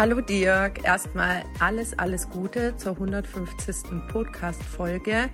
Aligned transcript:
Hallo 0.00 0.22
Dirk, 0.22 0.82
erstmal 0.82 1.44
alles, 1.58 1.98
alles 1.98 2.30
Gute 2.30 2.74
zur 2.78 2.92
150. 2.92 4.08
Podcast-Folge. 4.10 5.28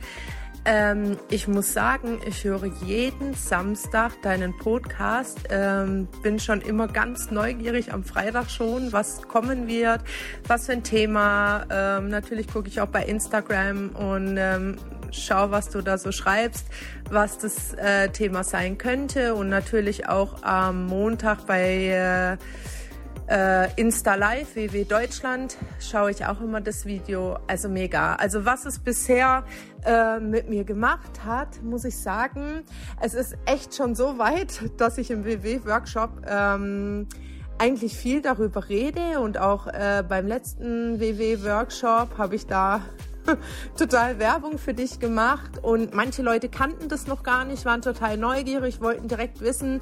Ähm, 0.64 1.18
ich 1.30 1.46
muss 1.46 1.72
sagen, 1.72 2.18
ich 2.26 2.42
höre 2.42 2.64
jeden 2.84 3.34
Samstag 3.34 4.20
deinen 4.22 4.56
Podcast. 4.58 5.38
Ähm, 5.50 6.08
bin 6.24 6.40
schon 6.40 6.62
immer 6.62 6.88
ganz 6.88 7.30
neugierig 7.30 7.92
am 7.92 8.02
Freitag 8.02 8.50
schon, 8.50 8.92
was 8.92 9.22
kommen 9.28 9.68
wird, 9.68 10.00
was 10.48 10.66
für 10.66 10.72
ein 10.72 10.82
Thema. 10.82 11.64
Ähm, 11.70 12.08
natürlich 12.08 12.48
gucke 12.48 12.66
ich 12.66 12.80
auch 12.80 12.88
bei 12.88 13.04
Instagram 13.04 13.90
und 13.90 14.36
ähm, 14.36 14.78
schau, 15.12 15.52
was 15.52 15.70
du 15.70 15.80
da 15.80 15.96
so 15.96 16.10
schreibst, 16.10 16.66
was 17.08 17.38
das 17.38 17.72
äh, 17.74 18.08
Thema 18.08 18.42
sein 18.42 18.78
könnte 18.78 19.36
und 19.36 19.48
natürlich 19.48 20.08
auch 20.08 20.42
am 20.42 20.86
Montag 20.86 21.46
bei 21.46 22.36
äh, 22.36 22.36
äh, 23.28 23.68
Insta 23.80 24.14
Live, 24.14 24.56
WW 24.56 24.84
Deutschland, 24.84 25.56
schaue 25.80 26.10
ich 26.10 26.24
auch 26.24 26.40
immer 26.40 26.60
das 26.60 26.86
Video. 26.86 27.38
Also 27.46 27.68
mega. 27.68 28.14
Also 28.16 28.44
was 28.44 28.66
es 28.66 28.78
bisher 28.78 29.44
äh, 29.84 30.20
mit 30.20 30.48
mir 30.48 30.64
gemacht 30.64 31.24
hat, 31.24 31.62
muss 31.62 31.84
ich 31.84 31.98
sagen, 31.98 32.62
es 33.00 33.14
ist 33.14 33.36
echt 33.46 33.74
schon 33.74 33.94
so 33.94 34.18
weit, 34.18 34.70
dass 34.78 34.98
ich 34.98 35.10
im 35.10 35.24
WW-Workshop 35.24 36.22
ähm, 36.26 37.08
eigentlich 37.58 37.96
viel 37.96 38.20
darüber 38.20 38.68
rede 38.68 39.20
und 39.20 39.38
auch 39.38 39.66
äh, 39.66 40.04
beim 40.06 40.26
letzten 40.26 41.00
WW-Workshop 41.00 42.18
habe 42.18 42.34
ich 42.34 42.46
da 42.46 42.82
total 43.78 44.18
Werbung 44.18 44.58
für 44.58 44.74
dich 44.74 45.00
gemacht 45.00 45.62
und 45.62 45.94
manche 45.94 46.22
Leute 46.22 46.48
kannten 46.48 46.88
das 46.88 47.06
noch 47.06 47.22
gar 47.22 47.44
nicht, 47.44 47.64
waren 47.64 47.82
total 47.82 48.16
neugierig, 48.16 48.80
wollten 48.80 49.08
direkt 49.08 49.40
wissen, 49.40 49.80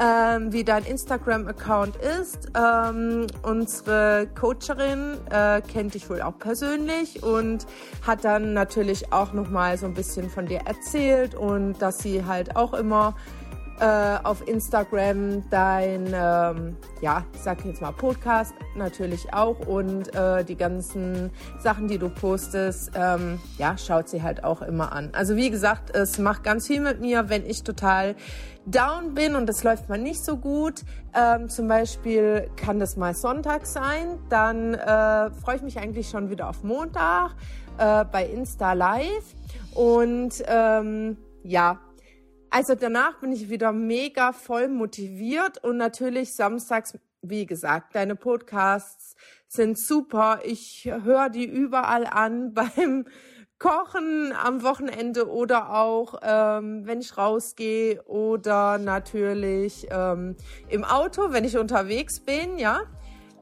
ähm, 0.00 0.52
wie 0.52 0.64
dein 0.64 0.84
Instagram-Account 0.84 1.96
ist. 1.96 2.50
Ähm, 2.54 3.26
unsere 3.42 4.28
Coacherin 4.38 5.18
äh, 5.30 5.60
kennt 5.60 5.94
dich 5.94 6.08
wohl 6.10 6.22
auch 6.22 6.38
persönlich 6.38 7.22
und 7.22 7.66
hat 8.06 8.24
dann 8.24 8.52
natürlich 8.52 9.12
auch 9.12 9.32
noch 9.32 9.50
mal 9.50 9.78
so 9.78 9.86
ein 9.86 9.94
bisschen 9.94 10.30
von 10.30 10.46
dir 10.46 10.60
erzählt 10.64 11.34
und 11.34 11.74
dass 11.80 11.98
sie 11.98 12.24
halt 12.24 12.56
auch 12.56 12.74
immer 12.74 13.14
äh, 13.80 14.18
auf 14.22 14.46
Instagram 14.46 15.48
dein, 15.50 16.06
ähm, 16.14 16.76
ja, 17.00 17.24
ich 17.32 17.40
sag 17.40 17.64
jetzt 17.64 17.82
mal 17.82 17.92
Podcast 17.92 18.54
natürlich 18.76 19.32
auch 19.34 19.66
und 19.66 20.14
äh, 20.14 20.44
die 20.44 20.56
ganzen 20.56 21.30
Sachen, 21.58 21.88
die 21.88 21.98
du 21.98 22.08
postest, 22.08 22.92
ähm, 22.94 23.40
ja, 23.58 23.76
schaut 23.76 24.08
sie 24.08 24.22
halt 24.22 24.44
auch 24.44 24.62
immer 24.62 24.92
an. 24.92 25.10
Also 25.12 25.36
wie 25.36 25.50
gesagt, 25.50 25.94
es 25.94 26.18
macht 26.18 26.44
ganz 26.44 26.66
viel 26.66 26.80
mit 26.80 27.00
mir, 27.00 27.28
wenn 27.28 27.44
ich 27.44 27.64
total 27.64 28.14
down 28.66 29.14
bin 29.14 29.34
und 29.34 29.48
es 29.50 29.64
läuft 29.64 29.88
mal 29.88 29.98
nicht 29.98 30.24
so 30.24 30.36
gut. 30.36 30.82
Ähm, 31.14 31.48
zum 31.48 31.68
Beispiel 31.68 32.48
kann 32.56 32.78
das 32.78 32.96
mal 32.96 33.14
Sonntag 33.14 33.66
sein, 33.66 34.18
dann 34.28 34.74
äh, 34.74 35.30
freue 35.30 35.56
ich 35.56 35.62
mich 35.62 35.78
eigentlich 35.78 36.08
schon 36.08 36.30
wieder 36.30 36.48
auf 36.48 36.62
Montag 36.62 37.32
äh, 37.78 38.04
bei 38.04 38.24
Insta 38.24 38.72
Live 38.72 39.34
und 39.74 40.42
ähm, 40.46 41.16
ja, 41.42 41.78
also 42.54 42.76
danach 42.76 43.18
bin 43.18 43.32
ich 43.32 43.50
wieder 43.50 43.72
mega 43.72 44.32
voll 44.32 44.68
motiviert 44.68 45.58
und 45.64 45.76
natürlich 45.76 46.34
samstags, 46.34 46.96
wie 47.20 47.46
gesagt, 47.46 47.96
deine 47.96 48.14
Podcasts 48.14 49.16
sind 49.48 49.76
super. 49.76 50.38
Ich 50.44 50.88
höre 51.02 51.30
die 51.30 51.46
überall 51.46 52.06
an 52.06 52.54
beim 52.76 53.06
Kochen 53.58 54.32
am 54.32 54.62
Wochenende 54.62 55.28
oder 55.28 55.74
auch 55.74 56.20
ähm, 56.22 56.86
wenn 56.86 57.00
ich 57.00 57.18
rausgehe 57.18 58.00
oder 58.04 58.78
natürlich 58.78 59.88
ähm, 59.90 60.36
im 60.68 60.84
Auto, 60.84 61.32
wenn 61.32 61.42
ich 61.42 61.58
unterwegs 61.58 62.20
bin, 62.20 62.58
ja. 62.58 62.82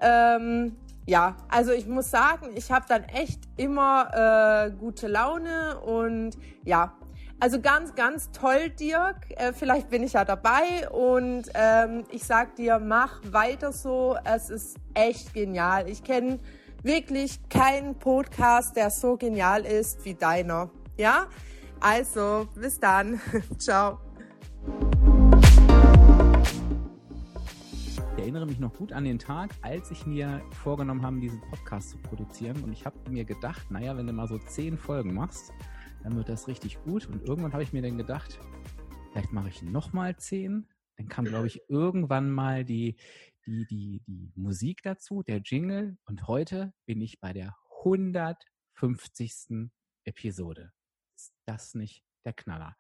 Ähm, 0.00 0.74
ja, 1.04 1.36
also 1.50 1.72
ich 1.72 1.86
muss 1.86 2.10
sagen, 2.10 2.52
ich 2.54 2.72
habe 2.72 2.86
dann 2.88 3.02
echt 3.04 3.40
immer 3.58 4.68
äh, 4.68 4.70
gute 4.70 5.06
Laune 5.06 5.78
und 5.80 6.38
ja, 6.64 6.94
also 7.42 7.60
ganz, 7.60 7.96
ganz 7.96 8.30
toll, 8.30 8.70
Dirk. 8.70 9.16
Äh, 9.30 9.52
vielleicht 9.52 9.90
bin 9.90 10.04
ich 10.04 10.12
ja 10.12 10.24
dabei 10.24 10.88
und 10.90 11.42
ähm, 11.54 12.04
ich 12.12 12.22
sag 12.22 12.54
dir, 12.54 12.78
mach 12.78 13.20
weiter 13.32 13.72
so. 13.72 14.16
Es 14.22 14.48
ist 14.48 14.76
echt 14.94 15.34
genial. 15.34 15.88
Ich 15.88 16.04
kenne 16.04 16.38
wirklich 16.84 17.40
keinen 17.48 17.96
Podcast, 17.96 18.76
der 18.76 18.90
so 18.90 19.16
genial 19.16 19.66
ist 19.66 20.04
wie 20.04 20.14
deiner. 20.14 20.70
Ja? 20.96 21.26
Also, 21.80 22.46
bis 22.54 22.78
dann. 22.78 23.20
Ciao. 23.58 23.98
Ich 27.88 27.98
erinnere 28.18 28.46
mich 28.46 28.60
noch 28.60 28.72
gut 28.72 28.92
an 28.92 29.02
den 29.02 29.18
Tag, 29.18 29.50
als 29.62 29.90
ich 29.90 30.06
mir 30.06 30.42
vorgenommen 30.62 31.04
habe, 31.04 31.18
diesen 31.18 31.40
Podcast 31.50 31.90
zu 31.90 31.98
produzieren. 31.98 32.62
Und 32.62 32.72
ich 32.72 32.86
habe 32.86 32.96
mir 33.10 33.24
gedacht, 33.24 33.68
naja, 33.68 33.96
wenn 33.96 34.06
du 34.06 34.12
mal 34.12 34.28
so 34.28 34.38
zehn 34.38 34.78
Folgen 34.78 35.12
machst, 35.12 35.52
dann 36.02 36.16
wird 36.16 36.28
das 36.28 36.48
richtig 36.48 36.82
gut. 36.82 37.06
Und 37.06 37.22
irgendwann 37.28 37.52
habe 37.52 37.62
ich 37.62 37.72
mir 37.72 37.82
dann 37.82 37.96
gedacht, 37.96 38.38
vielleicht 39.10 39.32
mache 39.32 39.48
ich 39.48 39.62
nochmal 39.62 40.16
zehn. 40.16 40.68
Dann 40.96 41.08
kam, 41.08 41.24
glaube 41.24 41.46
ich, 41.46 41.62
irgendwann 41.68 42.30
mal 42.30 42.64
die, 42.64 42.96
die, 43.46 43.66
die, 43.66 44.02
die 44.06 44.32
Musik 44.36 44.82
dazu, 44.82 45.22
der 45.22 45.38
Jingle. 45.38 45.96
Und 46.04 46.26
heute 46.28 46.72
bin 46.86 47.00
ich 47.00 47.20
bei 47.20 47.32
der 47.32 47.56
150. 47.84 49.70
Episode. 50.04 50.72
Ist 51.16 51.32
das 51.46 51.74
nicht 51.74 52.04
der 52.24 52.32
Knaller? 52.32 52.76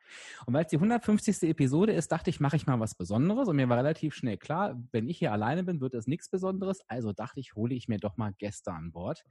Und 0.46 0.54
weil 0.54 0.64
es 0.64 0.70
die 0.70 0.76
150. 0.76 1.42
Episode 1.48 1.92
ist, 1.92 2.12
dachte 2.12 2.30
ich, 2.30 2.40
mache 2.40 2.56
ich 2.56 2.66
mal 2.66 2.80
was 2.80 2.94
Besonderes. 2.94 3.48
Und 3.48 3.56
mir 3.56 3.68
war 3.68 3.78
relativ 3.78 4.14
schnell 4.14 4.36
klar, 4.36 4.80
wenn 4.92 5.08
ich 5.08 5.18
hier 5.18 5.32
alleine 5.32 5.64
bin, 5.64 5.80
wird 5.80 5.94
es 5.94 6.06
nichts 6.06 6.28
Besonderes. 6.28 6.80
Also 6.88 7.12
dachte 7.12 7.40
ich, 7.40 7.54
hole 7.54 7.74
ich 7.74 7.88
mir 7.88 7.98
doch 7.98 8.16
mal 8.16 8.32
Gäste 8.38 8.72
an 8.72 8.92
Bord. 8.92 9.24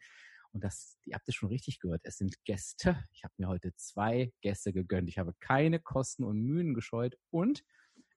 Und 0.54 0.64
das, 0.64 0.98
ihr 1.06 1.16
habt 1.16 1.28
es 1.30 1.36
schon 1.36 1.50
richtig 1.50 1.80
gehört, 1.80 2.02
es 2.04 2.18
sind 2.18 2.44
Gäste. 2.44 3.04
Ich 3.14 3.24
habe 3.24 3.34
mir 3.38 3.48
heute 3.48 3.74
zwei 3.76 4.34
Gäste 4.42 4.74
gegönnt. 4.74 5.08
Ich 5.08 5.18
habe 5.18 5.34
keine 5.40 5.80
Kosten 5.80 6.24
und 6.24 6.42
Mühen 6.42 6.74
gescheut 6.74 7.18
und 7.30 7.64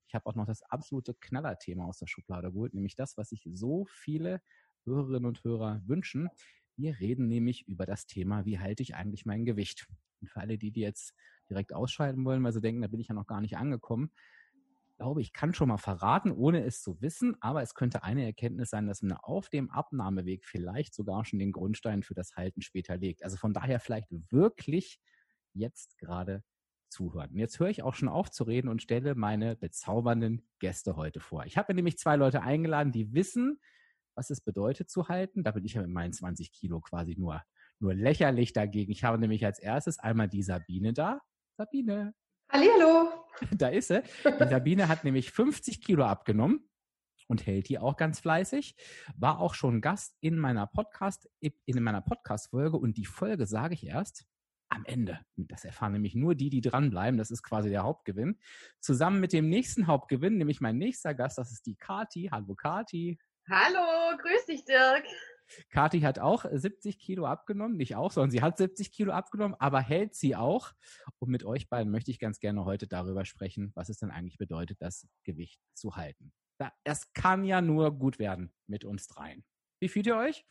ich 0.08 0.14
habe 0.14 0.26
auch 0.26 0.34
noch 0.34 0.46
das 0.46 0.62
absolute 0.62 1.14
Knallerthema 1.14 1.84
aus 1.84 1.98
der 1.98 2.06
Schublade 2.06 2.52
geholt, 2.52 2.74
nämlich 2.74 2.96
das, 2.96 3.16
was 3.16 3.30
sich 3.30 3.48
so 3.52 3.86
viele 3.86 4.40
Hörerinnen 4.84 5.26
und 5.26 5.42
Hörer 5.42 5.82
wünschen. 5.86 6.28
Wir 6.76 6.98
reden 7.00 7.28
nämlich 7.28 7.66
über 7.66 7.86
das 7.86 8.06
Thema, 8.06 8.44
wie 8.44 8.58
halte 8.58 8.82
ich 8.82 8.94
eigentlich 8.94 9.26
mein 9.26 9.44
Gewicht? 9.44 9.86
Und 10.20 10.30
für 10.30 10.40
alle 10.40 10.58
die, 10.58 10.70
die 10.70 10.80
jetzt 10.80 11.14
direkt 11.48 11.72
ausscheiden 11.72 12.24
wollen, 12.24 12.42
weil 12.42 12.52
sie 12.52 12.60
denken, 12.60 12.82
da 12.82 12.88
bin 12.88 13.00
ich 13.00 13.08
ja 13.08 13.14
noch 13.14 13.26
gar 13.26 13.40
nicht 13.40 13.56
angekommen, 13.56 14.10
glaube, 15.04 15.20
ich 15.20 15.34
kann 15.34 15.52
schon 15.52 15.68
mal 15.68 15.76
verraten, 15.76 16.32
ohne 16.32 16.64
es 16.64 16.80
zu 16.80 16.98
wissen, 17.02 17.36
aber 17.42 17.60
es 17.60 17.74
könnte 17.74 18.04
eine 18.04 18.24
Erkenntnis 18.24 18.70
sein, 18.70 18.86
dass 18.86 19.02
man 19.02 19.12
auf 19.12 19.50
dem 19.50 19.70
Abnahmeweg 19.70 20.46
vielleicht 20.46 20.94
sogar 20.94 21.26
schon 21.26 21.38
den 21.38 21.52
Grundstein 21.52 22.02
für 22.02 22.14
das 22.14 22.36
Halten 22.36 22.62
später 22.62 22.96
legt. 22.96 23.22
Also 23.22 23.36
von 23.36 23.52
daher 23.52 23.80
vielleicht 23.80 24.08
wirklich 24.30 24.98
jetzt 25.52 25.98
gerade 25.98 26.42
zuhören. 26.88 27.32
Und 27.32 27.38
jetzt 27.38 27.60
höre 27.60 27.68
ich 27.68 27.82
auch 27.82 27.92
schon 27.92 28.08
auf 28.08 28.30
zu 28.30 28.44
reden 28.44 28.68
und 28.68 28.80
stelle 28.80 29.14
meine 29.14 29.56
bezaubernden 29.56 30.48
Gäste 30.58 30.96
heute 30.96 31.20
vor. 31.20 31.44
Ich 31.44 31.58
habe 31.58 31.74
nämlich 31.74 31.98
zwei 31.98 32.16
Leute 32.16 32.40
eingeladen, 32.40 32.90
die 32.90 33.12
wissen, 33.12 33.60
was 34.14 34.30
es 34.30 34.40
bedeutet 34.40 34.88
zu 34.88 35.08
halten. 35.08 35.44
Da 35.44 35.50
bin 35.50 35.66
ich 35.66 35.74
ja 35.74 35.82
mit 35.82 35.90
meinen 35.90 36.14
20 36.14 36.50
Kilo 36.50 36.80
quasi 36.80 37.14
nur, 37.18 37.42
nur 37.78 37.92
lächerlich 37.92 38.54
dagegen. 38.54 38.90
Ich 38.90 39.04
habe 39.04 39.18
nämlich 39.18 39.44
als 39.44 39.58
erstes 39.58 39.98
einmal 39.98 40.30
die 40.30 40.42
Sabine 40.42 40.94
da. 40.94 41.20
Sabine. 41.58 42.14
Hallo. 42.50 43.10
Da 43.50 43.66
ist 43.66 43.88
sie. 43.88 44.00
Die 44.24 44.48
Sabine 44.48 44.86
hat 44.86 45.02
nämlich 45.02 45.32
50 45.32 45.82
Kilo 45.82 46.04
abgenommen 46.04 46.68
und 47.26 47.46
hält 47.46 47.68
die 47.68 47.80
auch 47.80 47.96
ganz 47.96 48.20
fleißig. 48.20 48.76
War 49.16 49.40
auch 49.40 49.54
schon 49.54 49.80
Gast 49.80 50.16
in 50.20 50.38
meiner 50.38 50.68
Podcast, 50.68 51.28
in 51.40 51.82
meiner 51.82 52.00
Podcast-Folge 52.00 52.76
und 52.76 52.96
die 52.96 53.06
Folge 53.06 53.46
sage 53.46 53.74
ich 53.74 53.86
erst 53.86 54.24
am 54.68 54.84
Ende. 54.84 55.20
Das 55.36 55.64
erfahren 55.64 55.92
nämlich 55.92 56.14
nur 56.14 56.34
die, 56.34 56.48
die 56.48 56.60
dranbleiben. 56.60 57.18
Das 57.18 57.30
ist 57.30 57.42
quasi 57.42 57.70
der 57.70 57.82
Hauptgewinn. 57.82 58.38
Zusammen 58.80 59.20
mit 59.20 59.32
dem 59.32 59.48
nächsten 59.48 59.86
Hauptgewinn, 59.86 60.38
nämlich 60.38 60.60
mein 60.60 60.78
nächster 60.78 61.14
Gast, 61.14 61.38
das 61.38 61.52
ist 61.52 61.66
die 61.66 61.76
Kati. 61.76 62.28
Hallo 62.30 62.54
Kati. 62.54 63.18
Hallo, 63.48 64.16
grüß 64.16 64.46
dich 64.46 64.64
Dirk. 64.64 65.04
Kathi 65.70 66.00
hat 66.00 66.18
auch 66.18 66.44
70 66.50 66.98
Kilo 66.98 67.26
abgenommen, 67.26 67.76
nicht 67.76 67.96
auch, 67.96 68.12
sondern 68.12 68.30
sie 68.30 68.42
hat 68.42 68.56
70 68.58 68.92
Kilo 68.92 69.12
abgenommen, 69.12 69.56
aber 69.58 69.80
hält 69.80 70.14
sie 70.14 70.36
auch. 70.36 70.72
Und 71.18 71.30
mit 71.30 71.44
euch 71.44 71.68
beiden 71.68 71.90
möchte 71.90 72.10
ich 72.10 72.18
ganz 72.18 72.40
gerne 72.40 72.64
heute 72.64 72.86
darüber 72.86 73.24
sprechen, 73.24 73.72
was 73.74 73.88
es 73.88 73.98
denn 73.98 74.10
eigentlich 74.10 74.38
bedeutet, 74.38 74.80
das 74.80 75.06
Gewicht 75.22 75.60
zu 75.74 75.96
halten. 75.96 76.32
Das 76.84 77.12
kann 77.12 77.44
ja 77.44 77.60
nur 77.60 77.98
gut 77.98 78.18
werden 78.18 78.52
mit 78.66 78.84
uns 78.84 79.06
dreien. 79.06 79.44
Wie 79.80 79.88
fühlt 79.88 80.06
ihr 80.06 80.16
euch? 80.16 80.44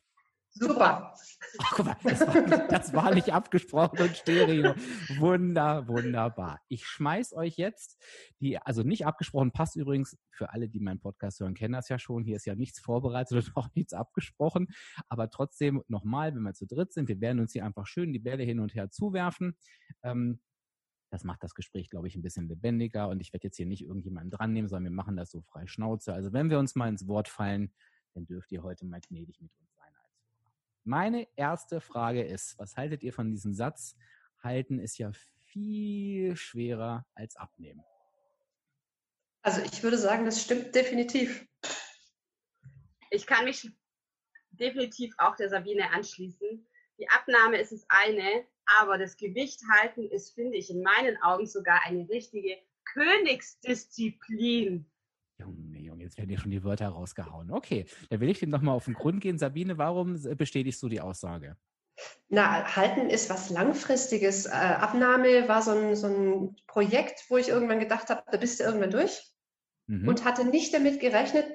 Super. 0.56 1.16
Ach, 1.60 1.72
guck 1.76 1.86
mal, 1.86 1.98
das 2.04 2.22
war, 2.22 2.42
nicht, 2.42 2.72
das 2.72 2.94
war 2.94 3.14
nicht 3.16 3.34
abgesprochen 3.34 4.00
und 4.00 4.16
stereo. 4.16 4.76
Wunder, 5.18 5.88
wunderbar. 5.88 6.62
Ich 6.68 6.86
schmeiß 6.86 7.34
euch 7.34 7.58
jetzt 7.58 8.00
die, 8.40 8.60
also 8.60 8.84
nicht 8.84 9.08
abgesprochen, 9.08 9.52
passt 9.52 9.76
übrigens 9.76 10.16
für 10.30 10.52
alle, 10.52 10.70
die 10.70 10.80
meinen 10.80 11.00
Podcast 11.00 11.40
hören, 11.40 11.56
kennen 11.56 11.74
das 11.74 11.90
ja 11.90 11.98
schon. 11.98 12.24
Hier 12.24 12.36
ist 12.36 12.46
ja 12.46 12.54
nichts 12.54 12.80
vorbereitet 12.80 13.38
und 13.38 13.52
auch 13.58 13.70
nichts 13.74 13.94
abgesprochen. 13.94 14.68
Aber 15.10 15.30
trotzdem 15.32 15.82
nochmal, 15.88 16.36
wenn 16.36 16.44
wir 16.44 16.54
zu 16.54 16.68
dritt 16.68 16.94
sind, 16.94 17.08
wir 17.08 17.20
werden 17.20 17.40
uns 17.40 17.54
hier 17.54 17.66
einfach 17.66 17.88
schön 17.88 18.14
die 18.14 18.20
Bälle 18.20 18.44
hin 18.44 18.60
und 18.60 18.76
her 18.76 18.92
zuwerfen. 18.92 19.58
Ähm, 20.04 20.40
das 21.10 21.24
macht 21.24 21.44
das 21.44 21.56
Gespräch, 21.56 21.90
glaube 21.90 22.08
ich, 22.08 22.16
ein 22.16 22.22
bisschen 22.22 22.48
lebendiger 22.48 23.08
und 23.10 23.22
ich 23.22 23.34
werde 23.34 23.48
jetzt 23.48 23.58
hier 23.58 23.68
nicht 23.68 23.84
irgendjemanden 23.84 24.32
dran 24.32 24.54
nehmen, 24.54 24.68
sondern 24.68 24.92
wir 24.92 24.96
machen 24.96 25.16
das 25.16 25.32
so 25.32 25.42
frei 25.42 25.66
Schnauze. 25.66 26.14
Also 26.14 26.32
wenn 26.32 26.50
wir 26.50 26.60
uns 26.60 26.76
mal 26.76 26.90
ins 26.90 27.08
Wort 27.08 27.28
fallen, 27.28 27.72
dann 28.14 28.26
dürft 28.26 28.52
ihr 28.52 28.64
heute 28.64 28.86
mal 28.86 29.02
gnädig 29.02 29.40
mit 29.42 29.52
uns. 29.60 29.73
Meine 30.84 31.28
erste 31.36 31.80
Frage 31.80 32.24
ist, 32.24 32.58
was 32.60 32.76
haltet 32.76 33.04
ihr 33.04 33.14
von 33.14 33.32
diesem 33.32 33.54
Satz? 33.54 33.96
Halten 34.42 34.80
ist 34.80 34.98
ja 34.98 35.12
viel 35.46 36.36
schwerer 36.36 37.06
als 37.16 37.38
abnehmen. 37.38 37.84
Also 39.44 39.62
ich 39.62 39.84
würde 39.84 39.98
sagen, 39.98 40.26
das 40.26 40.42
stimmt 40.42 40.76
definitiv. 40.76 41.48
Ich 43.12 43.26
kann 43.26 43.46
mich 43.46 43.70
definitiv 44.52 45.14
auch 45.18 45.36
der 45.36 45.50
Sabine 45.50 45.92
anschließen. 45.92 46.68
Die 46.98 47.10
Abnahme 47.10 47.60
ist 47.60 47.72
das 47.72 47.86
eine, 47.90 48.46
aber 48.80 48.98
das 48.98 49.18
Gewicht 49.18 49.62
halten 49.72 50.10
ist, 50.10 50.34
finde 50.34 50.58
ich, 50.58 50.70
in 50.70 50.82
meinen 50.82 51.22
Augen 51.22 51.46
sogar 51.46 51.82
eine 51.86 52.08
richtige 52.10 52.58
Königsdisziplin. 52.86 54.90
Junge, 55.40 55.80
jetzt 56.04 56.18
werden 56.18 56.30
dir 56.30 56.40
schon 56.40 56.52
die 56.52 56.64
Wörter 56.64 56.90
rausgehauen. 56.90 57.52
Okay, 57.52 57.86
dann 58.10 58.20
will 58.20 58.30
ich 58.30 58.40
dem 58.40 58.50
nochmal 58.50 58.76
auf 58.76 58.86
den 58.86 58.94
Grund 58.94 59.22
gehen. 59.22 59.38
Sabine, 59.38 59.78
warum 59.78 60.22
bestätigst 60.38 60.82
du 60.84 60.90
die 60.90 61.02
Aussage? 61.02 61.58
Na, 62.30 62.76
halten 62.76 63.10
ist 63.10 63.30
was 63.30 63.50
Langfristiges. 63.50 64.46
Äh, 64.46 64.52
Abnahme 64.52 65.48
war 65.48 65.62
so 65.62 65.72
ein, 65.72 65.96
so 65.96 66.08
ein 66.08 66.56
Projekt, 66.68 67.26
wo 67.30 67.38
ich 67.38 67.50
irgendwann 67.50 67.80
gedacht 67.80 68.10
habe, 68.10 68.24
da 68.32 68.38
bist 68.38 68.60
du 68.60 68.64
irgendwann 68.64 68.92
durch 68.92 69.32
mhm. 69.88 70.08
und 70.08 70.26
hatte 70.26 70.46
nicht 70.46 70.74
damit 70.74 71.00
gerechnet, 71.00 71.46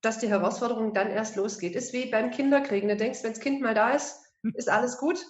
dass 0.00 0.18
die 0.18 0.28
Herausforderung 0.28 0.92
dann 0.92 1.10
erst 1.10 1.36
losgeht. 1.36 1.76
Ist 1.76 1.92
wie 1.92 2.10
beim 2.10 2.30
Kinderkriegen. 2.30 2.88
Du 2.88 2.96
denkst, 2.96 3.22
wenn 3.22 3.32
das 3.32 3.40
Kind 3.40 3.60
mal 3.60 3.74
da 3.74 3.92
ist, 3.92 4.20
ist 4.54 4.68
alles 4.68 4.98
gut, 4.98 5.24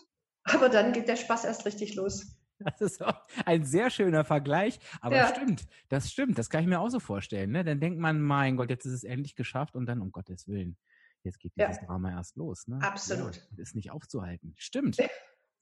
aber 0.44 0.68
dann 0.68 0.92
geht 0.92 1.08
der 1.08 1.16
Spaß 1.16 1.44
erst 1.44 1.66
richtig 1.66 1.94
los. 1.94 2.33
Das 2.64 2.80
ist 2.80 3.04
auch 3.04 3.20
ein 3.44 3.64
sehr 3.64 3.90
schöner 3.90 4.24
Vergleich, 4.24 4.78
aber 5.00 5.16
ja. 5.16 5.28
stimmt, 5.28 5.66
das 5.88 6.10
stimmt, 6.10 6.38
das 6.38 6.50
kann 6.50 6.62
ich 6.62 6.66
mir 6.66 6.80
auch 6.80 6.88
so 6.88 7.00
vorstellen. 7.00 7.50
Ne? 7.50 7.64
Dann 7.64 7.80
denkt 7.80 8.00
man, 8.00 8.20
mein 8.20 8.56
Gott, 8.56 8.70
jetzt 8.70 8.86
ist 8.86 8.92
es 8.92 9.04
endlich 9.04 9.36
geschafft 9.36 9.76
und 9.76 9.86
dann, 9.86 10.00
um 10.00 10.12
Gottes 10.12 10.48
Willen, 10.48 10.76
jetzt 11.22 11.38
geht 11.38 11.52
dieses 11.56 11.76
ja. 11.76 11.86
Drama 11.86 12.10
erst 12.10 12.36
los. 12.36 12.66
Ne? 12.66 12.78
Absolut. 12.82 13.36
Ja, 13.36 13.62
ist 13.62 13.74
nicht 13.74 13.90
aufzuhalten. 13.90 14.54
Stimmt. 14.56 14.96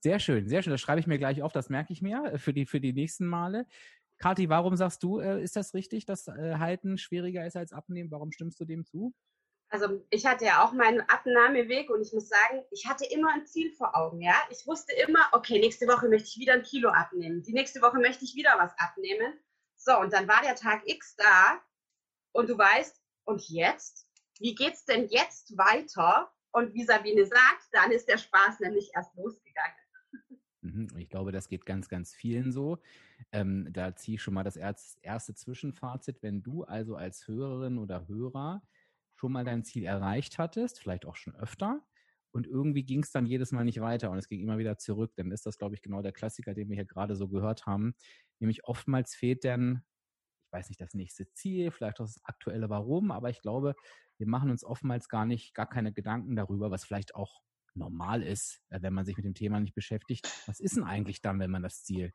Sehr 0.01 0.19
schön, 0.19 0.49
sehr 0.49 0.63
schön. 0.63 0.73
Das 0.73 0.81
schreibe 0.81 1.01
ich 1.01 1.07
mir 1.07 1.19
gleich 1.19 1.43
auf, 1.43 1.53
das 1.53 1.69
merke 1.69 1.93
ich 1.93 2.03
mir 2.03 2.25
äh, 2.25 2.39
für 2.39 2.53
die, 2.53 2.67
für 2.67 2.81
die 2.81 2.93
nächsten 2.93 3.27
Male. 3.27 3.67
Kathi, 4.19 4.49
warum 4.49 4.77
sagst 4.77 5.03
du, 5.03 5.21
äh, 5.21 5.43
ist 5.43 5.57
das 5.57 5.75
richtig, 5.75 6.07
dass 6.07 6.29
äh, 6.29 6.57
Halten 6.59 6.99
schwieriger 6.99 7.47
ist 7.47 7.57
als 7.57 7.73
Abnehmen? 7.73 8.11
Warum 8.11 8.33
stimmst 8.33 8.61
du 8.61 8.65
dem 8.65 8.85
zu? 8.85 9.15
Also 9.73 10.05
ich 10.11 10.27
hatte 10.27 10.45
ja 10.45 10.63
auch 10.63 10.73
meinen 10.73 11.01
Abnahmeweg 11.01 11.89
und 11.89 12.03
ich 12.03 12.13
muss 12.13 12.29
sagen, 12.29 12.63
ich 12.71 12.87
hatte 12.87 13.07
immer 13.07 13.33
ein 13.33 13.47
Ziel 13.47 13.73
vor 13.73 13.97
Augen, 13.97 14.21
ja. 14.21 14.35
Ich 14.51 14.67
wusste 14.67 14.93
immer, 15.07 15.27
okay, 15.33 15.59
nächste 15.59 15.87
Woche 15.87 16.09
möchte 16.09 16.29
ich 16.29 16.39
wieder 16.39 16.53
ein 16.53 16.63
Kilo 16.63 16.91
abnehmen. 16.91 17.43
Die 17.43 17.55
nächste 17.55 17.81
Woche 17.81 17.99
möchte 17.99 18.25
ich 18.25 18.35
wieder 18.35 18.55
was 18.59 18.73
abnehmen. 18.79 19.33
So, 19.77 19.99
und 19.99 20.13
dann 20.13 20.29
war 20.29 20.43
der 20.43 20.57
Tag 20.57 20.83
X 20.87 21.17
da 21.17 21.59
und 22.33 22.51
du 22.51 22.59
weißt, 22.59 23.01
und 23.25 23.49
jetzt? 23.49 24.07
Wie 24.39 24.55
geht's 24.55 24.85
denn 24.85 25.09
jetzt 25.09 25.57
weiter? 25.57 26.31
Und 26.51 26.75
wie 26.75 26.85
Sabine 26.85 27.25
sagt, 27.25 27.69
dann 27.73 27.93
ist 27.93 28.09
der 28.09 28.19
Spaß 28.19 28.61
nämlich 28.61 28.91
erst 28.95 29.15
losgegangen. 29.15 29.77
Mhm, 30.61 30.89
ich 30.99 31.09
glaube, 31.09 31.33
das 31.33 31.49
geht 31.49 31.65
ganz, 31.65 31.89
ganz 31.89 32.15
vielen 32.15 32.53
so. 32.53 32.79
Ähm, 33.33 33.69
da 33.73 33.97
ziehe 33.97 34.17
ich 34.17 34.23
schon 34.23 34.35
mal 34.35 34.45
das 34.45 34.57
erste 34.57 35.35
Zwischenfazit. 35.35 36.23
Wenn 36.23 36.43
du 36.43 36.65
also 36.65 36.95
als 36.95 37.27
Hörerin 37.27 37.79
oder 37.79 38.07
Hörer 38.07 38.63
schon 39.23 39.33
mal 39.33 39.45
dein 39.45 39.63
Ziel 39.63 39.85
erreicht 39.85 40.39
hattest, 40.39 40.81
vielleicht 40.81 41.07
auch 41.07 41.15
schon 41.15 41.37
öfter, 41.37 41.81
und 42.33 42.47
irgendwie 42.49 42.83
ging 42.83 43.03
es 43.03 43.13
dann 43.13 43.27
jedes 43.27 43.53
Mal 43.53 43.65
nicht 43.65 43.81
weiter 43.81 44.11
und 44.11 44.19
es 44.19 44.27
ging 44.27 44.41
immer 44.41 44.59
wieder 44.59 44.79
zurück, 44.79 45.13
dann 45.17 45.31
ist 45.31 45.47
das, 45.47 45.59
glaube 45.59 45.77
ich, 45.77 45.83
genau 45.83 46.03
der 46.03 46.13
Klassiker, 46.13 46.55
den 46.55 46.69
wir 46.69 46.75
hier 46.75 46.87
gerade 46.87 47.15
so 47.15 47.29
gehört 47.29 47.67
haben. 47.67 47.95
Nämlich 48.41 48.65
oftmals 48.65 49.15
fehlt 49.15 49.45
dann, 49.45 49.85
ich 50.47 50.53
weiß 50.53 50.71
nicht, 50.71 50.81
das 50.81 50.95
nächste 50.95 51.31
Ziel, 51.35 51.71
vielleicht 51.71 52.01
auch 52.01 52.07
das 52.07 52.25
aktuelle 52.25 52.69
Warum, 52.69 53.13
aber 53.13 53.31
ich 53.31 53.43
glaube, 53.43 53.75
wir 54.19 54.27
machen 54.27 54.51
uns 54.51 54.65
oftmals 54.65 55.09
gar 55.09 55.25
nicht, 55.25 55.55
gar 55.55 55.69
keine 55.69 55.93
Gedanken 55.93 56.35
darüber, 56.35 56.73
was 56.73 56.85
vielleicht 56.85 57.15
auch 57.15 57.43
normal 57.75 58.23
ist, 58.23 58.61
äh, 58.71 58.83
wenn 58.83 58.93
man 58.93 59.05
sich 59.05 59.17
mit 59.17 59.25
dem 59.25 59.35
Thema 59.35 59.61
nicht 59.61 59.75
beschäftigt. 59.75 60.29
Was 60.47 60.59
ist 60.59 60.77
denn 60.77 60.85
eigentlich 60.85 61.21
dann, 61.23 61.39
wenn 61.39 61.51
man 61.51 61.63
das 61.63 61.85
Ziel, 61.85 62.13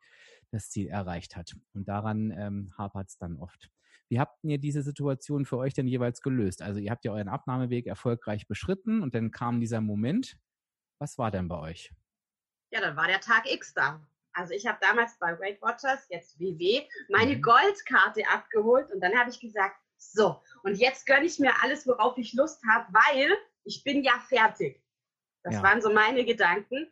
das 0.52 0.70
Ziel 0.70 0.88
erreicht 0.88 1.38
hat? 1.38 1.56
Und 1.74 1.88
daran 1.88 2.32
ähm, 2.32 2.74
hapert 2.78 3.10
es 3.10 3.18
dann 3.18 3.38
oft. 3.38 3.72
Wie 4.10 4.20
habt 4.20 4.44
ihr 4.44 4.58
diese 4.58 4.82
Situation 4.82 5.46
für 5.46 5.58
euch 5.58 5.74
denn 5.74 5.88
jeweils 5.88 6.22
gelöst? 6.22 6.62
Also 6.62 6.80
ihr 6.80 6.92
habt 6.92 7.06
ja 7.06 7.12
euren 7.12 7.28
Abnahmeweg 7.28 7.88
erfolgreich 7.88 8.48
beschritten 8.48 9.02
und 9.02 9.16
dann 9.16 9.32
kam 9.32 9.60
dieser 9.60 9.82
Moment. 9.82 10.38
Was 11.00 11.18
war 11.18 11.30
denn 11.30 11.48
bei 11.48 11.60
euch? 11.60 11.94
Ja, 12.72 12.82
dann 12.82 12.96
war 12.96 13.08
der 13.08 13.20
Tag 13.20 13.52
X 13.52 13.74
da. 13.74 14.06
Also 14.34 14.54
ich 14.54 14.68
habe 14.68 14.78
damals 14.82 15.18
bei 15.20 15.38
Weight 15.40 15.62
Watchers, 15.62 16.08
jetzt 16.10 16.40
WW, 16.40 16.88
meine 17.10 17.38
mhm. 17.38 17.42
Goldkarte 17.42 18.22
abgeholt 18.32 18.92
und 18.92 19.02
dann 19.02 19.18
habe 19.18 19.30
ich 19.30 19.40
gesagt, 19.40 19.78
so, 19.98 20.42
und 20.64 20.76
jetzt 20.76 21.06
gönne 21.08 21.26
ich 21.26 21.40
mir 21.40 21.54
alles, 21.64 21.88
worauf 21.88 22.18
ich 22.18 22.34
Lust 22.34 22.62
habe, 22.70 22.88
weil 22.94 23.36
ich 23.64 23.84
bin 23.84 24.04
ja 24.04 24.20
fertig. 24.28 24.82
Das 25.44 25.56
ja. 25.56 25.64
waren 25.64 25.82
so 25.82 25.92
meine 25.92 26.24
Gedanken. 26.24 26.92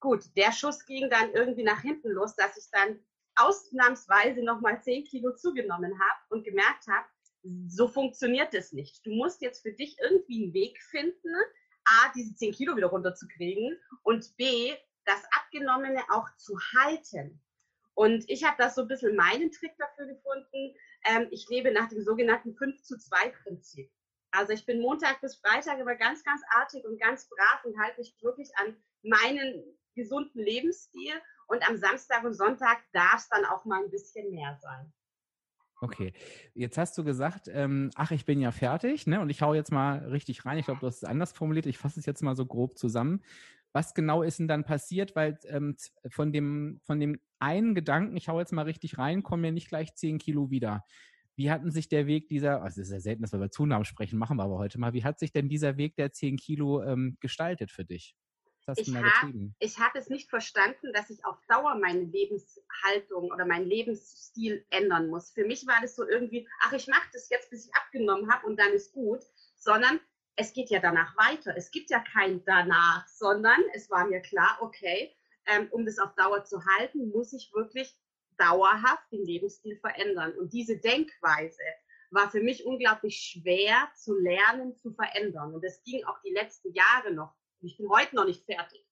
Gut, 0.00 0.24
der 0.36 0.52
Schuss 0.52 0.84
ging 0.84 1.08
dann 1.08 1.32
irgendwie 1.32 1.62
nach 1.62 1.80
hinten 1.80 2.10
los, 2.10 2.36
dass 2.36 2.56
ich 2.58 2.70
dann 2.70 2.98
ausnahmsweise 3.36 4.42
nochmal 4.42 4.82
10 4.82 5.04
Kilo 5.04 5.34
zugenommen 5.34 5.92
habe 5.98 6.20
und 6.30 6.44
gemerkt 6.44 6.86
habe, 6.88 7.06
so 7.68 7.88
funktioniert 7.88 8.54
das 8.54 8.72
nicht. 8.72 9.04
Du 9.04 9.10
musst 9.12 9.42
jetzt 9.42 9.62
für 9.62 9.72
dich 9.72 9.96
irgendwie 10.00 10.44
einen 10.44 10.54
Weg 10.54 10.80
finden, 10.82 11.34
A, 11.84 12.12
diese 12.14 12.34
10 12.34 12.52
Kilo 12.52 12.76
wieder 12.76 12.86
runterzukriegen 12.86 13.78
und 14.02 14.36
B, 14.36 14.72
das 15.04 15.22
Abgenommene 15.38 16.00
auch 16.10 16.28
zu 16.36 16.58
halten. 16.74 17.40
Und 17.94 18.28
ich 18.28 18.44
habe 18.44 18.56
das 18.58 18.74
so 18.74 18.82
ein 18.82 18.88
bisschen 18.88 19.14
meinen 19.14 19.52
Trick 19.52 19.76
dafür 19.78 20.06
gefunden. 20.06 20.74
Ähm, 21.04 21.28
ich 21.30 21.48
lebe 21.48 21.70
nach 21.70 21.88
dem 21.88 22.02
sogenannten 22.02 22.54
5 22.54 22.82
zu 22.82 22.98
2 22.98 23.28
Prinzip. 23.42 23.90
Also 24.30 24.52
ich 24.52 24.66
bin 24.66 24.80
Montag 24.80 25.20
bis 25.20 25.36
Freitag 25.36 25.78
immer 25.78 25.94
ganz, 25.94 26.24
ganz 26.24 26.42
artig 26.56 26.84
und 26.84 27.00
ganz 27.00 27.28
brav 27.28 27.64
und 27.64 27.78
halte 27.78 28.00
mich 28.00 28.16
wirklich 28.20 28.50
an 28.56 28.76
meinen 29.02 29.62
gesunden 29.94 30.42
Lebensstil 30.42 31.12
und 31.48 31.68
am 31.68 31.76
Samstag 31.76 32.24
und 32.24 32.34
Sonntag 32.34 32.78
darf 32.92 33.16
es 33.16 33.28
dann 33.28 33.44
auch 33.44 33.64
mal 33.64 33.82
ein 33.82 33.90
bisschen 33.90 34.30
mehr 34.30 34.56
sein. 34.60 34.92
Okay, 35.80 36.12
jetzt 36.54 36.78
hast 36.78 36.96
du 36.96 37.04
gesagt, 37.04 37.48
ähm, 37.52 37.90
ach, 37.94 38.10
ich 38.10 38.24
bin 38.24 38.40
ja 38.40 38.52
fertig, 38.52 39.06
ne? 39.06 39.20
Und 39.20 39.28
ich 39.28 39.42
hau 39.42 39.54
jetzt 39.54 39.72
mal 39.72 39.98
richtig 40.08 40.46
rein. 40.46 40.56
Ich 40.56 40.64
glaube, 40.64 40.80
du 40.80 40.86
hast 40.86 40.98
es 40.98 41.04
anders 41.04 41.32
formuliert. 41.32 41.66
Ich 41.66 41.78
fasse 41.78 42.00
es 42.00 42.06
jetzt 42.06 42.22
mal 42.22 42.36
so 42.36 42.46
grob 42.46 42.78
zusammen. 42.78 43.22
Was 43.72 43.92
genau 43.92 44.22
ist 44.22 44.38
denn 44.38 44.48
dann 44.48 44.64
passiert? 44.64 45.16
Weil 45.16 45.38
ähm, 45.48 45.76
von 46.08 46.32
dem 46.32 46.80
von 46.84 47.00
dem 47.00 47.20
einen 47.38 47.74
Gedanken, 47.74 48.16
ich 48.16 48.28
hau 48.28 48.38
jetzt 48.38 48.52
mal 48.52 48.62
richtig 48.62 48.98
rein, 48.98 49.22
kommen 49.22 49.44
ja 49.44 49.50
nicht 49.50 49.68
gleich 49.68 49.94
zehn 49.94 50.18
Kilo 50.18 50.50
wieder. 50.50 50.84
Wie 51.36 51.50
hatten 51.50 51.70
sich 51.70 51.88
der 51.88 52.06
Weg 52.06 52.28
dieser, 52.28 52.62
also 52.62 52.80
es 52.80 52.88
ist 52.88 52.92
ja 52.92 53.00
selten, 53.00 53.22
dass 53.22 53.32
wir 53.32 53.38
über 53.38 53.50
Zunahmen 53.50 53.84
sprechen, 53.84 54.18
machen 54.18 54.36
wir 54.36 54.44
aber 54.44 54.58
heute 54.58 54.78
mal. 54.78 54.92
Wie 54.92 55.04
hat 55.04 55.18
sich 55.18 55.32
denn 55.32 55.48
dieser 55.48 55.76
Weg 55.76 55.96
der 55.96 56.12
zehn 56.12 56.36
Kilo 56.36 56.82
ähm, 56.82 57.16
gestaltet 57.20 57.72
für 57.72 57.84
dich? 57.84 58.14
Ich 58.76 58.94
habe 58.94 59.52
hab 59.62 59.94
es 59.96 60.08
nicht 60.08 60.30
verstanden, 60.30 60.92
dass 60.92 61.10
ich 61.10 61.24
auf 61.24 61.36
Dauer 61.48 61.74
meine 61.76 62.04
Lebenshaltung 62.04 63.30
oder 63.30 63.44
meinen 63.44 63.66
Lebensstil 63.66 64.64
ändern 64.70 65.08
muss. 65.08 65.30
Für 65.30 65.44
mich 65.44 65.66
war 65.66 65.80
das 65.82 65.96
so 65.96 66.06
irgendwie, 66.06 66.48
ach, 66.62 66.72
ich 66.72 66.86
mache 66.86 67.08
das 67.12 67.28
jetzt, 67.28 67.50
bis 67.50 67.66
ich 67.66 67.74
abgenommen 67.74 68.30
habe 68.32 68.46
und 68.46 68.58
dann 68.58 68.72
ist 68.72 68.92
gut, 68.92 69.20
sondern 69.56 70.00
es 70.36 70.52
geht 70.52 70.70
ja 70.70 70.80
danach 70.80 71.16
weiter. 71.16 71.54
Es 71.56 71.70
gibt 71.70 71.90
ja 71.90 72.00
kein 72.00 72.44
danach, 72.44 73.06
sondern 73.08 73.62
es 73.74 73.90
war 73.90 74.06
mir 74.06 74.20
klar, 74.20 74.58
okay, 74.60 75.14
ähm, 75.46 75.68
um 75.70 75.84
das 75.84 75.98
auf 75.98 76.14
Dauer 76.14 76.44
zu 76.44 76.64
halten, 76.64 77.10
muss 77.10 77.32
ich 77.32 77.52
wirklich 77.52 77.94
dauerhaft 78.38 79.12
den 79.12 79.24
Lebensstil 79.24 79.76
verändern. 79.76 80.32
Und 80.32 80.52
diese 80.52 80.78
Denkweise 80.78 81.62
war 82.10 82.30
für 82.30 82.40
mich 82.40 82.64
unglaublich 82.64 83.16
schwer 83.16 83.88
zu 83.94 84.18
lernen, 84.18 84.76
zu 84.76 84.92
verändern. 84.92 85.54
Und 85.54 85.64
das 85.64 85.82
ging 85.82 86.04
auch 86.04 86.20
die 86.22 86.32
letzten 86.32 86.72
Jahre 86.72 87.12
noch 87.12 87.34
ich 87.64 87.76
bin 87.76 87.88
heute 87.88 88.14
noch 88.14 88.26
nicht 88.26 88.44
fertig 88.44 88.84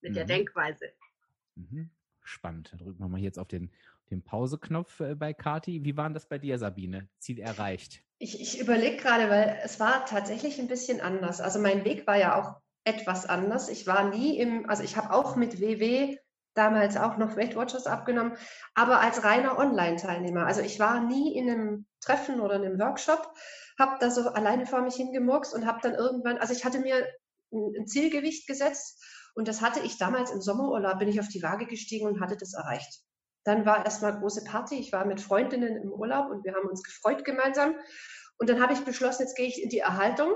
mit 0.00 0.12
mhm. 0.12 0.14
der 0.14 0.24
Denkweise. 0.24 0.92
Mhm. 1.54 1.90
Spannend. 2.22 2.72
Dann 2.72 2.78
drücken 2.80 2.98
wir 2.98 3.08
mal 3.08 3.20
jetzt 3.20 3.38
auf 3.38 3.48
den, 3.48 3.70
den 4.10 4.22
Pauseknopf 4.22 5.00
äh, 5.00 5.14
bei 5.14 5.32
Kati. 5.32 5.84
Wie 5.84 5.96
war 5.96 6.10
das 6.10 6.28
bei 6.28 6.38
dir, 6.38 6.58
Sabine? 6.58 7.08
Ziel 7.18 7.40
erreicht? 7.40 8.02
Ich, 8.18 8.40
ich 8.40 8.60
überlege 8.60 8.96
gerade, 8.96 9.30
weil 9.30 9.60
es 9.62 9.80
war 9.80 10.04
tatsächlich 10.04 10.58
ein 10.58 10.68
bisschen 10.68 11.00
anders. 11.00 11.40
Also 11.40 11.58
mein 11.58 11.84
Weg 11.84 12.06
war 12.06 12.16
ja 12.16 12.38
auch 12.38 12.60
etwas 12.84 13.26
anders. 13.26 13.68
Ich 13.68 13.86
war 13.86 14.08
nie 14.10 14.38
im, 14.38 14.68
also 14.68 14.82
ich 14.82 14.96
habe 14.96 15.12
auch 15.12 15.36
mit 15.36 15.60
WW 15.60 16.16
damals 16.54 16.96
auch 16.96 17.16
noch 17.16 17.36
Weight 17.36 17.54
Watchers 17.54 17.86
abgenommen, 17.86 18.36
aber 18.74 19.00
als 19.00 19.22
reiner 19.22 19.58
Online-Teilnehmer. 19.58 20.44
Also 20.46 20.60
ich 20.60 20.80
war 20.80 21.00
nie 21.00 21.36
in 21.36 21.48
einem 21.48 21.86
Treffen 22.00 22.40
oder 22.40 22.56
in 22.56 22.64
einem 22.64 22.80
Workshop, 22.80 23.32
habe 23.78 23.96
da 24.00 24.10
so 24.10 24.28
alleine 24.30 24.66
vor 24.66 24.82
mich 24.82 24.96
hingemurkst 24.96 25.54
und 25.54 25.66
habe 25.66 25.78
dann 25.82 25.94
irgendwann, 25.94 26.38
also 26.38 26.52
ich 26.52 26.64
hatte 26.64 26.80
mir 26.80 27.06
ein, 27.52 27.86
Zielgewicht 27.86 28.46
gesetzt 28.46 29.02
und 29.34 29.46
das 29.46 29.60
hatte 29.60 29.80
ich 29.80 29.98
damals 29.98 30.30
im 30.30 30.40
Sommerurlaub, 30.40 30.98
bin 30.98 31.08
ich 31.08 31.20
auf 31.20 31.28
die 31.28 31.42
Waage 31.42 31.66
gestiegen 31.66 32.06
und 32.06 32.20
hatte 32.20 32.36
das 32.36 32.54
erreicht. 32.54 33.02
Dann 33.44 33.64
war 33.64 33.84
erstmal 33.84 34.18
große 34.18 34.44
Party. 34.44 34.74
Ich 34.74 34.92
war 34.92 35.04
mit 35.04 35.20
Freundinnen 35.20 35.76
im 35.76 35.92
Urlaub 35.92 36.30
und 36.30 36.44
wir 36.44 36.54
haben 36.54 36.68
uns 36.68 36.82
gefreut 36.82 37.24
gemeinsam. 37.24 37.76
Und 38.38 38.50
dann 38.50 38.60
habe 38.60 38.72
ich 38.72 38.80
beschlossen, 38.80 39.22
jetzt 39.22 39.36
gehe 39.36 39.46
ich 39.46 39.62
in 39.62 39.68
die 39.68 39.78
Erhaltung. 39.78 40.32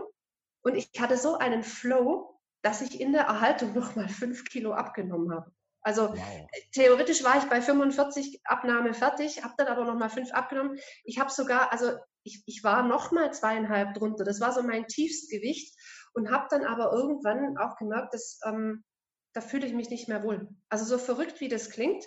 Und 0.63 0.77
ich 0.77 0.89
hatte 0.99 1.17
so 1.17 1.37
einen 1.37 1.63
Flow, 1.63 2.39
dass 2.63 2.81
ich 2.81 3.01
in 3.01 3.13
der 3.13 3.23
Erhaltung 3.23 3.73
nochmal 3.75 4.09
fünf 4.09 4.45
Kilo 4.45 4.73
abgenommen 4.73 5.33
habe. 5.33 5.53
Also 5.85 6.11
wow. 6.11 6.49
theoretisch 6.73 7.25
war 7.25 7.39
ich 7.39 7.45
bei 7.51 7.61
45 7.61 8.41
Abnahme 8.45 8.95
fertig, 8.95 9.43
habe 9.43 9.55
dann 9.59 9.67
aber 9.67 9.85
nochmal 9.85 10.11
fünf 10.11 10.33
abgenommen. 10.33 10.79
Ich 11.03 11.19
habe 11.19 11.31
sogar, 11.31 11.73
also 11.73 11.91
ich, 12.23 12.45
ich 12.47 12.63
war 12.63 12.85
nochmal 12.85 13.33
zweieinhalb 13.33 13.95
drunter. 13.95 14.23
Das 14.23 14.41
war 14.41 14.53
so 14.53 14.63
mein 14.63 14.87
Tiefstgewicht 14.87 15.77
und 16.15 16.31
habe 16.31 16.47
dann 16.51 16.65
aber 16.65 16.93
irgendwann 16.93 17.57
auch 17.59 17.77
gemerkt, 17.77 18.15
dass 18.15 18.39
ähm, 18.45 18.85
da 19.33 19.41
fühle 19.41 19.67
ich 19.67 19.73
mich 19.73 19.91
nicht 19.91 20.09
mehr 20.09 20.23
wohl. 20.23 20.49
Also 20.69 20.85
so 20.85 20.99
verrückt 20.99 21.41
wie 21.41 21.49
das 21.49 21.71
klingt, 21.71 22.05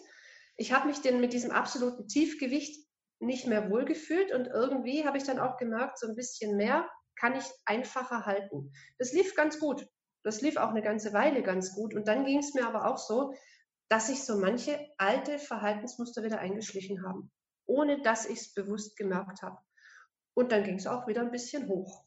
ich 0.57 0.71
habe 0.71 0.87
mich 0.87 1.01
denn 1.01 1.19
mit 1.19 1.33
diesem 1.33 1.51
absoluten 1.51 2.07
Tiefgewicht 2.07 2.87
nicht 3.19 3.47
mehr 3.47 3.69
wohlgefühlt 3.69 4.31
und 4.31 4.47
irgendwie 4.47 5.05
habe 5.05 5.17
ich 5.17 5.23
dann 5.23 5.39
auch 5.39 5.57
gemerkt, 5.57 5.99
so 5.99 6.07
ein 6.07 6.15
bisschen 6.15 6.55
mehr 6.55 6.89
kann 7.17 7.35
ich 7.35 7.45
einfacher 7.65 8.25
halten. 8.25 8.71
Das 8.97 9.13
lief 9.13 9.35
ganz 9.35 9.59
gut. 9.59 9.87
Das 10.23 10.41
lief 10.41 10.57
auch 10.57 10.69
eine 10.69 10.81
ganze 10.81 11.13
Weile 11.13 11.43
ganz 11.43 11.73
gut. 11.75 11.93
Und 11.93 12.07
dann 12.07 12.25
ging 12.25 12.39
es 12.39 12.53
mir 12.53 12.67
aber 12.67 12.87
auch 12.87 12.97
so, 12.97 13.33
dass 13.89 14.07
sich 14.07 14.23
so 14.23 14.37
manche 14.37 14.79
alte 14.97 15.37
Verhaltensmuster 15.39 16.23
wieder 16.23 16.39
eingeschlichen 16.39 17.05
haben, 17.05 17.31
ohne 17.65 18.01
dass 18.01 18.25
ich 18.25 18.39
es 18.39 18.53
bewusst 18.53 18.97
gemerkt 18.97 19.41
habe. 19.41 19.57
Und 20.33 20.51
dann 20.51 20.63
ging 20.63 20.75
es 20.75 20.87
auch 20.87 21.07
wieder 21.07 21.21
ein 21.21 21.31
bisschen 21.31 21.67
hoch. 21.67 22.04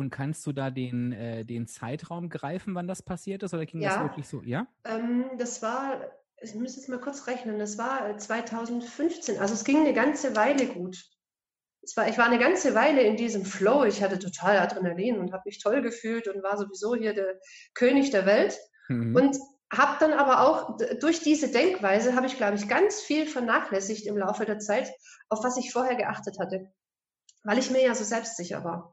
Und 0.00 0.10
kannst 0.10 0.46
du 0.46 0.52
da 0.52 0.70
den, 0.70 1.12
äh, 1.12 1.44
den 1.44 1.66
Zeitraum 1.66 2.30
greifen, 2.30 2.74
wann 2.74 2.88
das 2.88 3.02
passiert 3.02 3.42
ist? 3.42 3.52
Oder 3.52 3.66
ging 3.66 3.82
ja, 3.82 3.90
das 3.90 4.00
wirklich 4.00 4.26
so? 4.26 4.40
Ja, 4.42 4.66
ähm, 4.84 5.26
das 5.36 5.60
war, 5.60 6.00
ich 6.40 6.54
muss 6.54 6.76
jetzt 6.76 6.88
mal 6.88 6.98
kurz 6.98 7.26
rechnen, 7.26 7.58
das 7.58 7.76
war 7.76 8.16
2015. 8.16 9.38
Also 9.38 9.52
es 9.52 9.64
ging 9.64 9.80
eine 9.80 9.92
ganze 9.92 10.34
Weile 10.34 10.66
gut. 10.66 11.04
Es 11.82 11.96
war, 11.98 12.08
ich 12.08 12.16
war 12.16 12.24
eine 12.24 12.38
ganze 12.38 12.74
Weile 12.74 13.02
in 13.02 13.16
diesem 13.16 13.44
Flow. 13.44 13.84
Ich 13.84 14.02
hatte 14.02 14.18
total 14.18 14.58
Adrenalin 14.58 15.18
und 15.18 15.32
habe 15.32 15.42
mich 15.44 15.62
toll 15.62 15.82
gefühlt 15.82 16.28
und 16.28 16.42
war 16.42 16.56
sowieso 16.56 16.94
hier 16.94 17.12
der 17.12 17.38
König 17.74 18.10
der 18.10 18.24
Welt. 18.24 18.58
Mhm. 18.88 19.14
Und 19.14 19.36
habe 19.70 19.98
dann 20.00 20.14
aber 20.14 20.40
auch 20.40 20.78
durch 20.98 21.20
diese 21.20 21.48
Denkweise 21.52 22.16
habe 22.16 22.26
ich, 22.26 22.38
glaube 22.38 22.56
ich, 22.56 22.68
ganz 22.68 23.02
viel 23.02 23.26
vernachlässigt 23.26 24.06
im 24.06 24.16
Laufe 24.16 24.46
der 24.46 24.60
Zeit, 24.60 24.90
auf 25.28 25.44
was 25.44 25.58
ich 25.58 25.72
vorher 25.72 25.94
geachtet 25.94 26.38
hatte, 26.40 26.72
weil 27.44 27.58
ich 27.58 27.70
mir 27.70 27.82
ja 27.82 27.94
so 27.94 28.02
selbstsicher 28.02 28.64
war. 28.64 28.92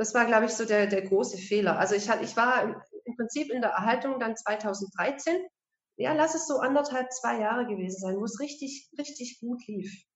Das 0.00 0.14
war, 0.14 0.24
glaube 0.24 0.46
ich, 0.46 0.52
so 0.52 0.64
der, 0.64 0.86
der 0.86 1.02
große 1.02 1.36
Fehler. 1.36 1.78
Also 1.78 1.94
ich, 1.94 2.08
ich 2.08 2.34
war 2.34 2.62
im, 2.62 3.16
Prinzip 3.16 3.50
in 3.50 3.60
der 3.60 3.72
Erhaltung 3.72 4.18
dann 4.18 4.34
2013. 4.34 5.36
Ja, 5.98 6.14
lass 6.14 6.34
es 6.34 6.46
so 6.46 6.58
anderthalb, 6.58 7.12
zwei 7.12 7.38
Jahre 7.38 7.66
gewesen 7.66 8.00
sein, 8.00 8.16
wo 8.16 8.24
es 8.24 8.40
richtig, 8.40 8.88
richtig 8.98 9.40
gut 9.40 9.60
lief, 9.66 10.06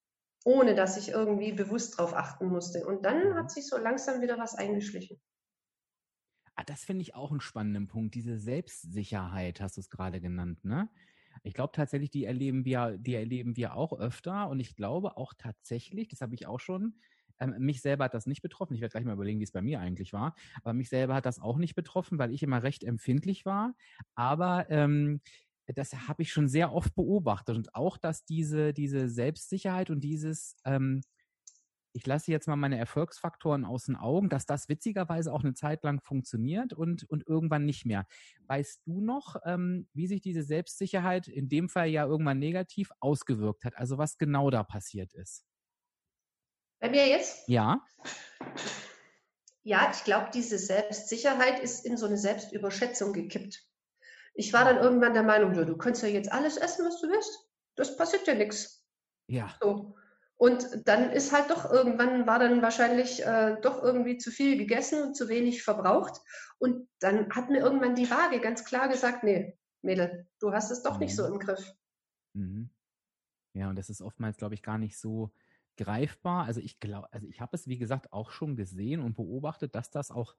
ohne 0.47 0.75
dass 0.75 0.97
ich 0.97 1.11
irgendwie 1.11 1.53
bewusst 1.53 1.99
drauf 1.99 2.15
achten 2.15 2.47
musste. 2.47 2.87
Und 2.87 3.05
dann 3.05 3.35
hat 3.35 3.51
sich 3.51 3.69
so 3.69 3.77
langsam 3.77 4.23
wieder 4.23 4.39
was 4.39 4.55
eingeschlichen. 4.55 5.21
Ah, 6.55 6.65
das 6.65 6.81
finde 6.81 7.03
ich 7.03 7.15
auch 7.15 7.31
einen 7.31 7.43
spannenden 7.43 7.87
Punkt. 7.87 8.15
Diese 8.15 8.39
Selbstsicherheit 8.39 9.61
hast 9.61 9.77
du 9.77 9.83
es 9.83 9.91
gerade 9.91 10.23
genannt, 10.23 10.65
ne? 10.65 10.89
Ich 11.43 11.53
glaube 11.53 11.73
tatsächlich, 11.75 12.11
die 12.11 12.25
erleben 12.25 12.65
wir, 12.65 12.97
die 12.97 13.17
erleben 13.17 13.55
wir 13.59 13.75
auch 13.75 13.93
öfter. 13.93 14.49
Und 14.49 14.61
ich 14.61 14.77
glaube 14.77 15.19
auch 15.19 15.35
tatsächlich, 15.37 16.09
das 16.09 16.23
habe 16.23 16.35
ich 16.35 16.47
auch 16.47 16.61
schon, 16.61 16.95
ähm, 17.41 17.55
mich 17.59 17.81
selber 17.81 18.05
hat 18.05 18.15
das 18.15 18.27
nicht 18.27 18.43
betroffen. 18.43 18.75
Ich 18.75 18.81
werde 18.81 18.93
gleich 18.93 19.05
mal 19.05 19.15
überlegen, 19.15 19.41
wie 19.41 19.45
es 19.45 19.53
bei 19.53 19.63
mir 19.63 19.81
eigentlich 19.81 20.13
war. 20.13 20.35
Aber 20.63 20.73
mich 20.73 20.89
selber 20.89 21.15
hat 21.15 21.27
das 21.27 21.41
auch 21.41 21.59
nicht 21.59 21.75
betroffen, 21.75 22.19
weil 22.19 22.33
ich 22.33 22.43
immer 22.43 22.63
recht 22.63 22.85
empfindlich 22.85 23.45
war. 23.45 23.75
Aber 24.15 24.71
ähm, 24.71 25.21
das 25.67 25.95
habe 26.09 26.23
ich 26.23 26.33
schon 26.33 26.49
sehr 26.49 26.73
oft 26.73 26.95
beobachtet. 26.95 27.57
Und 27.57 27.75
auch, 27.75 27.97
dass 27.97 28.25
diese, 28.25 28.73
diese 28.73 29.09
Selbstsicherheit 29.09 29.91
und 29.91 30.01
dieses, 30.01 30.57
ähm, 30.65 31.01
ich 31.95 32.07
lasse 32.07 32.33
jetzt 32.33 32.49
mal 32.49 32.57
meine 32.57 32.77
Erfolgsfaktoren 32.77 33.65
aus 33.65 33.85
den 33.85 33.97
Augen, 33.97 34.29
dass 34.29 34.47
das 34.47 34.69
witzigerweise 34.69 35.33
auch 35.33 35.45
eine 35.45 35.55
Zeit 35.55 35.85
lang 35.85 36.01
funktioniert 36.01 36.73
und, 36.73 37.05
und 37.05 37.27
irgendwann 37.27 37.65
nicht 37.65 37.87
mehr. 37.87 38.07
Weißt 38.49 38.83
du 38.85 39.01
noch, 39.01 39.37
ähm, 39.45 39.87
wie 39.95 40.09
sich 40.09 40.21
diese 40.21 40.43
Selbstsicherheit 40.43 41.29
in 41.29 41.49
dem 41.49 41.69
Fall 41.69 41.89
ja 41.89 42.05
irgendwann 42.05 42.41
negativ 42.41 42.91
ausgewirkt 43.01 43.65
hat? 43.65 43.77
Also 43.77 43.97
was 43.97 44.19
genau 44.19 44.51
da 44.51 44.65
passiert 44.65 45.13
ist? 45.15 45.47
Bei 46.85 46.91
mir 46.91 47.09
jetzt? 47.09 47.49
Ja. 47.49 47.83
Ja, 49.63 49.91
ich 49.91 50.05
glaube, 50.05 50.29
diese 50.35 50.59
Selbstsicherheit 50.59 51.59
ist 51.61 51.87
in 51.87 51.97
so 51.97 52.05
eine 52.05 52.19
Selbstüberschätzung 52.19 53.15
gekippt. 53.15 53.67
Ich 54.35 54.53
war 54.53 54.67
dann 54.67 54.77
irgendwann 54.77 55.15
der 55.15 55.23
Meinung, 55.23 55.55
du 55.55 55.79
kannst 55.79 56.03
ja 56.03 56.11
jetzt 56.11 56.31
alles 56.31 56.59
essen, 56.59 56.85
was 56.85 57.01
du 57.01 57.09
willst. 57.09 57.49
Das 57.75 57.97
passiert 57.97 58.27
ja 58.27 58.35
nichts. 58.35 58.85
Ja. 59.29 59.57
So. 59.63 59.97
Und 60.37 60.87
dann 60.87 61.09
ist 61.09 61.33
halt 61.33 61.49
doch 61.49 61.73
irgendwann 61.73 62.27
war 62.27 62.39
dann 62.39 62.61
wahrscheinlich 62.61 63.25
äh, 63.25 63.57
doch 63.63 63.83
irgendwie 63.83 64.19
zu 64.19 64.31
viel 64.31 64.59
gegessen 64.59 65.05
und 65.05 65.17
zu 65.17 65.31
wenig 65.31 65.63
verbraucht. 65.63 66.21
Und 66.59 66.87
dann 66.99 67.31
hat 67.31 67.49
mir 67.49 67.61
irgendwann 67.61 67.95
die 67.95 68.11
Waage 68.11 68.41
ganz 68.41 68.63
klar 68.67 68.89
gesagt, 68.89 69.25
nee, 69.25 69.59
Mädel, 69.81 70.29
du 70.39 70.53
hast 70.53 70.71
es 70.71 70.83
doch 70.83 70.97
mhm. 70.97 71.05
nicht 71.05 71.17
so 71.17 71.25
im 71.25 71.39
Griff. 71.39 71.75
Mhm. 72.35 72.69
Ja, 73.55 73.71
und 73.71 73.77
das 73.77 73.89
ist 73.89 74.03
oftmals, 74.03 74.37
glaube 74.37 74.55
ich, 74.55 74.63
gar 74.63 74.77
nicht 74.77 74.99
so 74.99 75.33
greifbar. 75.77 76.45
Also 76.45 76.61
ich 76.61 76.81
glaube, 76.81 77.13
also 77.13 77.27
ich 77.27 77.41
habe 77.41 77.57
es, 77.57 77.67
wie 77.67 77.79
gesagt, 77.79 78.13
auch 78.13 78.31
schon 78.31 78.57
gesehen 78.57 79.01
und 79.01 79.17
beobachtet, 79.17 79.75
dass 79.75 79.91
das 79.91 80.11
auch 80.11 80.35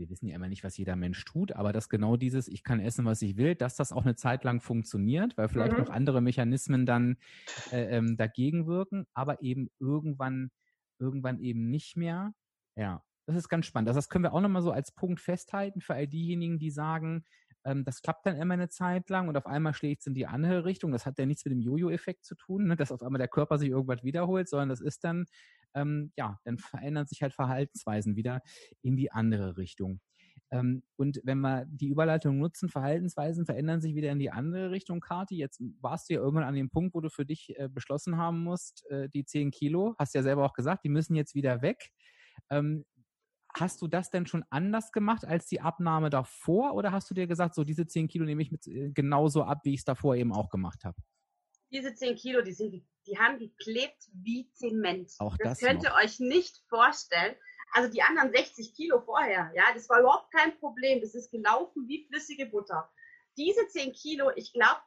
wir 0.00 0.08
wissen 0.08 0.26
ja 0.26 0.34
immer 0.34 0.48
nicht, 0.48 0.64
was 0.64 0.76
jeder 0.76 0.96
Mensch 0.96 1.24
tut, 1.24 1.52
aber 1.52 1.72
dass 1.72 1.88
genau 1.88 2.16
dieses, 2.16 2.48
ich 2.48 2.64
kann 2.64 2.80
essen, 2.80 3.04
was 3.04 3.22
ich 3.22 3.36
will, 3.36 3.54
dass 3.54 3.76
das 3.76 3.92
auch 3.92 4.02
eine 4.02 4.16
Zeit 4.16 4.42
lang 4.42 4.60
funktioniert, 4.60 5.36
weil 5.36 5.48
vielleicht 5.48 5.72
mhm. 5.72 5.78
noch 5.78 5.90
andere 5.90 6.20
Mechanismen 6.20 6.86
dann 6.86 7.18
äh, 7.70 7.96
ähm, 7.96 8.16
dagegen 8.16 8.66
wirken, 8.66 9.06
aber 9.12 9.42
eben 9.42 9.68
irgendwann, 9.78 10.50
irgendwann 10.98 11.38
eben 11.38 11.70
nicht 11.70 11.96
mehr. 11.96 12.32
Ja, 12.76 13.04
das 13.26 13.36
ist 13.36 13.48
ganz 13.48 13.66
spannend. 13.66 13.88
Also 13.88 13.98
das 13.98 14.08
können 14.08 14.24
wir 14.24 14.32
auch 14.32 14.40
nochmal 14.40 14.62
so 14.62 14.72
als 14.72 14.90
Punkt 14.90 15.20
festhalten 15.20 15.80
für 15.80 15.94
all 15.94 16.08
diejenigen, 16.08 16.58
die 16.58 16.70
sagen, 16.70 17.24
ähm, 17.64 17.84
das 17.84 18.02
klappt 18.02 18.26
dann 18.26 18.36
immer 18.36 18.54
eine 18.54 18.68
Zeit 18.68 19.10
lang 19.10 19.28
und 19.28 19.36
auf 19.36 19.46
einmal 19.46 19.74
schlägt 19.74 20.00
es 20.02 20.06
in 20.06 20.14
die 20.14 20.26
andere 20.26 20.64
Richtung. 20.64 20.92
Das 20.92 21.06
hat 21.06 21.18
ja 21.18 21.26
nichts 21.26 21.44
mit 21.44 21.52
dem 21.52 21.60
Jojo-Effekt 21.60 22.24
zu 22.24 22.34
tun, 22.34 22.66
ne, 22.66 22.76
dass 22.76 22.92
auf 22.92 23.02
einmal 23.02 23.18
der 23.18 23.28
Körper 23.28 23.58
sich 23.58 23.70
irgendwas 23.70 24.02
wiederholt, 24.02 24.48
sondern 24.48 24.68
das 24.68 24.80
ist 24.80 25.04
dann 25.04 25.26
ähm, 25.74 26.12
ja, 26.16 26.38
dann 26.44 26.58
verändern 26.58 27.06
sich 27.06 27.22
halt 27.22 27.34
Verhaltensweisen 27.34 28.16
wieder 28.16 28.42
in 28.82 28.96
die 28.96 29.12
andere 29.12 29.56
Richtung. 29.56 30.00
Ähm, 30.50 30.82
und 30.96 31.20
wenn 31.24 31.38
wir 31.40 31.64
die 31.66 31.88
Überleitung 31.88 32.38
nutzen, 32.38 32.68
Verhaltensweisen 32.68 33.46
verändern 33.46 33.80
sich 33.80 33.94
wieder 33.94 34.10
in 34.10 34.18
die 34.18 34.30
andere 34.30 34.70
Richtung, 34.70 35.00
Kati. 35.00 35.36
Jetzt 35.36 35.62
warst 35.80 36.10
du 36.10 36.14
ja 36.14 36.20
irgendwann 36.20 36.44
an 36.44 36.54
dem 36.54 36.70
Punkt, 36.70 36.94
wo 36.94 37.00
du 37.00 37.08
für 37.08 37.24
dich 37.24 37.54
äh, 37.56 37.68
beschlossen 37.68 38.16
haben 38.16 38.42
musst, 38.42 38.84
äh, 38.90 39.08
die 39.08 39.24
10 39.24 39.52
Kilo, 39.52 39.94
hast 39.98 40.14
ja 40.14 40.22
selber 40.22 40.44
auch 40.44 40.54
gesagt, 40.54 40.84
die 40.84 40.88
müssen 40.88 41.14
jetzt 41.14 41.34
wieder 41.34 41.62
weg. 41.62 41.90
Ähm, 42.50 42.84
hast 43.58 43.82
du 43.82 43.88
das 43.88 44.10
denn 44.10 44.26
schon 44.26 44.44
anders 44.50 44.92
gemacht 44.92 45.24
als 45.24 45.46
die 45.46 45.60
Abnahme 45.60 46.10
davor 46.10 46.74
oder 46.74 46.92
hast 46.92 47.10
du 47.10 47.14
dir 47.14 47.26
gesagt, 47.26 47.54
so 47.54 47.64
diese 47.64 47.86
10 47.86 48.08
Kilo 48.08 48.24
nehme 48.24 48.42
ich 48.42 48.50
mit 48.50 48.66
äh, 48.66 48.90
genauso 48.90 49.42
ab, 49.42 49.60
wie 49.64 49.74
ich 49.74 49.80
es 49.80 49.84
davor 49.84 50.16
eben 50.16 50.32
auch 50.32 50.50
gemacht 50.50 50.84
habe? 50.84 50.96
Diese 51.72 51.94
10 51.94 52.16
Kilo, 52.16 52.42
die 52.42 52.52
sind 52.52 52.82
die 53.06 53.18
haben 53.18 53.38
geklebt 53.38 54.04
wie 54.12 54.50
Zement. 54.52 55.12
Auch 55.18 55.36
das, 55.38 55.58
das 55.58 55.68
könnt 55.68 55.82
ihr 55.84 55.94
euch 55.94 56.20
nicht 56.20 56.62
vorstellen. 56.68 57.34
Also 57.72 57.90
die 57.90 58.02
anderen 58.02 58.32
60 58.32 58.74
Kilo 58.74 59.00
vorher, 59.00 59.50
ja, 59.54 59.62
das 59.74 59.88
war 59.88 60.00
überhaupt 60.00 60.32
kein 60.32 60.56
Problem. 60.58 61.00
Das 61.00 61.14
ist 61.14 61.30
gelaufen 61.30 61.86
wie 61.88 62.06
flüssige 62.06 62.46
Butter. 62.46 62.90
Diese 63.36 63.66
10 63.68 63.92
Kilo, 63.92 64.30
ich 64.34 64.52
glaube, 64.52 64.80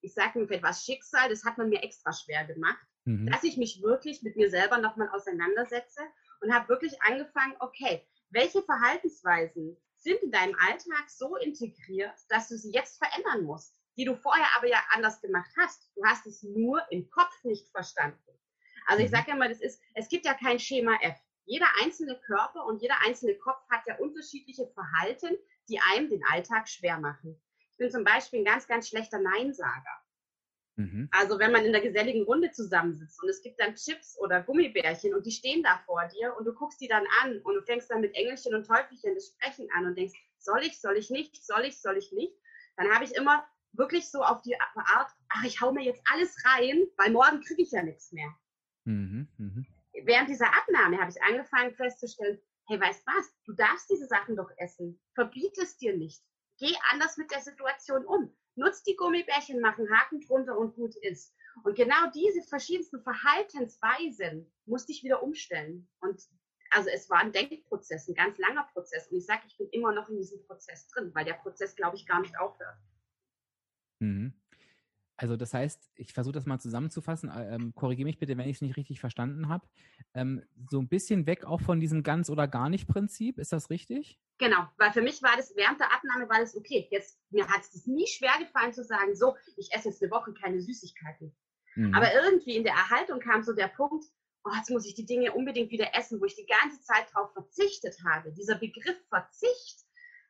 ich 0.00 0.14
sage 0.14 0.38
mir 0.38 0.50
etwas 0.50 0.84
Schicksal, 0.84 1.28
das 1.28 1.44
hat 1.44 1.58
man 1.58 1.68
mir 1.68 1.82
extra 1.82 2.12
schwer 2.12 2.44
gemacht, 2.44 2.86
mhm. 3.04 3.26
dass 3.26 3.42
ich 3.42 3.56
mich 3.56 3.82
wirklich 3.82 4.22
mit 4.22 4.36
mir 4.36 4.50
selber 4.50 4.78
nochmal 4.78 5.08
auseinandersetze 5.08 6.02
und 6.40 6.54
habe 6.54 6.68
wirklich 6.68 7.00
angefangen, 7.02 7.56
okay, 7.60 8.06
welche 8.30 8.62
Verhaltensweisen 8.62 9.76
sind 9.96 10.22
in 10.22 10.30
deinem 10.30 10.56
Alltag 10.66 11.08
so 11.08 11.36
integriert, 11.36 12.14
dass 12.28 12.48
du 12.48 12.56
sie 12.56 12.72
jetzt 12.72 12.98
verändern 12.98 13.44
musst? 13.44 13.78
die 13.98 14.04
du 14.04 14.14
vorher 14.14 14.46
aber 14.56 14.68
ja 14.68 14.80
anders 14.90 15.20
gemacht 15.20 15.50
hast. 15.58 15.90
Du 15.96 16.04
hast 16.04 16.24
es 16.24 16.42
nur 16.44 16.80
im 16.90 17.10
Kopf 17.10 17.34
nicht 17.42 17.68
verstanden. 17.70 18.32
Also 18.86 19.02
ich 19.02 19.10
mhm. 19.10 19.16
sage 19.16 19.30
ja 19.30 19.36
mal, 19.36 19.48
das 19.48 19.60
ist, 19.60 19.82
es 19.94 20.08
gibt 20.08 20.24
ja 20.24 20.34
kein 20.34 20.60
Schema 20.60 20.96
F. 21.02 21.16
Jeder 21.44 21.66
einzelne 21.82 22.18
Körper 22.20 22.64
und 22.64 22.80
jeder 22.80 22.94
einzelne 23.04 23.36
Kopf 23.38 23.60
hat 23.68 23.86
ja 23.86 23.98
unterschiedliche 23.98 24.68
Verhalten, 24.68 25.36
die 25.68 25.80
einem 25.80 26.08
den 26.10 26.24
Alltag 26.30 26.68
schwer 26.68 26.98
machen. 26.98 27.40
Ich 27.72 27.78
bin 27.78 27.90
zum 27.90 28.04
Beispiel 28.04 28.40
ein 28.40 28.44
ganz, 28.44 28.68
ganz 28.68 28.88
schlechter 28.88 29.18
Neinsager. 29.18 30.02
Mhm. 30.78 31.08
Also 31.10 31.40
wenn 31.40 31.50
man 31.50 31.64
in 31.64 31.72
der 31.72 31.80
geselligen 31.80 32.22
Runde 32.22 32.52
zusammensitzt 32.52 33.20
und 33.20 33.28
es 33.28 33.42
gibt 33.42 33.58
dann 33.58 33.74
Chips 33.74 34.16
oder 34.20 34.42
Gummibärchen 34.42 35.12
und 35.12 35.26
die 35.26 35.32
stehen 35.32 35.64
da 35.64 35.80
vor 35.84 36.06
dir 36.06 36.36
und 36.38 36.44
du 36.44 36.54
guckst 36.54 36.80
die 36.80 36.86
dann 36.86 37.04
an 37.20 37.40
und 37.40 37.54
du 37.56 37.62
fängst 37.62 37.90
dann 37.90 38.00
mit 38.00 38.14
Engelchen 38.14 38.54
und 38.54 38.64
Teufelchen 38.64 39.14
das 39.14 39.26
Sprechen 39.26 39.68
an 39.74 39.86
und 39.86 39.98
denkst, 39.98 40.14
soll 40.38 40.62
ich, 40.62 40.80
soll 40.80 40.96
ich 40.96 41.10
nicht, 41.10 41.44
soll 41.44 41.64
ich, 41.64 41.80
soll 41.80 41.96
ich 41.96 42.12
nicht, 42.12 42.32
dann 42.76 42.88
habe 42.94 43.04
ich 43.04 43.12
immer 43.16 43.44
wirklich 43.72 44.08
so 44.08 44.22
auf 44.22 44.40
die 44.42 44.54
Art, 44.60 45.10
ach, 45.30 45.44
ich 45.44 45.60
hau 45.60 45.72
mir 45.72 45.82
jetzt 45.82 46.02
alles 46.12 46.36
rein, 46.44 46.86
weil 46.96 47.10
morgen 47.10 47.40
kriege 47.40 47.62
ich 47.62 47.72
ja 47.72 47.82
nichts 47.82 48.12
mehr. 48.12 48.32
Mhm, 48.84 49.28
mh. 49.36 49.64
Während 50.04 50.28
dieser 50.28 50.56
Abnahme 50.56 50.98
habe 50.98 51.10
ich 51.10 51.20
angefangen 51.22 51.74
festzustellen, 51.74 52.40
hey, 52.68 52.80
weißt 52.80 53.04
was, 53.04 53.34
du 53.46 53.52
darfst 53.52 53.90
diese 53.90 54.06
Sachen 54.06 54.36
doch 54.36 54.50
essen. 54.58 55.00
Verbiet 55.14 55.58
es 55.58 55.76
dir 55.76 55.96
nicht. 55.96 56.22
Geh 56.58 56.72
anders 56.92 57.16
mit 57.16 57.32
der 57.32 57.40
Situation 57.40 58.04
um. 58.06 58.32
Nutz 58.58 58.82
die 58.82 58.96
Gummibärchen, 58.96 59.60
mach 59.60 59.78
einen 59.78 59.90
Haken 59.90 60.20
drunter 60.20 60.58
und 60.58 60.74
gut 60.74 60.94
ist. 60.96 61.34
Und 61.64 61.76
genau 61.76 62.10
diese 62.14 62.42
verschiedensten 62.42 63.00
Verhaltensweisen 63.02 64.50
musste 64.66 64.92
ich 64.92 65.02
wieder 65.02 65.22
umstellen. 65.22 65.88
Und 66.00 66.20
also 66.70 66.90
es 66.90 67.08
war 67.08 67.18
ein 67.18 67.32
Denkprozess, 67.32 68.08
ein 68.08 68.14
ganz 68.14 68.38
langer 68.38 68.68
Prozess. 68.72 69.08
Und 69.08 69.18
ich 69.18 69.26
sage, 69.26 69.42
ich 69.46 69.56
bin 69.56 69.68
immer 69.70 69.92
noch 69.92 70.08
in 70.08 70.16
diesem 70.16 70.44
Prozess 70.46 70.86
drin, 70.88 71.10
weil 71.14 71.24
der 71.24 71.34
Prozess, 71.34 71.74
glaube 71.74 71.96
ich, 71.96 72.06
gar 72.06 72.20
nicht 72.20 72.38
aufhört. 72.38 72.76
Mhm. 74.00 74.34
Also 75.16 75.36
das 75.36 75.52
heißt, 75.52 75.90
ich 75.96 76.12
versuche 76.12 76.34
das 76.34 76.46
mal 76.46 76.60
zusammenzufassen. 76.60 77.28
Äh, 77.28 77.54
ähm, 77.54 77.74
Korrigiere 77.74 78.06
mich 78.06 78.18
bitte, 78.18 78.36
wenn 78.36 78.48
ich 78.48 78.56
es 78.56 78.62
nicht 78.62 78.76
richtig 78.76 79.00
verstanden 79.00 79.48
habe. 79.48 79.66
Ähm, 80.14 80.44
so 80.70 80.78
ein 80.78 80.88
bisschen 80.88 81.26
weg 81.26 81.44
auch 81.44 81.60
von 81.60 81.80
diesem 81.80 82.04
ganz 82.04 82.30
oder 82.30 82.46
gar 82.46 82.68
nicht 82.68 82.86
Prinzip. 82.86 83.38
Ist 83.38 83.52
das 83.52 83.68
richtig? 83.68 84.20
Genau, 84.38 84.68
weil 84.76 84.92
für 84.92 85.02
mich 85.02 85.22
war 85.22 85.36
das 85.36 85.54
während 85.56 85.80
der 85.80 85.92
Abnahme 85.92 86.28
war 86.28 86.38
das 86.38 86.56
okay. 86.56 86.86
Jetzt 86.90 87.18
mir 87.30 87.48
hat 87.48 87.60
es 87.60 87.86
nie 87.86 88.06
schwer 88.06 88.38
gefallen 88.38 88.72
zu 88.72 88.84
sagen, 88.84 89.16
so 89.16 89.36
ich 89.56 89.72
esse 89.72 89.88
jetzt 89.88 90.02
eine 90.02 90.12
Woche 90.12 90.32
keine 90.32 90.60
Süßigkeiten. 90.60 91.36
Mhm. 91.74 91.94
Aber 91.94 92.12
irgendwie 92.14 92.56
in 92.56 92.64
der 92.64 92.74
Erhaltung 92.74 93.18
kam 93.18 93.42
so 93.42 93.52
der 93.52 93.68
Punkt, 93.68 94.04
oh, 94.44 94.50
jetzt 94.56 94.70
muss 94.70 94.86
ich 94.86 94.94
die 94.94 95.06
Dinge 95.06 95.32
unbedingt 95.32 95.70
wieder 95.70 95.94
essen, 95.94 96.20
wo 96.20 96.24
ich 96.24 96.36
die 96.36 96.46
ganze 96.46 96.80
Zeit 96.82 97.06
drauf 97.12 97.32
verzichtet 97.32 97.96
habe. 98.06 98.32
Dieser 98.32 98.54
Begriff 98.54 98.96
Verzicht 99.08 99.84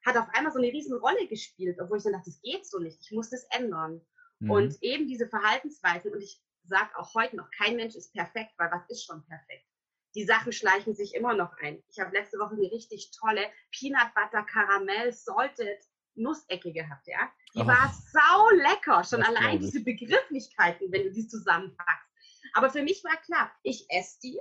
hat 0.07 0.17
auf 0.17 0.29
einmal 0.33 0.53
so 0.53 0.59
eine 0.59 0.73
riesen 0.73 0.97
Rolle 0.99 1.27
gespielt, 1.29 1.79
obwohl 1.81 1.99
ich 1.99 2.05
dann 2.05 2.15
dachte, 2.15 2.31
das 2.31 2.41
geht 2.41 2.67
so 2.67 2.79
nicht. 2.79 2.99
Ich 3.03 3.12
muss 3.12 3.31
das 3.31 3.45
ändern. 3.50 4.00
Mhm. 4.38 4.50
Und 4.50 4.83
eben 4.83 5.07
diese 5.07 5.29
Verhaltensweisen, 5.29 6.12
und 6.12 6.23
ich 6.23 6.43
sage 6.65 6.97
auch 6.97 7.15
heute 7.15 7.37
noch, 7.37 7.50
kein 7.50 7.77
Mensch 7.77 7.95
ist 7.95 8.12
perfekt, 8.15 8.53
weil 8.57 8.71
was 8.71 8.88
ist 8.88 9.05
schon 9.05 9.25
perfekt? 9.27 9.67
Die 10.15 10.25
Sachen 10.25 10.53
schleichen 10.53 10.95
sich 10.95 11.15
immer 11.15 11.35
noch 11.35 11.53
ein. 11.59 11.83
Ich 11.91 11.99
habe 12.00 12.17
letzte 12.17 12.38
Woche 12.38 12.55
eine 12.55 12.71
richtig 12.73 13.11
tolle 13.12 13.47
Peanut 13.71 14.15
Butter 14.15 14.43
Caramel 14.45 15.12
Salted 15.12 15.81
Nussecke 16.15 16.73
gehabt, 16.73 17.07
ja. 17.07 17.31
Die 17.55 17.61
oh. 17.61 17.67
war 17.67 17.95
sau 18.12 18.50
lecker, 18.50 19.05
schon 19.05 19.23
allein 19.23 19.61
diese 19.61 19.83
Begrifflichkeiten, 19.83 20.91
wenn 20.91 21.05
du 21.05 21.12
die 21.12 21.29
zusammenpackst. 21.29 22.09
Aber 22.55 22.71
für 22.71 22.83
mich 22.83 23.05
war 23.05 23.17
klar, 23.19 23.53
ich 23.62 23.87
esse 23.88 24.19
die, 24.21 24.41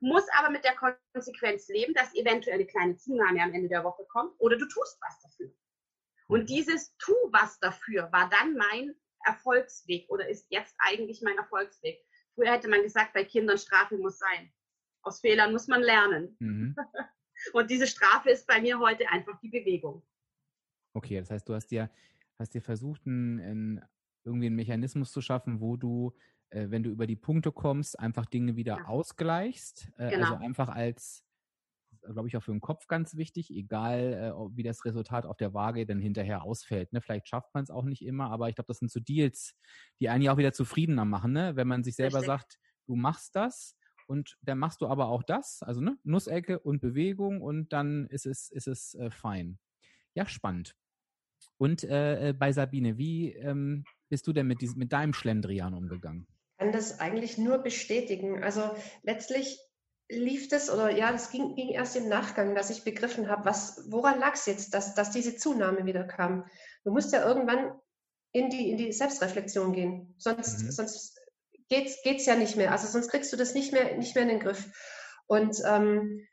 muss 0.00 0.24
aber 0.38 0.50
mit 0.50 0.64
der 0.64 0.76
Konsequenz 1.14 1.68
leben, 1.68 1.94
dass 1.94 2.14
eventuell 2.14 2.56
eine 2.56 2.66
kleine 2.66 2.96
Zunahme 2.96 3.42
am 3.42 3.52
Ende 3.52 3.68
der 3.68 3.84
Woche 3.84 4.04
kommt 4.08 4.34
oder 4.38 4.56
du 4.56 4.66
tust 4.66 4.98
was 5.00 5.20
dafür. 5.20 5.52
Und 6.28 6.42
mhm. 6.42 6.46
dieses 6.46 6.96
Tu 6.98 7.14
was 7.30 7.58
dafür 7.60 8.10
war 8.12 8.28
dann 8.30 8.54
mein 8.54 8.94
Erfolgsweg 9.24 10.08
oder 10.08 10.28
ist 10.28 10.46
jetzt 10.50 10.74
eigentlich 10.78 11.22
mein 11.22 11.38
Erfolgsweg. 11.38 11.98
Früher 12.34 12.52
hätte 12.52 12.68
man 12.68 12.82
gesagt, 12.82 13.14
bei 13.14 13.24
Kindern 13.24 13.58
Strafe 13.58 13.96
muss 13.96 14.18
sein. 14.18 14.52
Aus 15.06 15.20
Fehlern 15.20 15.52
muss 15.52 15.68
man 15.68 15.82
lernen. 15.82 16.36
Mhm. 16.40 16.76
Und 17.52 17.70
diese 17.70 17.86
Strafe 17.86 18.30
ist 18.30 18.46
bei 18.46 18.60
mir 18.60 18.78
heute 18.80 19.08
einfach 19.08 19.38
die 19.40 19.50
Bewegung. 19.50 20.02
Okay, 20.94 21.20
das 21.20 21.30
heißt, 21.30 21.48
du 21.48 21.54
hast 21.54 21.68
dir, 21.68 21.90
hast 22.38 22.54
dir 22.54 22.62
versucht, 22.62 23.06
einen, 23.06 23.80
irgendwie 24.24 24.46
einen 24.46 24.56
Mechanismus 24.56 25.12
zu 25.12 25.20
schaffen, 25.20 25.60
wo 25.60 25.76
du, 25.76 26.12
äh, 26.50 26.70
wenn 26.70 26.82
du 26.82 26.90
über 26.90 27.06
die 27.06 27.16
Punkte 27.16 27.52
kommst, 27.52 28.00
einfach 28.00 28.26
Dinge 28.26 28.56
wieder 28.56 28.78
ja. 28.78 28.84
ausgleichst. 28.86 29.92
Äh, 29.96 30.04
also 30.04 30.16
genau. 30.16 30.32
Also 30.32 30.44
einfach 30.44 30.68
als 30.70 31.26
glaube 32.12 32.28
ich, 32.28 32.36
auch 32.36 32.42
für 32.42 32.52
den 32.52 32.60
Kopf 32.60 32.86
ganz 32.86 33.16
wichtig, 33.16 33.50
egal 33.50 34.12
äh, 34.14 34.56
wie 34.56 34.62
das 34.62 34.84
Resultat 34.84 35.26
auf 35.26 35.36
der 35.36 35.54
Waage 35.54 35.86
dann 35.86 35.98
hinterher 35.98 36.42
ausfällt. 36.42 36.92
Ne? 36.92 37.00
Vielleicht 37.00 37.28
schafft 37.28 37.52
man 37.54 37.64
es 37.64 37.70
auch 37.70 37.84
nicht 37.84 38.04
immer, 38.04 38.30
aber 38.30 38.48
ich 38.48 38.54
glaube, 38.54 38.68
das 38.68 38.78
sind 38.78 38.90
so 38.90 39.00
Deals, 39.00 39.56
die 40.00 40.08
einen 40.08 40.22
ja 40.22 40.32
auch 40.32 40.36
wieder 40.36 40.52
zufriedener 40.52 41.04
machen, 41.04 41.32
ne? 41.32 41.56
wenn 41.56 41.68
man 41.68 41.84
sich 41.84 41.96
selber 41.96 42.18
Richtig. 42.18 42.26
sagt, 42.26 42.58
du 42.86 42.96
machst 42.96 43.34
das 43.34 43.76
und 44.06 44.36
dann 44.42 44.58
machst 44.58 44.80
du 44.80 44.86
aber 44.86 45.08
auch 45.08 45.22
das, 45.22 45.62
also 45.62 45.80
ne? 45.80 45.98
Nussecke 46.04 46.58
und 46.58 46.80
Bewegung 46.80 47.40
und 47.42 47.72
dann 47.72 48.06
ist 48.06 48.26
es, 48.26 48.50
ist 48.50 48.68
es 48.68 48.94
äh, 48.94 49.10
fein. 49.10 49.58
Ja, 50.14 50.26
spannend. 50.26 50.74
Und 51.58 51.84
äh, 51.84 52.28
äh 52.28 52.32
bei 52.32 52.52
Sabine, 52.52 52.98
wie 52.98 53.32
ähm, 53.32 53.84
bist 54.08 54.26
du 54.26 54.32
denn 54.32 54.46
mit, 54.46 54.60
diesem, 54.60 54.78
mit 54.78 54.92
deinem 54.92 55.12
Schlendrian 55.12 55.74
umgegangen? 55.74 56.26
Ich 56.52 56.58
kann 56.58 56.72
das 56.72 57.00
eigentlich 57.00 57.38
nur 57.38 57.58
bestätigen. 57.58 58.42
Also 58.42 58.74
letztlich 59.02 59.58
lief 60.08 60.48
das 60.48 60.70
oder 60.70 60.90
ja, 60.90 61.10
das 61.10 61.30
ging, 61.30 61.54
ging 61.54 61.70
erst 61.70 61.96
im 61.96 62.08
Nachgang, 62.08 62.54
dass 62.54 62.70
ich 62.70 62.84
begriffen 62.84 63.28
habe, 63.28 63.44
was, 63.44 63.84
woran 63.90 64.20
lag 64.20 64.34
es 64.34 64.46
jetzt, 64.46 64.72
dass, 64.72 64.94
dass 64.94 65.10
diese 65.10 65.36
Zunahme 65.36 65.84
wieder 65.84 66.04
kam. 66.04 66.46
Du 66.84 66.92
musst 66.92 67.12
ja 67.12 67.26
irgendwann 67.26 67.72
in 68.32 68.50
die, 68.50 68.70
in 68.70 68.76
die 68.76 68.92
Selbstreflexion 68.92 69.72
gehen. 69.72 70.14
Sonst, 70.18 70.62
mhm. 70.62 70.70
sonst 70.70 71.20
geht's, 71.68 72.02
geht's 72.02 72.26
ja 72.26 72.36
nicht 72.36 72.56
mehr. 72.56 72.72
Also 72.72 72.86
sonst 72.86 73.10
kriegst 73.10 73.32
du 73.32 73.36
das 73.36 73.54
nicht 73.54 73.72
mehr, 73.72 73.96
nicht 73.96 74.14
mehr 74.14 74.22
in 74.22 74.30
den 74.30 74.40
Griff. 74.40 74.66
Und 75.26 75.56
ähm, 75.66 76.26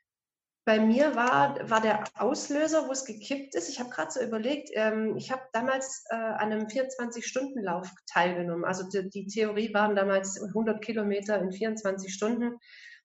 bei 0.65 0.79
mir 0.79 1.15
war, 1.15 1.69
war 1.69 1.81
der 1.81 2.05
Auslöser, 2.15 2.87
wo 2.87 2.91
es 2.91 3.03
gekippt 3.03 3.53
ist. 3.55 3.67
Ich 3.67 3.79
habe 3.79 3.89
gerade 3.89 4.11
so 4.11 4.21
überlegt, 4.21 4.69
ähm, 4.73 5.17
ich 5.17 5.31
habe 5.31 5.41
damals 5.51 6.05
äh, 6.09 6.15
an 6.15 6.51
einem 6.51 6.67
24-Stunden-Lauf 6.67 7.89
teilgenommen. 8.11 8.63
Also 8.63 8.87
die, 8.87 9.09
die 9.09 9.27
Theorie 9.27 9.73
waren 9.73 9.95
damals 9.95 10.41
100 10.41 10.81
Kilometer 10.81 11.37
in 11.39 11.51
24 11.51 12.13
Stunden. 12.13 12.57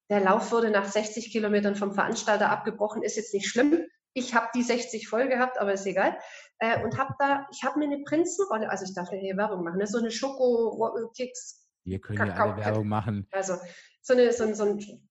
Der 0.08 0.20
Lauf 0.20 0.52
wurde 0.52 0.70
nach 0.70 0.86
60 0.86 1.32
Kilometern 1.32 1.74
vom 1.74 1.92
Veranstalter 1.92 2.50
abgebrochen, 2.50 3.02
ist 3.02 3.16
jetzt 3.16 3.34
nicht 3.34 3.48
schlimm. 3.48 3.84
Ich 4.14 4.34
habe 4.34 4.48
die 4.54 4.62
60 4.62 5.08
voll 5.08 5.28
gehabt, 5.28 5.60
aber 5.60 5.72
ist 5.72 5.86
egal. 5.86 6.16
Äh, 6.60 6.82
und 6.84 6.96
habe 6.96 7.14
da, 7.18 7.46
ich 7.52 7.64
habe 7.64 7.78
mir 7.80 7.86
eine 7.86 8.04
Prinzenrolle, 8.04 8.70
also 8.70 8.84
ich 8.84 8.94
darf 8.94 9.10
ja 9.10 9.18
hier 9.18 9.36
Werbung 9.36 9.64
machen, 9.64 9.78
ne? 9.78 9.86
so 9.86 9.98
eine 9.98 10.12
Schoko-Keks. 10.12 11.67
Wir 11.84 12.00
können 12.00 12.26
ja 12.26 12.34
alle 12.34 12.56
Werbung 12.56 12.88
machen. 12.88 13.26
Also 13.30 13.56
so 14.02 14.14
eine, 14.14 14.32
so, 14.32 14.52
so 14.54 14.64
ein, 14.64 15.08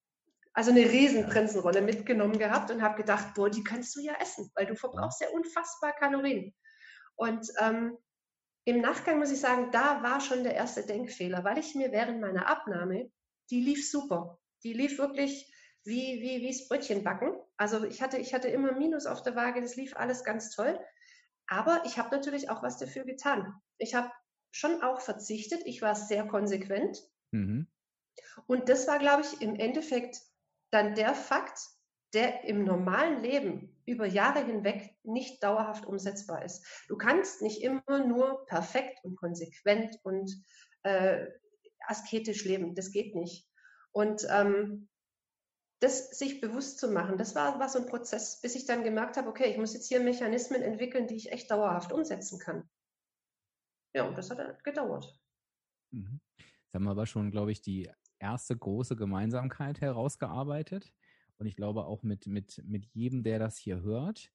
also 0.53 0.71
eine 0.71 0.81
riesen 0.81 1.27
Prinzenrolle 1.27 1.81
mitgenommen 1.81 2.37
gehabt 2.37 2.71
und 2.71 2.81
habe 2.81 2.97
gedacht, 2.97 3.33
boah, 3.35 3.49
die 3.49 3.63
kannst 3.63 3.95
du 3.95 4.01
ja 4.01 4.13
essen, 4.21 4.51
weil 4.55 4.65
du 4.65 4.75
verbrauchst 4.75 5.21
ja 5.21 5.29
unfassbar 5.29 5.93
Kalorien. 5.93 6.53
Und 7.15 7.47
ähm, 7.59 7.97
im 8.65 8.81
Nachgang 8.81 9.19
muss 9.19 9.31
ich 9.31 9.39
sagen, 9.39 9.71
da 9.71 10.03
war 10.03 10.21
schon 10.21 10.43
der 10.43 10.55
erste 10.55 10.83
Denkfehler, 10.83 11.43
weil 11.43 11.57
ich 11.57 11.73
mir 11.73 11.91
während 11.91 12.21
meiner 12.21 12.47
Abnahme, 12.47 13.09
die 13.49 13.61
lief 13.61 13.89
super 13.89 14.39
die 14.63 14.73
lief 14.73 14.97
wirklich 14.97 15.51
wie, 15.83 16.21
wie, 16.21 16.41
wie 16.41 16.47
das 16.47 16.67
Brötchen 16.67 17.03
backen. 17.03 17.33
Also 17.55 17.85
ich 17.85 18.01
hatte, 18.01 18.17
ich 18.17 18.33
hatte 18.33 18.49
immer 18.49 18.73
Minus 18.73 19.05
auf 19.05 19.23
der 19.23 19.35
Waage, 19.35 19.61
das 19.61 19.75
lief 19.75 19.95
alles 19.95 20.23
ganz 20.23 20.49
toll. 20.49 20.79
Aber 21.47 21.81
ich 21.85 21.97
habe 21.97 22.13
natürlich 22.13 22.49
auch 22.49 22.61
was 22.61 22.77
dafür 22.77 23.05
getan. 23.05 23.53
Ich 23.77 23.95
habe 23.95 24.11
schon 24.57 24.81
auch 24.81 25.01
verzichtet. 25.01 25.61
Ich 25.65 25.81
war 25.81 25.95
sehr 25.95 26.25
konsequent. 26.27 26.97
Mhm. 27.31 27.67
Und 28.47 28.69
das 28.69 28.87
war, 28.87 28.99
glaube 28.99 29.23
ich, 29.23 29.41
im 29.41 29.55
Endeffekt 29.55 30.17
dann 30.71 30.95
der 30.95 31.13
Fakt, 31.13 31.59
der 32.13 32.45
im 32.45 32.63
normalen 32.63 33.21
Leben 33.21 33.75
über 33.85 34.05
Jahre 34.05 34.43
hinweg 34.45 34.95
nicht 35.03 35.43
dauerhaft 35.43 35.85
umsetzbar 35.85 36.43
ist. 36.43 36.65
Du 36.87 36.97
kannst 36.97 37.41
nicht 37.41 37.61
immer 37.61 38.05
nur 38.05 38.45
perfekt 38.45 38.99
und 39.03 39.15
konsequent 39.15 39.99
und 40.03 40.31
äh, 40.83 41.27
asketisch 41.81 42.45
leben. 42.45 42.75
Das 42.75 42.91
geht 42.91 43.15
nicht. 43.15 43.47
Und 43.91 44.25
ähm, 44.29 44.87
das 45.79 46.09
sich 46.09 46.41
bewusst 46.41 46.79
zu 46.79 46.89
machen, 46.89 47.17
das 47.17 47.35
war, 47.35 47.59
war 47.59 47.69
so 47.69 47.79
ein 47.79 47.85
Prozess, 47.85 48.41
bis 48.41 48.55
ich 48.55 48.65
dann 48.65 48.83
gemerkt 48.83 49.17
habe, 49.17 49.29
okay, 49.29 49.51
ich 49.51 49.57
muss 49.57 49.73
jetzt 49.73 49.87
hier 49.87 49.99
Mechanismen 49.99 50.61
entwickeln, 50.61 51.07
die 51.07 51.15
ich 51.15 51.31
echt 51.31 51.51
dauerhaft 51.51 51.91
umsetzen 51.91 52.39
kann. 52.39 52.67
Ja, 53.97 54.03
und 54.03 54.15
das 54.15 54.29
hat 54.29 54.63
gedauert. 54.63 55.19
Mhm. 55.91 56.21
Jetzt 56.37 56.75
haben 56.75 56.83
wir 56.83 56.91
aber 56.91 57.07
schon, 57.07 57.31
glaube 57.31 57.51
ich, 57.51 57.63
die 57.63 57.89
erste 58.19 58.55
große 58.55 58.95
Gemeinsamkeit 58.95 59.81
herausgearbeitet. 59.81 60.93
Und 61.39 61.47
ich 61.47 61.55
glaube 61.55 61.85
auch 61.85 62.03
mit, 62.03 62.27
mit, 62.27 62.63
mit 62.63 62.85
jedem, 62.93 63.23
der 63.23 63.39
das 63.39 63.57
hier 63.57 63.81
hört, 63.81 64.31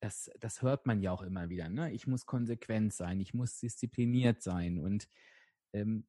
das, 0.00 0.30
das 0.38 0.62
hört 0.62 0.86
man 0.86 1.02
ja 1.02 1.10
auch 1.10 1.22
immer 1.22 1.48
wieder. 1.48 1.68
Ne? 1.68 1.92
Ich 1.92 2.06
muss 2.06 2.26
konsequent 2.26 2.92
sein, 2.92 3.18
ich 3.18 3.34
muss 3.34 3.58
diszipliniert 3.58 4.40
sein. 4.40 4.78
Und 4.78 5.08
ähm, 5.74 6.06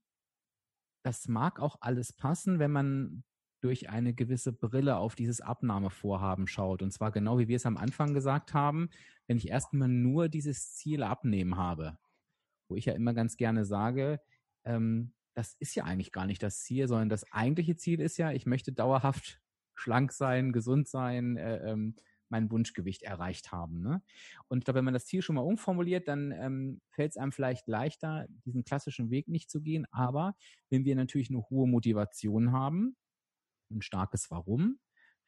das 1.04 1.28
mag 1.28 1.60
auch 1.60 1.78
alles 1.82 2.14
passen, 2.14 2.60
wenn 2.60 2.72
man 2.72 3.24
durch 3.62 3.90
eine 3.90 4.14
gewisse 4.14 4.54
Brille 4.54 4.98
auf 4.98 5.16
dieses 5.16 5.42
Abnahmevorhaben 5.42 6.46
schaut. 6.46 6.84
Und 6.84 6.92
zwar 6.92 7.12
genau 7.12 7.40
wie 7.40 7.48
wir 7.48 7.56
es 7.56 7.66
am 7.66 7.78
Anfang 7.78 8.14
gesagt 8.14 8.54
haben, 8.54 8.92
wenn 9.26 9.38
ich 9.38 9.50
erstmal 9.50 9.88
nur 9.88 10.30
dieses 10.30 10.76
Ziel 10.76 11.02
abnehmen 11.02 11.58
habe, 11.58 11.98
wo 12.72 12.76
ich 12.76 12.86
ja 12.86 12.94
immer 12.94 13.14
ganz 13.14 13.38
gerne 13.38 13.66
sage, 13.66 14.20
ähm, 14.64 15.14
das 15.34 15.56
ist 15.60 15.76
ja 15.76 15.84
eigentlich 15.84 16.12
gar 16.12 16.26
nicht 16.26 16.42
das 16.42 16.64
Ziel, 16.64 16.88
sondern 16.88 17.10
das 17.10 17.32
eigentliche 17.32 17.76
Ziel 17.76 18.00
ist 18.00 18.18
ja, 18.18 18.32
ich 18.32 18.46
möchte 18.46 18.72
dauerhaft 18.72 19.42
schlank 19.76 20.12
sein, 20.14 20.54
gesund 20.54 20.88
sein, 20.88 21.38
äh, 21.38 21.72
ähm, 21.72 21.96
mein 22.30 22.50
Wunschgewicht 22.50 23.04
erreicht 23.04 23.52
haben. 23.52 23.82
Ne? 23.82 24.02
Und 24.48 24.60
ich 24.60 24.64
glaube, 24.64 24.78
wenn 24.78 24.86
man 24.86 24.94
das 24.94 25.06
Ziel 25.06 25.22
schon 25.22 25.36
mal 25.36 25.42
umformuliert, 25.42 26.08
dann 26.08 26.32
ähm, 26.32 26.82
fällt 26.90 27.12
es 27.12 27.18
einem 27.18 27.34
vielleicht 27.34 27.68
leichter, 27.68 28.26
diesen 28.46 28.64
klassischen 28.64 29.10
Weg 29.10 29.28
nicht 29.28 29.50
zu 29.50 29.62
gehen. 29.62 29.86
Aber 29.92 30.36
wenn 30.70 30.86
wir 30.86 30.96
natürlich 30.96 31.30
eine 31.30 31.42
hohe 31.50 31.68
Motivation 31.68 32.54
haben, 32.54 32.96
ein 33.70 33.82
starkes 33.82 34.32
Warum, 34.32 34.80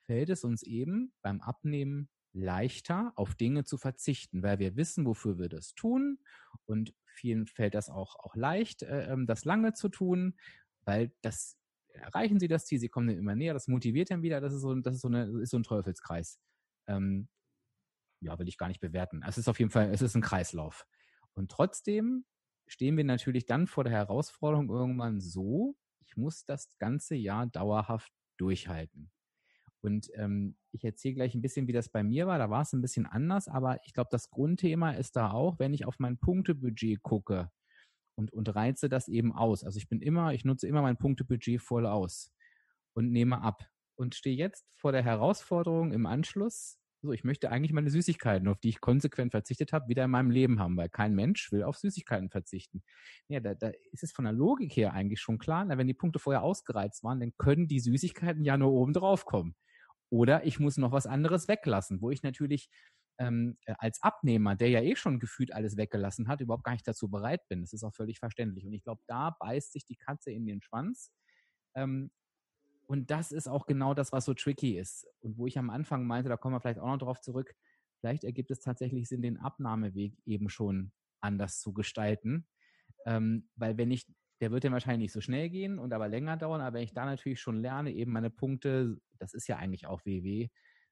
fällt 0.05 0.29
es 0.29 0.45
uns 0.45 0.63
eben 0.63 1.13
beim 1.21 1.41
Abnehmen 1.41 2.09
leichter, 2.31 3.11
auf 3.15 3.35
Dinge 3.35 3.63
zu 3.63 3.77
verzichten, 3.77 4.41
weil 4.41 4.59
wir 4.59 4.75
wissen, 4.75 5.05
wofür 5.05 5.37
wir 5.37 5.49
das 5.49 5.75
tun. 5.75 6.19
Und 6.65 6.93
vielen 7.13 7.45
fällt 7.47 7.75
das 7.75 7.89
auch, 7.89 8.15
auch 8.17 8.35
leicht, 8.35 8.83
äh, 8.83 9.11
ähm, 9.11 9.25
das 9.25 9.45
lange 9.45 9.73
zu 9.73 9.89
tun, 9.89 10.35
weil 10.85 11.11
das 11.21 11.57
erreichen 11.93 12.39
sie 12.39 12.47
das 12.47 12.65
Ziel, 12.65 12.79
sie 12.79 12.89
kommen 12.89 13.09
immer 13.09 13.35
näher, 13.35 13.53
das 13.53 13.67
motiviert 13.67 14.11
dann 14.11 14.23
wieder, 14.23 14.41
das 14.41 14.53
ist 14.53 14.61
so, 14.61 14.73
das 14.75 14.95
ist 14.95 15.01
so, 15.01 15.07
eine, 15.07 15.25
ist 15.41 15.51
so 15.51 15.57
ein 15.57 15.63
Teufelskreis. 15.63 16.39
Ähm, 16.87 17.27
ja, 18.19 18.37
will 18.39 18.47
ich 18.47 18.57
gar 18.57 18.67
nicht 18.67 18.79
bewerten. 18.79 19.21
Es 19.27 19.37
ist 19.37 19.47
auf 19.47 19.59
jeden 19.59 19.71
Fall, 19.71 19.91
es 19.91 20.01
ist 20.01 20.15
ein 20.15 20.21
Kreislauf. 20.21 20.87
Und 21.33 21.51
trotzdem 21.51 22.25
stehen 22.67 22.97
wir 22.97 23.03
natürlich 23.03 23.45
dann 23.45 23.67
vor 23.67 23.83
der 23.83 23.93
Herausforderung 23.93 24.69
irgendwann 24.69 25.19
so, 25.21 25.75
ich 26.05 26.17
muss 26.17 26.45
das 26.45 26.77
ganze 26.79 27.15
Jahr 27.15 27.47
dauerhaft 27.47 28.11
durchhalten. 28.37 29.11
Und 29.83 30.09
ähm, 30.15 30.55
ich 30.71 30.83
erzähle 30.85 31.15
gleich 31.15 31.35
ein 31.35 31.41
bisschen, 31.41 31.67
wie 31.67 31.73
das 31.73 31.89
bei 31.89 32.03
mir 32.03 32.25
war. 32.25 32.37
Da 32.37 32.49
war 32.49 32.61
es 32.61 32.71
ein 32.73 32.81
bisschen 32.81 33.05
anders, 33.05 33.47
aber 33.49 33.79
ich 33.85 33.93
glaube, 33.93 34.09
das 34.11 34.29
Grundthema 34.29 34.91
ist 34.91 35.15
da 35.15 35.31
auch, 35.31 35.59
wenn 35.59 35.73
ich 35.73 35.85
auf 35.85 35.99
mein 35.99 36.17
Punktebudget 36.17 37.01
gucke 37.03 37.51
und, 38.15 38.31
und 38.31 38.55
reize 38.55 38.87
das 38.87 39.09
eben 39.09 39.33
aus. 39.33 39.63
Also 39.63 39.77
ich 39.77 39.89
bin 39.89 40.01
immer, 40.01 40.33
ich 40.33 40.45
nutze 40.45 40.67
immer 40.67 40.81
mein 40.81 40.97
Punktebudget 40.97 41.61
voll 41.61 41.85
aus 41.85 42.31
und 42.93 43.11
nehme 43.11 43.41
ab 43.41 43.67
und 43.95 44.15
stehe 44.15 44.37
jetzt 44.37 44.65
vor 44.75 44.93
der 44.93 45.03
Herausforderung 45.03 45.91
im 45.91 46.05
Anschluss, 46.05 46.79
so, 47.03 47.11
ich 47.11 47.25
möchte 47.25 47.51
eigentlich 47.51 47.73
meine 47.73 47.89
Süßigkeiten, 47.89 48.47
auf 48.47 48.61
die 48.61 48.69
ich 48.69 48.79
konsequent 48.79 49.31
verzichtet 49.31 49.73
habe, 49.73 49.89
wieder 49.89 50.05
in 50.05 50.11
meinem 50.11 50.31
Leben 50.31 50.61
haben, 50.61 50.77
weil 50.77 50.87
kein 50.87 51.13
Mensch 51.13 51.51
will 51.51 51.63
auf 51.63 51.75
Süßigkeiten 51.75 52.29
verzichten. 52.29 52.81
Ja, 53.27 53.41
da, 53.41 53.55
da 53.55 53.71
ist 53.91 54.03
es 54.03 54.13
von 54.13 54.23
der 54.23 54.33
Logik 54.33 54.71
her 54.77 54.93
eigentlich 54.93 55.19
schon 55.19 55.37
klar, 55.37 55.65
na, 55.65 55.77
wenn 55.77 55.87
die 55.87 55.93
Punkte 55.93 56.19
vorher 56.19 56.43
ausgereizt 56.43 57.03
waren, 57.03 57.19
dann 57.19 57.33
können 57.37 57.67
die 57.67 57.81
Süßigkeiten 57.81 58.45
ja 58.45 58.55
nur 58.55 58.71
oben 58.71 58.93
drauf 58.93 59.25
kommen. 59.25 59.53
Oder 60.13 60.45
ich 60.45 60.59
muss 60.59 60.77
noch 60.77 60.91
was 60.91 61.07
anderes 61.07 61.47
weglassen, 61.47 61.99
wo 61.99 62.11
ich 62.11 62.21
natürlich 62.21 62.69
ähm, 63.17 63.57
äh, 63.65 63.73
als 63.79 64.03
Abnehmer, 64.03 64.55
der 64.55 64.69
ja 64.69 64.79
eh 64.79 64.95
schon 64.95 65.19
gefühlt 65.19 65.51
alles 65.51 65.75
weggelassen 65.75 66.27
hat, 66.27 66.39
überhaupt 66.39 66.63
gar 66.63 66.73
nicht 66.73 66.87
dazu 66.87 67.09
bereit 67.09 67.41
bin. 67.47 67.61
Das 67.61 67.73
ist 67.73 67.83
auch 67.83 67.95
völlig 67.95 68.19
verständlich. 68.19 68.63
Und 68.67 68.73
ich 68.73 68.83
glaube, 68.83 69.01
da 69.07 69.35
beißt 69.39 69.73
sich 69.73 69.87
die 69.87 69.95
Katze 69.95 70.29
in 70.29 70.45
den 70.45 70.61
Schwanz. 70.61 71.11
Ähm, 71.73 72.11
und 72.85 73.09
das 73.09 73.31
ist 73.31 73.47
auch 73.47 73.65
genau 73.65 73.95
das, 73.95 74.11
was 74.11 74.25
so 74.25 74.35
tricky 74.35 74.77
ist. 74.77 75.07
Und 75.21 75.39
wo 75.39 75.47
ich 75.47 75.57
am 75.57 75.71
Anfang 75.71 76.05
meinte, 76.05 76.29
da 76.29 76.37
kommen 76.37 76.53
wir 76.53 76.61
vielleicht 76.61 76.79
auch 76.79 76.91
noch 76.91 76.99
drauf 76.99 77.19
zurück, 77.19 77.55
vielleicht 77.99 78.23
ergibt 78.23 78.51
es 78.51 78.59
tatsächlich 78.59 79.09
Sinn, 79.09 79.23
den 79.23 79.39
Abnahmeweg 79.39 80.15
eben 80.27 80.47
schon 80.47 80.91
anders 81.21 81.59
zu 81.59 81.73
gestalten. 81.73 82.47
Ähm, 83.07 83.49
weil 83.55 83.79
wenn 83.79 83.89
ich 83.89 84.05
der 84.43 84.51
wird 84.51 84.65
dann 84.65 84.73
wahrscheinlich 84.73 85.05
nicht 85.05 85.13
so 85.13 85.21
schnell 85.21 85.49
gehen 85.49 85.79
und 85.79 85.93
aber 85.93 86.09
länger 86.09 86.35
dauern. 86.35 86.59
Aber 86.59 86.75
wenn 86.75 86.83
ich 86.83 86.91
da 86.91 87.05
natürlich 87.05 87.39
schon 87.39 87.61
lerne, 87.61 87.93
eben 87.93 88.11
meine 88.11 88.29
Punkte, 88.29 88.99
das 89.19 89.33
ist 89.33 89.47
ja 89.47 89.55
eigentlich 89.55 89.87
auch 89.87 90.03
WW, 90.03 90.49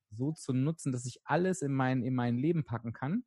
so 0.09 0.31
zu 0.31 0.53
nutzen, 0.53 0.93
dass 0.93 1.05
ich 1.05 1.19
alles 1.25 1.61
in 1.61 1.73
mein, 1.73 2.01
in 2.01 2.15
mein 2.15 2.37
Leben 2.37 2.63
packen 2.63 2.93
kann, 2.93 3.25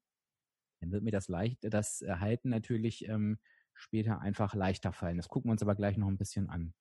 dann 0.80 0.92
wird 0.92 1.04
mir 1.04 1.10
das 1.10 1.28
leicht, 1.28 1.58
das 1.60 2.00
Erhalten 2.00 2.48
natürlich 2.48 3.06
ähm, 3.06 3.38
später 3.74 4.22
einfach 4.22 4.54
leichter 4.54 4.94
fallen. 4.94 5.18
Das 5.18 5.28
gucken 5.28 5.50
wir 5.50 5.52
uns 5.52 5.62
aber 5.62 5.74
gleich 5.74 5.98
noch 5.98 6.08
ein 6.08 6.16
bisschen 6.16 6.48
an. 6.48 6.72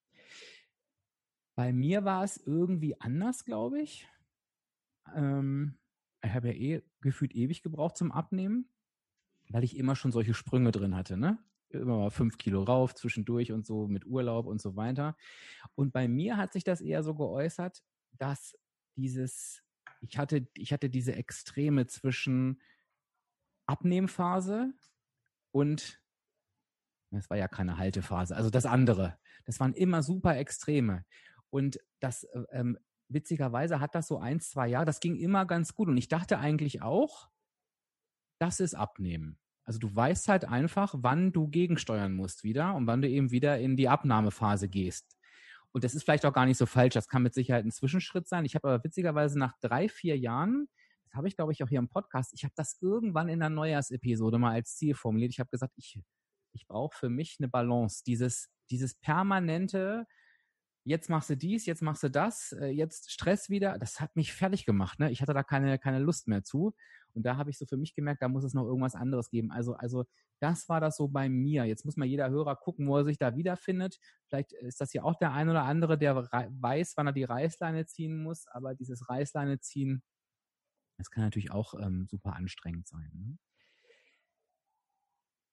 Bei 1.55 1.73
mir 1.73 2.05
war 2.05 2.23
es 2.23 2.37
irgendwie 2.37 2.97
anders, 3.01 3.43
glaube 3.43 3.81
ich. 3.81 4.07
Ähm, 5.13 5.77
ich 6.23 6.33
habe 6.33 6.47
ja 6.47 6.53
eh 6.53 6.83
gefühlt 7.01 7.35
ewig 7.35 7.61
gebraucht 7.61 7.97
zum 7.97 8.13
Abnehmen, 8.13 8.69
weil 9.49 9.65
ich 9.65 9.75
immer 9.75 9.97
schon 9.97 10.13
solche 10.13 10.33
Sprünge 10.33 10.71
drin 10.71 10.95
hatte, 10.95 11.17
ne? 11.17 11.43
Immer 11.79 11.97
mal 11.97 12.09
fünf 12.09 12.37
Kilo 12.37 12.63
rauf 12.63 12.95
zwischendurch 12.95 13.51
und 13.51 13.65
so 13.65 13.87
mit 13.87 14.05
Urlaub 14.05 14.45
und 14.45 14.61
so 14.61 14.75
weiter. 14.75 15.15
Und 15.75 15.93
bei 15.93 16.07
mir 16.07 16.37
hat 16.37 16.53
sich 16.53 16.63
das 16.63 16.81
eher 16.81 17.03
so 17.03 17.15
geäußert, 17.15 17.83
dass 18.13 18.57
dieses, 18.95 19.63
ich 20.01 20.17
hatte, 20.17 20.47
ich 20.55 20.73
hatte 20.73 20.89
diese 20.89 21.15
Extreme 21.15 21.87
zwischen 21.87 22.61
Abnehmphase 23.65 24.73
und 25.51 26.01
das 27.11 27.29
war 27.29 27.37
ja 27.37 27.47
keine 27.47 27.77
Haltephase, 27.77 28.35
also 28.35 28.49
das 28.49 28.65
andere. 28.65 29.17
Das 29.45 29.59
waren 29.59 29.73
immer 29.73 30.01
super 30.01 30.37
Extreme. 30.37 31.05
Und 31.49 31.79
das 31.99 32.23
äh, 32.23 32.43
ähm, 32.51 32.79
witzigerweise 33.07 33.79
hat 33.79 33.95
das 33.95 34.07
so 34.07 34.17
ein, 34.17 34.39
zwei 34.39 34.67
Jahre, 34.67 34.85
das 34.85 34.99
ging 34.99 35.15
immer 35.15 35.45
ganz 35.45 35.75
gut. 35.75 35.87
Und 35.87 35.97
ich 35.97 36.07
dachte 36.07 36.39
eigentlich 36.39 36.81
auch, 36.81 37.29
das 38.39 38.59
ist 38.59 38.73
Abnehmen. 38.73 39.37
Also 39.65 39.79
du 39.79 39.95
weißt 39.95 40.27
halt 40.27 40.45
einfach, 40.45 40.93
wann 40.97 41.31
du 41.31 41.47
gegensteuern 41.47 42.13
musst 42.13 42.43
wieder 42.43 42.75
und 42.75 42.87
wann 42.87 43.01
du 43.01 43.07
eben 43.07 43.31
wieder 43.31 43.59
in 43.59 43.77
die 43.77 43.87
Abnahmephase 43.87 44.67
gehst. 44.67 45.17
Und 45.71 45.83
das 45.83 45.95
ist 45.95 46.03
vielleicht 46.03 46.25
auch 46.25 46.33
gar 46.33 46.45
nicht 46.45 46.57
so 46.57 46.65
falsch. 46.65 46.93
Das 46.93 47.07
kann 47.07 47.23
mit 47.23 47.33
Sicherheit 47.33 47.65
ein 47.65 47.71
Zwischenschritt 47.71 48.27
sein. 48.27 48.45
Ich 48.45 48.55
habe 48.55 48.69
aber 48.69 48.83
witzigerweise 48.83 49.39
nach 49.39 49.53
drei, 49.61 49.89
vier 49.89 50.17
Jahren, 50.17 50.67
das 51.05 51.15
habe 51.15 51.27
ich 51.27 51.35
glaube 51.35 51.51
ich 51.51 51.63
auch 51.63 51.69
hier 51.69 51.79
im 51.79 51.89
Podcast, 51.89 52.33
ich 52.33 52.43
habe 52.43 52.53
das 52.55 52.77
irgendwann 52.81 53.29
in 53.29 53.39
der 53.39 53.49
Neujahrsepisode 53.49 54.37
mal 54.37 54.51
als 54.51 54.75
Ziel 54.75 54.93
formuliert. 54.95 55.31
Ich 55.31 55.39
habe 55.39 55.49
gesagt, 55.49 55.73
ich, 55.77 55.99
ich 56.53 56.67
brauche 56.67 56.95
für 56.95 57.09
mich 57.09 57.37
eine 57.39 57.47
Balance. 57.47 58.03
Dieses, 58.05 58.49
dieses 58.69 58.93
permanente, 58.95 60.05
jetzt 60.83 61.09
machst 61.09 61.29
du 61.29 61.37
dies, 61.37 61.65
jetzt 61.65 61.81
machst 61.81 62.03
du 62.03 62.09
das, 62.09 62.51
äh, 62.51 62.67
jetzt 62.67 63.11
Stress 63.11 63.49
wieder. 63.49 63.77
Das 63.79 63.99
hat 63.99 64.15
mich 64.15 64.33
fertig 64.33 64.65
gemacht. 64.65 64.99
Ne? 64.99 65.09
Ich 65.11 65.21
hatte 65.21 65.33
da 65.33 65.43
keine, 65.43 65.79
keine 65.79 65.99
Lust 65.99 66.27
mehr 66.27 66.43
zu. 66.43 66.75
Und 67.15 67.23
da 67.23 67.37
habe 67.37 67.49
ich 67.49 67.57
so 67.57 67.65
für 67.65 67.77
mich 67.77 67.93
gemerkt, 67.93 68.21
da 68.21 68.27
muss 68.27 68.43
es 68.43 68.53
noch 68.53 68.65
irgendwas 68.65 68.95
anderes 68.95 69.29
geben. 69.29 69.51
Also, 69.51 69.73
also 69.75 70.05
das 70.39 70.67
war 70.69 70.81
das 70.81 70.97
so 70.97 71.07
bei 71.07 71.29
mir. 71.29 71.65
Jetzt 71.65 71.85
muss 71.85 71.97
mal 71.97 72.05
jeder 72.05 72.29
Hörer 72.29 72.55
gucken, 72.55 72.87
wo 72.87 72.97
er 72.97 73.05
sich 73.05 73.17
da 73.17 73.35
wiederfindet. 73.35 73.99
Vielleicht 74.27 74.53
ist 74.53 74.81
das 74.81 74.93
ja 74.93 75.03
auch 75.03 75.15
der 75.15 75.33
ein 75.33 75.49
oder 75.49 75.63
andere, 75.63 75.97
der 75.97 76.15
weiß, 76.15 76.93
wann 76.97 77.07
er 77.07 77.13
die 77.13 77.23
Reißleine 77.23 77.85
ziehen 77.85 78.21
muss. 78.21 78.47
Aber 78.47 78.75
dieses 78.75 79.09
Reißleine 79.09 79.59
ziehen, 79.59 80.03
das 80.97 81.09
kann 81.09 81.23
natürlich 81.23 81.51
auch 81.51 81.73
ähm, 81.79 82.07
super 82.07 82.35
anstrengend 82.35 82.87
sein. 82.87 83.11
Ne? 83.13 83.37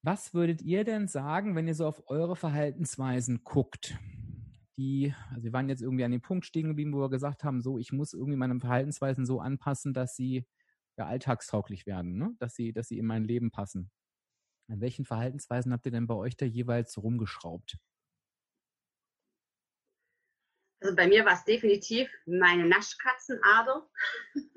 Was 0.03 0.33
würdet 0.33 0.63
ihr 0.63 0.85
denn 0.85 1.09
sagen, 1.09 1.55
wenn 1.57 1.69
ihr 1.69 1.75
so 1.75 1.87
auf 1.87 2.09
eure 2.09 2.35
Verhaltensweisen 2.35 3.45
guckt? 3.45 3.99
Die, 4.79 5.15
also 5.29 5.45
wir 5.45 5.53
waren 5.53 5.69
jetzt 5.69 5.83
irgendwie 5.83 6.05
an 6.05 6.11
dem 6.11 6.23
Punkt 6.23 6.47
stehen 6.47 6.69
geblieben, 6.69 6.95
wo 6.95 7.01
wir 7.01 7.11
gesagt 7.11 7.45
haben, 7.45 7.61
so, 7.61 7.79
ich 7.79 7.93
muss 7.93 8.15
irgendwie 8.15 8.37
meine 8.37 8.59
Verhaltensweisen 8.59 9.27
so 9.27 9.41
anpassen, 9.41 9.93
dass 9.93 10.17
sie 10.17 10.47
ja, 11.01 11.07
alltagstauglich 11.07 11.87
werden, 11.87 12.19
ne? 12.19 12.35
dass, 12.39 12.55
sie, 12.55 12.73
dass 12.73 12.89
sie 12.89 12.99
in 12.99 13.07
mein 13.07 13.25
Leben 13.25 13.51
passen. 13.51 13.91
An 14.69 14.81
welchen 14.81 15.07
Verhaltensweisen 15.07 15.73
habt 15.73 15.87
ihr 15.87 15.93
denn 15.93 16.07
bei 16.07 16.15
euch 16.15 16.37
da 16.37 16.45
jeweils 16.45 16.97
rumgeschraubt? 16.99 17.79
Also 20.83 20.95
bei 20.95 21.09
mir 21.09 21.25
war 21.25 21.35
es 21.35 21.45
definitiv 21.45 22.11
meine 22.27 22.67
Naschkatzenader. 22.67 23.89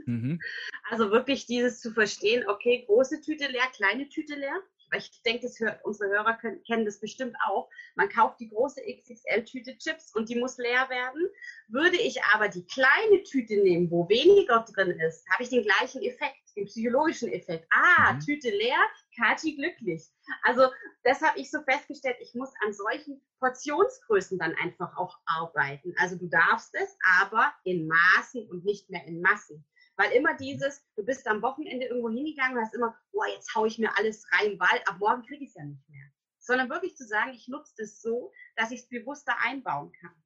Mhm. 0.05 0.39
Also 0.89 1.11
wirklich 1.11 1.45
dieses 1.45 1.79
zu 1.79 1.91
verstehen, 1.91 2.45
okay, 2.47 2.83
große 2.85 3.21
Tüte 3.21 3.47
leer, 3.47 3.65
kleine 3.73 4.09
Tüte 4.09 4.35
leer 4.35 4.61
ich 4.97 5.21
denke, 5.23 5.43
das 5.43 5.59
hört, 5.59 5.83
unsere 5.83 6.09
Hörer 6.09 6.35
können, 6.35 6.63
kennen 6.63 6.85
das 6.85 6.99
bestimmt 6.99 7.35
auch. 7.47 7.69
Man 7.95 8.09
kauft 8.09 8.39
die 8.39 8.49
große 8.49 8.81
XXL-Tüte 8.81 9.77
Chips 9.77 10.13
und 10.15 10.29
die 10.29 10.39
muss 10.39 10.57
leer 10.57 10.89
werden. 10.89 11.27
Würde 11.67 11.97
ich 11.97 12.21
aber 12.33 12.49
die 12.49 12.65
kleine 12.65 13.23
Tüte 13.23 13.57
nehmen, 13.57 13.89
wo 13.91 14.07
weniger 14.09 14.65
drin 14.73 14.99
ist, 14.99 15.27
habe 15.29 15.43
ich 15.43 15.49
den 15.49 15.63
gleichen 15.63 16.01
Effekt, 16.01 16.37
den 16.55 16.65
psychologischen 16.65 17.31
Effekt. 17.31 17.67
Ah, 17.71 18.13
mhm. 18.13 18.19
Tüte 18.19 18.49
leer, 18.49 18.79
Kati 19.17 19.55
glücklich. 19.55 20.03
Also 20.43 20.69
das 21.03 21.21
habe 21.21 21.39
ich 21.39 21.51
so 21.51 21.61
festgestellt, 21.63 22.17
ich 22.21 22.33
muss 22.33 22.51
an 22.65 22.73
solchen 22.73 23.21
Portionsgrößen 23.39 24.37
dann 24.39 24.55
einfach 24.55 24.95
auch 24.97 25.17
arbeiten. 25.25 25.93
Also 25.97 26.15
du 26.17 26.27
darfst 26.27 26.73
es, 26.75 26.97
aber 27.19 27.53
in 27.63 27.87
Maßen 27.87 28.47
und 28.49 28.63
nicht 28.65 28.89
mehr 28.89 29.05
in 29.05 29.21
Massen. 29.21 29.65
Weil 29.95 30.11
immer 30.13 30.35
dieses, 30.35 30.83
du 30.95 31.05
bist 31.05 31.27
am 31.27 31.41
Wochenende 31.41 31.85
irgendwo 31.85 32.09
hingegangen 32.09 32.57
und 32.57 32.63
hast 32.63 32.73
immer, 32.73 32.97
boah, 33.11 33.27
jetzt 33.27 33.53
haue 33.55 33.67
ich 33.67 33.77
mir 33.77 33.95
alles 33.97 34.25
rein, 34.31 34.59
weil 34.59 34.81
ab 34.85 34.97
morgen 34.99 35.23
kriege 35.23 35.43
ich 35.43 35.49
es 35.49 35.55
ja 35.55 35.63
nicht 35.63 35.87
mehr. 35.89 36.05
Sondern 36.39 36.69
wirklich 36.69 36.95
zu 36.97 37.05
sagen, 37.05 37.33
ich 37.33 37.47
nutze 37.47 37.73
das 37.77 38.01
so, 38.01 38.31
dass 38.55 38.71
ich 38.71 38.81
es 38.81 38.89
bewusster 38.89 39.35
einbauen 39.41 39.91
kann. 40.01 40.23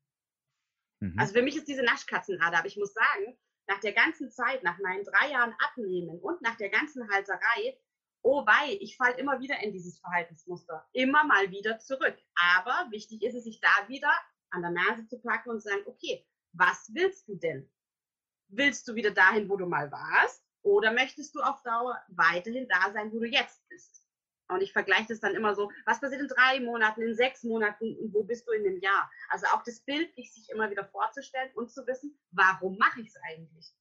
Mhm. 0.99 1.19
Also 1.19 1.33
für 1.33 1.41
mich 1.41 1.57
ist 1.57 1.67
diese 1.67 1.83
Naschkatzenrade, 1.83 2.57
aber 2.57 2.67
ich 2.67 2.77
muss 2.77 2.93
sagen, 2.93 3.37
nach 3.67 3.79
der 3.81 3.93
ganzen 3.93 4.31
Zeit, 4.31 4.63
nach 4.63 4.79
meinen 4.79 5.03
drei 5.03 5.31
Jahren 5.31 5.53
Abnehmen 5.59 6.19
und 6.19 6.41
nach 6.41 6.55
der 6.55 6.69
ganzen 6.69 7.09
Halterei, 7.09 7.77
oh 8.21 8.45
wei, 8.45 8.77
ich 8.79 8.97
falle 8.97 9.17
immer 9.17 9.39
wieder 9.39 9.59
in 9.61 9.73
dieses 9.73 9.99
Verhaltensmuster. 9.99 10.87
Immer 10.93 11.25
mal 11.25 11.51
wieder 11.51 11.79
zurück. 11.79 12.17
Aber 12.35 12.87
wichtig 12.91 13.21
ist 13.23 13.35
es, 13.35 13.43
sich 13.43 13.59
da 13.59 13.87
wieder 13.87 14.11
an 14.49 14.61
der 14.61 14.71
Nase 14.71 15.05
zu 15.07 15.19
packen 15.19 15.49
und 15.49 15.61
zu 15.61 15.69
sagen, 15.69 15.83
okay, 15.85 16.25
was 16.53 16.89
willst 16.93 17.27
du 17.27 17.35
denn? 17.35 17.69
Willst 18.49 18.87
du 18.87 18.95
wieder 18.95 19.11
dahin, 19.11 19.49
wo 19.49 19.57
du 19.57 19.65
mal 19.65 19.91
warst? 19.91 20.43
Oder 20.61 20.91
möchtest 20.91 21.35
du 21.35 21.41
auf 21.41 21.61
Dauer 21.63 21.97
weiterhin 22.09 22.67
da 22.67 22.91
sein, 22.91 23.11
wo 23.11 23.19
du 23.19 23.27
jetzt 23.27 23.67
bist? 23.69 24.03
Und 24.49 24.61
ich 24.61 24.71
vergleiche 24.71 25.07
das 25.09 25.19
dann 25.19 25.35
immer 25.35 25.55
so, 25.55 25.71
was 25.85 25.99
passiert 25.99 26.21
in 26.21 26.27
drei 26.27 26.59
Monaten, 26.61 27.01
in 27.01 27.15
sechs 27.15 27.43
Monaten 27.43 27.97
und 27.97 28.13
wo 28.13 28.23
bist 28.23 28.47
du 28.47 28.51
in 28.53 28.65
einem 28.65 28.79
Jahr? 28.79 29.11
Also 29.29 29.45
auch 29.47 29.63
das 29.63 29.81
Bild, 29.81 30.13
sich 30.15 30.49
immer 30.49 30.69
wieder 30.69 30.85
vorzustellen 30.85 31.51
und 31.55 31.69
zu 31.69 31.85
wissen, 31.85 32.17
warum 32.31 32.77
mache 32.77 33.01
ich 33.01 33.07
es 33.07 33.17
eigentlich? 33.29 33.73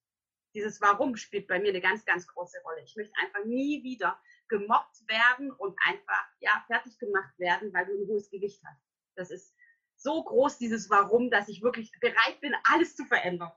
Dieses 0.55 0.81
Warum 0.81 1.17
spielt 1.17 1.47
bei 1.47 1.61
mir 1.61 1.69
eine 1.69 1.81
ganz, 1.81 2.05
ganz 2.05 2.27
große 2.27 2.59
Rolle. 2.65 2.83
Ich 2.83 2.97
möchte 2.97 3.13
einfach 3.23 3.45
nie 3.45 3.83
wieder 3.83 4.19
gemobbt 4.49 5.07
werden 5.07 5.53
und 5.53 5.77
einfach, 5.87 6.27
ja, 6.41 6.65
fertig 6.67 6.99
gemacht 6.99 7.39
werden, 7.39 7.73
weil 7.73 7.87
du 7.87 7.93
ein 7.93 8.09
hohes 8.09 8.31
Gewicht 8.31 8.63
hast. 8.65 8.83
Das 9.17 9.31
ist 9.31 9.55
so 9.97 10.25
groß, 10.25 10.59
dieses 10.59 10.89
Warum, 10.91 11.31
dass 11.31 11.49
ich 11.49 11.63
wirklich 11.63 11.93
bereit 12.01 12.41
bin, 12.41 12.55
alles 12.65 12.97
zu 12.97 13.05
verändern. 13.05 13.53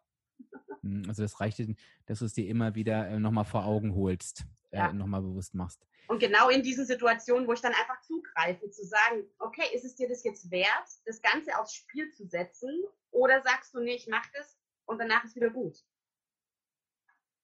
Hm, 0.81 1.03
also 1.07 1.23
das 1.23 1.39
reicht, 1.39 1.59
dass 2.05 2.19
du 2.19 2.25
es 2.25 2.33
dir 2.33 2.47
immer 2.47 2.75
wieder 2.75 3.07
äh, 3.07 3.19
nochmal 3.19 3.45
vor 3.45 3.65
Augen 3.65 3.95
holst. 3.95 4.45
äh, 4.71 4.77
ja. 4.77 4.93
nochmal 4.93 5.21
bewusst 5.21 5.55
machst. 5.55 5.85
Und 6.07 6.19
genau 6.19 6.49
in 6.49 6.63
diesen 6.63 6.85
Situationen, 6.85 7.47
wo 7.47 7.53
ich 7.53 7.61
dann 7.61 7.73
einfach 7.73 8.01
zugreife, 8.01 8.69
zu 8.69 8.85
sagen, 8.85 9.23
okay, 9.39 9.65
ist 9.73 9.85
es 9.85 9.95
dir 9.95 10.07
das 10.07 10.23
jetzt 10.23 10.49
wert, 10.51 10.87
das 11.05 11.21
Ganze 11.21 11.57
aufs 11.57 11.73
Spiel 11.73 12.09
zu 12.11 12.27
setzen? 12.27 12.69
Oder 13.11 13.41
sagst 13.41 13.73
du, 13.73 13.79
nee, 13.79 13.95
ich 13.95 14.07
mach 14.07 14.25
das 14.33 14.57
und 14.85 14.99
danach 14.99 15.23
ist 15.23 15.35
wieder 15.35 15.49
gut? 15.49 15.83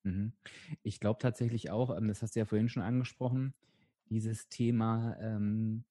Mhm. 0.03 0.33
Ich 0.83 0.99
glaube 0.99 1.19
tatsächlich 1.19 1.71
auch, 1.71 1.95
ähm, 1.95 2.07
das 2.07 2.21
hast 2.21 2.35
du 2.35 2.39
ja 2.39 2.45
vorhin 2.45 2.69
schon 2.69 2.83
angesprochen, 2.83 3.53
dieses 4.09 4.49
Thema, 4.49 5.17
ähm, 5.19 5.83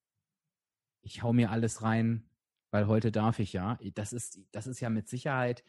ich 1.03 1.23
hau 1.23 1.33
mir 1.33 1.51
alles 1.51 1.83
rein, 1.83 2.29
weil 2.71 2.87
heute 2.87 3.13
darf 3.13 3.39
ich 3.39 3.53
ja. 3.53 3.79
Das 3.95 4.13
ist, 4.13 4.41
das 4.53 4.67
ist 4.67 4.81
ja 4.81 4.89
mit 4.91 5.09
Sicherheit 5.09 5.65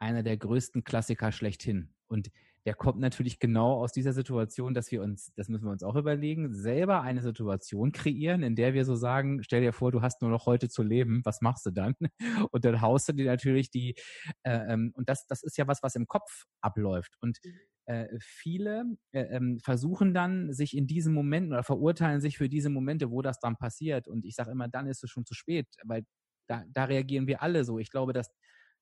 einer 0.00 0.22
der 0.22 0.36
größten 0.36 0.84
Klassiker 0.84 1.30
schlechthin. 1.32 1.94
Und 2.08 2.30
der 2.66 2.74
kommt 2.74 3.00
natürlich 3.00 3.38
genau 3.38 3.74
aus 3.80 3.92
dieser 3.92 4.12
Situation, 4.12 4.74
dass 4.74 4.90
wir 4.92 5.02
uns, 5.02 5.32
das 5.34 5.48
müssen 5.48 5.64
wir 5.64 5.70
uns 5.70 5.82
auch 5.82 5.96
überlegen, 5.96 6.52
selber 6.52 7.00
eine 7.00 7.22
Situation 7.22 7.92
kreieren, 7.92 8.42
in 8.42 8.54
der 8.54 8.74
wir 8.74 8.84
so 8.84 8.96
sagen, 8.96 9.42
stell 9.42 9.62
dir 9.62 9.72
vor, 9.72 9.92
du 9.92 10.02
hast 10.02 10.20
nur 10.20 10.30
noch 10.30 10.46
heute 10.46 10.68
zu 10.68 10.82
leben, 10.82 11.22
was 11.24 11.40
machst 11.40 11.64
du 11.64 11.70
dann? 11.70 11.94
Und 12.50 12.64
dann 12.64 12.80
haust 12.80 13.08
du 13.08 13.12
dir 13.12 13.26
natürlich 13.26 13.70
die, 13.70 13.94
äh, 14.42 14.72
ähm, 14.72 14.92
und 14.94 15.08
das, 15.08 15.26
das 15.26 15.42
ist 15.42 15.56
ja 15.56 15.66
was, 15.66 15.82
was 15.82 15.94
im 15.94 16.06
Kopf 16.06 16.44
abläuft. 16.60 17.16
Und 17.20 17.38
äh, 17.86 18.06
viele 18.20 18.84
äh, 19.12 19.22
ähm, 19.22 19.58
versuchen 19.60 20.12
dann, 20.12 20.52
sich 20.52 20.76
in 20.76 20.86
diesen 20.86 21.14
Momenten 21.14 21.52
oder 21.52 21.64
verurteilen 21.64 22.20
sich 22.20 22.36
für 22.36 22.48
diese 22.48 22.70
Momente, 22.70 23.10
wo 23.10 23.22
das 23.22 23.38
dann 23.40 23.56
passiert. 23.56 24.06
Und 24.06 24.24
ich 24.24 24.34
sage 24.34 24.50
immer, 24.50 24.68
dann 24.68 24.86
ist 24.86 25.02
es 25.02 25.10
schon 25.10 25.24
zu 25.24 25.34
spät, 25.34 25.66
weil 25.84 26.04
da, 26.46 26.64
da 26.68 26.84
reagieren 26.84 27.26
wir 27.26 27.42
alle 27.42 27.64
so. 27.64 27.78
Ich 27.78 27.90
glaube, 27.90 28.12
dass 28.12 28.30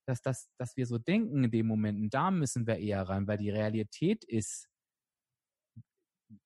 dass, 0.09 0.21
dass, 0.21 0.49
dass 0.57 0.75
wir 0.75 0.85
so 0.85 0.97
denken 0.97 1.43
in 1.45 1.51
dem 1.51 1.67
Moment, 1.67 2.13
da 2.13 2.31
müssen 2.31 2.67
wir 2.67 2.77
eher 2.77 3.03
rein, 3.03 3.27
weil 3.27 3.37
die 3.37 3.51
Realität 3.51 4.23
ist, 4.25 4.69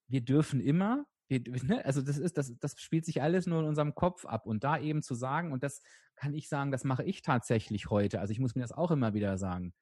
wir 0.08 0.22
dürfen 0.22 0.62
immer, 0.62 1.06
wir, 1.30 1.42
ne, 1.64 1.84
also 1.86 2.02
das 2.02 2.18
ist, 2.18 2.38
das, 2.38 2.54
das 2.60 2.76
spielt 2.80 3.06
sich 3.06 3.22
alles 3.22 3.48
nur 3.48 3.62
in 3.62 3.66
unserem 3.66 3.96
Kopf 3.96 4.26
ab 4.26 4.46
und 4.46 4.64
da 4.64 4.78
eben 4.78 5.02
zu 5.02 5.16
sagen, 5.16 5.52
und 5.52 5.64
das 5.64 5.82
kann 6.16 6.34
ich 6.34 6.50
sagen, 6.50 6.72
das 6.72 6.84
mache 6.84 7.04
ich 7.04 7.22
tatsächlich 7.22 7.90
heute, 7.90 8.20
also 8.20 8.32
ich 8.32 8.40
muss 8.40 8.56
mir 8.56 8.62
das 8.62 8.72
auch 8.72 8.92
immer 8.92 9.14
wieder 9.14 9.38
sagen, 9.38 9.74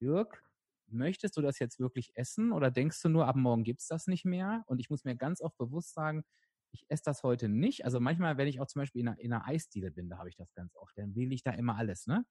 Jörg, 0.00 0.42
möchtest 0.88 1.36
du 1.36 1.42
das 1.42 1.58
jetzt 1.58 1.78
wirklich 1.80 2.12
essen 2.16 2.52
oder 2.52 2.70
denkst 2.70 3.00
du 3.02 3.08
nur, 3.08 3.26
ab 3.26 3.36
morgen 3.36 3.64
gibt 3.64 3.80
es 3.80 3.86
das 3.86 4.06
nicht 4.06 4.24
mehr? 4.24 4.64
Und 4.66 4.78
ich 4.80 4.90
muss 4.90 5.04
mir 5.04 5.16
ganz 5.16 5.40
oft 5.40 5.56
bewusst 5.56 5.94
sagen, 5.94 6.24
ich 6.72 6.84
esse 6.88 7.02
das 7.04 7.22
heute 7.22 7.48
nicht. 7.48 7.84
Also 7.84 8.00
manchmal, 8.00 8.36
wenn 8.36 8.48
ich 8.48 8.60
auch 8.60 8.66
zum 8.66 8.80
Beispiel 8.80 9.02
in 9.02 9.08
einer, 9.08 9.18
in 9.18 9.32
einer 9.32 9.46
Eisdiele 9.46 9.90
bin, 9.90 10.08
da 10.08 10.18
habe 10.18 10.28
ich 10.28 10.36
das 10.36 10.52
ganz 10.54 10.74
oft, 10.76 10.96
dann 10.96 11.14
wähle 11.14 11.34
ich 11.34 11.42
da 11.42 11.52
immer 11.52 11.76
alles, 11.76 12.06
ne? 12.06 12.24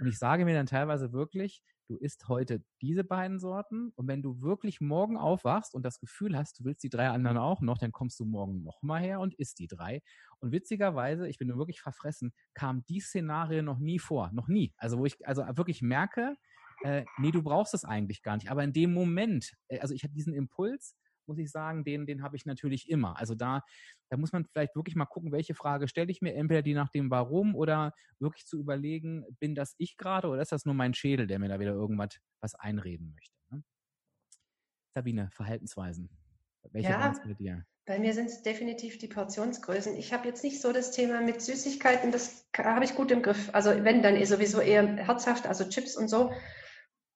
Und 0.00 0.06
ich 0.06 0.18
sage 0.18 0.44
mir 0.44 0.54
dann 0.54 0.66
teilweise 0.66 1.12
wirklich, 1.12 1.62
du 1.88 1.96
isst 1.96 2.28
heute 2.28 2.62
diese 2.82 3.04
beiden 3.04 3.38
Sorten 3.38 3.92
und 3.96 4.06
wenn 4.08 4.22
du 4.22 4.40
wirklich 4.42 4.80
morgen 4.80 5.16
aufwachst 5.16 5.74
und 5.74 5.82
das 5.84 5.98
Gefühl 5.98 6.36
hast, 6.36 6.60
du 6.60 6.64
willst 6.64 6.82
die 6.82 6.90
drei 6.90 7.08
anderen 7.08 7.38
auch 7.38 7.60
noch, 7.60 7.78
dann 7.78 7.92
kommst 7.92 8.20
du 8.20 8.24
morgen 8.24 8.62
nochmal 8.62 9.02
her 9.02 9.20
und 9.20 9.34
isst 9.34 9.58
die 9.58 9.66
drei. 9.66 10.02
Und 10.40 10.52
witzigerweise, 10.52 11.28
ich 11.28 11.38
bin 11.38 11.56
wirklich 11.56 11.80
verfressen, 11.80 12.32
kam 12.54 12.84
die 12.88 13.00
Szenarie 13.00 13.62
noch 13.62 13.78
nie 13.78 13.98
vor, 13.98 14.30
noch 14.32 14.48
nie. 14.48 14.74
Also 14.76 14.98
wo 14.98 15.06
ich 15.06 15.26
also 15.26 15.42
wirklich 15.56 15.80
merke, 15.82 16.36
äh, 16.84 17.04
nee, 17.18 17.30
du 17.30 17.42
brauchst 17.42 17.74
es 17.74 17.84
eigentlich 17.84 18.22
gar 18.22 18.36
nicht. 18.36 18.50
Aber 18.50 18.62
in 18.62 18.72
dem 18.72 18.92
Moment, 18.92 19.52
äh, 19.68 19.80
also 19.80 19.94
ich 19.94 20.04
habe 20.04 20.14
diesen 20.14 20.34
Impuls, 20.34 20.94
muss 21.28 21.38
ich 21.38 21.50
sagen, 21.50 21.84
den, 21.84 22.06
den 22.06 22.22
habe 22.22 22.36
ich 22.36 22.46
natürlich 22.46 22.88
immer. 22.88 23.18
Also 23.18 23.34
da, 23.34 23.62
da 24.10 24.16
muss 24.16 24.32
man 24.32 24.44
vielleicht 24.44 24.74
wirklich 24.74 24.96
mal 24.96 25.06
gucken, 25.06 25.32
welche 25.32 25.54
Frage 25.54 25.88
stelle 25.88 26.10
ich 26.10 26.20
mir, 26.20 26.34
entweder 26.34 26.62
die 26.62 26.74
nach 26.74 26.90
dem 26.90 27.10
Warum 27.10 27.54
oder 27.54 27.92
wirklich 28.18 28.46
zu 28.46 28.58
überlegen, 28.58 29.24
bin 29.38 29.54
das 29.54 29.74
ich 29.78 29.96
gerade 29.96 30.28
oder 30.28 30.42
ist 30.42 30.52
das 30.52 30.64
nur 30.64 30.74
mein 30.74 30.94
Schädel, 30.94 31.26
der 31.26 31.38
mir 31.38 31.48
da 31.48 31.60
wieder 31.60 31.72
irgendwas 31.72 32.18
was 32.40 32.54
einreden 32.54 33.12
möchte. 33.12 33.34
Ne? 33.50 33.62
Sabine, 34.94 35.28
Verhaltensweisen. 35.32 36.08
Welche 36.72 36.90
ja, 36.90 37.00
waren 37.00 37.18
bei 37.24 37.34
dir? 37.34 37.64
Bei 37.86 37.98
mir 37.98 38.12
sind 38.12 38.26
es 38.26 38.42
definitiv 38.42 38.98
die 38.98 39.08
Portionsgrößen. 39.08 39.96
Ich 39.96 40.12
habe 40.12 40.28
jetzt 40.28 40.44
nicht 40.44 40.60
so 40.60 40.72
das 40.72 40.90
Thema 40.90 41.22
mit 41.22 41.40
Süßigkeiten, 41.40 42.12
das 42.12 42.46
habe 42.56 42.84
ich 42.84 42.94
gut 42.94 43.10
im 43.10 43.22
Griff. 43.22 43.48
Also 43.54 43.70
wenn, 43.82 44.02
dann 44.02 44.22
sowieso 44.26 44.60
eher 44.60 44.86
herzhaft, 44.96 45.46
also 45.46 45.66
Chips 45.68 45.96
und 45.96 46.08
so. 46.08 46.30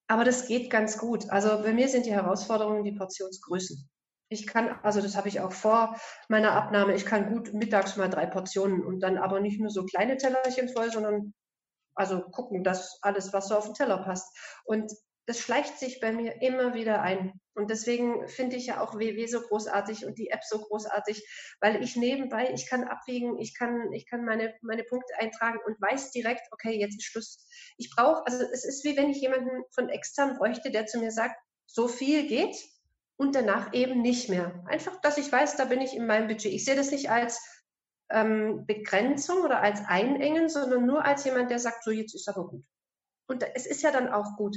Aber 0.09 0.25
das 0.25 0.46
geht 0.48 0.70
ganz 0.70 0.98
gut. 0.98 1.29
Also 1.31 1.62
bei 1.62 1.72
mir 1.72 1.88
sind 1.88 2.07
die 2.07 2.12
Herausforderungen 2.12 2.85
die 2.85 2.92
Portionsgrößen. 2.92 3.88
Ich 4.33 4.47
kann, 4.47 4.79
also 4.83 5.03
das 5.03 5.14
habe 5.14 5.29
ich 5.29 5.40
auch 5.40 5.53
vor 5.53 6.01
meiner 6.29 6.53
Abnahme, 6.53 6.95
ich 6.95 7.05
kann 7.05 7.29
gut 7.35 7.53
mittags 7.53 7.97
mal 7.97 8.09
drei 8.09 8.25
Portionen 8.25 8.83
und 8.83 9.01
dann 9.01 9.18
aber 9.18 9.40
nicht 9.40 9.61
nur 9.61 9.68
so 9.68 9.85
kleine 9.85 10.16
Tellerchen 10.16 10.71
voll, 10.71 10.90
sondern 10.90 11.35
also 11.95 12.23
gucken, 12.23 12.64
dass 12.64 12.99
alles, 13.03 13.35
was 13.35 13.49
so 13.49 13.57
auf 13.57 13.66
den 13.66 13.75
Teller 13.75 13.99
passt. 13.99 14.35
Und 14.64 14.90
das 15.27 15.38
schleicht 15.38 15.79
sich 15.79 16.01
bei 16.01 16.12
mir 16.12 16.40
immer 16.40 16.73
wieder 16.73 17.03
ein. 17.03 17.38
Und 17.55 17.71
deswegen 17.71 18.27
finde 18.27 18.57
ich 18.57 18.66
ja 18.66 18.81
auch 18.81 18.95
WW 18.95 19.27
so 19.27 19.42
großartig 19.42 20.07
und 20.07 20.18
die 20.18 20.31
App 20.31 20.42
so 20.42 20.59
großartig, 20.61 21.23
weil 21.61 21.83
ich 21.83 21.97
nebenbei, 21.97 22.51
ich 22.55 22.66
kann 22.66 22.85
abwiegen, 22.85 23.38
ich 23.38 23.55
kann, 23.55 23.92
ich 23.92 24.09
kann 24.09 24.25
meine, 24.25 24.55
meine 24.62 24.85
Punkte 24.85 25.12
eintragen 25.18 25.59
und 25.66 25.79
weiß 25.79 26.11
direkt, 26.12 26.49
okay, 26.53 26.81
jetzt 26.81 26.97
ist 26.97 27.05
Schluss. 27.05 27.47
Ich 27.77 27.90
brauche, 27.95 28.27
also 28.27 28.42
es 28.51 28.64
ist 28.64 28.83
wie 28.85 28.97
wenn 28.97 29.11
ich 29.11 29.21
jemanden 29.21 29.62
von 29.73 29.90
extern 29.90 30.38
bräuchte, 30.38 30.71
der 30.71 30.87
zu 30.87 30.99
mir 30.99 31.11
sagt, 31.11 31.37
so 31.66 31.87
viel 31.87 32.27
geht, 32.27 32.57
und 33.16 33.35
danach 33.35 33.72
eben 33.72 34.03
nicht 34.03 34.29
mehr. 34.29 34.64
Einfach, 34.66 35.01
dass 35.01 35.18
ich 35.18 35.31
weiß, 35.31 35.57
da 35.57 35.64
bin 35.66 35.81
ich 35.81 35.94
in 35.94 36.07
meinem 36.07 36.29
Budget. 36.29 36.53
Ich 36.53 36.64
sehe 36.64 36.77
das 36.77 36.90
nicht 36.90 37.11
als 37.11 37.40
ähm, 38.11 38.64
Begrenzung 38.66 39.42
oder 39.42 39.61
als 39.61 39.81
Einengen, 39.87 40.48
sondern 40.48 40.87
nur 40.87 41.05
als 41.05 41.25
jemand, 41.25 41.51
der 41.51 41.59
sagt, 41.59 41.85
so 41.85 41.90
jetzt 41.90 42.14
ist 42.14 42.29
aber 42.29 42.48
gut. 42.48 42.64
Und 43.29 43.44
es 43.55 43.66
ist 43.66 43.83
ja 43.83 43.90
dann 43.90 44.09
auch 44.09 44.37
gut. 44.37 44.57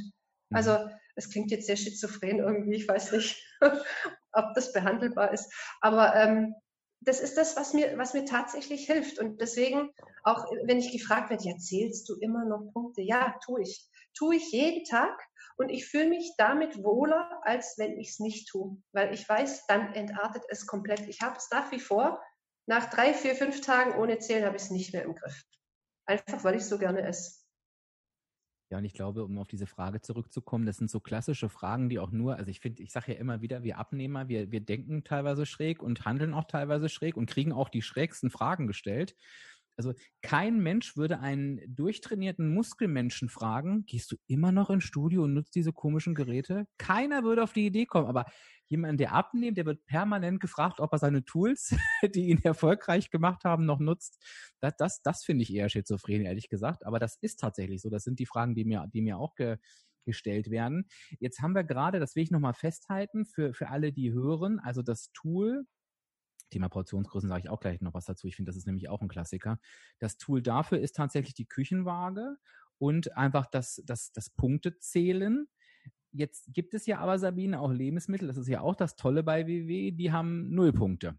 Mhm. 0.50 0.58
Also 0.58 0.78
es 1.15 1.30
klingt 1.30 1.52
jetzt 1.52 1.68
sehr 1.68 1.78
schizophren 1.78 2.39
irgendwie, 2.39 2.76
ich 2.76 2.88
weiß 2.88 3.13
nicht, 3.13 3.41
ob 4.34 4.54
das 4.54 4.74
behandelbar 4.74 5.34
ist. 5.34 5.52
Aber 5.82 6.15
ähm, 6.15 6.56
das 7.02 7.20
ist 7.20 7.38
das, 7.38 7.56
was 7.56 7.74
mir, 7.74 7.98
was 7.98 8.13
mir 8.13 8.26
tatsächlich 8.26 8.86
hilft. 8.86 9.20
Und 9.20 9.39
deswegen, 9.39 9.91
auch 10.24 10.46
wenn 10.63 10.80
ich 10.80 10.91
gefragt 10.91 11.30
werde, 11.30 11.46
ja, 11.46 11.58
zählst 11.58 12.10
du 12.10 12.15
immer 12.15 12.46
noch 12.46 12.72
Punkte? 12.74 13.02
Ja, 13.02 13.38
tue 13.46 13.62
ich. 13.62 13.88
Tue 14.18 14.36
ich 14.36 14.52
jeden 14.52 14.84
Tag. 14.86 15.22
Und 15.58 15.70
ich 15.70 15.88
fühle 15.88 16.10
mich 16.10 16.34
damit 16.38 16.84
wohler, 16.84 17.39
als 17.44 17.76
wenn 17.78 17.98
ich 17.98 18.10
es 18.10 18.20
nicht 18.20 18.50
tue. 18.50 18.78
Weil 18.91 19.13
ich 19.13 19.28
weiß, 19.28 19.68
dann 19.68 19.94
entartet 19.94 20.44
es 20.50 20.68
komplett. 20.68 21.08
Ich 21.08 21.22
habe 21.22 21.38
es 21.38 21.50
nach 21.52 21.72
wie 21.72 21.80
vor. 21.80 22.22
Nach 22.68 22.89
drei, 22.89 23.13
vier, 23.13 23.36
fünf 23.36 23.62
Tagen 23.62 23.96
ohne 24.00 24.20
Zählen 24.20 24.46
habe 24.46 24.58
ich 24.58 24.63
es 24.63 24.72
nicht 24.72 24.94
mehr 24.94 25.04
im 25.04 25.15
Griff. 25.15 25.44
Einfach, 26.08 26.44
weil 26.44 26.56
ich 26.56 26.65
so 26.65 26.78
gerne 26.78 27.02
esse. 27.02 27.46
Ja, 28.72 28.80
und 28.80 28.86
ich 28.86 28.94
glaube, 28.94 29.24
um 29.24 29.38
auf 29.38 29.48
diese 29.48 29.68
Frage 29.68 30.02
zurückzukommen, 30.02 30.65
das 30.65 30.78
sind 30.78 30.89
so 30.89 31.00
klassische 31.00 31.50
Fragen, 31.50 31.88
die 31.88 32.00
auch 32.00 32.12
nur, 32.12 32.36
also 32.36 32.50
ich 32.50 32.60
finde, 32.60 32.82
ich 32.82 32.91
sage 32.91 33.13
ja 33.13 33.20
immer 33.20 33.41
wieder, 33.41 33.63
wir 33.63 33.78
Abnehmer, 33.78 34.28
wir, 34.28 34.52
wir 34.52 34.60
denken 34.60 35.04
teilweise 35.04 35.46
schräg 35.46 35.84
und 35.84 36.04
handeln 36.06 36.34
auch 36.34 36.46
teilweise 36.46 36.89
schräg 36.89 37.15
und 37.15 37.30
kriegen 37.30 37.52
auch 37.52 37.70
die 37.70 37.84
schrägsten 37.84 38.32
Fragen 38.32 38.65
gestellt. 38.65 39.15
Also 39.78 39.94
kein 40.22 40.60
Mensch 40.60 40.96
würde 40.96 41.20
einen 41.20 41.62
durchtrainierten 41.68 42.54
Muskelmenschen 42.54 43.30
fragen, 43.30 43.86
gehst 43.86 44.12
du 44.12 44.16
immer 44.28 44.52
noch 44.52 44.70
ins 44.70 44.84
Studio 44.84 45.24
und 45.24 45.34
nutzt 45.34 45.56
diese 45.56 45.74
komischen 45.74 46.16
Geräte? 46.16 46.66
Keiner 46.78 47.24
würde 47.24 47.44
auf 47.44 47.54
die 47.54 47.66
Idee 47.66 47.86
kommen, 47.86 48.08
aber 48.08 48.26
jemand, 48.68 49.00
der 49.00 49.14
abnimmt, 49.14 49.58
der 49.58 49.66
wird 49.66 49.86
permanent 49.86 50.40
gefragt, 50.40 50.80
ob 50.80 50.92
er 50.94 51.00
seine 51.00 51.24
Tools, 51.24 51.76
die 52.16 52.30
ihn 52.30 52.44
erfolgreich 52.44 53.10
gemacht 53.10 53.44
haben, 53.44 53.66
noch 53.66 53.80
nutzt. 53.80 54.24
Das, 54.60 54.74
das, 54.78 55.02
das 55.02 55.24
finde 55.24 55.44
ich 55.44 55.54
eher 55.54 55.70
schizophren, 55.70 56.22
ehrlich 56.22 56.50
gesagt. 56.50 56.86
Aber 56.86 57.00
das 57.00 57.18
ist 57.22 57.40
tatsächlich 57.40 57.82
so. 57.82 57.90
Das 57.90 58.04
sind 58.04 58.20
die 58.20 58.26
Fragen, 58.26 58.56
die 58.56 58.66
mir, 58.66 58.88
die 58.94 59.02
mir 59.02 59.18
auch 59.18 59.36
ge, 59.36 59.58
gestellt 60.06 60.50
werden. 60.50 60.88
Jetzt 61.20 61.42
haben 61.42 61.56
wir 61.56 61.64
gerade, 61.64 62.00
das 62.00 62.16
will 62.16 62.24
ich 62.24 62.32
nochmal 62.32 62.54
festhalten, 62.54 63.26
für, 63.26 63.54
für 63.54 63.70
alle, 63.70 63.92
die 63.92 64.14
hören, 64.14 64.60
also 64.60 64.82
das 64.82 65.12
Tool, 65.14 65.66
Thema 66.49 66.69
Portionsgrößen 66.69 67.29
sage 67.29 67.43
ich 67.45 67.49
auch 67.49 67.60
gleich 67.60 67.81
noch 67.81 67.93
was 67.93 68.05
dazu. 68.05 68.27
Ich 68.27 68.36
finde, 68.36 68.49
das 68.49 68.58
ist 68.58 68.65
nämlich 68.65 68.89
auch 68.89 69.01
ein 69.01 69.08
Klassiker. 69.08 69.60
Das 69.99 70.17
Tool 70.17 70.41
dafür 70.41 70.79
ist 70.79 70.95
tatsächlich 70.95 71.34
die 71.34 71.47
Küchenwaage 71.47 72.38
und 72.77 73.15
einfach 73.15 73.45
das, 73.47 73.81
das, 73.86 74.12
das 74.12 74.29
Punktezählen. 74.29 75.47
Jetzt 76.12 76.53
gibt 76.53 76.73
es 76.73 76.86
ja 76.86 76.99
aber, 76.99 77.19
Sabine, 77.19 77.60
auch 77.60 77.71
Lebensmittel. 77.71 78.27
Das 78.27 78.38
ist 78.38 78.47
ja 78.47 78.62
auch 78.62 78.75
das 78.75 78.95
Tolle 78.95 79.23
bei 79.23 79.47
WW. 79.47 79.91
Die 79.91 80.12
haben 80.12 80.49
null 80.49 80.71
Punkte. 80.71 81.17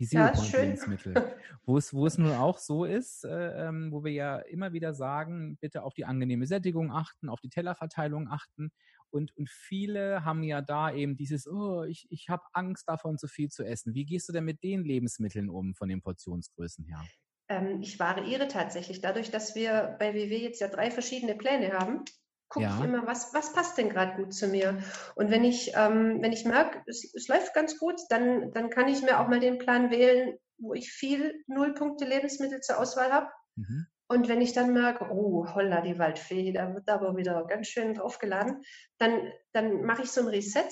Die 0.00 0.06
Zero-Point-Lebensmittel. 0.06 1.14
wo 1.64 1.76
es, 1.76 1.92
wo 1.92 2.06
es 2.06 2.16
nun 2.16 2.32
auch 2.32 2.58
so 2.58 2.86
ist, 2.86 3.24
äh, 3.24 3.68
ähm, 3.68 3.92
wo 3.92 4.02
wir 4.02 4.12
ja 4.12 4.38
immer 4.38 4.72
wieder 4.72 4.94
sagen, 4.94 5.58
bitte 5.60 5.82
auf 5.82 5.92
die 5.92 6.06
angenehme 6.06 6.46
Sättigung 6.46 6.90
achten, 6.90 7.28
auf 7.28 7.40
die 7.40 7.50
Tellerverteilung 7.50 8.26
achten. 8.28 8.72
Und, 9.12 9.36
und 9.36 9.50
viele 9.50 10.24
haben 10.24 10.42
ja 10.42 10.60
da 10.60 10.92
eben 10.92 11.16
dieses, 11.16 11.46
oh, 11.46 11.84
ich, 11.84 12.06
ich 12.10 12.28
habe 12.28 12.42
Angst 12.52 12.88
davon, 12.88 13.18
zu 13.18 13.28
viel 13.28 13.48
zu 13.48 13.64
essen. 13.64 13.94
Wie 13.94 14.04
gehst 14.04 14.28
du 14.28 14.32
denn 14.32 14.44
mit 14.44 14.62
den 14.62 14.84
Lebensmitteln 14.84 15.48
um, 15.48 15.74
von 15.74 15.88
den 15.88 16.02
Portionsgrößen 16.02 16.84
her? 16.84 17.02
Ähm, 17.48 17.80
ich 17.82 17.98
variiere 17.98 18.48
tatsächlich. 18.48 19.00
Dadurch, 19.00 19.30
dass 19.30 19.54
wir 19.54 19.96
bei 19.98 20.14
WW 20.14 20.36
jetzt 20.38 20.60
ja 20.60 20.68
drei 20.68 20.90
verschiedene 20.90 21.34
Pläne 21.34 21.72
haben, 21.72 22.04
gucke 22.48 22.66
ja. 22.66 22.78
ich 22.78 22.84
immer, 22.84 23.06
was, 23.06 23.32
was 23.32 23.52
passt 23.52 23.78
denn 23.78 23.88
gerade 23.88 24.16
gut 24.16 24.34
zu 24.34 24.48
mir. 24.48 24.82
Und 25.14 25.30
wenn 25.30 25.44
ich, 25.44 25.72
ähm, 25.74 26.20
wenn 26.20 26.32
ich 26.32 26.44
merke, 26.44 26.82
es, 26.86 27.12
es 27.14 27.28
läuft 27.28 27.54
ganz 27.54 27.78
gut, 27.78 28.00
dann, 28.10 28.52
dann 28.52 28.70
kann 28.70 28.88
ich 28.88 29.02
mir 29.02 29.20
auch 29.20 29.28
mal 29.28 29.40
den 29.40 29.58
Plan 29.58 29.90
wählen, 29.90 30.36
wo 30.58 30.74
ich 30.74 30.92
viel 30.92 31.42
Nullpunkte 31.46 32.04
Lebensmittel 32.04 32.60
zur 32.60 32.78
Auswahl 32.78 33.12
habe. 33.12 33.28
Mhm. 33.56 33.86
Und 34.10 34.28
wenn 34.28 34.40
ich 34.40 34.52
dann 34.52 34.72
merke, 34.72 35.08
oh, 35.08 35.46
holla, 35.54 35.82
die 35.82 35.96
Waldfee, 35.96 36.50
da 36.50 36.74
wird 36.74 36.88
aber 36.88 37.16
wieder 37.16 37.44
ganz 37.44 37.68
schön 37.68 37.94
draufgeladen, 37.94 38.60
dann, 38.98 39.30
dann 39.52 39.82
mache 39.82 40.02
ich 40.02 40.10
so 40.10 40.22
ein 40.22 40.26
Reset 40.26 40.68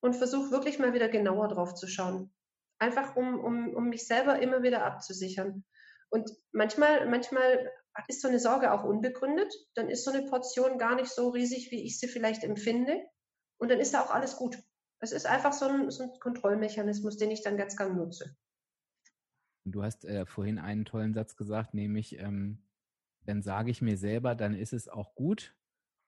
und 0.00 0.16
versuche 0.16 0.50
wirklich 0.50 0.80
mal 0.80 0.92
wieder 0.92 1.08
genauer 1.08 1.46
drauf 1.46 1.74
zu 1.74 1.86
schauen. 1.86 2.34
Einfach 2.80 3.14
um, 3.14 3.38
um, 3.38 3.72
um 3.76 3.88
mich 3.90 4.08
selber 4.08 4.40
immer 4.40 4.64
wieder 4.64 4.84
abzusichern. 4.84 5.64
Und 6.10 6.28
manchmal, 6.50 7.08
manchmal 7.08 7.70
ist 8.08 8.20
so 8.20 8.26
eine 8.26 8.40
Sorge 8.40 8.72
auch 8.72 8.82
unbegründet. 8.82 9.54
Dann 9.76 9.88
ist 9.88 10.04
so 10.04 10.10
eine 10.10 10.26
Portion 10.26 10.76
gar 10.76 10.96
nicht 10.96 11.10
so 11.10 11.28
riesig, 11.28 11.70
wie 11.70 11.84
ich 11.84 12.00
sie 12.00 12.08
vielleicht 12.08 12.42
empfinde. 12.42 13.00
Und 13.58 13.70
dann 13.70 13.78
ist 13.78 13.94
da 13.94 14.00
auch 14.00 14.10
alles 14.10 14.34
gut. 14.34 14.58
Es 14.98 15.12
ist 15.12 15.26
einfach 15.26 15.52
so 15.52 15.66
ein, 15.66 15.92
so 15.92 16.02
ein 16.02 16.10
Kontrollmechanismus, 16.18 17.18
den 17.18 17.30
ich 17.30 17.44
dann 17.44 17.56
ganz 17.56 17.76
gern 17.76 17.94
nutze. 17.96 18.36
Du 19.64 19.84
hast 19.84 20.04
äh, 20.04 20.26
vorhin 20.26 20.58
einen 20.58 20.84
tollen 20.84 21.14
Satz 21.14 21.36
gesagt, 21.36 21.72
nämlich, 21.72 22.18
ähm, 22.18 22.63
dann 23.26 23.42
sage 23.42 23.70
ich 23.70 23.82
mir 23.82 23.96
selber, 23.96 24.34
dann 24.34 24.54
ist 24.54 24.72
es 24.72 24.88
auch 24.88 25.14
gut. 25.14 25.54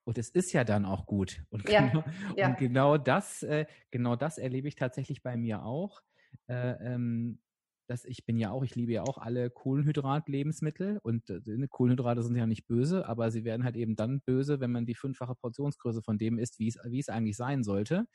Und 0.05 0.19
es 0.19 0.29
ist 0.29 0.53
ja 0.53 0.63
dann 0.65 0.85
auch 0.85 1.07
gut. 1.07 1.43
Und, 1.51 1.69
ja, 1.69 1.89
genau, 1.89 2.05
ja. 2.37 2.49
und 2.49 2.59
genau 2.59 2.97
das, 2.97 3.43
äh, 3.43 3.67
genau 3.91 4.17
das 4.17 4.39
erlebe 4.39 4.69
ich 4.69 4.77
tatsächlich 4.77 5.23
bei 5.23 5.37
mir 5.37 5.65
auch. 5.65 6.03
Äh, 6.49 6.95
ähm, 6.95 7.41
dass 7.89 8.05
ich 8.05 8.25
bin 8.27 8.37
ja 8.37 8.51
auch, 8.51 8.65
ich 8.65 8.75
liebe 8.75 8.93
ja 8.93 9.03
auch 9.03 9.19
alle 9.19 9.51
Kohlenhydrat-Lebensmittel 9.51 10.99
und 11.03 11.31
äh, 11.31 11.41
ne, 11.45 11.69
Kohlenhydrate 11.69 12.23
sind 12.23 12.37
ja 12.37 12.47
nicht 12.47 12.67
böse, 12.67 13.07
aber 13.07 13.31
sie 13.31 13.45
werden 13.45 13.65
halt 13.65 13.77
eben 13.77 13.97
dann 13.97 14.21
böse, 14.21 14.61
wenn 14.61 14.73
man 14.73 14.87
die 14.87 14.95
fünffache 14.95 15.35
Portionsgröße 15.35 16.03
von 16.03 16.19
dem 16.19 16.39
isst, 16.39 16.59
wie 16.59 16.69
es, 16.69 16.79
wie 16.85 16.99
es 16.99 17.09
eigentlich 17.09 17.37
sein 17.37 17.63
sollte. 17.63 18.07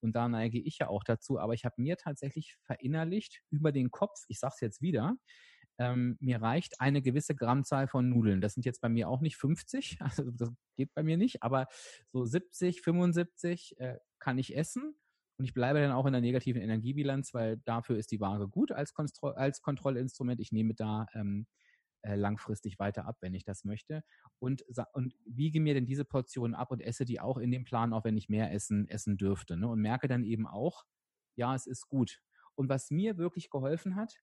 Und 0.00 0.16
da 0.16 0.28
neige 0.28 0.58
ich 0.58 0.78
ja 0.78 0.88
auch 0.88 1.04
dazu, 1.04 1.38
aber 1.38 1.54
ich 1.54 1.64
habe 1.64 1.80
mir 1.80 1.96
tatsächlich 1.96 2.56
verinnerlicht 2.62 3.42
über 3.50 3.70
den 3.70 3.90
Kopf, 3.90 4.24
ich 4.28 4.40
sage 4.40 4.54
es 4.56 4.60
jetzt 4.60 4.82
wieder, 4.82 5.16
ähm, 5.82 6.16
mir 6.20 6.40
reicht 6.40 6.80
eine 6.80 7.02
gewisse 7.02 7.34
Grammzahl 7.34 7.88
von 7.88 8.08
Nudeln. 8.08 8.40
Das 8.40 8.54
sind 8.54 8.64
jetzt 8.64 8.80
bei 8.80 8.88
mir 8.88 9.08
auch 9.08 9.20
nicht 9.20 9.36
50, 9.36 9.98
also 10.00 10.30
das 10.30 10.50
geht 10.76 10.94
bei 10.94 11.02
mir 11.02 11.16
nicht, 11.16 11.42
aber 11.42 11.66
so 12.12 12.24
70, 12.24 12.82
75 12.82 13.78
äh, 13.78 13.98
kann 14.20 14.38
ich 14.38 14.56
essen 14.56 14.94
und 15.38 15.44
ich 15.44 15.54
bleibe 15.54 15.80
dann 15.80 15.90
auch 15.90 16.06
in 16.06 16.12
der 16.12 16.22
negativen 16.22 16.62
Energiebilanz, 16.62 17.34
weil 17.34 17.58
dafür 17.64 17.98
ist 17.98 18.12
die 18.12 18.20
Waage 18.20 18.48
gut 18.48 18.70
als, 18.70 18.94
Kontro 18.94 19.30
als 19.30 19.60
Kontrollinstrument. 19.60 20.40
Ich 20.40 20.52
nehme 20.52 20.74
da 20.74 21.06
ähm, 21.14 21.46
äh, 22.02 22.14
langfristig 22.14 22.78
weiter 22.78 23.06
ab, 23.06 23.16
wenn 23.20 23.34
ich 23.34 23.44
das 23.44 23.64
möchte. 23.64 24.04
Und, 24.38 24.64
und 24.92 25.14
wiege 25.24 25.60
mir 25.60 25.74
denn 25.74 25.86
diese 25.86 26.04
Portionen 26.04 26.54
ab 26.54 26.70
und 26.70 26.80
esse 26.80 27.04
die 27.04 27.20
auch 27.20 27.38
in 27.38 27.50
dem 27.50 27.64
Plan, 27.64 27.92
auch 27.92 28.04
wenn 28.04 28.16
ich 28.16 28.28
mehr 28.28 28.52
essen, 28.52 28.88
essen 28.88 29.16
dürfte. 29.16 29.56
Ne? 29.56 29.68
Und 29.68 29.80
merke 29.80 30.06
dann 30.06 30.22
eben 30.22 30.46
auch, 30.46 30.84
ja, 31.34 31.54
es 31.54 31.66
ist 31.66 31.88
gut. 31.88 32.20
Und 32.54 32.68
was 32.68 32.90
mir 32.90 33.16
wirklich 33.16 33.50
geholfen 33.50 33.96
hat, 33.96 34.20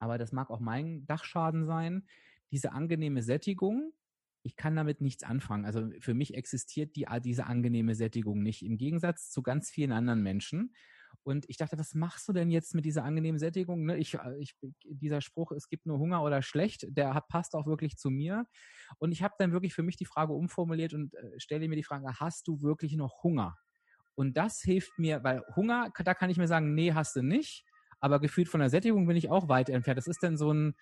aber 0.00 0.18
das 0.18 0.32
mag 0.32 0.50
auch 0.50 0.60
mein 0.60 1.06
Dachschaden 1.06 1.64
sein, 1.64 2.06
diese 2.50 2.72
angenehme 2.72 3.22
Sättigung, 3.22 3.92
ich 4.42 4.56
kann 4.56 4.74
damit 4.74 5.00
nichts 5.00 5.22
anfangen. 5.22 5.64
Also 5.64 5.90
für 6.00 6.14
mich 6.14 6.34
existiert 6.34 6.96
die, 6.96 7.06
diese 7.22 7.46
angenehme 7.46 7.94
Sättigung 7.94 8.42
nicht, 8.42 8.64
im 8.64 8.78
Gegensatz 8.78 9.30
zu 9.30 9.42
ganz 9.42 9.70
vielen 9.70 9.92
anderen 9.92 10.22
Menschen. 10.22 10.74
Und 11.22 11.44
ich 11.48 11.58
dachte, 11.58 11.78
was 11.78 11.94
machst 11.94 12.28
du 12.28 12.32
denn 12.32 12.50
jetzt 12.50 12.74
mit 12.74 12.84
dieser 12.84 13.04
angenehmen 13.04 13.38
Sättigung? 13.38 13.84
Ne? 13.84 13.98
Ich, 13.98 14.14
äh, 14.14 14.38
ich, 14.38 14.56
dieser 14.84 15.20
Spruch, 15.20 15.52
es 15.52 15.68
gibt 15.68 15.84
nur 15.84 15.98
Hunger 15.98 16.22
oder 16.22 16.40
schlecht, 16.40 16.86
der 16.88 17.14
hat, 17.14 17.28
passt 17.28 17.54
auch 17.54 17.66
wirklich 17.66 17.96
zu 17.96 18.10
mir. 18.10 18.46
Und 18.98 19.12
ich 19.12 19.22
habe 19.22 19.34
dann 19.38 19.52
wirklich 19.52 19.74
für 19.74 19.82
mich 19.82 19.96
die 19.96 20.06
Frage 20.06 20.32
umformuliert 20.32 20.94
und 20.94 21.14
äh, 21.14 21.38
stelle 21.38 21.68
mir 21.68 21.76
die 21.76 21.84
Frage, 21.84 22.06
hast 22.18 22.48
du 22.48 22.62
wirklich 22.62 22.96
noch 22.96 23.22
Hunger? 23.22 23.58
Und 24.14 24.36
das 24.36 24.60
hilft 24.60 24.98
mir, 24.98 25.22
weil 25.22 25.42
Hunger, 25.56 25.90
da 26.04 26.14
kann 26.14 26.30
ich 26.30 26.38
mir 26.38 26.48
sagen, 26.48 26.74
nee, 26.74 26.92
hast 26.92 27.16
du 27.16 27.22
nicht. 27.22 27.64
Aber 28.00 28.20
gefühlt 28.20 28.48
von 28.48 28.60
der 28.60 28.70
Sättigung 28.70 29.06
bin 29.06 29.16
ich 29.16 29.30
auch 29.30 29.48
weit 29.48 29.68
entfernt. 29.68 29.98
Das 29.98 30.06
ist 30.06 30.22
dann 30.22 30.36
so 30.36 30.52
ein, 30.52 30.74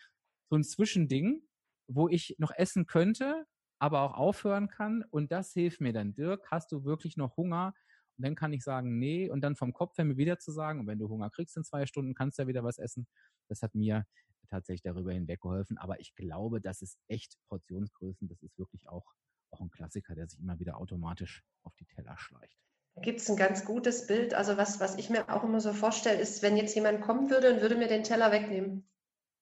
so 0.51 0.57
ein 0.57 0.65
Zwischending 0.65 1.43
wo 1.89 2.09
ich 2.09 2.37
noch 2.39 2.53
essen 2.55 2.87
könnte, 2.87 3.47
aber 3.79 4.03
auch 4.03 4.15
aufhören 4.15 4.69
kann. 4.69 5.05
Und 5.11 5.33
das 5.33 5.53
hilft 5.53 5.81
mir 5.81 5.93
dann. 5.93 6.15
Dirk, 6.15 6.51
hast 6.51 6.71
du 6.71 6.85
wirklich 6.85 7.17
noch 7.17 7.37
Hunger? 7.37 7.75
Und 8.17 8.25
dann 8.25 8.35
kann 8.35 8.53
ich 8.53 8.63
sagen, 8.63 8.99
nee. 8.99 9.31
Und 9.31 9.41
dann 9.41 9.57
vom 9.57 9.73
Kopf 9.73 9.97
her 9.97 10.05
mir 10.05 10.17
wieder 10.17 10.39
zu 10.39 10.53
sagen, 10.53 10.87
wenn 10.87 10.99
du 10.99 11.09
Hunger 11.09 11.31
kriegst 11.31 11.57
in 11.57 11.65
zwei 11.65 11.87
Stunden, 11.87 12.15
kannst 12.15 12.39
du 12.39 12.43
ja 12.43 12.49
wieder 12.49 12.65
was 12.65 12.79
essen. 12.79 13.07
Das 13.49 13.63
hat 13.63 13.75
mir 13.75 14.07
tatsächlich 14.49 14.83
darüber 14.83 15.13
hinweg 15.13 15.41
geholfen. 15.41 15.79
Aber 15.79 16.01
ich 16.01 16.15
glaube, 16.15 16.61
das 16.61 16.83
ist 16.83 16.99
echt 17.09 17.39
Portionsgrößen. 17.49 18.29
Das 18.29 18.43
ist 18.43 18.59
wirklich 18.59 18.89
auch, 18.89 19.15
auch 19.51 19.61
ein 19.61 19.71
Klassiker, 19.71 20.15
der 20.15 20.29
sich 20.29 20.41
immer 20.41 20.59
wieder 20.59 20.77
automatisch 20.77 21.43
auf 21.63 21.75
die 21.77 21.87
Teller 21.87 22.17
schleicht. 22.19 22.59
Gibt 23.03 23.21
es 23.21 23.31
ein 23.31 23.37
ganz 23.37 23.65
gutes 23.65 24.07
Bild. 24.07 24.35
Also 24.35 24.57
was, 24.57 24.81
was 24.81 24.97
ich 24.97 25.11
mir 25.11 25.29
auch 25.29 25.45
immer 25.45 25.61
so 25.61 25.73
vorstelle, 25.73 26.21
ist, 26.21 26.43
wenn 26.43 26.57
jetzt 26.57 26.75
jemand 26.75 27.01
kommen 27.01 27.31
würde 27.31 27.53
und 27.53 27.61
würde 27.61 27.77
mir 27.77 27.89
den 27.89 28.05
Teller 28.05 28.33
wegnehmen. 28.33 28.89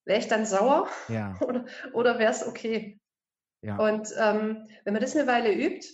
Wäre 0.04 0.20
ich 0.20 0.28
dann 0.28 0.46
sauer 0.46 0.88
ja. 1.08 1.36
oder, 1.46 1.66
oder 1.92 2.18
wäre 2.18 2.30
es 2.30 2.46
okay? 2.46 3.00
Ja. 3.62 3.78
Und 3.78 4.12
ähm, 4.18 4.68
wenn 4.84 4.92
man 4.92 5.02
das 5.02 5.16
eine 5.16 5.26
Weile 5.26 5.52
übt, 5.52 5.88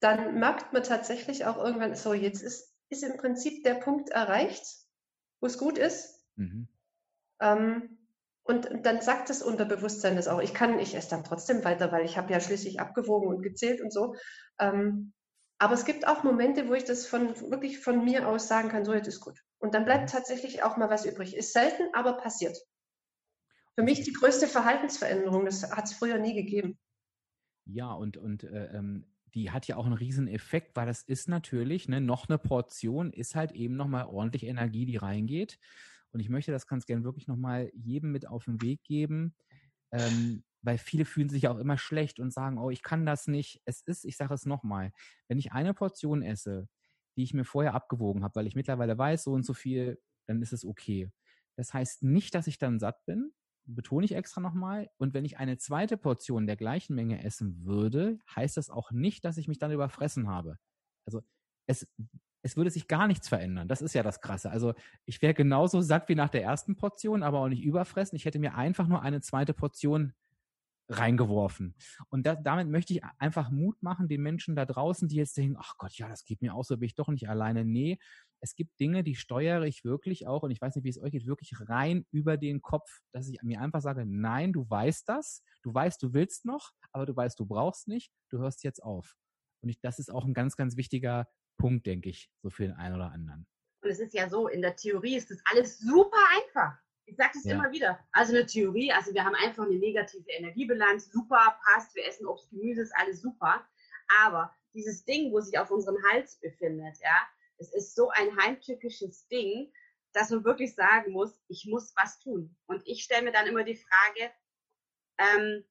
dann 0.00 0.38
merkt 0.38 0.72
man 0.72 0.82
tatsächlich 0.82 1.46
auch 1.46 1.56
irgendwann, 1.56 1.94
so 1.94 2.12
jetzt 2.12 2.42
ist, 2.42 2.74
ist 2.90 3.02
im 3.02 3.16
Prinzip 3.16 3.64
der 3.64 3.74
Punkt 3.74 4.10
erreicht, 4.10 4.64
wo 5.40 5.46
es 5.46 5.56
gut 5.56 5.78
ist. 5.78 6.22
Mhm. 6.36 6.68
Ähm, 7.40 7.98
und, 8.42 8.70
und, 8.70 8.84
dann 8.84 9.00
sagt 9.00 9.30
das 9.30 9.42
Unterbewusstsein 9.42 10.16
das 10.16 10.28
auch. 10.28 10.40
Ich 10.40 10.52
kann, 10.52 10.78
ich 10.78 10.94
esse 10.94 11.08
dann 11.08 11.24
trotzdem 11.24 11.64
weiter, 11.64 11.90
weil 11.90 12.04
ich 12.04 12.18
habe 12.18 12.30
ja 12.30 12.40
schließlich 12.40 12.78
abgewogen 12.78 13.28
und 13.28 13.42
gezählt 13.42 13.80
und 13.80 13.90
so. 13.90 14.14
Ähm, 14.58 15.13
aber 15.58 15.74
es 15.74 15.84
gibt 15.84 16.06
auch 16.06 16.24
Momente, 16.24 16.68
wo 16.68 16.74
ich 16.74 16.84
das 16.84 17.06
von 17.06 17.28
wirklich 17.50 17.78
von 17.78 18.04
mir 18.04 18.28
aus 18.28 18.48
sagen 18.48 18.68
kann, 18.68 18.84
so 18.84 18.92
jetzt 18.92 19.08
ist 19.08 19.20
gut. 19.20 19.42
Und 19.58 19.74
dann 19.74 19.84
bleibt 19.84 20.04
mhm. 20.04 20.16
tatsächlich 20.16 20.62
auch 20.62 20.76
mal 20.76 20.90
was 20.90 21.04
übrig. 21.06 21.36
Ist 21.36 21.52
selten, 21.52 21.84
aber 21.94 22.14
passiert 22.18 22.56
für 23.74 23.82
mich 23.82 24.02
die 24.02 24.12
größte 24.12 24.46
Verhaltensveränderung. 24.46 25.44
Das 25.44 25.70
hat 25.70 25.84
es 25.84 25.94
früher 25.94 26.18
nie 26.18 26.34
gegeben. 26.34 26.78
Ja, 27.66 27.92
und, 27.92 28.16
und 28.16 28.44
äh, 28.44 28.76
ähm, 28.76 29.06
die 29.34 29.50
hat 29.50 29.66
ja 29.66 29.76
auch 29.76 29.86
einen 29.86 29.94
riesen 29.94 30.28
Effekt, 30.28 30.76
weil 30.76 30.86
das 30.86 31.02
ist 31.02 31.28
natürlich, 31.28 31.88
ne, 31.88 32.00
noch 32.00 32.28
eine 32.28 32.38
Portion 32.38 33.12
ist 33.12 33.34
halt 33.34 33.52
eben 33.52 33.76
nochmal 33.76 34.06
ordentlich 34.06 34.44
Energie, 34.44 34.86
die 34.86 34.96
reingeht. 34.96 35.58
Und 36.12 36.20
ich 36.20 36.28
möchte 36.28 36.52
das 36.52 36.66
ganz 36.66 36.86
gern 36.86 37.02
wirklich 37.02 37.26
nochmal 37.26 37.70
jedem 37.74 38.12
mit 38.12 38.28
auf 38.28 38.44
den 38.44 38.62
Weg 38.62 38.84
geben, 38.84 39.34
ähm, 39.90 40.44
weil 40.64 40.78
viele 40.78 41.04
fühlen 41.04 41.28
sich 41.28 41.46
auch 41.48 41.58
immer 41.58 41.78
schlecht 41.78 42.18
und 42.20 42.32
sagen, 42.32 42.58
oh, 42.58 42.70
ich 42.70 42.82
kann 42.82 43.06
das 43.06 43.26
nicht. 43.26 43.60
Es 43.64 43.82
ist, 43.82 44.04
ich 44.04 44.16
sage 44.16 44.34
es 44.34 44.46
nochmal, 44.46 44.92
wenn 45.28 45.38
ich 45.38 45.52
eine 45.52 45.74
Portion 45.74 46.22
esse, 46.22 46.68
die 47.16 47.22
ich 47.22 47.34
mir 47.34 47.44
vorher 47.44 47.74
abgewogen 47.74 48.24
habe, 48.24 48.36
weil 48.36 48.46
ich 48.46 48.56
mittlerweile 48.56 48.96
weiß, 48.96 49.24
so 49.24 49.32
und 49.32 49.44
so 49.44 49.54
viel, 49.54 50.00
dann 50.26 50.42
ist 50.42 50.52
es 50.52 50.64
okay. 50.64 51.10
Das 51.56 51.74
heißt 51.74 52.02
nicht, 52.02 52.34
dass 52.34 52.46
ich 52.46 52.58
dann 52.58 52.80
satt 52.80 53.04
bin, 53.04 53.32
betone 53.66 54.04
ich 54.04 54.14
extra 54.14 54.40
nochmal. 54.40 54.90
Und 54.96 55.14
wenn 55.14 55.24
ich 55.24 55.38
eine 55.38 55.58
zweite 55.58 55.96
Portion 55.96 56.46
der 56.46 56.56
gleichen 56.56 56.94
Menge 56.94 57.22
essen 57.22 57.64
würde, 57.64 58.18
heißt 58.34 58.56
das 58.56 58.70
auch 58.70 58.90
nicht, 58.90 59.24
dass 59.24 59.36
ich 59.36 59.48
mich 59.48 59.58
dann 59.58 59.70
überfressen 59.70 60.28
habe. 60.28 60.58
Also 61.06 61.22
es, 61.66 61.86
es 62.42 62.56
würde 62.56 62.70
sich 62.70 62.88
gar 62.88 63.06
nichts 63.06 63.28
verändern. 63.28 63.68
Das 63.68 63.82
ist 63.82 63.94
ja 63.94 64.02
das 64.02 64.20
Krasse. 64.20 64.50
Also 64.50 64.74
ich 65.04 65.22
wäre 65.22 65.34
genauso 65.34 65.80
satt 65.82 66.08
wie 66.08 66.14
nach 66.14 66.30
der 66.30 66.42
ersten 66.42 66.76
Portion, 66.76 67.22
aber 67.22 67.40
auch 67.40 67.48
nicht 67.48 67.62
überfressen. 67.62 68.16
Ich 68.16 68.24
hätte 68.24 68.38
mir 68.38 68.54
einfach 68.54 68.88
nur 68.88 69.02
eine 69.02 69.20
zweite 69.20 69.54
Portion 69.54 70.14
reingeworfen. 70.88 71.74
Und 72.10 72.26
da, 72.26 72.34
damit 72.34 72.68
möchte 72.68 72.92
ich 72.92 73.02
einfach 73.18 73.50
Mut 73.50 73.82
machen, 73.82 74.08
den 74.08 74.22
Menschen 74.22 74.54
da 74.54 74.66
draußen, 74.66 75.08
die 75.08 75.16
jetzt 75.16 75.36
denken, 75.36 75.56
ach 75.58 75.76
Gott, 75.78 75.94
ja, 75.94 76.08
das 76.08 76.24
geht 76.24 76.42
mir 76.42 76.54
auch 76.54 76.64
so, 76.64 76.76
bin 76.76 76.86
ich 76.86 76.94
doch 76.94 77.08
nicht 77.08 77.28
alleine. 77.28 77.64
Nee, 77.64 77.98
es 78.40 78.54
gibt 78.54 78.78
Dinge, 78.78 79.02
die 79.02 79.14
steuere 79.14 79.64
ich 79.64 79.84
wirklich 79.84 80.26
auch, 80.26 80.42
und 80.42 80.50
ich 80.50 80.60
weiß 80.60 80.76
nicht, 80.76 80.84
wie 80.84 80.90
es 80.90 81.00
euch 81.00 81.12
geht, 81.12 81.26
wirklich 81.26 81.52
rein 81.68 82.04
über 82.10 82.36
den 82.36 82.60
Kopf, 82.60 83.00
dass 83.12 83.28
ich 83.28 83.42
mir 83.42 83.60
einfach 83.60 83.80
sage, 83.80 84.04
nein, 84.06 84.52
du 84.52 84.68
weißt 84.68 85.08
das, 85.08 85.42
du 85.62 85.72
weißt, 85.72 86.02
du 86.02 86.12
willst 86.12 86.44
noch, 86.44 86.72
aber 86.92 87.06
du 87.06 87.16
weißt, 87.16 87.38
du 87.40 87.46
brauchst 87.46 87.88
nicht, 87.88 88.12
du 88.30 88.38
hörst 88.38 88.62
jetzt 88.64 88.82
auf. 88.82 89.16
Und 89.62 89.70
ich, 89.70 89.80
das 89.80 89.98
ist 89.98 90.10
auch 90.10 90.26
ein 90.26 90.34
ganz, 90.34 90.56
ganz 90.56 90.76
wichtiger 90.76 91.26
Punkt, 91.58 91.86
denke 91.86 92.10
ich, 92.10 92.30
so 92.42 92.50
für 92.50 92.64
den 92.64 92.72
einen 92.72 92.96
oder 92.96 93.12
anderen. 93.12 93.46
Und 93.82 93.90
es 93.90 94.00
ist 94.00 94.14
ja 94.14 94.28
so, 94.28 94.48
in 94.48 94.60
der 94.60 94.76
Theorie 94.76 95.16
ist 95.16 95.30
das 95.30 95.38
alles 95.50 95.78
super 95.78 96.18
einfach. 96.36 96.78
Ich 97.06 97.16
sage 97.16 97.32
das 97.34 97.44
ja. 97.44 97.54
immer 97.54 97.70
wieder. 97.70 97.98
Also 98.12 98.32
eine 98.32 98.46
Theorie, 98.46 98.92
also 98.92 99.12
wir 99.12 99.24
haben 99.24 99.34
einfach 99.34 99.64
eine 99.64 99.76
negative 99.76 100.30
Energiebilanz, 100.30 101.10
super, 101.10 101.58
passt, 101.64 101.94
wir 101.94 102.06
essen 102.06 102.26
Obst, 102.26 102.50
Gemüse, 102.50 102.82
ist 102.82 102.96
alles 102.96 103.20
super. 103.20 103.66
Aber 104.22 104.54
dieses 104.72 105.04
Ding, 105.04 105.32
wo 105.32 105.40
sich 105.40 105.58
auf 105.58 105.70
unserem 105.70 105.96
Hals 106.10 106.36
befindet, 106.40 106.96
ja, 107.02 107.28
es 107.58 107.72
ist 107.72 107.94
so 107.94 108.10
ein 108.10 108.36
heimtückisches 108.36 109.28
Ding, 109.28 109.72
dass 110.12 110.30
man 110.30 110.44
wirklich 110.44 110.74
sagen 110.74 111.12
muss, 111.12 111.40
ich 111.48 111.66
muss 111.66 111.94
was 111.96 112.18
tun. 112.20 112.56
Und 112.66 112.86
ich 112.86 113.02
stelle 113.02 113.22
mir 113.22 113.32
dann 113.32 113.46
immer 113.46 113.64
die 113.64 113.76
Frage, 113.76 114.32
ähm, 115.18 115.64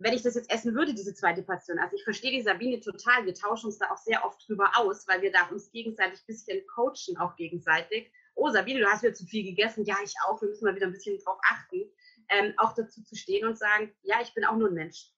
wenn 0.00 0.12
ich 0.12 0.22
das 0.22 0.36
jetzt 0.36 0.50
essen 0.50 0.74
würde, 0.74 0.94
diese 0.94 1.14
zweite 1.14 1.42
Portion. 1.42 1.78
Also 1.78 1.96
ich 1.96 2.04
verstehe 2.04 2.30
die 2.30 2.42
Sabine 2.42 2.80
total. 2.80 3.26
Wir 3.26 3.34
tauschen 3.34 3.66
uns 3.66 3.78
da 3.78 3.90
auch 3.90 3.96
sehr 3.96 4.24
oft 4.24 4.48
drüber 4.48 4.70
aus, 4.76 5.08
weil 5.08 5.22
wir 5.22 5.32
da 5.32 5.48
uns 5.48 5.70
gegenseitig 5.72 6.20
ein 6.20 6.26
bisschen 6.26 6.66
coachen, 6.68 7.16
auch 7.18 7.34
gegenseitig. 7.36 8.12
Oh, 8.38 8.50
Sabine, 8.50 8.78
du 8.80 8.86
hast 8.86 9.02
wieder 9.02 9.14
zu 9.14 9.26
viel 9.26 9.44
gegessen. 9.44 9.84
Ja, 9.84 9.96
ich 10.04 10.14
auch. 10.24 10.40
Wir 10.40 10.48
müssen 10.48 10.64
mal 10.64 10.74
wieder 10.76 10.86
ein 10.86 10.92
bisschen 10.92 11.18
drauf 11.18 11.38
achten. 11.50 11.82
Ähm, 12.28 12.54
auch 12.56 12.72
dazu 12.72 13.02
zu 13.02 13.16
stehen 13.16 13.46
und 13.46 13.58
sagen, 13.58 13.92
ja, 14.02 14.20
ich 14.22 14.32
bin 14.32 14.44
auch 14.44 14.56
nur 14.56 14.68
ein 14.68 14.74
Mensch. 14.74 15.10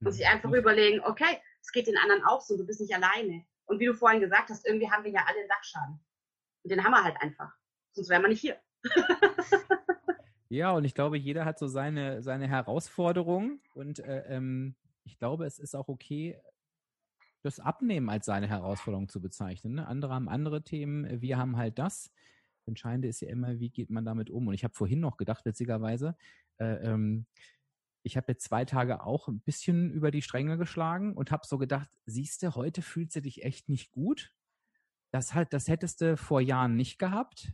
Und 0.00 0.12
sich 0.12 0.26
einfach 0.26 0.48
mhm. 0.48 0.56
überlegen, 0.56 1.00
okay, 1.00 1.38
es 1.60 1.70
geht 1.72 1.86
den 1.86 1.98
anderen 1.98 2.24
auch 2.24 2.40
so, 2.40 2.56
du 2.56 2.64
bist 2.64 2.80
nicht 2.80 2.94
alleine. 2.94 3.44
Und 3.66 3.78
wie 3.78 3.86
du 3.86 3.94
vorhin 3.94 4.20
gesagt 4.20 4.48
hast, 4.48 4.66
irgendwie 4.66 4.90
haben 4.90 5.04
wir 5.04 5.10
ja 5.10 5.24
alle 5.26 5.40
einen 5.40 5.48
Dachschaden. 5.48 6.00
Und 6.62 6.70
den 6.70 6.82
haben 6.82 6.92
wir 6.92 7.04
halt 7.04 7.20
einfach. 7.20 7.52
Sonst 7.92 8.08
wären 8.08 8.22
wir 8.22 8.28
nicht 8.28 8.40
hier. 8.40 8.58
ja, 10.48 10.70
und 10.70 10.84
ich 10.84 10.94
glaube, 10.94 11.18
jeder 11.18 11.44
hat 11.44 11.58
so 11.58 11.66
seine, 11.66 12.22
seine 12.22 12.48
Herausforderung. 12.48 13.60
Und 13.74 13.98
äh, 13.98 14.24
ähm, 14.28 14.76
ich 15.04 15.18
glaube, 15.18 15.44
es 15.44 15.58
ist 15.58 15.74
auch 15.74 15.88
okay, 15.88 16.40
das 17.42 17.60
Abnehmen 17.60 18.08
als 18.08 18.26
seine 18.26 18.48
Herausforderung 18.48 19.08
zu 19.08 19.20
bezeichnen. 19.20 19.74
Ne? 19.74 19.86
Andere 19.86 20.14
haben 20.14 20.28
andere 20.28 20.62
Themen, 20.62 21.20
wir 21.20 21.36
haben 21.38 21.56
halt 21.56 21.78
das. 21.78 22.10
Entscheidende 22.68 23.08
ist 23.08 23.20
ja 23.20 23.28
immer, 23.28 23.58
wie 23.58 23.70
geht 23.70 23.90
man 23.90 24.04
damit 24.04 24.30
um? 24.30 24.48
Und 24.48 24.54
ich 24.54 24.64
habe 24.64 24.74
vorhin 24.74 25.00
noch 25.00 25.16
gedacht, 25.16 25.44
witzigerweise, 25.44 26.16
äh, 26.58 26.74
ähm, 26.86 27.26
ich 28.02 28.16
habe 28.16 28.32
jetzt 28.32 28.44
zwei 28.44 28.64
Tage 28.64 29.02
auch 29.02 29.26
ein 29.26 29.40
bisschen 29.40 29.90
über 29.90 30.10
die 30.10 30.22
Stränge 30.22 30.58
geschlagen 30.58 31.14
und 31.14 31.32
habe 31.32 31.46
so 31.46 31.58
gedacht, 31.58 31.90
siehst 32.04 32.42
du, 32.42 32.54
heute 32.54 32.80
fühlst 32.80 33.16
du 33.16 33.22
dich 33.22 33.42
echt 33.42 33.68
nicht 33.68 33.90
gut. 33.90 34.32
Das 35.10 35.34
halt, 35.34 35.52
das 35.52 35.66
hättest 35.66 36.00
du 36.00 36.16
vor 36.16 36.40
Jahren 36.40 36.76
nicht 36.76 36.98
gehabt. 36.98 37.52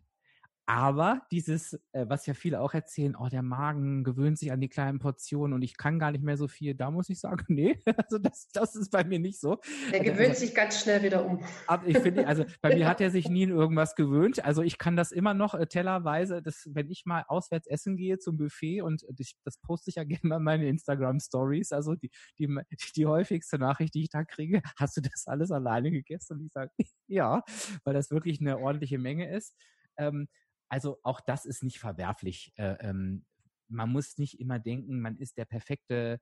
Aber 0.67 1.23
dieses, 1.33 1.75
äh, 1.91 2.07
was 2.09 2.25
ja 2.27 2.35
viele 2.35 2.61
auch 2.61 2.73
erzählen, 2.73 3.17
oh, 3.17 3.27
der 3.27 3.43
Magen 3.43 4.05
gewöhnt 4.05 4.39
sich 4.39 4.53
an 4.53 4.61
die 4.61 4.69
kleinen 4.69 5.01
Portionen 5.01 5.55
und 5.55 5.63
ich 5.63 5.77
kann 5.77 5.99
gar 5.99 6.13
nicht 6.13 6.23
mehr 6.23 6.37
so 6.37 6.47
viel, 6.47 6.77
da 6.77 6.93
muss 6.93 7.09
ich 7.09 7.19
sagen, 7.19 7.45
nee, 7.49 7.81
also 7.97 8.19
das, 8.19 8.49
das 8.53 8.77
ist 8.77 8.91
bei 8.91 9.03
mir 9.03 9.19
nicht 9.19 9.41
so. 9.41 9.59
Er 9.91 10.01
also, 10.01 10.13
gewöhnt 10.13 10.29
also, 10.31 10.41
sich 10.41 10.55
ganz 10.55 10.81
schnell 10.81 11.03
wieder 11.03 11.27
um. 11.27 11.43
Aber 11.67 11.87
ich 11.87 11.99
finde, 11.99 12.29
also 12.29 12.45
bei 12.61 12.77
mir 12.77 12.87
hat 12.87 13.01
er 13.01 13.11
sich 13.11 13.29
nie 13.29 13.43
in 13.43 13.51
irgendwas 13.51 13.97
gewöhnt. 13.97 14.45
Also 14.45 14.63
ich 14.63 14.79
kann 14.79 14.97
das 14.97 15.11
immer 15.11 15.35
noch 15.35 15.55
äh, 15.55 15.67
tellerweise, 15.67 16.43
das, 16.43 16.69
wenn 16.71 16.89
ich 16.91 17.07
mal 17.07 17.25
auswärts 17.27 17.67
essen 17.67 17.97
gehe 17.97 18.19
zum 18.19 18.37
Buffet 18.37 18.83
und 18.83 19.05
das, 19.11 19.33
das 19.45 19.59
poste 19.59 19.91
ich 19.91 19.97
ja 19.97 20.05
gerne 20.23 20.37
in 20.37 20.43
meine 20.43 20.69
Instagram 20.69 21.19
Stories, 21.19 21.73
also 21.73 21.97
die, 21.97 22.11
die, 22.39 22.49
die 22.97 23.07
häufigste 23.07 23.59
Nachricht, 23.59 23.95
die 23.95 24.03
ich 24.03 24.11
da 24.11 24.25
kriege, 24.25 24.63
hast 24.77 24.97
du 24.97 25.01
das 25.01 25.27
alles 25.27 25.51
alleine 25.51 25.91
gegessen? 25.91 26.39
Und 26.39 26.47
ich 26.47 26.53
sage, 26.53 26.71
ja, 27.09 27.43
weil 27.83 27.95
das 27.95 28.13
wirklich 28.13 28.41
eine 28.41 28.59
ordentliche 28.59 28.99
Menge 28.99 29.29
ist. 29.35 29.57
Ähm, 29.99 30.29
also 30.73 30.99
auch 31.03 31.21
das 31.21 31.45
ist 31.45 31.63
nicht 31.63 31.79
verwerflich. 31.79 32.51
Äh, 32.57 32.77
ähm, 32.81 33.27
man 33.69 33.91
muss 33.91 34.17
nicht 34.17 34.41
immer 34.41 34.59
denken, 34.59 35.03
man 35.03 35.19
ist 35.19 35.37
der 35.37 35.45
perfekte 35.45 36.19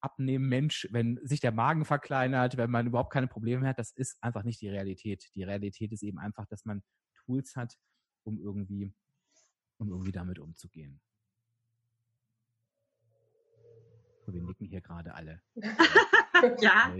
Abnehmmensch, 0.00 0.88
wenn 0.90 1.20
sich 1.22 1.38
der 1.38 1.52
Magen 1.52 1.84
verkleinert, 1.84 2.56
wenn 2.56 2.68
man 2.68 2.88
überhaupt 2.88 3.12
keine 3.12 3.28
Probleme 3.28 3.64
hat. 3.64 3.78
Das 3.78 3.92
ist 3.92 4.20
einfach 4.20 4.42
nicht 4.42 4.60
die 4.60 4.68
Realität. 4.68 5.30
Die 5.36 5.44
Realität 5.44 5.92
ist 5.92 6.02
eben 6.02 6.18
einfach, 6.18 6.46
dass 6.46 6.64
man 6.64 6.82
Tools 7.24 7.54
hat, 7.54 7.78
um 8.24 8.40
irgendwie, 8.40 8.92
um 9.78 9.88
irgendwie 9.88 10.10
damit 10.10 10.40
umzugehen. 10.40 11.00
wir 14.26 14.42
nicken 14.42 14.66
hier 14.66 14.80
gerade 14.80 15.14
alle. 15.14 15.42
ja. 16.58 16.92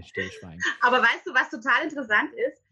Aber 0.81 1.01
weißt 1.01 1.25
du, 1.25 1.33
was 1.33 1.49
total 1.49 1.83
interessant 1.83 2.31
ist? 2.33 2.63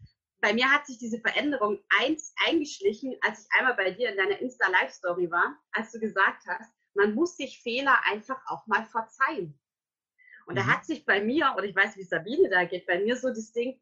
Bei 0.42 0.52
mir 0.52 0.70
hat 0.70 0.86
sich 0.86 0.98
diese 0.98 1.20
Veränderung 1.20 1.78
eins 2.00 2.34
eingeschlichen, 2.46 3.16
als 3.20 3.46
ich 3.46 3.58
einmal 3.58 3.74
bei 3.74 3.92
dir 3.92 4.10
in 4.10 4.16
deiner 4.16 4.40
Insta-Live-Story 4.40 5.30
war, 5.30 5.56
als 5.70 5.92
du 5.92 6.00
gesagt 6.00 6.44
hast, 6.48 6.74
man 6.94 7.14
muss 7.14 7.36
sich 7.36 7.62
Fehler 7.62 7.96
einfach 8.04 8.44
auch 8.48 8.66
mal 8.66 8.84
verzeihen. 8.84 9.58
Und 10.46 10.54
mhm. 10.54 10.58
da 10.58 10.66
hat 10.66 10.84
sich 10.84 11.06
bei 11.06 11.22
mir, 11.22 11.54
oder 11.56 11.64
ich 11.64 11.76
weiß, 11.76 11.96
wie 11.96 12.02
Sabine 12.02 12.50
da 12.50 12.64
geht, 12.64 12.86
bei 12.86 12.98
mir 12.98 13.16
so 13.16 13.28
das 13.28 13.52
Ding, 13.52 13.80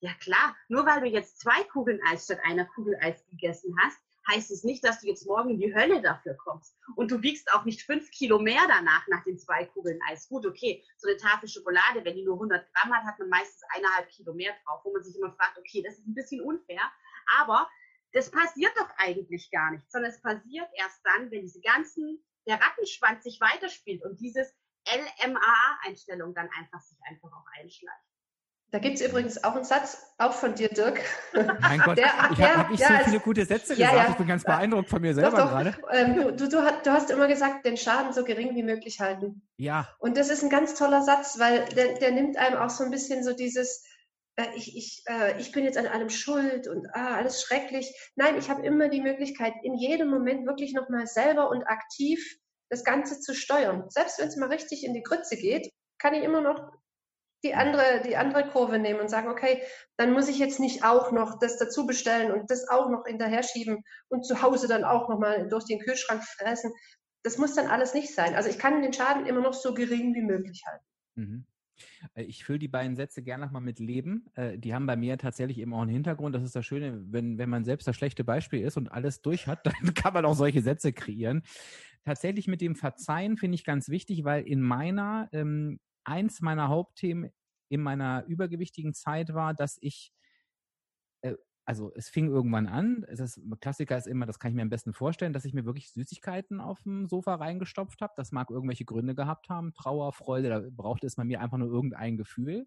ja 0.00 0.12
klar, 0.20 0.54
nur 0.68 0.84
weil 0.84 1.00
du 1.00 1.06
jetzt 1.06 1.40
zwei 1.40 1.64
Kugeln 1.64 2.00
Eis 2.06 2.26
statt 2.26 2.40
einer 2.44 2.66
Kugel 2.66 2.94
Eis 3.00 3.24
gegessen 3.28 3.74
hast, 3.82 3.98
heißt 4.28 4.50
es 4.50 4.64
nicht, 4.64 4.84
dass 4.84 5.00
du 5.00 5.08
jetzt 5.08 5.26
morgen 5.26 5.50
in 5.50 5.58
die 5.58 5.74
Hölle 5.74 6.00
dafür 6.00 6.34
kommst. 6.34 6.76
Und 6.96 7.10
du 7.10 7.22
wiegst 7.22 7.52
auch 7.52 7.64
nicht 7.64 7.82
fünf 7.82 8.10
Kilo 8.10 8.38
mehr 8.38 8.62
danach 8.68 9.06
nach 9.08 9.24
den 9.24 9.38
zwei 9.38 9.64
Kugeln 9.66 9.98
Eis. 10.08 10.28
Gut, 10.28 10.46
okay, 10.46 10.84
so 10.96 11.08
eine 11.08 11.16
Tafel 11.16 11.48
Schokolade, 11.48 12.04
wenn 12.04 12.16
die 12.16 12.24
nur 12.24 12.34
100 12.34 12.72
Gramm 12.72 12.92
hat, 12.94 13.04
hat 13.04 13.18
man 13.18 13.28
meistens 13.28 13.62
eineinhalb 13.74 14.08
Kilo 14.10 14.32
mehr 14.34 14.54
drauf, 14.64 14.80
wo 14.84 14.92
man 14.92 15.02
sich 15.02 15.16
immer 15.16 15.32
fragt, 15.32 15.58
okay, 15.58 15.82
das 15.82 15.98
ist 15.98 16.06
ein 16.06 16.14
bisschen 16.14 16.40
unfair. 16.40 16.82
Aber 17.40 17.68
das 18.12 18.30
passiert 18.30 18.72
doch 18.76 18.90
eigentlich 18.96 19.50
gar 19.50 19.70
nicht, 19.70 19.90
sondern 19.90 20.10
es 20.10 20.20
passiert 20.20 20.68
erst 20.74 21.00
dann, 21.04 21.30
wenn 21.30 21.42
diese 21.42 21.60
ganzen, 21.60 22.22
der 22.46 22.60
Rattenschwanz 22.60 23.24
sich 23.24 23.40
weiterspielt 23.40 24.04
und 24.04 24.20
dieses 24.20 24.54
LMAA-Einstellung 24.86 26.34
dann 26.34 26.48
einfach 26.58 26.80
sich 26.80 26.98
einfach 27.08 27.32
auch 27.32 27.46
einschleicht. 27.58 28.11
Da 28.72 28.78
gibt 28.78 28.98
es 28.98 29.06
übrigens 29.06 29.44
auch 29.44 29.54
einen 29.54 29.64
Satz, 29.64 30.02
auch 30.16 30.32
von 30.32 30.54
dir, 30.54 30.70
Dirk. 30.70 30.98
Mein 31.60 31.80
Gott, 31.80 31.98
der, 31.98 32.06
ich 32.32 32.40
habe 32.40 32.56
hab 32.56 32.70
nicht 32.70 32.80
ja, 32.80 32.88
so 32.88 33.04
viele 33.04 33.20
gute 33.20 33.44
Sätze 33.44 33.74
ja, 33.74 33.90
gesagt. 33.90 34.06
Ja, 34.06 34.10
ich 34.12 34.16
bin 34.16 34.26
ganz 34.26 34.44
beeindruckt 34.44 34.88
von 34.88 35.02
mir 35.02 35.12
selber 35.12 35.36
doch, 35.36 35.44
doch. 35.44 35.50
gerade. 35.50 35.76
Ähm, 35.90 36.16
du, 36.16 36.32
du, 36.34 36.48
du, 36.48 36.90
hast 36.90 37.10
immer 37.10 37.28
gesagt, 37.28 37.66
den 37.66 37.76
Schaden 37.76 38.14
so 38.14 38.24
gering 38.24 38.54
wie 38.54 38.62
möglich 38.62 38.98
halten. 38.98 39.46
Ja. 39.58 39.88
Und 39.98 40.16
das 40.16 40.30
ist 40.30 40.42
ein 40.42 40.48
ganz 40.48 40.74
toller 40.74 41.02
Satz, 41.02 41.38
weil 41.38 41.66
der, 41.76 41.98
der 41.98 42.12
nimmt 42.12 42.38
einem 42.38 42.56
auch 42.56 42.70
so 42.70 42.82
ein 42.82 42.90
bisschen 42.90 43.22
so 43.22 43.34
dieses, 43.34 43.84
äh, 44.36 44.46
ich, 44.56 44.74
ich, 44.74 45.02
äh, 45.06 45.38
ich 45.38 45.52
bin 45.52 45.64
jetzt 45.64 45.76
an 45.76 45.86
allem 45.86 46.08
schuld 46.08 46.66
und 46.66 46.86
ah, 46.94 47.16
alles 47.16 47.42
schrecklich. 47.42 47.94
Nein, 48.16 48.38
ich 48.38 48.48
habe 48.48 48.64
immer 48.64 48.88
die 48.88 49.02
Möglichkeit, 49.02 49.52
in 49.64 49.74
jedem 49.74 50.08
Moment 50.08 50.46
wirklich 50.46 50.72
nochmal 50.72 51.06
selber 51.06 51.50
und 51.50 51.64
aktiv 51.64 52.38
das 52.70 52.84
Ganze 52.84 53.20
zu 53.20 53.34
steuern. 53.34 53.84
Selbst 53.90 54.18
wenn 54.18 54.28
es 54.28 54.36
mal 54.36 54.48
richtig 54.48 54.82
in 54.82 54.94
die 54.94 55.02
Grütze 55.02 55.36
geht, 55.36 55.70
kann 55.98 56.14
ich 56.14 56.24
immer 56.24 56.40
noch 56.40 56.72
die 57.44 57.54
andere, 57.54 58.02
die 58.04 58.16
andere 58.16 58.48
Kurve 58.48 58.78
nehmen 58.78 59.00
und 59.00 59.08
sagen, 59.08 59.28
okay, 59.28 59.62
dann 59.96 60.12
muss 60.12 60.28
ich 60.28 60.38
jetzt 60.38 60.60
nicht 60.60 60.84
auch 60.84 61.12
noch 61.12 61.38
das 61.38 61.58
dazu 61.58 61.86
bestellen 61.86 62.32
und 62.32 62.50
das 62.50 62.68
auch 62.68 62.88
noch 62.88 63.04
hinterher 63.06 63.42
schieben 63.42 63.84
und 64.08 64.24
zu 64.24 64.42
Hause 64.42 64.68
dann 64.68 64.84
auch 64.84 65.08
noch 65.08 65.18
mal 65.18 65.48
durch 65.48 65.64
den 65.64 65.80
Kühlschrank 65.80 66.22
fressen. 66.24 66.72
Das 67.22 67.38
muss 67.38 67.54
dann 67.54 67.66
alles 67.66 67.94
nicht 67.94 68.14
sein. 68.14 68.34
Also 68.34 68.48
ich 68.48 68.58
kann 68.58 68.82
den 68.82 68.92
Schaden 68.92 69.26
immer 69.26 69.40
noch 69.40 69.54
so 69.54 69.74
gering 69.74 70.14
wie 70.14 70.22
möglich 70.22 70.62
halten. 70.66 70.84
Mhm. 71.14 71.46
Äh, 72.14 72.24
ich 72.24 72.44
fülle 72.44 72.58
die 72.58 72.68
beiden 72.68 72.96
Sätze 72.96 73.22
gerne 73.22 73.44
nochmal 73.44 73.62
mit 73.62 73.78
Leben. 73.78 74.26
Äh, 74.34 74.58
die 74.58 74.74
haben 74.74 74.86
bei 74.86 74.96
mir 74.96 75.18
tatsächlich 75.18 75.58
eben 75.58 75.74
auch 75.74 75.82
einen 75.82 75.90
Hintergrund. 75.90 76.34
Das 76.34 76.42
ist 76.42 76.54
das 76.54 76.66
Schöne, 76.66 77.02
wenn, 77.06 77.38
wenn 77.38 77.50
man 77.50 77.64
selbst 77.64 77.86
das 77.86 77.96
schlechte 77.96 78.24
Beispiel 78.24 78.60
ist 78.60 78.76
und 78.76 78.90
alles 78.90 79.22
durch 79.22 79.46
hat, 79.46 79.66
dann 79.66 79.94
kann 79.94 80.14
man 80.14 80.24
auch 80.24 80.34
solche 80.34 80.62
Sätze 80.62 80.92
kreieren. 80.92 81.42
Tatsächlich 82.04 82.48
mit 82.48 82.60
dem 82.60 82.74
Verzeihen 82.74 83.36
finde 83.36 83.54
ich 83.54 83.64
ganz 83.64 83.88
wichtig, 83.88 84.24
weil 84.24 84.42
in 84.44 84.60
meiner 84.60 85.28
ähm, 85.32 85.78
eins 86.04 86.40
meiner 86.40 86.68
Hauptthemen 86.68 87.32
in 87.68 87.80
meiner 87.82 88.24
übergewichtigen 88.26 88.94
Zeit 88.94 89.34
war, 89.34 89.54
dass 89.54 89.78
ich, 89.80 90.12
äh, 91.22 91.34
also 91.64 91.92
es 91.94 92.08
fing 92.08 92.28
irgendwann 92.28 92.66
an, 92.66 93.06
das 93.16 93.40
Klassiker 93.60 93.96
ist 93.96 94.06
immer, 94.06 94.26
das 94.26 94.38
kann 94.38 94.50
ich 94.50 94.56
mir 94.56 94.62
am 94.62 94.68
besten 94.70 94.92
vorstellen, 94.92 95.32
dass 95.32 95.44
ich 95.44 95.54
mir 95.54 95.64
wirklich 95.64 95.90
Süßigkeiten 95.92 96.60
auf 96.60 96.82
dem 96.82 97.06
Sofa 97.08 97.36
reingestopft 97.36 98.00
habe. 98.02 98.12
Das 98.16 98.32
mag 98.32 98.50
irgendwelche 98.50 98.84
Gründe 98.84 99.14
gehabt 99.14 99.48
haben, 99.48 99.72
Trauer, 99.74 100.12
Freude, 100.12 100.48
da 100.48 100.60
brauchte 100.70 101.06
es 101.06 101.16
bei 101.16 101.24
mir 101.24 101.40
einfach 101.40 101.58
nur 101.58 101.68
irgendein 101.68 102.16
Gefühl. 102.16 102.66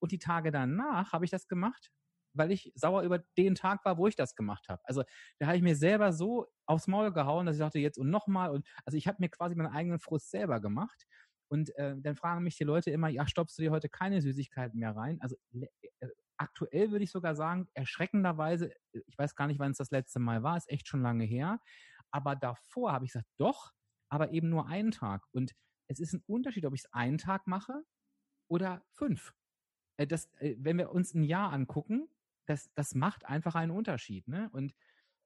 Und 0.00 0.12
die 0.12 0.18
Tage 0.18 0.50
danach 0.50 1.12
habe 1.12 1.24
ich 1.24 1.30
das 1.30 1.46
gemacht, 1.48 1.92
weil 2.34 2.50
ich 2.50 2.72
sauer 2.74 3.02
über 3.02 3.20
den 3.36 3.54
Tag 3.54 3.84
war, 3.84 3.98
wo 3.98 4.08
ich 4.08 4.16
das 4.16 4.34
gemacht 4.34 4.68
habe. 4.68 4.82
Also 4.84 5.04
da 5.38 5.46
habe 5.46 5.56
ich 5.56 5.62
mir 5.62 5.76
selber 5.76 6.12
so 6.12 6.48
aufs 6.66 6.88
Maul 6.88 7.12
gehauen, 7.12 7.46
dass 7.46 7.56
ich 7.56 7.60
dachte, 7.60 7.78
jetzt 7.78 7.98
und 7.98 8.10
nochmal. 8.10 8.50
Und 8.50 8.66
also 8.84 8.98
ich 8.98 9.06
habe 9.06 9.18
mir 9.20 9.28
quasi 9.28 9.54
meinen 9.54 9.72
eigenen 9.72 10.00
Frust 10.00 10.30
selber 10.30 10.60
gemacht. 10.60 11.06
Und 11.52 11.76
äh, 11.76 11.94
dann 11.98 12.16
fragen 12.16 12.44
mich 12.44 12.56
die 12.56 12.64
Leute 12.64 12.90
immer, 12.90 13.10
ja, 13.10 13.26
stoppst 13.26 13.58
du 13.58 13.62
dir 13.62 13.72
heute 13.72 13.90
keine 13.90 14.22
Süßigkeiten 14.22 14.80
mehr 14.80 14.96
rein? 14.96 15.20
Also 15.20 15.36
äh, 15.52 16.08
aktuell 16.38 16.90
würde 16.90 17.04
ich 17.04 17.10
sogar 17.10 17.34
sagen, 17.34 17.68
erschreckenderweise, 17.74 18.72
äh, 18.94 19.00
ich 19.06 19.18
weiß 19.18 19.34
gar 19.36 19.48
nicht, 19.48 19.58
wann 19.58 19.72
es 19.72 19.76
das 19.76 19.90
letzte 19.90 20.18
Mal 20.18 20.42
war, 20.42 20.56
ist 20.56 20.70
echt 20.70 20.88
schon 20.88 21.02
lange 21.02 21.24
her. 21.24 21.60
Aber 22.10 22.36
davor 22.36 22.92
habe 22.92 23.04
ich 23.04 23.12
gesagt, 23.12 23.28
doch, 23.36 23.74
aber 24.08 24.30
eben 24.30 24.48
nur 24.48 24.66
einen 24.66 24.92
Tag. 24.92 25.26
Und 25.32 25.52
es 25.88 26.00
ist 26.00 26.14
ein 26.14 26.22
Unterschied, 26.26 26.64
ob 26.64 26.72
ich 26.72 26.84
es 26.84 26.92
einen 26.94 27.18
Tag 27.18 27.46
mache 27.46 27.84
oder 28.48 28.82
fünf. 28.94 29.34
Äh, 29.98 30.06
das, 30.06 30.30
wenn 30.40 30.78
wir 30.78 30.90
uns 30.90 31.12
ein 31.12 31.22
Jahr 31.22 31.52
angucken, 31.52 32.08
das, 32.46 32.72
das 32.72 32.94
macht 32.94 33.26
einfach 33.26 33.56
einen 33.56 33.72
Unterschied. 33.72 34.26
Ne? 34.26 34.48
Und 34.54 34.74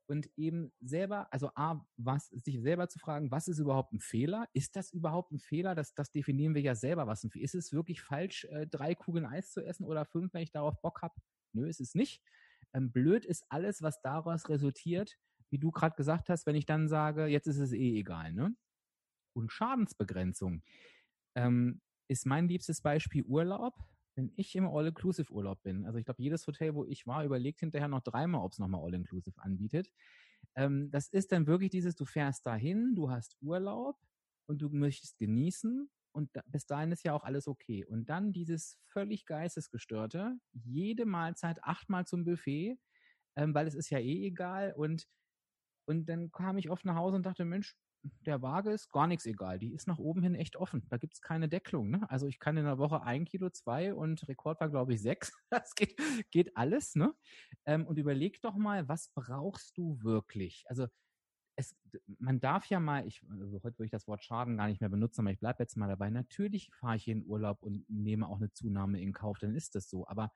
und 0.09 0.29
eben 0.37 0.73
selber, 0.81 1.33
also 1.33 1.51
A, 1.55 1.85
was, 1.97 2.29
sich 2.29 2.61
selber 2.61 2.89
zu 2.89 2.99
fragen, 2.99 3.31
was 3.31 3.49
ist 3.49 3.59
überhaupt 3.59 3.93
ein 3.93 4.01
Fehler? 4.01 4.49
Ist 4.53 4.77
das 4.77 4.93
überhaupt 4.93 5.33
ein 5.33 5.39
Fehler? 5.39 5.75
Das, 5.75 5.95
das 5.95 6.11
definieren 6.13 6.55
wir 6.55 6.63
ja 6.63 6.75
selber, 6.75 7.07
was 7.07 7.25
ein 7.25 7.31
Fehler 7.31 7.45
ist. 7.45 7.55
Ist 7.55 7.67
es 7.67 7.73
wirklich 7.73 8.03
falsch, 8.03 8.45
äh, 8.45 8.67
drei 8.67 8.95
Kugeln 8.95 9.27
Eis 9.27 9.51
zu 9.51 9.65
essen 9.65 9.85
oder 9.85 10.05
fünf, 10.05 10.33
wenn 10.35 10.43
ich 10.43 10.53
darauf 10.53 10.81
Bock 10.81 11.03
habe? 11.03 11.15
Nö, 11.53 11.69
ist 11.69 11.81
es 11.81 11.95
nicht. 11.95 12.23
Ähm, 12.73 12.93
blöd 12.93 13.25
ist 13.25 13.45
alles, 13.49 13.83
was 13.83 14.01
daraus 14.03 14.49
resultiert, 14.49 15.17
wie 15.51 15.59
du 15.59 15.71
gerade 15.71 15.97
gesagt 15.97 16.29
hast, 16.29 16.47
wenn 16.47 16.57
ich 16.57 16.67
dann 16.67 16.89
sage, 16.89 17.27
jetzt 17.27 17.47
ist 17.47 17.59
es 17.59 17.73
eh 17.73 17.99
egal, 17.99 18.33
ne? 18.33 18.55
Und 19.35 19.53
Schadensbegrenzung 19.53 20.63
ähm, 21.35 21.81
ist 22.09 22.27
mein 22.27 22.49
liebstes 22.49 22.81
Beispiel 22.81 23.23
Urlaub 23.25 23.75
wenn 24.17 24.33
ich 24.37 24.57
im 24.57 24.67
All-Inclusive-Urlaub 24.67 25.63
bin, 25.63 25.85
also 25.87 25.99
ich 25.99 26.05
glaube, 26.05 26.23
jedes 26.23 26.47
Hotel, 26.47 26.75
wo 26.75 26.85
ich 26.85 27.07
war, 27.07 27.25
überlegt 27.25 27.61
hinterher 27.61 27.89
noch 27.89 28.03
dreimal, 28.03 28.43
ob 28.43 28.53
es 28.53 28.59
nochmal 28.59 28.83
All-Inclusive 28.83 29.41
anbietet. 29.43 29.91
Ähm, 30.57 30.91
das 30.91 31.09
ist 31.09 31.33
dann 31.33 31.47
wirklich 31.47 31.71
dieses, 31.71 31.95
du 31.95 32.05
fährst 32.05 32.47
dahin, 32.47 32.95
du 32.95 33.11
hast 33.11 33.37
Urlaub 33.43 33.97
und 34.47 34.63
du 34.63 34.71
möchtest 34.71 35.19
genießen 35.19 35.91
und 36.13 36.31
da, 36.35 36.43
bis 36.47 36.67
dahin 36.67 36.93
ist 36.93 37.05
ja 37.05 37.13
auch 37.13 37.25
alles 37.25 37.47
okay. 37.47 37.85
Und 37.85 38.09
dann 38.09 38.33
dieses 38.33 38.79
völlig 38.87 39.27
geistesgestörte, 39.27 40.39
jede 40.53 41.05
Mahlzeit 41.05 41.63
achtmal 41.63 42.07
zum 42.07 42.25
Buffet, 42.25 42.79
ähm, 43.37 43.55
weil 43.55 43.67
es 43.67 43.75
ist 43.75 43.91
ja 43.91 43.99
eh 43.99 44.27
egal 44.27 44.73
und 44.75 45.07
und 45.89 46.07
dann 46.09 46.33
kam 46.33 46.59
ich 46.59 46.69
oft 46.71 46.85
nach 46.85 46.97
Hause 46.97 47.17
und 47.17 47.25
dachte, 47.25 47.45
Mensch, 47.45 47.77
der 48.25 48.43
Waage 48.43 48.71
ist 48.71 48.91
gar 48.91 49.07
nichts 49.07 49.27
egal. 49.27 49.59
Die 49.59 49.73
ist 49.73 49.87
nach 49.87 49.99
oben 49.99 50.23
hin 50.23 50.35
echt 50.35 50.57
offen. 50.57 50.87
Da 50.89 50.97
gibt 50.97 51.15
es 51.15 51.21
keine 51.21 51.49
Decklung. 51.49 51.91
Ne? 51.91 52.09
Also 52.11 52.27
ich 52.27 52.39
kann 52.39 52.57
in 52.57 52.65
der 52.65 52.79
Woche 52.79 53.03
ein 53.03 53.25
Kilo, 53.25 53.51
zwei 53.51 53.95
und 53.95 54.27
Rekord 54.29 54.61
war, 54.61 54.69
glaube 54.69 54.95
ich, 54.95 55.03
sechs. 55.03 55.33
Das 55.51 55.75
geht, 55.75 55.97
geht 56.31 56.57
alles. 56.57 56.95
Ne? 56.97 57.15
Ähm, 57.65 57.87
und 57.87 57.99
überleg 57.99 58.41
doch 58.43 58.57
mal, 58.57 58.89
was 58.89 59.11
brauchst 59.15 59.77
du 59.79 60.03
wirklich? 60.03 60.65
Also 60.69 60.87
es, 61.57 61.75
man 62.19 62.41
darf 62.41 62.67
ja 62.67 62.81
mal, 62.81 63.07
ich, 63.07 63.23
also 63.31 63.57
heute 63.63 63.79
würde 63.79 63.87
ich 63.87 63.91
das 63.91 64.07
Wort 64.07 64.23
Schaden 64.23 64.57
gar 64.57 64.69
nicht 64.69 64.81
mehr 64.81 64.91
benutzen, 64.91 65.23
aber 65.23 65.31
ich 65.31 65.39
bleibe 65.39 65.63
jetzt 65.63 65.77
mal 65.77 65.89
dabei. 65.89 66.11
Natürlich 66.11 66.71
fahre 66.75 66.97
ich 66.97 67.09
in 67.09 67.25
Urlaub 67.25 67.63
und 67.63 67.89
nehme 67.89 68.29
auch 68.29 68.37
eine 68.37 68.53
Zunahme 68.53 69.01
in 69.01 69.13
Kauf, 69.13 69.39
dann 69.39 69.55
ist 69.55 69.75
das 69.75 69.89
so. 69.89 70.07
Aber 70.07 70.33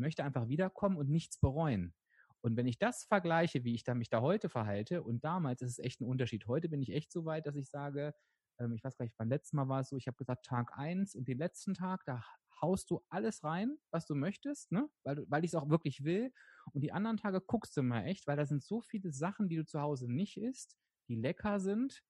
möchte 0.00 0.24
einfach 0.24 0.48
wiederkommen 0.48 0.96
und 0.96 1.08
nichts 1.08 1.38
bereuen. 1.38 1.94
Und 2.42 2.56
wenn 2.56 2.66
ich 2.66 2.78
das 2.78 3.04
vergleiche, 3.04 3.64
wie 3.64 3.74
ich 3.74 3.84
da 3.84 3.94
mich 3.94 4.08
da 4.08 4.20
heute 4.20 4.48
verhalte 4.48 5.02
und 5.02 5.24
damals 5.24 5.62
ist 5.62 5.72
es 5.72 5.78
echt 5.78 6.00
ein 6.00 6.06
Unterschied. 6.06 6.46
Heute 6.46 6.68
bin 6.68 6.80
ich 6.80 6.90
echt 6.90 7.12
so 7.12 7.24
weit, 7.24 7.46
dass 7.46 7.56
ich 7.56 7.68
sage, 7.68 8.14
ähm, 8.58 8.72
ich 8.72 8.82
weiß 8.82 8.96
gar 8.96 9.04
nicht, 9.04 9.16
beim 9.16 9.28
letzten 9.28 9.56
Mal 9.56 9.68
war 9.68 9.80
es 9.80 9.88
so, 9.88 9.96
ich 9.96 10.06
habe 10.06 10.16
gesagt 10.16 10.46
Tag 10.46 10.76
eins 10.76 11.14
und 11.14 11.28
den 11.28 11.38
letzten 11.38 11.74
Tag, 11.74 12.04
da 12.06 12.22
haust 12.62 12.90
du 12.90 13.00
alles 13.08 13.42
rein, 13.42 13.78
was 13.90 14.06
du 14.06 14.14
möchtest, 14.14 14.70
ne? 14.72 14.88
weil, 15.04 15.24
weil 15.28 15.44
ich 15.44 15.50
es 15.50 15.54
auch 15.54 15.68
wirklich 15.70 16.04
will. 16.04 16.32
Und 16.72 16.82
die 16.82 16.92
anderen 16.92 17.16
Tage 17.16 17.40
guckst 17.40 17.76
du 17.76 17.82
mal 17.82 18.04
echt, 18.04 18.26
weil 18.26 18.36
da 18.36 18.46
sind 18.46 18.62
so 18.62 18.80
viele 18.80 19.12
Sachen, 19.12 19.48
die 19.48 19.56
du 19.56 19.64
zu 19.64 19.80
Hause 19.80 20.12
nicht 20.12 20.36
isst, 20.36 20.76
die 21.08 21.16
lecker 21.16 21.60
sind 21.60 22.02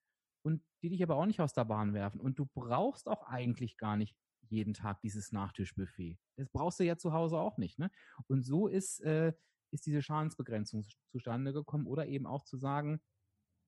und 0.43 0.62
die 0.83 0.91
dich 0.91 1.03
aber 1.03 1.16
auch 1.16 1.26
nicht 1.26 1.41
aus 1.41 1.53
der 1.53 1.64
Bahn 1.64 1.95
werfen. 1.95 2.20
Und 2.20 2.39
du 2.39 2.47
brauchst 2.47 3.09
auch 3.09 3.22
eigentlich 3.24 3.76
gar 3.76 3.97
nicht 3.97 4.16
jeden 4.41 4.74
Tag 4.74 5.01
dieses 5.03 5.33
Nachtischbuffet. 5.33 6.18
Das 6.37 6.49
brauchst 6.51 6.81
du 6.81 6.85
ja 6.85 6.97
zu 6.97 7.12
Hause 7.12 7.39
auch 7.39 7.57
nicht. 7.57 7.78
Ne? 7.78 7.91
Und 8.26 8.43
so 8.43 8.66
ist, 8.66 9.01
äh, 9.01 9.33
ist 9.73 9.87
diese 9.87 10.03
Schadensbegrenzung 10.03 10.85
zustande 11.11 11.53
gekommen 11.53 11.87
oder 11.87 12.07
eben 12.07 12.27
auch 12.27 12.45
zu 12.45 12.57
sagen, 12.57 13.01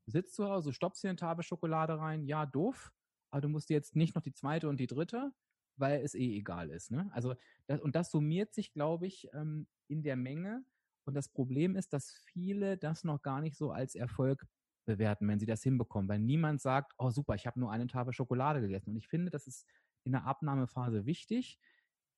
du 0.07 0.13
sitzt 0.13 0.35
zu 0.35 0.49
Hause, 0.49 0.73
stoppst 0.73 1.03
dir 1.03 1.09
eine 1.09 1.17
Tafel 1.17 1.43
Schokolade 1.43 1.99
rein, 1.99 2.25
ja, 2.25 2.47
doof, 2.47 2.93
aber 3.31 3.41
du 3.41 3.49
musst 3.49 3.71
jetzt 3.71 3.97
nicht 3.97 4.15
noch 4.15 4.23
die 4.23 4.33
zweite 4.33 4.69
und 4.69 4.79
die 4.79 4.87
dritte, 4.87 5.33
weil 5.77 6.01
es 6.03 6.15
eh 6.15 6.37
egal 6.37 6.71
ist. 6.71 6.91
Ne? 6.91 7.11
Also 7.13 7.35
das, 7.67 7.81
und 7.81 7.97
das 7.97 8.11
summiert 8.11 8.53
sich, 8.53 8.73
glaube 8.73 9.07
ich, 9.07 9.29
ähm, 9.33 9.67
in 9.89 10.03
der 10.03 10.17
Menge. 10.17 10.65
Und 11.05 11.15
das 11.15 11.29
Problem 11.29 11.77
ist, 11.77 11.93
dass 11.93 12.13
viele 12.13 12.77
das 12.79 13.05
noch 13.05 13.23
gar 13.23 13.41
nicht 13.41 13.57
so 13.57 13.71
als 13.71 13.95
Erfolg 13.95 14.47
bewerten, 14.85 15.29
wenn 15.29 15.39
sie 15.39 15.47
das 15.47 15.63
hinbekommen, 15.63 16.09
weil 16.09 16.19
niemand 16.19 16.61
sagt, 16.61 16.93
oh 16.99 17.11
super, 17.11 17.35
ich 17.35 17.47
habe 17.47 17.59
nur 17.61 17.71
eine 17.71 17.87
Tafel 17.87 18.13
Schokolade 18.13 18.61
gegessen. 18.61 18.91
Und 18.91 18.97
ich 18.97 19.09
finde, 19.09 19.31
das 19.31 19.47
ist 19.47 19.67
in 20.05 20.13
der 20.13 20.27
Abnahmephase 20.27 21.07
wichtig, 21.07 21.59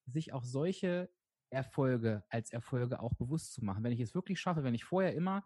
sich 0.07 0.32
auch 0.32 0.45
solche 0.45 1.11
Erfolge 1.51 2.24
als 2.28 2.51
Erfolge 2.51 3.01
auch 3.01 3.14
bewusst 3.14 3.53
zu 3.55 3.64
machen. 3.64 3.84
Wenn 3.84 3.92
ich 3.92 4.01
es 4.01 4.14
wirklich 4.14 4.40
schaffe, 4.40 4.64
wenn 4.64 4.74
ich 4.74 4.84
vorher 4.84 5.14
immer 5.14 5.45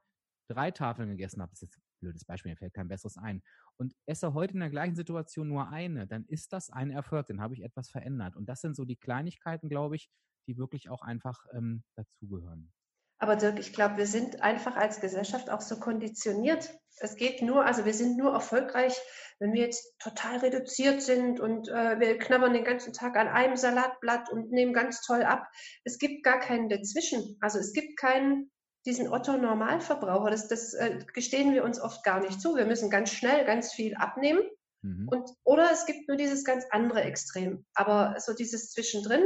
drei 0.48 0.70
Tafeln 0.70 1.10
gegessen 1.10 1.42
habe, 1.42 1.50
das 1.50 1.62
ist 1.62 1.74
jetzt 1.74 1.78
ein 1.78 1.82
blödes 2.00 2.24
Beispiel, 2.24 2.52
mir 2.52 2.56
fällt 2.56 2.74
kein 2.74 2.88
besseres 2.88 3.16
ein, 3.18 3.42
und 3.76 3.94
esse 4.06 4.34
heute 4.34 4.54
in 4.54 4.60
der 4.60 4.70
gleichen 4.70 4.96
Situation 4.96 5.48
nur 5.48 5.68
eine, 5.68 6.06
dann 6.06 6.24
ist 6.24 6.52
das 6.52 6.70
ein 6.70 6.90
Erfolg, 6.90 7.26
dann 7.26 7.40
habe 7.40 7.54
ich 7.54 7.62
etwas 7.62 7.90
verändert. 7.90 8.34
Und 8.36 8.48
das 8.48 8.60
sind 8.60 8.74
so 8.74 8.84
die 8.84 8.96
Kleinigkeiten, 8.96 9.68
glaube 9.68 9.96
ich, 9.96 10.10
die 10.46 10.56
wirklich 10.56 10.88
auch 10.88 11.02
einfach 11.02 11.44
ähm, 11.52 11.84
dazugehören. 11.94 12.72
Aber 13.18 13.36
Dirk, 13.36 13.58
ich 13.58 13.72
glaube, 13.72 13.96
wir 13.96 14.06
sind 14.06 14.42
einfach 14.42 14.76
als 14.76 15.00
Gesellschaft 15.00 15.50
auch 15.50 15.60
so 15.60 15.78
konditioniert. 15.78 16.70
Es 17.00 17.16
geht 17.16 17.42
nur, 17.42 17.64
also 17.64 17.84
wir 17.84 17.94
sind 17.94 18.16
nur 18.16 18.32
erfolgreich, 18.32 18.96
wenn 19.40 19.52
wir 19.52 19.62
jetzt 19.62 19.98
total 20.00 20.38
reduziert 20.38 21.02
sind 21.02 21.40
und 21.40 21.68
äh, 21.68 21.98
wir 22.00 22.18
knabbern 22.18 22.52
den 22.52 22.64
ganzen 22.64 22.92
Tag 22.92 23.16
an 23.16 23.28
einem 23.28 23.56
Salatblatt 23.56 24.30
und 24.30 24.50
nehmen 24.50 24.72
ganz 24.72 25.00
toll 25.02 25.22
ab. 25.22 25.46
Es 25.84 25.98
gibt 25.98 26.24
gar 26.24 26.40
keinen 26.40 26.68
dazwischen. 26.68 27.36
Also 27.40 27.58
es 27.58 27.72
gibt 27.72 27.98
keinen, 27.98 28.50
diesen 28.84 29.08
Otto-Normalverbraucher. 29.08 30.30
Das, 30.30 30.48
das 30.48 30.74
äh, 30.74 30.98
gestehen 31.12 31.54
wir 31.54 31.64
uns 31.64 31.80
oft 31.80 32.02
gar 32.04 32.20
nicht 32.20 32.40
zu. 32.40 32.56
Wir 32.56 32.66
müssen 32.66 32.90
ganz 32.90 33.12
schnell 33.12 33.44
ganz 33.44 33.72
viel 33.72 33.94
abnehmen. 33.94 34.42
Mhm. 34.82 35.08
Und, 35.08 35.30
oder 35.44 35.70
es 35.72 35.86
gibt 35.86 36.08
nur 36.08 36.16
dieses 36.16 36.44
ganz 36.44 36.64
andere 36.70 37.02
Extrem. 37.02 37.64
Aber 37.74 38.16
so 38.18 38.32
dieses 38.34 38.70
Zwischendrin, 38.70 39.22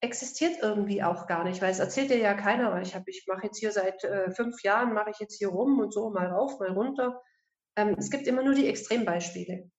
existiert 0.00 0.58
irgendwie 0.62 1.02
auch 1.02 1.26
gar 1.26 1.44
nicht, 1.44 1.60
weil 1.60 1.70
es 1.70 1.78
erzählt 1.78 2.10
dir 2.10 2.18
ja 2.18 2.34
keiner, 2.34 2.72
weil 2.72 2.82
ich 2.82 2.94
habe, 2.94 3.10
ich 3.10 3.26
mache 3.26 3.46
jetzt 3.46 3.58
hier 3.58 3.70
seit 3.70 4.02
äh, 4.04 4.30
fünf 4.30 4.62
Jahren, 4.62 4.94
mache 4.94 5.10
ich 5.10 5.18
jetzt 5.18 5.36
hier 5.36 5.48
rum 5.48 5.78
und 5.78 5.92
so 5.92 6.10
mal 6.10 6.26
rauf, 6.26 6.58
mal 6.58 6.70
runter. 6.70 7.22
Ähm, 7.76 7.96
es 7.98 8.10
gibt 8.10 8.26
immer 8.26 8.42
nur 8.42 8.54
die 8.54 8.68
Extrembeispiele. 8.68 9.70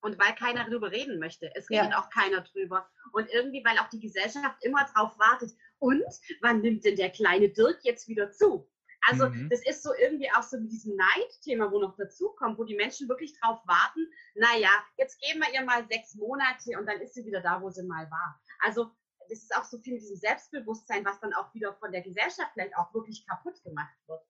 Und 0.00 0.18
weil 0.18 0.34
keiner 0.34 0.68
drüber 0.68 0.90
reden 0.90 1.18
möchte. 1.18 1.50
Es 1.54 1.70
redet 1.70 1.90
ja. 1.90 1.98
auch 1.98 2.10
keiner 2.10 2.42
drüber. 2.42 2.88
Und 3.12 3.28
irgendwie, 3.32 3.64
weil 3.64 3.78
auch 3.78 3.88
die 3.88 4.00
Gesellschaft 4.00 4.56
immer 4.62 4.84
drauf 4.94 5.18
wartet. 5.18 5.52
Und 5.78 6.04
wann 6.40 6.60
nimmt 6.60 6.84
denn 6.84 6.96
der 6.96 7.10
kleine 7.10 7.48
Dirk 7.48 7.78
jetzt 7.82 8.08
wieder 8.08 8.30
zu? 8.30 8.68
Also 9.02 9.28
mhm. 9.28 9.48
das 9.48 9.64
ist 9.64 9.82
so 9.82 9.90
irgendwie 9.94 10.28
auch 10.36 10.42
so 10.42 10.58
mit 10.58 10.72
diesem 10.72 10.96
Neidthema, 10.96 11.70
wo 11.70 11.78
noch 11.78 11.96
dazu 11.96 12.30
kommt, 12.36 12.58
wo 12.58 12.64
die 12.64 12.74
Menschen 12.74 13.08
wirklich 13.08 13.38
drauf 13.38 13.60
warten, 13.64 14.06
naja, 14.34 14.70
jetzt 14.96 15.20
geben 15.20 15.40
wir 15.40 15.54
ihr 15.54 15.64
mal 15.64 15.86
sechs 15.88 16.14
Monate 16.16 16.78
und 16.78 16.86
dann 16.86 17.00
ist 17.00 17.14
sie 17.14 17.24
wieder 17.24 17.40
da, 17.40 17.62
wo 17.62 17.70
sie 17.70 17.84
mal 17.84 18.10
war. 18.10 18.40
Also 18.60 18.90
das 19.28 19.38
ist 19.38 19.54
auch 19.56 19.64
so 19.64 19.78
viel 19.78 19.94
mit 19.94 20.02
diesem 20.02 20.16
Selbstbewusstsein, 20.16 21.04
was 21.04 21.20
dann 21.20 21.34
auch 21.34 21.52
wieder 21.54 21.74
von 21.74 21.92
der 21.92 22.02
Gesellschaft 22.02 22.50
vielleicht 22.52 22.76
auch 22.76 22.92
wirklich 22.94 23.26
kaputt 23.26 23.62
gemacht 23.62 23.94
wird. 24.06 24.22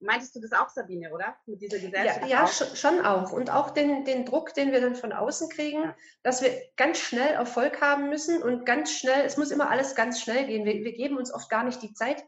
Meintest 0.00 0.36
du 0.36 0.40
das 0.40 0.52
auch, 0.52 0.68
Sabine, 0.68 1.12
oder? 1.12 1.36
Mit 1.46 1.60
dieser 1.60 1.78
Gesellschaft? 1.78 2.22
Ja, 2.22 2.28
ja 2.28 2.44
auch? 2.44 2.76
schon 2.76 3.04
auch. 3.04 3.32
Und 3.32 3.50
auch 3.50 3.70
den, 3.70 4.04
den 4.04 4.24
Druck, 4.24 4.54
den 4.54 4.70
wir 4.70 4.80
dann 4.80 4.94
von 4.94 5.12
außen 5.12 5.48
kriegen, 5.48 5.82
ja. 5.82 5.96
dass 6.22 6.40
wir 6.40 6.52
ganz 6.76 6.98
schnell 6.98 7.34
Erfolg 7.34 7.80
haben 7.80 8.08
müssen 8.08 8.40
und 8.40 8.64
ganz 8.64 8.92
schnell, 8.92 9.24
es 9.24 9.36
muss 9.36 9.50
immer 9.50 9.70
alles 9.70 9.96
ganz 9.96 10.20
schnell 10.20 10.46
gehen. 10.46 10.64
Wir, 10.64 10.84
wir 10.84 10.92
geben 10.92 11.16
uns 11.16 11.34
oft 11.34 11.50
gar 11.50 11.64
nicht 11.64 11.82
die 11.82 11.94
Zeit, 11.94 12.24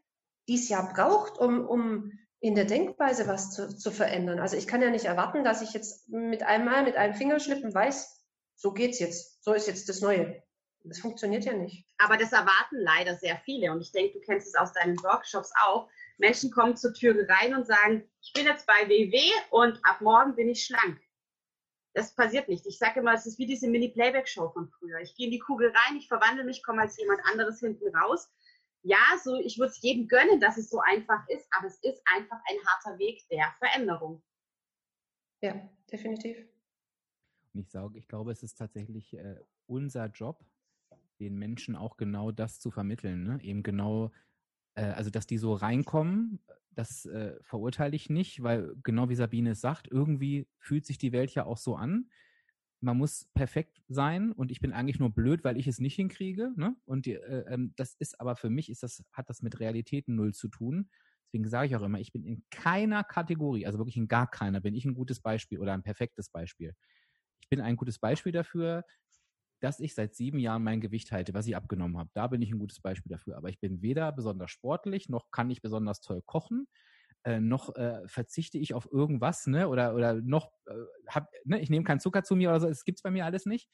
die 0.49 0.57
es 0.57 0.69
ja 0.69 0.83
braucht, 0.83 1.39
um, 1.39 1.65
um 1.65 2.13
in 2.41 2.57
der 2.57 2.65
Denkweise 2.65 3.29
was 3.29 3.53
zu, 3.53 3.77
zu 3.77 3.93
verändern. 3.93 4.41
Also 4.41 4.57
ich 4.57 4.67
kann 4.67 4.83
ja 4.83 4.91
nicht 4.91 5.05
erwarten, 5.05 5.45
dass 5.45 5.63
ich 5.63 5.73
jetzt 5.73 6.09
mit 6.09 6.43
einmal, 6.43 6.83
mit 6.83 6.97
einem 6.97 7.15
Fingerschnippen 7.15 7.73
weiß, 7.73 8.21
so 8.57 8.73
geht's 8.73 8.99
jetzt, 8.99 9.45
so 9.45 9.53
ist 9.53 9.69
jetzt 9.69 9.89
das 9.89 10.01
Neue. 10.01 10.43
Das 10.85 11.01
funktioniert 11.01 11.45
ja 11.45 11.53
nicht. 11.53 11.85
Aber 11.99 12.17
das 12.17 12.33
erwarten 12.33 12.77
leider 12.77 13.15
sehr 13.17 13.37
viele. 13.45 13.71
Und 13.71 13.81
ich 13.83 13.93
denke, 13.93 14.19
du 14.19 14.21
kennst 14.21 14.49
es 14.49 14.55
aus 14.55 14.73
deinen 14.73 14.97
Workshops 15.03 15.53
auch. 15.63 15.89
Menschen 16.19 16.51
kommen 16.51 16.77
zur 16.77 16.95
Tür 16.95 17.27
rein 17.29 17.55
und 17.55 17.67
sagen, 17.67 18.09
ich 18.23 18.33
bin 18.33 18.47
jetzt 18.47 18.67
bei 18.67 18.89
WW 18.89 19.21
und 19.51 19.79
ab 19.85 20.01
morgen 20.01 20.35
bin 20.35 20.49
ich 20.49 20.65
schlank. 20.65 21.01
Das 21.93 22.15
passiert 22.15 22.49
nicht. 22.49 22.67
Ich 22.67 22.79
sage 22.79 23.01
immer, 23.01 23.15
es 23.15 23.27
ist 23.27 23.39
wie 23.39 23.47
diese 23.47 23.69
Mini-Playback-Show 23.69 24.51
von 24.51 24.69
früher. 24.69 25.01
Ich 25.01 25.15
gehe 25.17 25.27
in 25.27 25.33
die 25.33 25.39
Kugel 25.39 25.71
rein, 25.71 25.97
ich 25.97 26.09
verwandle 26.09 26.45
mich, 26.45 26.63
komme 26.63 26.83
als 26.83 26.97
jemand 26.99 27.21
anderes 27.31 27.61
hinten 27.61 27.95
raus. 27.95 28.31
Ja, 28.83 29.19
so, 29.23 29.37
ich 29.37 29.59
würde 29.59 29.73
es 29.73 29.83
jedem 29.83 30.09
gönnen, 30.09 30.41
dass 30.41 30.57
es 30.57 30.71
so 30.71 30.81
einfach 30.81 31.29
ist, 31.29 31.47
aber 31.51 31.67
es 31.67 31.79
ist 31.83 32.01
einfach 32.15 32.39
ein 32.49 32.57
harter 32.67 32.99
Weg 32.99 33.27
der 33.29 33.53
Veränderung. 33.59 34.23
Ja, 35.43 35.69
definitiv. 35.91 36.39
Und 37.53 37.61
ich 37.61 37.71
sage, 37.71 37.99
ich 37.99 38.07
glaube, 38.07 38.31
es 38.33 38.43
ist 38.43 38.57
tatsächlich 38.57 39.13
äh, 39.15 39.37
unser 39.67 40.07
Job, 40.07 40.45
den 41.21 41.39
Menschen 41.39 41.77
auch 41.77 41.97
genau 41.97 42.33
das 42.33 42.59
zu 42.59 42.71
vermitteln. 42.71 43.23
Ne? 43.25 43.39
Eben 43.43 43.63
genau, 43.63 44.11
äh, 44.75 44.85
also 44.85 45.11
dass 45.11 45.27
die 45.27 45.39
so 45.39 45.53
reinkommen, 45.53 46.41
das 46.75 47.05
äh, 47.07 47.35
verurteile 47.43 47.95
ich 47.95 48.09
nicht, 48.11 48.43
weil 48.43 48.75
genau 48.83 49.09
wie 49.09 49.15
Sabine 49.15 49.51
es 49.51 49.61
sagt, 49.61 49.89
irgendwie 49.91 50.49
fühlt 50.59 50.87
sich 50.87 50.99
die 50.99 51.13
Welt 51.13 51.35
ja 51.35 51.45
auch 51.45 51.59
so 51.59 51.77
an. 51.77 52.11
Man 52.81 52.97
muss 52.97 53.29
perfekt 53.35 53.83
sein 53.89 54.33
und 54.33 54.51
ich 54.51 54.61
bin 54.61 54.73
eigentlich 54.73 54.99
nur 54.99 55.11
blöd, 55.11 55.45
weil 55.45 55.59
ich 55.59 55.67
es 55.67 55.81
nicht 55.81 55.97
hinkriege. 55.97 56.53
Ne? 56.57 56.77
Und 56.87 57.07
äh, 57.07 57.45
ähm, 57.49 57.75
das 57.77 57.95
ist 57.99 58.19
aber 58.21 58.37
für 58.37 58.49
mich 58.49 58.71
ist 58.71 58.83
das 58.83 59.05
hat 59.13 59.29
das 59.29 59.43
mit 59.43 59.61
Realitäten 59.61 60.15
null 60.15 60.33
zu 60.33 60.49
tun. 60.49 60.89
Deswegen 61.27 61.49
sage 61.49 61.67
ich 61.67 61.77
auch 61.77 61.83
immer, 61.83 62.01
ich 62.01 62.13
bin 62.13 62.25
in 62.25 62.43
keiner 62.51 63.05
Kategorie, 63.05 63.67
also 63.67 63.79
wirklich 63.79 63.97
in 63.97 64.09
gar 64.09 64.29
keiner, 64.29 64.61
bin 64.61 64.75
ich 64.75 64.85
ein 64.85 64.95
gutes 64.95 65.21
Beispiel 65.21 65.59
oder 65.59 65.75
ein 65.75 65.83
perfektes 65.83 66.31
Beispiel. 66.31 66.75
Ich 67.41 67.49
bin 67.49 67.61
ein 67.61 67.77
gutes 67.77 67.99
Beispiel 67.99 68.33
dafür, 68.33 68.85
dass 69.61 69.81
ich 69.81 69.95
seit 69.95 70.15
sieben 70.15 70.39
Jahren 70.39 70.65
mein 70.65 70.81
Gewicht 70.81 71.13
halte, 71.13 71.35
was 71.35 71.47
ich 71.47 71.57
abgenommen 71.57 71.99
habe. 71.99 72.11
Da 72.15 72.27
bin 72.29 72.43
ich 72.43 72.51
ein 72.53 72.59
gutes 72.59 72.81
Beispiel 72.81 73.11
dafür. 73.11 73.37
Aber 73.37 73.49
ich 73.51 73.61
bin 73.61 73.83
weder 73.83 74.13
besonders 74.13 74.51
sportlich, 74.51 75.09
noch 75.09 75.31
kann 75.31 75.51
ich 75.51 75.63
besonders 75.63 76.01
toll 76.01 76.23
kochen, 76.25 76.67
äh, 77.25 77.41
noch 77.41 77.75
äh, 77.77 78.07
verzichte 78.09 78.59
ich 78.59 78.75
auf 78.75 78.89
irgendwas, 78.91 79.47
ne? 79.47 79.69
Oder 79.69 79.95
oder 79.95 80.15
noch 80.15 80.53
äh, 80.67 80.73
hab, 81.09 81.31
ne? 81.45 81.61
ich 81.61 81.71
nehme 81.71 81.85
keinen 81.85 82.01
Zucker 82.01 82.25
zu 82.25 82.37
mir 82.37 82.51
oder 82.51 82.61
so. 82.61 82.69
Es 82.69 82.85
gibt's 82.85 83.03
bei 83.03 83.11
mir 83.11 83.27
alles 83.27 83.47
nicht. 83.47 83.69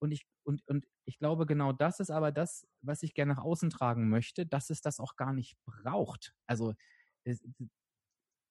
Und 0.00 0.12
ich 0.12 0.26
und 0.44 0.62
und 0.66 0.86
ich 1.04 1.18
glaube 1.18 1.46
genau 1.46 1.72
das 1.72 2.00
ist 2.00 2.10
aber 2.10 2.32
das, 2.32 2.66
was 2.82 3.02
ich 3.02 3.14
gerne 3.14 3.34
nach 3.34 3.42
außen 3.42 3.70
tragen 3.70 4.08
möchte, 4.08 4.46
dass 4.46 4.70
es 4.70 4.80
das 4.82 4.98
auch 5.00 5.16
gar 5.16 5.32
nicht 5.32 5.56
braucht. 5.66 6.34
Also 6.46 6.74
das, 7.24 7.40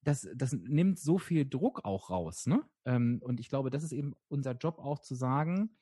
das, 0.02 0.28
das 0.36 0.54
nimmt 0.54 1.00
so 1.00 1.18
viel 1.18 1.48
Druck 1.48 1.84
auch 1.84 2.10
raus, 2.10 2.46
ne? 2.48 2.64
Ähm, 2.86 3.20
und 3.22 3.40
ich 3.40 3.50
glaube, 3.50 3.70
das 3.70 3.84
ist 3.84 3.92
eben 3.92 4.14
unser 4.30 4.54
Job 4.54 4.80
auch 4.80 5.00
zu 5.00 5.16
sagen 5.16 5.78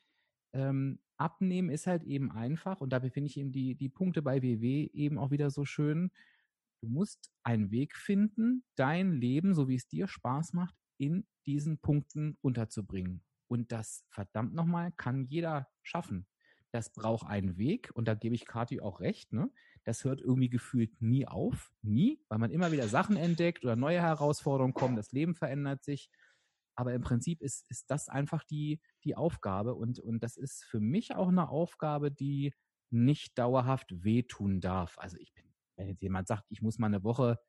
ähm, 0.53 0.99
abnehmen 1.17 1.69
ist 1.69 1.87
halt 1.87 2.03
eben 2.03 2.31
einfach 2.31 2.81
und 2.81 2.91
dabei 2.91 3.09
finde 3.09 3.29
ich 3.29 3.37
eben 3.37 3.51
die, 3.51 3.75
die 3.75 3.89
Punkte 3.89 4.21
bei 4.21 4.41
WW 4.41 4.89
eben 4.93 5.17
auch 5.17 5.31
wieder 5.31 5.49
so 5.49 5.65
schön. 5.65 6.11
Du 6.81 6.89
musst 6.89 7.31
einen 7.43 7.71
Weg 7.71 7.95
finden, 7.95 8.63
dein 8.75 9.13
Leben, 9.13 9.53
so 9.53 9.67
wie 9.67 9.75
es 9.75 9.87
dir 9.87 10.07
Spaß 10.07 10.53
macht, 10.53 10.75
in 10.97 11.25
diesen 11.45 11.79
Punkten 11.79 12.37
unterzubringen. 12.41 13.23
Und 13.47 13.71
das 13.71 14.05
verdammt 14.09 14.53
nochmal 14.53 14.91
kann 14.91 15.25
jeder 15.25 15.67
schaffen. 15.81 16.27
Das 16.71 16.91
braucht 16.91 17.25
einen 17.27 17.57
Weg 17.57 17.89
und 17.93 18.07
da 18.07 18.13
gebe 18.13 18.35
ich 18.35 18.45
Kathi 18.45 18.81
auch 18.81 18.99
recht. 18.99 19.31
Ne? 19.31 19.49
Das 19.83 20.03
hört 20.03 20.19
irgendwie 20.19 20.49
gefühlt 20.49 21.01
nie 21.01 21.25
auf, 21.25 21.71
nie, 21.81 22.21
weil 22.27 22.39
man 22.39 22.51
immer 22.51 22.71
wieder 22.71 22.87
Sachen 22.87 23.15
entdeckt 23.15 23.63
oder 23.63 23.75
neue 23.75 24.01
Herausforderungen 24.01 24.73
kommen. 24.73 24.97
Das 24.97 25.11
Leben 25.13 25.33
verändert 25.33 25.83
sich 25.83 26.09
aber 26.77 26.93
im 26.93 27.01
Prinzip 27.01 27.41
ist, 27.41 27.69
ist 27.69 27.89
das 27.89 28.07
einfach 28.07 28.43
die, 28.43 28.79
die 29.03 29.15
Aufgabe 29.15 29.73
und, 29.73 29.99
und 29.99 30.21
das 30.21 30.37
ist 30.37 30.63
für 30.63 30.79
mich 30.79 31.15
auch 31.15 31.27
eine 31.27 31.49
Aufgabe, 31.49 32.11
die 32.11 32.53
nicht 32.91 33.37
dauerhaft 33.37 34.03
wehtun 34.03 34.61
darf. 34.61 34.97
Also 34.99 35.17
ich 35.17 35.33
bin, 35.33 35.43
wenn 35.75 35.87
jetzt 35.87 36.03
jemand 36.03 36.27
sagt, 36.27 36.45
ich 36.49 36.61
muss 36.61 36.77
mal 36.77 36.87
eine 36.87 37.03
Woche 37.03 37.39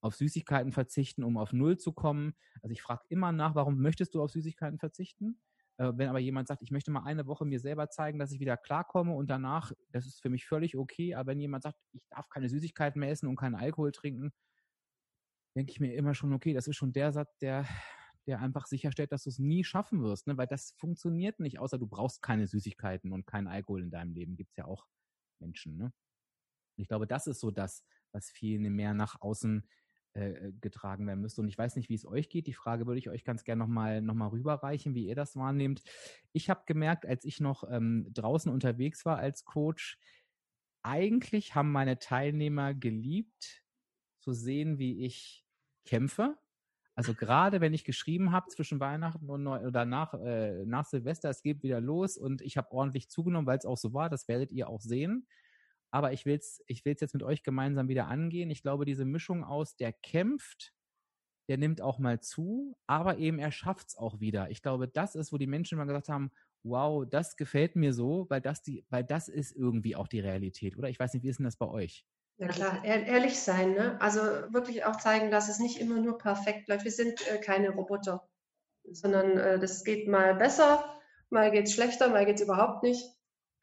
auf 0.00 0.16
Süßigkeiten 0.16 0.72
verzichten, 0.72 1.22
um 1.22 1.38
auf 1.38 1.52
Null 1.52 1.78
zu 1.78 1.92
kommen. 1.92 2.34
Also 2.60 2.72
ich 2.72 2.82
frage 2.82 3.04
immer 3.08 3.30
nach, 3.30 3.54
warum 3.54 3.80
möchtest 3.80 4.16
du 4.16 4.22
auf 4.22 4.32
Süßigkeiten 4.32 4.80
verzichten? 4.80 5.40
Äh, 5.78 5.92
wenn 5.94 6.08
aber 6.08 6.18
jemand 6.18 6.48
sagt, 6.48 6.62
ich 6.62 6.72
möchte 6.72 6.90
mal 6.90 7.04
eine 7.04 7.28
Woche 7.28 7.44
mir 7.44 7.60
selber 7.60 7.88
zeigen, 7.88 8.18
dass 8.18 8.32
ich 8.32 8.40
wieder 8.40 8.56
klarkomme 8.56 9.14
und 9.14 9.30
danach, 9.30 9.70
das 9.90 10.06
ist 10.06 10.20
für 10.20 10.28
mich 10.28 10.44
völlig 10.44 10.76
okay. 10.76 11.14
Aber 11.14 11.30
wenn 11.30 11.38
jemand 11.38 11.62
sagt, 11.62 11.78
ich 11.92 12.02
darf 12.10 12.28
keine 12.28 12.48
Süßigkeiten 12.48 12.98
mehr 12.98 13.10
essen 13.10 13.28
und 13.28 13.36
keinen 13.36 13.54
Alkohol 13.54 13.92
trinken, 13.92 14.32
denke 15.54 15.70
ich 15.70 15.78
mir 15.78 15.94
immer 15.94 16.14
schon, 16.14 16.32
okay, 16.32 16.52
das 16.52 16.66
ist 16.66 16.76
schon 16.76 16.92
der 16.92 17.12
Satz, 17.12 17.38
der, 17.38 17.64
der 18.26 18.40
einfach 18.40 18.66
sicherstellt, 18.66 19.12
dass 19.12 19.24
du 19.24 19.30
es 19.30 19.38
nie 19.38 19.64
schaffen 19.64 20.02
wirst, 20.02 20.26
ne? 20.26 20.36
weil 20.36 20.46
das 20.46 20.74
funktioniert 20.78 21.40
nicht, 21.40 21.58
außer 21.58 21.78
du 21.78 21.86
brauchst 21.86 22.22
keine 22.22 22.46
Süßigkeiten 22.46 23.12
und 23.12 23.26
keinen 23.26 23.48
Alkohol 23.48 23.82
in 23.82 23.90
deinem 23.90 24.12
Leben. 24.12 24.36
Gibt 24.36 24.50
es 24.50 24.56
ja 24.56 24.64
auch 24.66 24.86
Menschen. 25.40 25.76
Ne? 25.76 25.92
ich 26.76 26.88
glaube, 26.88 27.06
das 27.06 27.26
ist 27.26 27.40
so 27.40 27.50
das, 27.50 27.84
was 28.12 28.30
viel 28.30 28.58
mehr 28.58 28.94
nach 28.94 29.20
außen 29.20 29.66
äh, 30.14 30.52
getragen 30.60 31.06
werden 31.06 31.20
müsste. 31.20 31.40
Und 31.40 31.48
ich 31.48 31.56
weiß 31.56 31.76
nicht, 31.76 31.88
wie 31.88 31.94
es 31.94 32.04
euch 32.04 32.28
geht. 32.28 32.46
Die 32.46 32.52
Frage 32.52 32.86
würde 32.86 32.98
ich 32.98 33.08
euch 33.08 33.24
ganz 33.24 33.44
gerne 33.44 33.60
nochmal 33.60 34.02
noch 34.02 34.14
mal 34.14 34.28
rüberreichen, 34.28 34.94
wie 34.94 35.06
ihr 35.06 35.14
das 35.14 35.36
wahrnehmt. 35.36 35.82
Ich 36.32 36.50
habe 36.50 36.64
gemerkt, 36.66 37.06
als 37.06 37.24
ich 37.24 37.40
noch 37.40 37.64
ähm, 37.70 38.06
draußen 38.12 38.52
unterwegs 38.52 39.04
war 39.04 39.18
als 39.18 39.44
Coach, 39.44 39.98
eigentlich 40.82 41.54
haben 41.54 41.72
meine 41.72 41.98
Teilnehmer 41.98 42.74
geliebt, 42.74 43.64
zu 44.20 44.32
sehen, 44.32 44.78
wie 44.78 45.04
ich 45.04 45.46
kämpfe. 45.84 46.36
Also 46.94 47.14
gerade 47.14 47.60
wenn 47.60 47.72
ich 47.74 47.84
geschrieben 47.84 48.32
habe 48.32 48.48
zwischen 48.48 48.78
Weihnachten 48.80 49.30
und 49.30 49.42
Neu 49.42 49.66
oder 49.66 49.84
nach, 49.86 50.14
äh, 50.14 50.64
nach 50.66 50.84
Silvester, 50.84 51.30
es 51.30 51.42
geht 51.42 51.62
wieder 51.62 51.80
los 51.80 52.18
und 52.18 52.42
ich 52.42 52.56
habe 52.58 52.70
ordentlich 52.72 53.08
zugenommen, 53.08 53.46
weil 53.46 53.58
es 53.58 53.64
auch 53.66 53.78
so 53.78 53.94
war, 53.94 54.10
das 54.10 54.28
werdet 54.28 54.52
ihr 54.52 54.68
auch 54.68 54.80
sehen 54.80 55.26
aber 55.90 56.12
ich 56.12 56.26
will 56.26 56.36
es 56.36 56.62
ich 56.66 56.84
will's 56.84 57.00
jetzt 57.00 57.14
mit 57.14 57.22
euch 57.22 57.42
gemeinsam 57.42 57.88
wieder 57.88 58.08
angehen. 58.08 58.50
Ich 58.50 58.62
glaube, 58.62 58.84
diese 58.86 59.04
Mischung 59.04 59.44
aus, 59.44 59.76
der 59.76 59.92
kämpft, 59.92 60.72
der 61.48 61.58
nimmt 61.58 61.80
auch 61.80 61.98
mal 61.98 62.20
zu, 62.20 62.76
aber 62.86 63.18
eben 63.18 63.38
er 63.38 63.52
schafft 63.52 63.88
es 63.88 63.96
auch 63.96 64.20
wieder. 64.20 64.50
Ich 64.50 64.62
glaube, 64.62 64.88
das 64.88 65.14
ist, 65.14 65.32
wo 65.32 65.38
die 65.38 65.46
Menschen 65.46 65.78
mal 65.78 65.84
gesagt 65.86 66.08
haben, 66.08 66.30
wow, 66.62 67.04
das 67.08 67.36
gefällt 67.36 67.76
mir 67.76 67.92
so, 67.92 68.26
weil 68.30 68.40
das 68.40 68.62
die, 68.62 68.84
weil 68.90 69.04
das 69.04 69.28
ist 69.28 69.52
irgendwie 69.52 69.96
auch 69.96 70.08
die 70.08 70.20
Realität, 70.20 70.76
oder? 70.78 70.88
Ich 70.88 71.00
weiß 71.00 71.14
nicht, 71.14 71.24
wie 71.24 71.28
ist 71.28 71.38
denn 71.38 71.44
das 71.44 71.56
bei 71.56 71.68
euch? 71.68 72.06
Ja 72.38 72.48
klar, 72.48 72.84
ehrlich 72.84 73.38
sein, 73.38 73.72
ne? 73.72 74.00
Also 74.00 74.20
wirklich 74.52 74.84
auch 74.84 74.96
zeigen, 74.96 75.30
dass 75.30 75.48
es 75.48 75.58
nicht 75.58 75.78
immer 75.78 76.00
nur 76.00 76.18
perfekt 76.18 76.68
läuft. 76.68 76.84
Wir 76.84 76.90
sind 76.90 77.26
äh, 77.28 77.38
keine 77.38 77.70
Roboter, 77.70 78.28
sondern 78.90 79.38
äh, 79.38 79.58
das 79.60 79.84
geht 79.84 80.08
mal 80.08 80.34
besser, 80.34 80.98
mal 81.30 81.50
geht 81.50 81.66
es 81.66 81.74
schlechter, 81.74 82.08
mal 82.08 82.26
geht 82.26 82.36
es 82.36 82.42
überhaupt 82.42 82.82
nicht. 82.82 83.06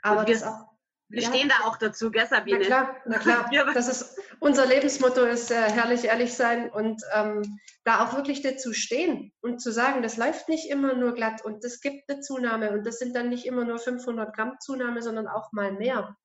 Aber 0.01 0.25
wir, 0.25 0.33
das 0.33 0.43
auch 0.43 0.69
wir 1.09 1.23
ja. 1.23 1.29
stehen 1.29 1.49
da 1.49 1.67
auch 1.67 1.77
dazu, 1.77 2.11
gell, 2.11 2.27
Sabine? 2.27 2.59
Na 2.59 2.65
klar, 2.65 2.95
na 3.05 3.17
klar. 3.17 3.49
Das 3.73 3.87
ist, 3.87 4.19
unser 4.39 4.67
Lebensmotto 4.67 5.23
ist 5.23 5.49
äh, 5.49 5.55
herrlich 5.55 6.05
ehrlich 6.05 6.33
sein 6.33 6.69
und 6.69 7.01
ähm, 7.13 7.59
da 7.83 8.05
auch 8.05 8.15
wirklich 8.15 8.43
dazu 8.43 8.73
stehen 8.73 9.33
und 9.41 9.59
zu 9.59 9.71
sagen, 9.71 10.03
das 10.03 10.17
läuft 10.17 10.49
nicht 10.49 10.69
immer 10.69 10.93
nur 10.93 11.15
glatt 11.15 11.43
und 11.43 11.65
es 11.65 11.81
gibt 11.81 12.09
eine 12.09 12.21
Zunahme 12.21 12.71
und 12.71 12.85
das 12.85 12.99
sind 12.99 13.15
dann 13.15 13.29
nicht 13.29 13.47
immer 13.47 13.65
nur 13.65 13.79
500 13.79 14.35
Gramm 14.35 14.57
Zunahme, 14.59 15.01
sondern 15.01 15.27
auch 15.27 15.51
mal 15.51 15.71
mehr. 15.71 16.15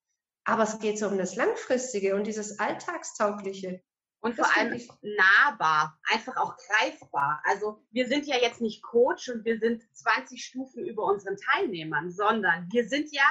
Aber 0.45 0.65
es 0.65 0.79
geht 0.79 0.99
so 0.99 1.09
um 1.09 1.19
das 1.19 1.37
Langfristige 1.37 2.15
und 2.15 2.27
dieses 2.27 2.59
Alltagstaugliche. 2.59 3.83
Und 4.21 4.37
vor 4.37 4.47
allem 4.57 4.81
nahbar, 5.03 5.99
einfach 6.11 6.39
auch 6.39 6.57
greifbar. 6.57 7.43
Also 7.45 7.85
wir 7.91 8.09
sind 8.09 8.27
ja 8.27 8.39
jetzt 8.39 8.63
nicht 8.63 8.83
Coach 8.83 9.29
und 9.29 9.45
wir 9.45 9.59
sind 9.59 9.83
20 9.93 10.43
Stufen 10.43 10.87
über 10.87 11.05
unseren 11.05 11.37
Teilnehmern, 11.37 12.11
sondern 12.11 12.67
wir 12.73 12.89
sind 12.89 13.13
ja 13.13 13.25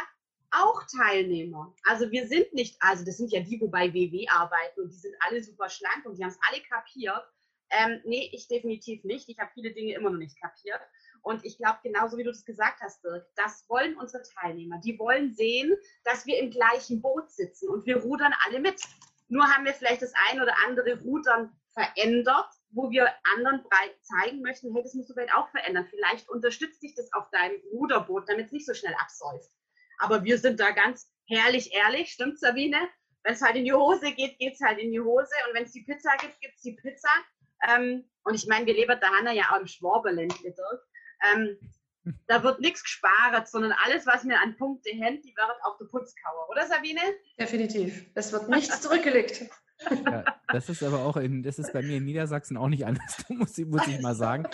auch 0.51 0.83
Teilnehmer. 0.83 1.73
Also 1.83 2.11
wir 2.11 2.27
sind 2.27 2.53
nicht, 2.53 2.77
also 2.79 3.03
das 3.03 3.17
sind 3.17 3.31
ja 3.31 3.39
die, 3.39 3.59
wo 3.59 3.69
bei 3.69 3.91
WW 3.91 4.27
arbeiten 4.27 4.81
und 4.81 4.93
die 4.93 4.99
sind 4.99 5.15
alle 5.21 5.43
super 5.43 5.67
schlank 5.67 6.05
und 6.05 6.19
die 6.19 6.23
haben 6.23 6.29
es 6.29 6.39
alle 6.47 6.61
kapiert. 6.61 7.23
Ähm, 7.71 8.01
nee, 8.05 8.29
ich 8.31 8.47
definitiv 8.47 9.03
nicht. 9.03 9.27
Ich 9.29 9.39
habe 9.39 9.49
viele 9.55 9.73
Dinge 9.73 9.95
immer 9.95 10.11
noch 10.11 10.19
nicht 10.19 10.39
kapiert. 10.39 10.81
Und 11.23 11.45
ich 11.45 11.57
glaube, 11.57 11.79
genauso 11.83 12.17
wie 12.17 12.23
du 12.23 12.31
das 12.31 12.43
gesagt 12.43 12.81
hast, 12.81 13.03
Dirk, 13.03 13.25
das 13.35 13.65
wollen 13.69 13.95
unsere 13.95 14.23
Teilnehmer. 14.23 14.79
Die 14.83 14.99
wollen 14.99 15.33
sehen, 15.33 15.73
dass 16.03 16.25
wir 16.25 16.37
im 16.37 16.51
gleichen 16.51 17.01
Boot 17.01 17.31
sitzen 17.31 17.69
und 17.69 17.85
wir 17.85 17.97
rudern 17.97 18.33
alle 18.45 18.59
mit. 18.59 18.81
Nur 19.29 19.47
haben 19.47 19.65
wir 19.65 19.73
vielleicht 19.73 20.01
das 20.01 20.13
ein 20.29 20.41
oder 20.41 20.53
andere 20.67 20.99
Rudern 21.01 21.49
verändert, 21.73 22.49
wo 22.71 22.91
wir 22.91 23.07
anderen 23.35 23.63
zeigen 24.01 24.41
möchten, 24.41 24.73
hey, 24.73 24.83
das 24.83 24.93
musst 24.93 25.09
du 25.09 25.13
vielleicht 25.13 25.33
auch 25.33 25.49
verändern. 25.49 25.87
Vielleicht 25.89 26.29
unterstützt 26.29 26.83
dich 26.83 26.93
das 26.93 27.11
auf 27.13 27.29
deinem 27.31 27.59
Ruderboot, 27.71 28.27
damit 28.27 28.47
es 28.47 28.51
nicht 28.51 28.65
so 28.65 28.73
schnell 28.73 28.95
absäuft. 28.99 29.49
Aber 29.99 30.23
wir 30.23 30.37
sind 30.37 30.59
da 30.59 30.71
ganz 30.71 31.09
herrlich 31.25 31.73
ehrlich, 31.73 32.11
stimmt 32.11 32.39
Sabine? 32.39 32.77
Wenn 33.23 33.33
es 33.33 33.41
halt 33.41 33.55
in 33.55 33.63
die 33.63 33.73
Hose 33.73 34.11
geht, 34.11 34.37
geht 34.39 34.55
es 34.55 34.61
halt 34.61 34.77
in 34.79 34.91
die 34.91 34.99
Hose. 34.99 35.31
Und 35.47 35.55
wenn 35.55 35.63
es 35.63 35.71
die 35.71 35.83
Pizza 35.83 36.11
gibt, 36.19 36.41
gibt 36.41 36.55
es 36.55 36.61
die 36.61 36.73
Pizza. 36.73 37.09
Ähm, 37.69 38.09
und 38.23 38.35
ich 38.35 38.45
meine, 38.47 38.65
wir 38.65 38.73
leben 38.73 38.99
da 38.99 39.07
Hanna 39.07 39.31
ja 39.31 39.43
auch 39.51 39.59
im 39.59 39.67
Schwaberland, 39.67 40.33
ähm, 41.23 41.57
da 42.27 42.43
wird 42.43 42.59
nichts 42.59 42.83
gespart, 42.83 43.47
sondern 43.47 43.73
alles, 43.85 44.05
was 44.05 44.23
mir 44.23 44.39
an 44.39 44.57
Punkte 44.57 44.89
hängt, 44.91 45.23
die 45.23 45.33
wird 45.35 45.57
auf 45.63 45.77
der 45.77 45.85
Putzkauer, 45.85 46.49
oder 46.49 46.67
Sabine? 46.67 47.01
Definitiv. 47.39 48.05
Es 48.13 48.31
wird 48.31 48.49
nichts 48.49 48.81
zurückgelegt. 48.81 49.45
Ja, 50.05 50.23
das 50.47 50.69
ist 50.69 50.83
aber 50.83 51.03
auch 51.03 51.17
in, 51.17 51.43
das 51.43 51.59
ist 51.59 51.73
bei 51.73 51.81
mir 51.81 51.97
in 51.97 52.05
Niedersachsen 52.05 52.57
auch 52.57 52.69
nicht 52.69 52.85
anders, 52.85 53.25
muss, 53.29 53.57
muss 53.57 53.87
ich 53.87 54.01
mal 54.01 54.15
sagen. 54.15 54.45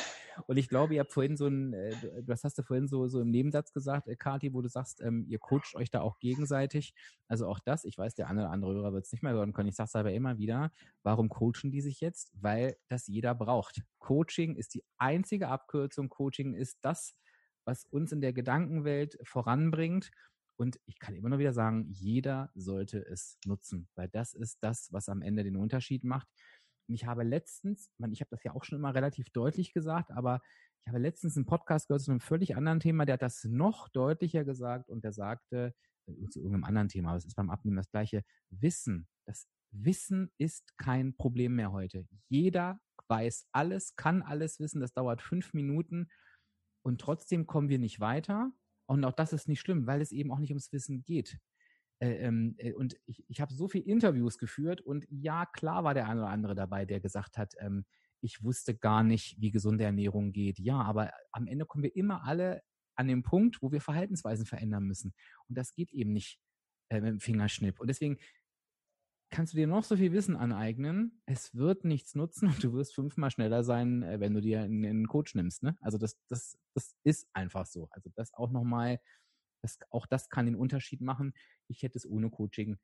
Und 0.47 0.57
ich 0.57 0.69
glaube, 0.69 0.93
ihr 0.93 1.01
habt 1.01 1.11
vorhin 1.11 1.35
so 1.35 1.47
ein, 1.47 1.73
äh, 1.73 1.93
was 2.25 2.43
hast 2.43 2.57
du 2.57 2.63
vorhin 2.63 2.87
so, 2.87 3.07
so 3.07 3.21
im 3.21 3.29
Nebensatz 3.29 3.73
gesagt, 3.73 4.07
äh, 4.07 4.15
Kati, 4.15 4.53
wo 4.53 4.61
du 4.61 4.69
sagst, 4.69 5.01
ähm, 5.01 5.25
ihr 5.27 5.39
coacht 5.39 5.75
euch 5.75 5.91
da 5.91 6.01
auch 6.01 6.19
gegenseitig. 6.19 6.93
Also 7.27 7.47
auch 7.47 7.59
das, 7.59 7.83
ich 7.83 7.97
weiß, 7.97 8.15
der 8.15 8.29
eine 8.29 8.41
oder 8.41 8.51
andere 8.51 8.73
Hörer 8.73 8.93
wird 8.93 9.05
es 9.05 9.11
nicht 9.11 9.23
mehr 9.23 9.33
hören 9.33 9.53
können. 9.53 9.69
Ich 9.69 9.75
sage 9.75 9.87
es 9.87 9.95
aber 9.95 10.13
immer 10.13 10.37
wieder, 10.37 10.71
warum 11.03 11.29
coachen 11.29 11.71
die 11.71 11.81
sich 11.81 11.99
jetzt? 11.99 12.31
Weil 12.33 12.77
das 12.87 13.07
jeder 13.07 13.35
braucht. 13.35 13.81
Coaching 13.99 14.55
ist 14.55 14.73
die 14.73 14.83
einzige 14.97 15.49
Abkürzung. 15.49 16.09
Coaching 16.09 16.53
ist 16.53 16.77
das, 16.81 17.15
was 17.65 17.85
uns 17.85 18.11
in 18.11 18.21
der 18.21 18.33
Gedankenwelt 18.33 19.19
voranbringt. 19.23 20.11
Und 20.59 20.77
ich 20.87 20.99
kann 20.99 21.15
immer 21.15 21.29
nur 21.29 21.39
wieder 21.39 21.53
sagen, 21.53 21.85
jeder 21.87 22.51
sollte 22.53 22.99
es 23.05 23.39
nutzen, 23.45 23.87
weil 23.95 24.09
das 24.09 24.33
ist 24.33 24.61
das, 24.61 24.91
was 24.91 25.07
am 25.07 25.21
Ende 25.21 25.45
den 25.45 25.55
Unterschied 25.55 26.03
macht. 26.03 26.27
Und 26.89 26.95
ich 26.95 27.05
habe 27.05 27.23
letztens, 27.23 27.89
ich 28.11 28.19
habe 28.19 28.29
das 28.31 28.43
ja 28.43 28.53
auch 28.53 28.65
schon 28.65 28.77
immer 28.77 28.93
relativ 28.93 29.29
deutlich 29.29 29.71
gesagt, 29.71 30.11
aber 30.11 30.41
ich 30.81 30.89
habe 30.89 30.99
letztens 30.99 31.37
einen 31.37 31.45
Podcast 31.45 31.87
gehört 31.87 32.01
zu 32.01 32.11
einem 32.11 32.19
völlig 32.19 32.57
anderen 32.57 32.81
Thema, 32.81 33.05
der 33.05 33.13
hat 33.13 33.21
das 33.21 33.45
noch 33.45 33.87
deutlicher 33.87 34.43
gesagt 34.43 34.89
und 34.89 35.05
der 35.05 35.13
sagte, 35.13 35.73
äh, 36.07 36.27
zu 36.29 36.39
irgendeinem 36.39 36.65
anderen 36.65 36.89
Thema, 36.89 37.09
aber 37.11 37.19
es 37.19 37.25
ist 37.25 37.35
beim 37.35 37.49
Abnehmen 37.49 37.77
das 37.77 37.89
gleiche, 37.89 38.25
Wissen, 38.49 39.07
das 39.25 39.47
Wissen 39.71 40.29
ist 40.37 40.77
kein 40.77 41.15
Problem 41.15 41.55
mehr 41.55 41.71
heute. 41.71 42.05
Jeder 42.27 42.81
weiß 43.07 43.47
alles, 43.53 43.95
kann 43.95 44.23
alles 44.23 44.59
wissen, 44.59 44.81
das 44.81 44.91
dauert 44.91 45.21
fünf 45.21 45.53
Minuten 45.53 46.09
und 46.83 46.99
trotzdem 46.99 47.47
kommen 47.47 47.69
wir 47.69 47.79
nicht 47.79 48.01
weiter 48.01 48.51
und 48.89 49.05
auch 49.05 49.13
das 49.13 49.33
ist 49.33 49.47
nicht 49.47 49.59
schlimm, 49.59 49.85
weil 49.85 50.01
es 50.01 50.11
eben 50.11 50.31
auch 50.31 50.39
nicht 50.39 50.49
ums 50.49 50.73
Wissen 50.73 51.03
geht. 51.03 51.37
Äh, 51.99 52.25
ähm, 52.25 52.55
äh, 52.57 52.73
und 52.73 52.97
ich, 53.05 53.23
ich 53.27 53.39
habe 53.39 53.53
so 53.53 53.67
viele 53.67 53.85
Interviews 53.85 54.37
geführt 54.39 54.81
und 54.81 55.05
ja, 55.09 55.45
klar 55.45 55.83
war 55.83 55.93
der 55.93 56.07
eine 56.07 56.21
oder 56.21 56.29
andere 56.29 56.55
dabei, 56.55 56.85
der 56.85 56.99
gesagt 56.99 57.37
hat, 57.37 57.53
ähm, 57.59 57.85
ich 58.21 58.43
wusste 58.43 58.75
gar 58.75 59.03
nicht, 59.03 59.39
wie 59.39 59.51
gesunde 59.51 59.83
Ernährung 59.83 60.31
geht. 60.31 60.57
Ja, 60.59 60.81
aber 60.81 61.11
am 61.31 61.45
Ende 61.47 61.65
kommen 61.65 61.83
wir 61.83 61.95
immer 61.95 62.23
alle 62.23 62.63
an 62.95 63.07
den 63.07 63.21
Punkt, 63.21 63.61
wo 63.61 63.71
wir 63.71 63.79
Verhaltensweisen 63.79 64.45
verändern 64.45 64.85
müssen. 64.85 65.13
Und 65.47 65.57
das 65.57 65.73
geht 65.73 65.91
eben 65.91 66.11
nicht 66.11 66.39
äh, 66.89 66.99
mit 66.99 67.11
dem 67.11 67.19
Fingerschnipp. 67.19 67.79
Und 67.79 67.87
deswegen 67.87 68.17
kannst 69.29 69.53
du 69.53 69.57
dir 69.57 69.67
noch 69.67 69.83
so 69.83 69.95
viel 69.95 70.11
Wissen 70.11 70.35
aneignen, 70.35 71.21
es 71.25 71.55
wird 71.55 71.83
nichts 71.83 72.15
nutzen 72.15 72.47
und 72.47 72.63
du 72.63 72.73
wirst 72.73 72.95
fünfmal 72.95 73.31
schneller 73.31 73.63
sein, 73.63 74.03
äh, 74.03 74.19
wenn 74.19 74.33
du 74.33 74.41
dir 74.41 74.61
einen, 74.61 75.07
Coach 75.07 75.35
nimmst. 75.35 75.63
Ne? 75.63 75.77
Also 75.81 75.97
das, 75.97 76.17
das, 76.27 76.57
das 76.73 76.95
ist 77.03 77.27
einfach 77.33 77.65
so. 77.65 77.87
Also 77.91 78.09
das 78.15 78.33
auch 78.33 78.51
nochmal, 78.51 78.99
das, 79.61 79.77
auch 79.89 80.05
das 80.05 80.29
kann 80.29 80.45
den 80.45 80.55
Unterschied 80.55 81.01
machen. 81.01 81.33
Ich 81.67 81.83
hätte 81.83 81.97
es 81.97 82.07
ohne 82.07 82.29
Coaching 82.29 82.77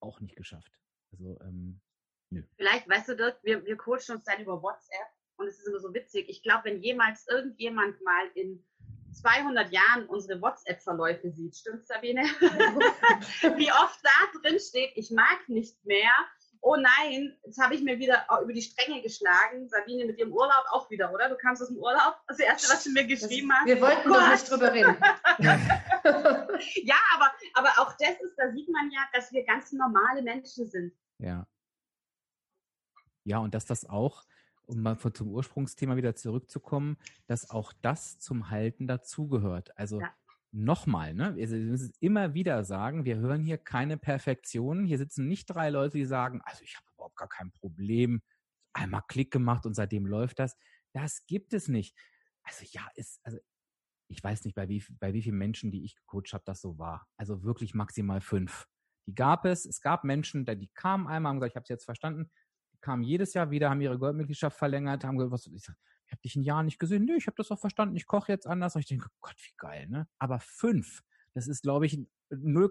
auch 0.00 0.20
nicht 0.20 0.36
geschafft. 0.36 0.78
Also 1.12 1.38
ähm, 1.40 1.80
nö. 2.30 2.42
Vielleicht, 2.56 2.88
weißt 2.88 3.08
du, 3.10 3.16
Dirk, 3.16 3.40
wir, 3.42 3.64
wir 3.64 3.76
coachen 3.76 4.16
uns 4.16 4.24
dann 4.24 4.40
über 4.40 4.62
WhatsApp 4.62 5.08
und 5.36 5.46
es 5.46 5.58
ist 5.58 5.66
immer 5.66 5.80
so 5.80 5.92
witzig. 5.92 6.28
Ich 6.28 6.42
glaube, 6.42 6.64
wenn 6.64 6.82
jemals 6.82 7.26
irgendjemand 7.28 8.00
mal 8.02 8.30
in 8.34 8.64
200 9.12 9.72
Jahren 9.72 10.06
unsere 10.06 10.40
WhatsApp-Verläufe 10.40 11.30
sieht. 11.30 11.56
Stimmt, 11.56 11.86
Sabine? 11.86 12.22
Wie 13.56 13.72
oft 13.72 14.00
da 14.02 14.40
drin 14.40 14.58
steht, 14.58 14.92
ich 14.94 15.10
mag 15.10 15.48
nicht 15.48 15.84
mehr. 15.84 16.10
Oh 16.62 16.76
nein, 16.76 17.34
jetzt 17.44 17.58
habe 17.60 17.74
ich 17.74 17.80
mir 17.80 17.98
wieder 17.98 18.26
über 18.42 18.52
die 18.52 18.60
Stränge 18.60 19.00
geschlagen. 19.00 19.68
Sabine 19.68 20.04
mit 20.04 20.18
ihrem 20.18 20.32
Urlaub 20.32 20.64
auch 20.70 20.90
wieder, 20.90 21.12
oder? 21.12 21.30
Du 21.30 21.36
kamst 21.36 21.62
aus 21.62 21.68
dem 21.68 21.78
Urlaub. 21.78 22.16
Das 22.26 22.38
erste, 22.38 22.70
was 22.70 22.84
du 22.84 22.90
mir 22.90 23.06
geschrieben 23.06 23.50
hast. 23.52 23.66
Wir 23.66 23.80
wollten 23.80 24.10
oh 24.10 24.14
doch 24.14 24.28
nicht 24.28 24.50
drüber 24.50 24.72
reden. 24.72 24.96
ja, 26.84 26.96
aber, 27.14 27.32
aber 27.54 27.70
auch 27.78 27.94
das 27.98 28.20
ist, 28.20 28.34
da 28.36 28.52
sieht 28.52 28.68
man 28.68 28.90
ja, 28.90 29.00
dass 29.14 29.32
wir 29.32 29.44
ganz 29.44 29.72
normale 29.72 30.22
Menschen 30.22 30.68
sind. 30.68 30.92
Ja. 31.18 31.46
Ja, 33.24 33.38
und 33.38 33.54
dass 33.54 33.64
das 33.64 33.88
auch 33.88 34.24
um 34.70 34.82
mal 34.82 34.96
zum 34.98 35.28
Ursprungsthema 35.28 35.96
wieder 35.96 36.14
zurückzukommen, 36.14 36.96
dass 37.26 37.50
auch 37.50 37.72
das 37.82 38.18
zum 38.18 38.50
Halten 38.50 38.86
dazugehört. 38.86 39.76
Also 39.76 40.00
ja. 40.00 40.12
nochmal, 40.52 41.14
ne? 41.14 41.36
Wir 41.36 41.48
müssen 41.48 41.92
immer 42.00 42.34
wieder 42.34 42.64
sagen, 42.64 43.04
wir 43.04 43.16
hören 43.16 43.42
hier 43.42 43.58
keine 43.58 43.96
Perfektion. 43.96 44.86
Hier 44.86 44.98
sitzen 44.98 45.28
nicht 45.28 45.46
drei 45.46 45.70
Leute, 45.70 45.98
die 45.98 46.04
sagen, 46.04 46.40
also 46.44 46.62
ich 46.64 46.76
habe 46.76 46.86
überhaupt 46.94 47.16
gar 47.16 47.28
kein 47.28 47.50
Problem. 47.50 48.22
Einmal 48.72 49.02
Klick 49.08 49.30
gemacht 49.32 49.66
und 49.66 49.74
seitdem 49.74 50.06
läuft 50.06 50.38
das. 50.38 50.56
Das 50.92 51.26
gibt 51.26 51.52
es 51.52 51.68
nicht. 51.68 51.96
Also 52.42 52.64
ja, 52.70 52.86
ist, 52.94 53.20
also 53.24 53.38
ich 54.08 54.22
weiß 54.22 54.44
nicht, 54.44 54.54
bei 54.54 54.68
wie, 54.68 54.82
bei 54.98 55.12
wie 55.12 55.22
vielen 55.22 55.38
Menschen, 55.38 55.70
die 55.70 55.84
ich 55.84 55.96
gecoacht 55.96 56.32
habe, 56.32 56.44
das 56.44 56.60
so 56.60 56.78
war. 56.78 57.06
Also 57.16 57.42
wirklich 57.42 57.74
maximal 57.74 58.20
fünf. 58.20 58.66
Die 59.06 59.14
gab 59.14 59.44
es. 59.44 59.66
Es 59.66 59.80
gab 59.80 60.04
Menschen, 60.04 60.44
die 60.44 60.68
kamen 60.74 61.06
einmal, 61.06 61.30
haben 61.30 61.40
gesagt, 61.40 61.52
ich 61.52 61.56
habe 61.56 61.64
es 61.64 61.68
jetzt 61.68 61.84
verstanden, 61.84 62.30
kamen 62.80 63.02
jedes 63.02 63.34
Jahr 63.34 63.50
wieder, 63.50 63.70
haben 63.70 63.80
ihre 63.80 63.98
Goldmitgliedschaft 63.98 64.56
verlängert, 64.56 65.04
haben 65.04 65.16
gesagt, 65.16 65.32
was, 65.32 65.46
ich, 65.46 65.54
ich 65.54 66.12
habe 66.12 66.22
dich 66.22 66.36
ein 66.36 66.42
Jahr 66.42 66.62
nicht 66.62 66.78
gesehen. 66.78 67.04
Nee, 67.04 67.16
ich 67.16 67.26
habe 67.26 67.36
das 67.36 67.50
auch 67.50 67.58
verstanden, 67.58 67.96
ich 67.96 68.06
koche 68.06 68.32
jetzt 68.32 68.46
anders. 68.46 68.74
Und 68.74 68.80
ich 68.80 68.86
denke, 68.86 69.08
Gott, 69.20 69.36
wie 69.38 69.54
geil, 69.56 69.86
ne? 69.88 70.08
Aber 70.18 70.40
fünf, 70.40 71.02
das 71.34 71.46
ist, 71.46 71.62
glaube 71.62 71.86
ich, 71.86 72.00
0, 72.30 72.70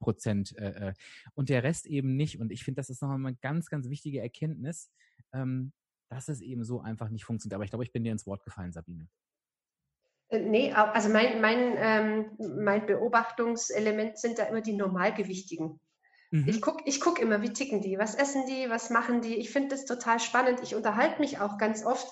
Prozent 0.00 0.56
äh, 0.58 0.88
äh, 0.88 0.94
und 1.34 1.48
der 1.48 1.62
Rest 1.62 1.86
eben 1.86 2.16
nicht. 2.16 2.40
Und 2.40 2.52
ich 2.52 2.64
finde, 2.64 2.80
das 2.80 2.90
ist 2.90 3.02
nochmal 3.02 3.18
eine 3.18 3.36
ganz, 3.36 3.68
ganz 3.68 3.88
wichtige 3.88 4.20
Erkenntnis, 4.20 4.90
ähm, 5.32 5.72
dass 6.08 6.28
es 6.28 6.40
eben 6.40 6.64
so 6.64 6.80
einfach 6.80 7.08
nicht 7.08 7.24
funktioniert. 7.24 7.54
Aber 7.54 7.64
ich 7.64 7.70
glaube, 7.70 7.84
ich 7.84 7.92
bin 7.92 8.04
dir 8.04 8.12
ins 8.12 8.26
Wort 8.26 8.44
gefallen, 8.44 8.72
Sabine. 8.72 9.08
Äh, 10.28 10.40
nee, 10.40 10.72
also 10.72 11.08
mein, 11.08 11.40
mein, 11.40 11.74
ähm, 11.76 12.64
mein 12.64 12.86
Beobachtungselement 12.86 14.18
sind 14.18 14.38
da 14.38 14.44
immer 14.44 14.60
die 14.60 14.74
Normalgewichtigen. 14.74 15.80
Mhm. 16.32 16.48
Ich 16.48 16.62
gucke 16.62 16.82
ich 16.86 17.00
guck 17.00 17.20
immer, 17.20 17.42
wie 17.42 17.52
ticken 17.52 17.82
die, 17.82 17.98
was 17.98 18.14
essen 18.14 18.46
die, 18.46 18.68
was 18.70 18.90
machen 18.90 19.20
die. 19.20 19.36
Ich 19.36 19.50
finde 19.50 19.68
das 19.68 19.84
total 19.84 20.18
spannend. 20.18 20.60
Ich 20.62 20.74
unterhalte 20.74 21.20
mich 21.20 21.38
auch 21.38 21.58
ganz 21.58 21.84
oft 21.84 22.10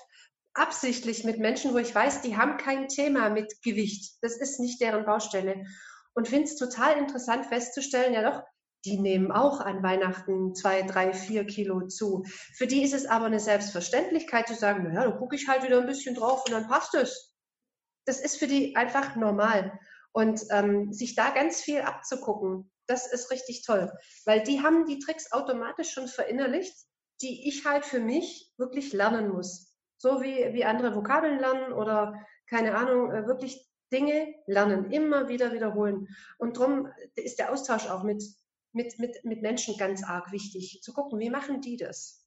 absichtlich 0.53 1.23
mit 1.23 1.39
Menschen, 1.39 1.73
wo 1.73 1.77
ich 1.79 1.93
weiß, 1.93 2.21
die 2.21 2.37
haben 2.37 2.57
kein 2.57 2.87
Thema 2.87 3.29
mit 3.29 3.61
Gewicht. 3.63 4.17
Das 4.21 4.37
ist 4.37 4.59
nicht 4.59 4.79
deren 4.79 5.05
Baustelle. 5.05 5.65
Und 6.13 6.27
finde 6.27 6.45
es 6.45 6.55
total 6.55 6.97
interessant 6.97 7.47
festzustellen, 7.47 8.13
ja 8.13 8.29
doch, 8.29 8.43
die 8.85 8.99
nehmen 8.99 9.31
auch 9.31 9.59
an 9.59 9.81
Weihnachten 9.81 10.53
zwei, 10.53 10.83
drei, 10.83 11.13
vier 11.13 11.45
Kilo 11.45 11.87
zu. 11.87 12.23
Für 12.55 12.67
die 12.67 12.83
ist 12.83 12.93
es 12.93 13.05
aber 13.05 13.25
eine 13.25 13.39
Selbstverständlichkeit 13.39 14.47
zu 14.47 14.55
sagen, 14.55 14.83
naja, 14.83 15.09
dann 15.09 15.17
gucke 15.17 15.35
ich 15.35 15.47
halt 15.47 15.63
wieder 15.63 15.79
ein 15.79 15.87
bisschen 15.87 16.15
drauf 16.15 16.43
und 16.45 16.51
dann 16.51 16.67
passt 16.67 16.93
es. 16.95 17.33
Das 18.05 18.19
ist 18.19 18.37
für 18.37 18.47
die 18.47 18.75
einfach 18.75 19.15
normal. 19.15 19.79
Und 20.13 20.41
ähm, 20.51 20.91
sich 20.91 21.15
da 21.15 21.29
ganz 21.29 21.61
viel 21.61 21.81
abzugucken, 21.81 22.70
das 22.87 23.11
ist 23.11 23.31
richtig 23.31 23.63
toll. 23.63 23.91
Weil 24.25 24.43
die 24.43 24.61
haben 24.61 24.85
die 24.85 24.99
Tricks 24.99 25.31
automatisch 25.31 25.91
schon 25.91 26.07
verinnerlicht, 26.07 26.75
die 27.21 27.47
ich 27.47 27.65
halt 27.65 27.85
für 27.85 27.99
mich 27.99 28.51
wirklich 28.57 28.93
lernen 28.93 29.29
muss. 29.29 29.75
So 29.97 30.21
wie, 30.21 30.53
wie 30.53 30.65
andere 30.65 30.95
Vokabeln 30.95 31.39
lernen 31.39 31.73
oder 31.73 32.25
keine 32.47 32.75
Ahnung, 32.75 33.11
äh, 33.11 33.27
wirklich 33.27 33.67
Dinge 33.91 34.33
lernen, 34.47 34.91
immer 34.91 35.27
wieder 35.27 35.53
wiederholen. 35.53 36.07
Und 36.37 36.57
darum 36.57 36.87
ist 37.15 37.39
der 37.39 37.51
Austausch 37.51 37.87
auch 37.87 38.03
mit, 38.03 38.23
mit, 38.73 38.97
mit, 38.99 39.23
mit 39.23 39.41
Menschen 39.41 39.77
ganz 39.77 40.03
arg 40.03 40.31
wichtig, 40.31 40.81
zu 40.81 40.93
gucken, 40.93 41.19
wie 41.19 41.29
machen 41.29 41.61
die 41.61 41.77
das? 41.77 42.25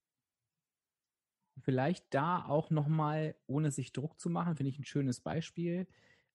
Vielleicht 1.63 2.13
da 2.13 2.45
auch 2.47 2.71
nochmal, 2.71 3.37
ohne 3.47 3.71
sich 3.71 3.93
Druck 3.93 4.21
zu 4.21 4.29
machen, 4.29 4.57
finde 4.57 4.71
ich 4.71 4.79
ein 4.79 4.85
schönes 4.85 5.21
Beispiel, 5.21 5.87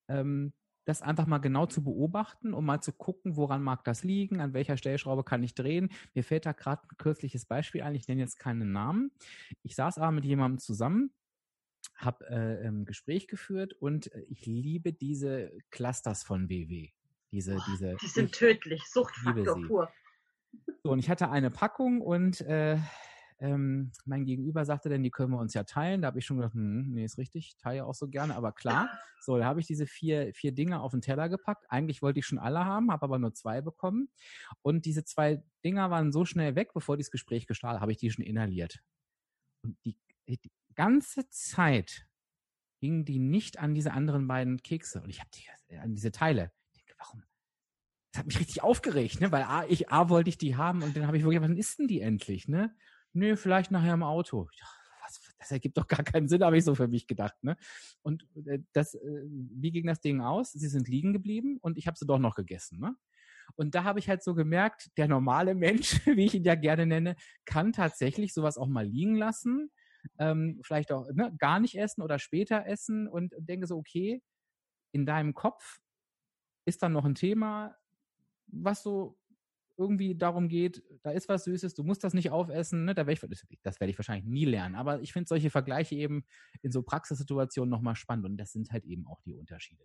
ähm, 0.07 0.53
das 0.89 1.01
einfach 1.01 1.27
mal 1.27 1.37
genau 1.37 1.67
zu 1.67 1.83
beobachten, 1.83 2.53
um 2.53 2.65
mal 2.65 2.81
zu 2.81 2.91
gucken, 2.91 3.37
woran 3.37 3.61
mag 3.61 3.83
das 3.83 4.03
liegen, 4.03 4.41
an 4.41 4.53
welcher 4.53 4.75
Stellschraube 4.75 5.23
kann 5.23 5.43
ich 5.43 5.53
drehen. 5.53 5.89
Mir 6.13 6.23
fällt 6.23 6.45
da 6.45 6.51
gerade 6.51 6.81
ein 6.83 6.97
kürzliches 6.97 7.45
Beispiel 7.45 7.83
ein, 7.83 7.95
ich 7.95 8.07
nenne 8.07 8.21
jetzt 8.21 8.39
keinen 8.39 8.71
Namen. 8.71 9.11
Ich 9.63 9.75
saß 9.75 9.99
aber 9.99 10.11
mit 10.11 10.25
jemandem 10.25 10.57
zusammen, 10.59 11.11
habe 11.95 12.25
äh, 12.27 12.67
ein 12.67 12.85
Gespräch 12.85 13.27
geführt 13.27 13.73
und 13.73 14.11
äh, 14.13 14.25
ich 14.29 14.45
liebe 14.45 14.91
diese 14.91 15.51
Clusters 15.69 16.23
von 16.23 16.49
WW. 16.49 16.89
Diese, 17.31 17.55
oh, 17.57 17.61
diese, 17.71 17.95
die 18.01 18.07
sind 18.07 18.31
tödlich, 18.31 18.83
Suchtfaktor 18.89 19.61
pur. 19.67 19.93
So, 20.81 20.91
und 20.91 20.99
ich 20.99 21.09
hatte 21.09 21.29
eine 21.29 21.51
Packung 21.51 22.01
und 22.01 22.41
äh, 22.41 22.79
ähm, 23.41 23.91
mein 24.05 24.25
Gegenüber 24.25 24.65
sagte 24.65 24.89
dann, 24.89 25.03
die 25.03 25.11
können 25.11 25.31
wir 25.31 25.39
uns 25.39 25.53
ja 25.53 25.63
teilen. 25.63 26.01
Da 26.01 26.07
habe 26.07 26.19
ich 26.19 26.25
schon 26.25 26.37
gedacht, 26.37 26.53
hm, 26.53 26.91
nee, 26.91 27.05
ist 27.05 27.17
richtig, 27.17 27.55
teile 27.57 27.85
auch 27.85 27.95
so 27.95 28.07
gerne, 28.09 28.35
aber 28.35 28.51
klar. 28.51 28.89
So, 29.21 29.37
da 29.37 29.45
habe 29.45 29.59
ich 29.59 29.67
diese 29.67 29.87
vier, 29.87 30.33
vier 30.33 30.51
Dinge 30.51 30.81
auf 30.81 30.91
den 30.91 31.01
Teller 31.01 31.29
gepackt. 31.29 31.65
Eigentlich 31.69 32.01
wollte 32.01 32.19
ich 32.19 32.25
schon 32.25 32.39
alle 32.39 32.65
haben, 32.65 32.91
habe 32.91 33.03
aber 33.03 33.19
nur 33.19 33.33
zwei 33.33 33.61
bekommen. 33.61 34.09
Und 34.61 34.85
diese 34.85 35.05
zwei 35.05 35.43
Dinger 35.63 35.89
waren 35.89 36.11
so 36.11 36.25
schnell 36.25 36.55
weg, 36.55 36.73
bevor 36.73 36.97
dieses 36.97 37.11
Gespräch 37.11 37.47
gestartet, 37.47 37.81
habe 37.81 37.91
ich 37.91 37.97
die 37.97 38.11
schon 38.11 38.25
inhaliert. 38.25 38.79
Und 39.63 39.77
die, 39.85 39.97
die 40.27 40.51
ganze 40.75 41.29
Zeit 41.29 42.07
gingen 42.79 43.05
die 43.05 43.19
nicht 43.19 43.59
an 43.59 43.73
diese 43.73 43.91
anderen 43.91 44.27
beiden 44.27 44.61
Kekse 44.63 45.01
und 45.01 45.09
ich 45.09 45.19
habe 45.19 45.29
die 45.33 45.77
an 45.77 45.93
diese 45.93 46.11
Teile. 46.11 46.51
Ich 46.73 46.83
denke, 46.83 46.95
warum? 46.97 47.23
Das 48.11 48.19
hat 48.19 48.27
mich 48.27 48.39
richtig 48.39 48.63
aufgeregt, 48.63 49.21
ne? 49.21 49.31
Weil 49.31 49.43
A, 49.43 49.65
ich 49.65 49.91
A 49.91 50.09
wollte 50.09 50.29
ich 50.29 50.37
die 50.37 50.55
haben 50.55 50.81
und 50.81 50.95
dann 50.95 51.05
habe 51.05 51.17
ich 51.17 51.23
wirklich, 51.23 51.41
wann 51.41 51.57
ist 51.57 51.79
denn 51.79 51.87
die 51.87 52.01
endlich, 52.01 52.47
ne? 52.47 52.75
Nö, 53.13 53.35
vielleicht 53.35 53.71
nachher 53.71 53.93
im 53.93 54.03
Auto. 54.03 54.47
Was, 55.03 55.21
das 55.37 55.51
ergibt 55.51 55.77
doch 55.77 55.87
gar 55.87 56.03
keinen 56.03 56.27
Sinn, 56.27 56.43
habe 56.43 56.57
ich 56.57 56.65
so 56.65 56.75
für 56.75 56.87
mich 56.87 57.07
gedacht, 57.07 57.35
ne? 57.43 57.57
Und 58.01 58.27
äh, 58.45 58.59
das, 58.73 58.95
äh, 58.95 59.23
wie 59.27 59.71
ging 59.71 59.87
das 59.87 60.01
Ding 60.01 60.21
aus? 60.21 60.51
Sie 60.51 60.67
sind 60.67 60.87
liegen 60.87 61.13
geblieben 61.13 61.57
und 61.61 61.77
ich 61.77 61.87
habe 61.87 61.97
sie 61.97 62.05
doch 62.05 62.19
noch 62.19 62.35
gegessen, 62.35 62.79
ne? 62.79 62.95
Und 63.55 63.73
da 63.73 63.83
habe 63.83 63.97
ich 63.99 64.07
halt 64.07 64.23
so 64.23 64.35
gemerkt, 64.35 64.89
der 64.97 65.07
normale 65.07 65.55
Mensch, 65.55 65.99
wie 66.05 66.25
ich 66.25 66.35
ihn 66.35 66.43
ja 66.43 66.55
gerne 66.55 66.85
nenne, 66.85 67.15
kann 67.45 67.73
tatsächlich 67.73 68.33
sowas 68.33 68.57
auch 68.57 68.67
mal 68.67 68.85
liegen 68.85 69.15
lassen 69.15 69.71
ähm, 70.17 70.59
vielleicht 70.63 70.91
auch 70.91 71.07
ne, 71.11 71.35
gar 71.37 71.59
nicht 71.59 71.75
essen 71.77 72.01
oder 72.01 72.19
später 72.19 72.65
essen 72.65 73.07
und 73.07 73.33
denke 73.37 73.67
so, 73.67 73.77
okay, 73.77 74.21
in 74.91 75.05
deinem 75.05 75.33
Kopf 75.33 75.79
ist 76.65 76.83
dann 76.83 76.93
noch 76.93 77.05
ein 77.05 77.15
Thema, 77.15 77.75
was 78.47 78.83
so 78.83 79.17
irgendwie 79.79 80.15
darum 80.15 80.49
geht, 80.49 80.83
da 81.03 81.11
ist 81.11 81.29
was 81.29 81.45
Süßes, 81.45 81.73
du 81.73 81.83
musst 81.83 82.03
das 82.03 82.13
nicht 82.13 82.29
aufessen, 82.29 82.85
ne? 82.85 82.93
da 82.93 83.07
werde 83.07 83.13
ich, 83.13 83.59
das 83.63 83.79
werde 83.79 83.89
ich 83.89 83.97
wahrscheinlich 83.97 84.25
nie 84.25 84.45
lernen. 84.45 84.75
Aber 84.75 85.01
ich 85.01 85.13
finde 85.13 85.27
solche 85.27 85.49
Vergleiche 85.49 85.95
eben 85.95 86.25
in 86.61 86.71
so 86.71 86.83
Praxissituationen 86.83 87.69
nochmal 87.69 87.95
spannend 87.95 88.25
und 88.25 88.37
das 88.37 88.51
sind 88.51 88.71
halt 88.71 88.83
eben 88.83 89.07
auch 89.07 89.21
die 89.21 89.33
Unterschiede. 89.33 89.83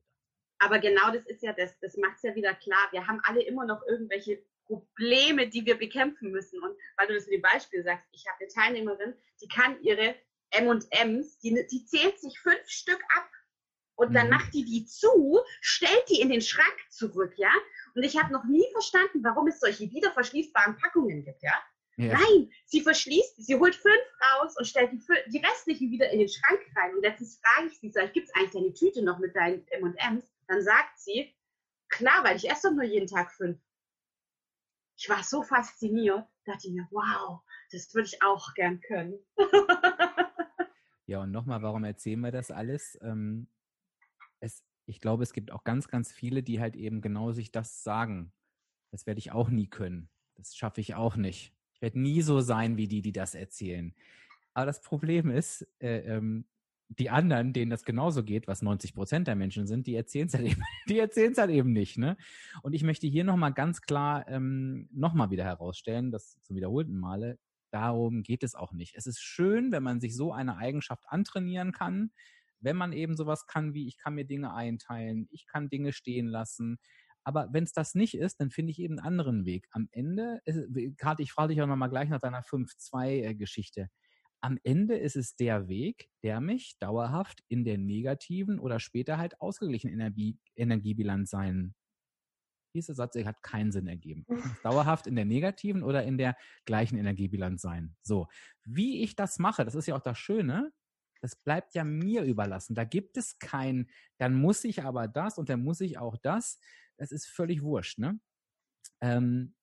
Aber 0.58 0.78
genau 0.78 1.12
das 1.12 1.26
ist 1.26 1.42
ja 1.42 1.52
das, 1.52 1.78
das 1.80 1.96
macht 1.96 2.16
es 2.16 2.22
ja 2.22 2.34
wieder 2.34 2.54
klar. 2.54 2.88
Wir 2.90 3.06
haben 3.06 3.20
alle 3.24 3.42
immer 3.42 3.66
noch 3.66 3.82
irgendwelche 3.86 4.42
Probleme, 4.66 5.48
die 5.48 5.66
wir 5.66 5.76
bekämpfen 5.76 6.30
müssen. 6.30 6.62
Und 6.62 6.76
weil 6.96 7.06
du 7.08 7.14
das 7.14 7.26
mit 7.26 7.34
dem 7.34 7.42
Beispiel 7.42 7.82
sagst, 7.82 8.08
ich 8.12 8.24
habe 8.26 8.38
eine 8.40 8.48
Teilnehmerin, 8.48 9.14
die 9.42 9.48
kann 9.48 9.80
ihre 9.82 10.14
M&Ms, 10.50 11.38
die, 11.40 11.66
die 11.70 11.84
zählt 11.84 12.18
sich 12.18 12.38
fünf 12.38 12.66
Stück 12.66 13.02
ab 13.16 13.28
und 13.96 14.10
mhm. 14.10 14.14
dann 14.14 14.30
macht 14.30 14.52
die 14.54 14.64
die 14.64 14.84
zu, 14.86 15.40
stellt 15.60 16.04
die 16.08 16.20
in 16.20 16.28
den 16.28 16.40
Schrank 16.40 16.76
zurück, 16.90 17.34
ja. 17.36 17.52
Und 17.94 18.02
ich 18.02 18.20
habe 18.20 18.32
noch 18.32 18.44
nie 18.44 18.66
verstanden, 18.72 19.22
warum 19.22 19.48
es 19.48 19.60
solche 19.60 19.90
wiederverschließbaren 19.90 20.76
Packungen 20.76 21.24
gibt, 21.24 21.42
ja. 21.42 21.54
ja. 21.96 22.18
Nein, 22.18 22.50
sie 22.66 22.80
verschließt, 22.80 23.44
sie 23.44 23.54
holt 23.56 23.74
fünf 23.74 24.04
raus 24.20 24.56
und 24.58 24.66
stellt 24.66 24.92
die, 24.92 25.00
die 25.30 25.38
restlichen 25.38 25.90
wieder 25.90 26.10
in 26.10 26.18
den 26.18 26.28
Schrank 26.28 26.60
rein. 26.76 26.94
Und 26.94 27.02
letztens 27.02 27.40
frage 27.40 27.68
ich 27.68 27.78
sie, 27.78 27.90
sag 27.90 28.06
ich, 28.06 28.12
gibt 28.12 28.28
es 28.28 28.34
eigentlich 28.34 28.52
deine 28.52 28.74
Tüte 28.74 29.02
noch 29.02 29.18
mit 29.18 29.34
deinen 29.36 29.66
M&Ms? 29.68 30.24
Dann 30.48 30.62
sagt 30.62 30.98
sie, 30.98 31.34
klar, 31.88 32.24
weil 32.24 32.36
ich 32.36 32.50
esse 32.50 32.68
doch 32.68 32.74
nur 32.74 32.84
jeden 32.84 33.06
Tag 33.06 33.32
fünf 33.32 33.58
ich 34.96 35.08
war 35.08 35.22
so 35.22 35.42
fasziniert, 35.42 36.26
dachte 36.44 36.70
mir, 36.70 36.86
wow, 36.90 37.40
das 37.72 37.92
würde 37.94 38.08
ich 38.08 38.22
auch 38.22 38.54
gern 38.54 38.80
können. 38.80 39.18
ja, 41.06 41.22
und 41.22 41.32
nochmal, 41.32 41.62
warum 41.62 41.84
erzählen 41.84 42.20
wir 42.20 42.32
das 42.32 42.50
alles? 42.50 42.98
Ähm, 43.02 43.48
es, 44.40 44.62
ich 44.86 45.00
glaube, 45.00 45.22
es 45.22 45.32
gibt 45.32 45.50
auch 45.50 45.64
ganz, 45.64 45.88
ganz 45.88 46.12
viele, 46.12 46.42
die 46.42 46.60
halt 46.60 46.76
eben 46.76 47.00
genau 47.00 47.32
sich 47.32 47.52
das 47.52 47.82
sagen. 47.82 48.32
Das 48.90 49.06
werde 49.06 49.18
ich 49.18 49.32
auch 49.32 49.48
nie 49.48 49.66
können. 49.66 50.08
Das 50.34 50.56
schaffe 50.56 50.80
ich 50.80 50.94
auch 50.94 51.16
nicht. 51.16 51.52
Ich 51.74 51.82
werde 51.82 52.00
nie 52.00 52.22
so 52.22 52.40
sein 52.40 52.76
wie 52.76 52.88
die, 52.88 53.02
die 53.02 53.12
das 53.12 53.34
erzählen. 53.34 53.94
Aber 54.52 54.66
das 54.66 54.80
Problem 54.82 55.30
ist, 55.30 55.66
äh, 55.80 55.98
ähm, 56.00 56.46
die 56.88 57.10
anderen, 57.10 57.52
denen 57.52 57.70
das 57.70 57.84
genauso 57.84 58.22
geht, 58.22 58.46
was 58.46 58.62
90 58.62 58.94
Prozent 58.94 59.26
der 59.26 59.36
Menschen 59.36 59.66
sind, 59.66 59.86
die 59.86 59.94
erzählen 59.94 60.26
es 60.26 60.34
halt 60.34 60.46
eben, 60.46 60.62
halt 61.38 61.50
eben 61.50 61.72
nicht, 61.72 61.98
ne? 61.98 62.16
Und 62.62 62.72
ich 62.74 62.82
möchte 62.82 63.06
hier 63.06 63.24
nochmal 63.24 63.52
ganz 63.52 63.80
klar 63.80 64.28
ähm, 64.28 64.88
nochmal 64.92 65.30
wieder 65.30 65.44
herausstellen, 65.44 66.10
das 66.10 66.38
zum 66.42 66.56
wiederholten 66.56 66.96
Male, 66.96 67.38
darum 67.72 68.22
geht 68.22 68.44
es 68.44 68.54
auch 68.54 68.72
nicht. 68.72 68.94
Es 68.96 69.06
ist 69.06 69.20
schön, 69.20 69.72
wenn 69.72 69.82
man 69.82 70.00
sich 70.00 70.14
so 70.14 70.32
eine 70.32 70.56
Eigenschaft 70.56 71.04
antrainieren 71.08 71.72
kann, 71.72 72.12
wenn 72.64 72.76
man 72.76 72.92
eben 72.92 73.16
sowas 73.16 73.46
kann 73.46 73.74
wie, 73.74 73.86
ich 73.86 73.98
kann 73.98 74.14
mir 74.14 74.24
Dinge 74.24 74.54
einteilen, 74.54 75.28
ich 75.30 75.46
kann 75.46 75.68
Dinge 75.68 75.92
stehen 75.92 76.26
lassen. 76.26 76.78
Aber 77.22 77.48
wenn 77.52 77.64
es 77.64 77.72
das 77.72 77.94
nicht 77.94 78.14
ist, 78.14 78.40
dann 78.40 78.50
finde 78.50 78.72
ich 78.72 78.78
eben 78.78 78.98
einen 78.98 79.06
anderen 79.06 79.46
Weg. 79.46 79.66
Am 79.70 79.88
Ende, 79.92 80.40
gerade 80.96 81.22
ich 81.22 81.32
frage 81.32 81.54
dich 81.54 81.62
auch 81.62 81.66
nochmal 81.66 81.88
gleich 81.88 82.08
nach 82.08 82.20
deiner 82.20 82.42
5-2-Geschichte 82.42 83.88
am 84.44 84.58
Ende 84.62 84.98
ist 84.98 85.16
es 85.16 85.36
der 85.36 85.68
Weg, 85.68 86.10
der 86.22 86.42
mich 86.42 86.76
dauerhaft 86.78 87.42
in 87.48 87.64
der 87.64 87.78
negativen 87.78 88.58
oder 88.58 88.78
später 88.78 89.16
halt 89.16 89.40
ausgeglichenen 89.40 89.94
Energie, 89.94 90.38
Energiebilanz 90.54 91.30
sein. 91.30 91.74
Dieser 92.74 92.92
Satz 92.92 93.16
hat 93.16 93.42
keinen 93.42 93.72
Sinn 93.72 93.86
ergeben. 93.86 94.26
Dauerhaft 94.62 95.06
in 95.06 95.16
der 95.16 95.24
negativen 95.24 95.82
oder 95.82 96.04
in 96.04 96.18
der 96.18 96.36
gleichen 96.66 96.98
Energiebilanz 96.98 97.62
sein. 97.62 97.96
So. 98.02 98.26
Wie 98.64 99.02
ich 99.02 99.16
das 99.16 99.38
mache, 99.38 99.64
das 99.64 99.74
ist 99.74 99.86
ja 99.86 99.96
auch 99.96 100.02
das 100.02 100.18
Schöne, 100.18 100.72
das 101.24 101.36
bleibt 101.36 101.74
ja 101.74 101.84
mir 101.84 102.22
überlassen. 102.22 102.74
Da 102.74 102.84
gibt 102.84 103.16
es 103.16 103.38
kein, 103.38 103.88
dann 104.18 104.34
muss 104.34 104.62
ich 104.64 104.82
aber 104.82 105.08
das 105.08 105.38
und 105.38 105.48
dann 105.48 105.62
muss 105.62 105.80
ich 105.80 105.96
auch 105.96 106.18
das. 106.18 106.60
Das 106.98 107.12
ist 107.12 107.26
völlig 107.26 107.62
wurscht, 107.62 107.98
ne? 107.98 108.20
Ähm, 109.00 109.54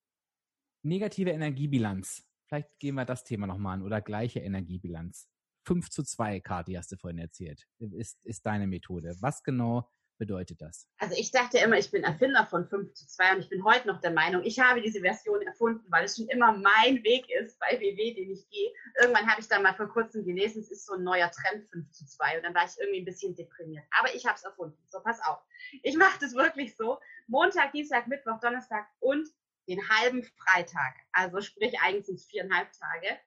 negative 0.83 1.29
Energiebilanz 1.29 2.25
Vielleicht 2.51 2.79
gehen 2.79 2.95
wir 2.95 3.05
das 3.05 3.23
Thema 3.23 3.47
nochmal 3.47 3.75
an 3.75 3.81
oder 3.81 4.01
gleiche 4.01 4.41
Energiebilanz. 4.41 5.29
5 5.65 5.89
zu 5.89 6.03
2, 6.03 6.41
Kati, 6.41 6.73
hast 6.73 6.91
du 6.91 6.97
vorhin 6.97 7.19
erzählt, 7.19 7.65
ist, 7.79 8.25
ist 8.25 8.45
deine 8.45 8.67
Methode. 8.67 9.15
Was 9.21 9.41
genau 9.41 9.89
bedeutet 10.21 10.61
das? 10.61 10.87
Also 10.99 11.15
ich 11.17 11.31
dachte 11.31 11.57
immer, 11.57 11.79
ich 11.79 11.89
bin 11.89 12.03
Erfinder 12.03 12.45
von 12.45 12.67
5 12.67 12.93
zu 12.93 13.07
2 13.07 13.33
und 13.33 13.39
ich 13.39 13.49
bin 13.49 13.63
heute 13.63 13.87
noch 13.87 13.99
der 14.01 14.11
Meinung, 14.11 14.43
ich 14.43 14.59
habe 14.59 14.79
diese 14.79 14.99
Version 14.99 15.41
erfunden, 15.41 15.83
weil 15.89 16.05
es 16.05 16.15
schon 16.15 16.27
immer 16.27 16.51
mein 16.51 17.03
Weg 17.03 17.27
ist 17.31 17.57
bei 17.57 17.79
WW, 17.79 18.13
den 18.13 18.29
ich 18.29 18.47
gehe. 18.51 18.71
Irgendwann 19.01 19.27
habe 19.27 19.41
ich 19.41 19.47
dann 19.47 19.63
mal 19.63 19.73
vor 19.73 19.87
kurzem 19.87 20.23
gelesen, 20.23 20.61
es 20.61 20.69
ist 20.69 20.85
so 20.85 20.93
ein 20.93 21.03
neuer 21.03 21.31
Trend 21.31 21.67
5 21.71 21.91
zu 21.91 22.05
2 22.05 22.37
und 22.37 22.43
dann 22.43 22.53
war 22.53 22.65
ich 22.65 22.79
irgendwie 22.79 22.99
ein 22.99 23.05
bisschen 23.05 23.35
deprimiert. 23.35 23.83
Aber 23.99 24.13
ich 24.13 24.23
habe 24.27 24.35
es 24.35 24.43
erfunden. 24.43 24.77
So, 24.89 24.99
pass 24.99 25.19
auf. 25.25 25.39
Ich 25.81 25.97
mache 25.97 26.19
das 26.19 26.35
wirklich 26.35 26.75
so. 26.75 26.99
Montag, 27.25 27.71
Dienstag, 27.71 28.05
Mittwoch, 28.05 28.39
Donnerstag 28.39 28.85
und 28.99 29.27
den 29.67 29.81
halben 29.89 30.23
Freitag. 30.23 30.97
Also 31.13 31.41
sprich 31.41 31.73
eigentlich 31.81 32.05
sind 32.05 32.19
es 32.19 32.25
viereinhalb 32.27 32.69
Tage. 32.73 33.17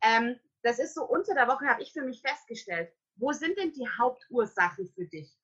Ähm, 0.00 0.40
das 0.62 0.78
ist 0.78 0.94
so 0.94 1.04
unter 1.04 1.34
der 1.34 1.48
Woche, 1.48 1.66
habe 1.66 1.82
ich 1.82 1.92
für 1.92 2.02
mich 2.02 2.22
festgestellt. 2.22 2.90
Wo 3.16 3.32
sind 3.32 3.58
denn 3.58 3.72
die 3.72 3.86
Hauptursachen 3.86 4.88
für 4.94 5.04
dich? 5.04 5.36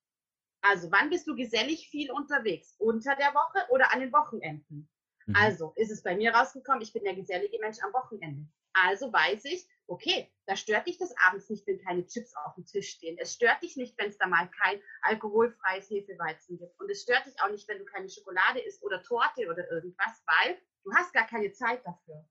Also, 0.69 0.91
wann 0.91 1.09
bist 1.09 1.27
du 1.27 1.35
gesellig 1.35 1.89
viel 1.89 2.11
unterwegs? 2.11 2.75
Unter 2.77 3.15
der 3.15 3.33
Woche 3.33 3.65
oder 3.69 3.93
an 3.93 3.99
den 3.99 4.11
Wochenenden? 4.11 4.89
Mhm. 5.25 5.35
Also, 5.35 5.73
ist 5.75 5.91
es 5.91 6.03
bei 6.03 6.15
mir 6.15 6.33
rausgekommen, 6.33 6.81
ich 6.81 6.93
bin 6.93 7.03
der 7.03 7.15
gesellige 7.15 7.59
Mensch 7.59 7.77
am 7.83 7.93
Wochenende. 7.93 8.47
Also 8.73 9.11
weiß 9.11 9.45
ich, 9.45 9.67
okay, 9.87 10.31
da 10.45 10.55
stört 10.55 10.87
dich 10.87 10.97
das 10.97 11.15
abends 11.25 11.49
nicht, 11.49 11.65
wenn 11.65 11.79
keine 11.79 12.05
Chips 12.05 12.35
auf 12.45 12.55
dem 12.55 12.65
Tisch 12.65 12.89
stehen. 12.89 13.17
Es 13.19 13.33
stört 13.33 13.63
dich 13.63 13.75
nicht, 13.75 13.97
wenn 13.97 14.09
es 14.09 14.17
da 14.17 14.27
mal 14.27 14.49
kein 14.49 14.81
alkoholfreies 15.01 15.89
Hefeweizen 15.89 16.59
gibt. 16.59 16.79
Und 16.79 16.89
es 16.91 17.01
stört 17.01 17.25
dich 17.25 17.41
auch 17.41 17.49
nicht, 17.49 17.67
wenn 17.67 17.79
du 17.79 17.85
keine 17.85 18.09
Schokolade 18.09 18.59
isst 18.59 18.83
oder 18.83 19.01
Torte 19.01 19.47
oder 19.49 19.69
irgendwas, 19.71 20.23
weil 20.25 20.61
du 20.83 20.93
hast 20.93 21.13
gar 21.13 21.25
keine 21.25 21.51
Zeit 21.53 21.83
dafür. 21.85 22.23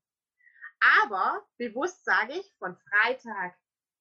Aber 1.01 1.45
bewusst 1.57 2.05
sage 2.05 2.33
ich, 2.33 2.55
von 2.59 2.77
Freitag 2.77 3.57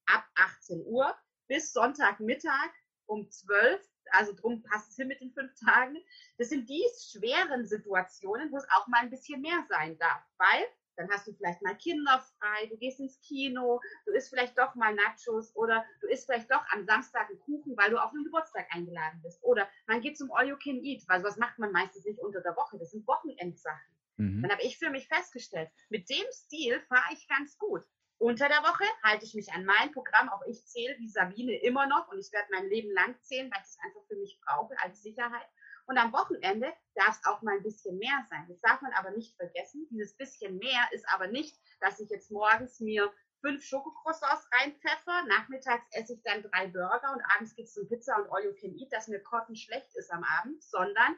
ab 0.06 0.24
18 0.36 0.84
Uhr 0.86 1.16
bis 1.48 1.72
Sonntagmittag 1.72 2.70
um 3.06 3.28
12 3.30 3.82
also 4.10 4.32
drum 4.32 4.62
passt 4.62 4.90
es 4.90 4.96
hin 4.96 5.08
mit 5.08 5.20
den 5.20 5.32
fünf 5.32 5.52
Tagen. 5.64 5.96
Das 6.38 6.48
sind 6.48 6.68
die 6.68 6.84
schweren 7.10 7.66
Situationen, 7.66 8.50
wo 8.50 8.56
es 8.56 8.68
auch 8.70 8.86
mal 8.88 9.00
ein 9.00 9.10
bisschen 9.10 9.40
mehr 9.40 9.64
sein 9.68 9.98
darf, 9.98 10.22
weil 10.38 10.66
dann 10.96 11.10
hast 11.10 11.26
du 11.26 11.32
vielleicht 11.34 11.62
mal 11.62 11.76
Kinder 11.76 12.24
frei, 12.38 12.66
du 12.66 12.76
gehst 12.78 13.00
ins 13.00 13.20
Kino, 13.20 13.80
du 14.06 14.12
isst 14.12 14.30
vielleicht 14.30 14.58
doch 14.58 14.74
mal 14.74 14.94
Nachos 14.94 15.54
oder 15.54 15.84
du 16.00 16.08
isst 16.08 16.26
vielleicht 16.26 16.50
doch 16.50 16.64
am 16.70 16.84
Samstag 16.86 17.28
einen 17.28 17.38
Kuchen, 17.40 17.76
weil 17.76 17.90
du 17.90 18.02
auf 18.02 18.12
einen 18.12 18.24
Geburtstag 18.24 18.66
eingeladen 18.70 19.20
bist. 19.22 19.42
Oder 19.42 19.68
man 19.86 20.00
geht 20.00 20.16
zum 20.16 20.32
All 20.32 20.48
You 20.48 20.56
Can 20.56 20.82
Eat, 20.82 21.04
weil 21.08 21.20
sowas 21.20 21.36
macht 21.36 21.58
man 21.58 21.72
meistens 21.72 22.04
nicht 22.04 22.18
unter 22.20 22.40
der 22.40 22.56
Woche. 22.56 22.78
Das 22.78 22.90
sind 22.90 23.06
Wochenendsachen. 23.06 23.96
Mhm. 24.16 24.42
Dann 24.42 24.52
habe 24.52 24.62
ich 24.62 24.78
für 24.78 24.90
mich 24.90 25.06
festgestellt, 25.08 25.70
mit 25.90 26.08
dem 26.08 26.24
Stil 26.32 26.80
fahre 26.88 27.12
ich 27.12 27.28
ganz 27.28 27.58
gut. 27.58 27.84
Unter 28.18 28.48
der 28.48 28.62
Woche 28.62 28.84
halte 29.02 29.24
ich 29.24 29.34
mich 29.34 29.52
an 29.52 29.64
mein 29.64 29.92
Programm, 29.92 30.30
auch 30.30 30.42
ich 30.46 30.64
zähle 30.66 30.96
wie 30.98 31.08
Sabine 31.08 31.60
immer 31.62 31.86
noch 31.86 32.08
und 32.08 32.18
ich 32.18 32.32
werde 32.32 32.48
mein 32.50 32.68
Leben 32.68 32.90
lang 32.92 33.14
zählen, 33.20 33.50
weil 33.50 33.60
ich 33.60 33.68
es 33.68 33.78
einfach 33.84 34.00
für 34.08 34.16
mich 34.16 34.40
brauche 34.44 34.74
als 34.82 35.02
Sicherheit. 35.02 35.46
Und 35.86 35.98
am 35.98 36.12
Wochenende 36.12 36.72
darf 36.94 37.18
es 37.18 37.24
auch 37.26 37.42
mal 37.42 37.56
ein 37.56 37.62
bisschen 37.62 37.98
mehr 37.98 38.26
sein. 38.28 38.46
Das 38.48 38.60
darf 38.60 38.80
man 38.80 38.92
aber 38.94 39.10
nicht 39.10 39.36
vergessen. 39.36 39.86
Dieses 39.90 40.16
bisschen 40.16 40.58
mehr 40.58 40.88
ist 40.92 41.08
aber 41.08 41.28
nicht, 41.28 41.56
dass 41.80 42.00
ich 42.00 42.10
jetzt 42.10 42.30
morgens 42.30 42.80
mir 42.80 43.12
fünf 43.40 43.62
Schokocroissants 43.62 44.48
reinpfeffer, 44.52 45.24
nachmittags 45.28 45.86
esse 45.92 46.14
ich 46.14 46.22
dann 46.22 46.42
drei 46.42 46.66
Burger 46.68 47.12
und 47.12 47.22
abends 47.34 47.54
geht 47.54 47.66
es 47.66 47.74
zum 47.74 47.86
Pizza 47.86 48.16
und 48.16 48.30
all 48.32 48.44
you 48.44 48.54
can 48.54 48.74
eat, 48.76 48.92
dass 48.92 49.08
mir 49.08 49.20
Kochen 49.20 49.54
schlecht 49.54 49.94
ist 49.94 50.10
am 50.10 50.24
Abend, 50.24 50.62
sondern 50.62 51.16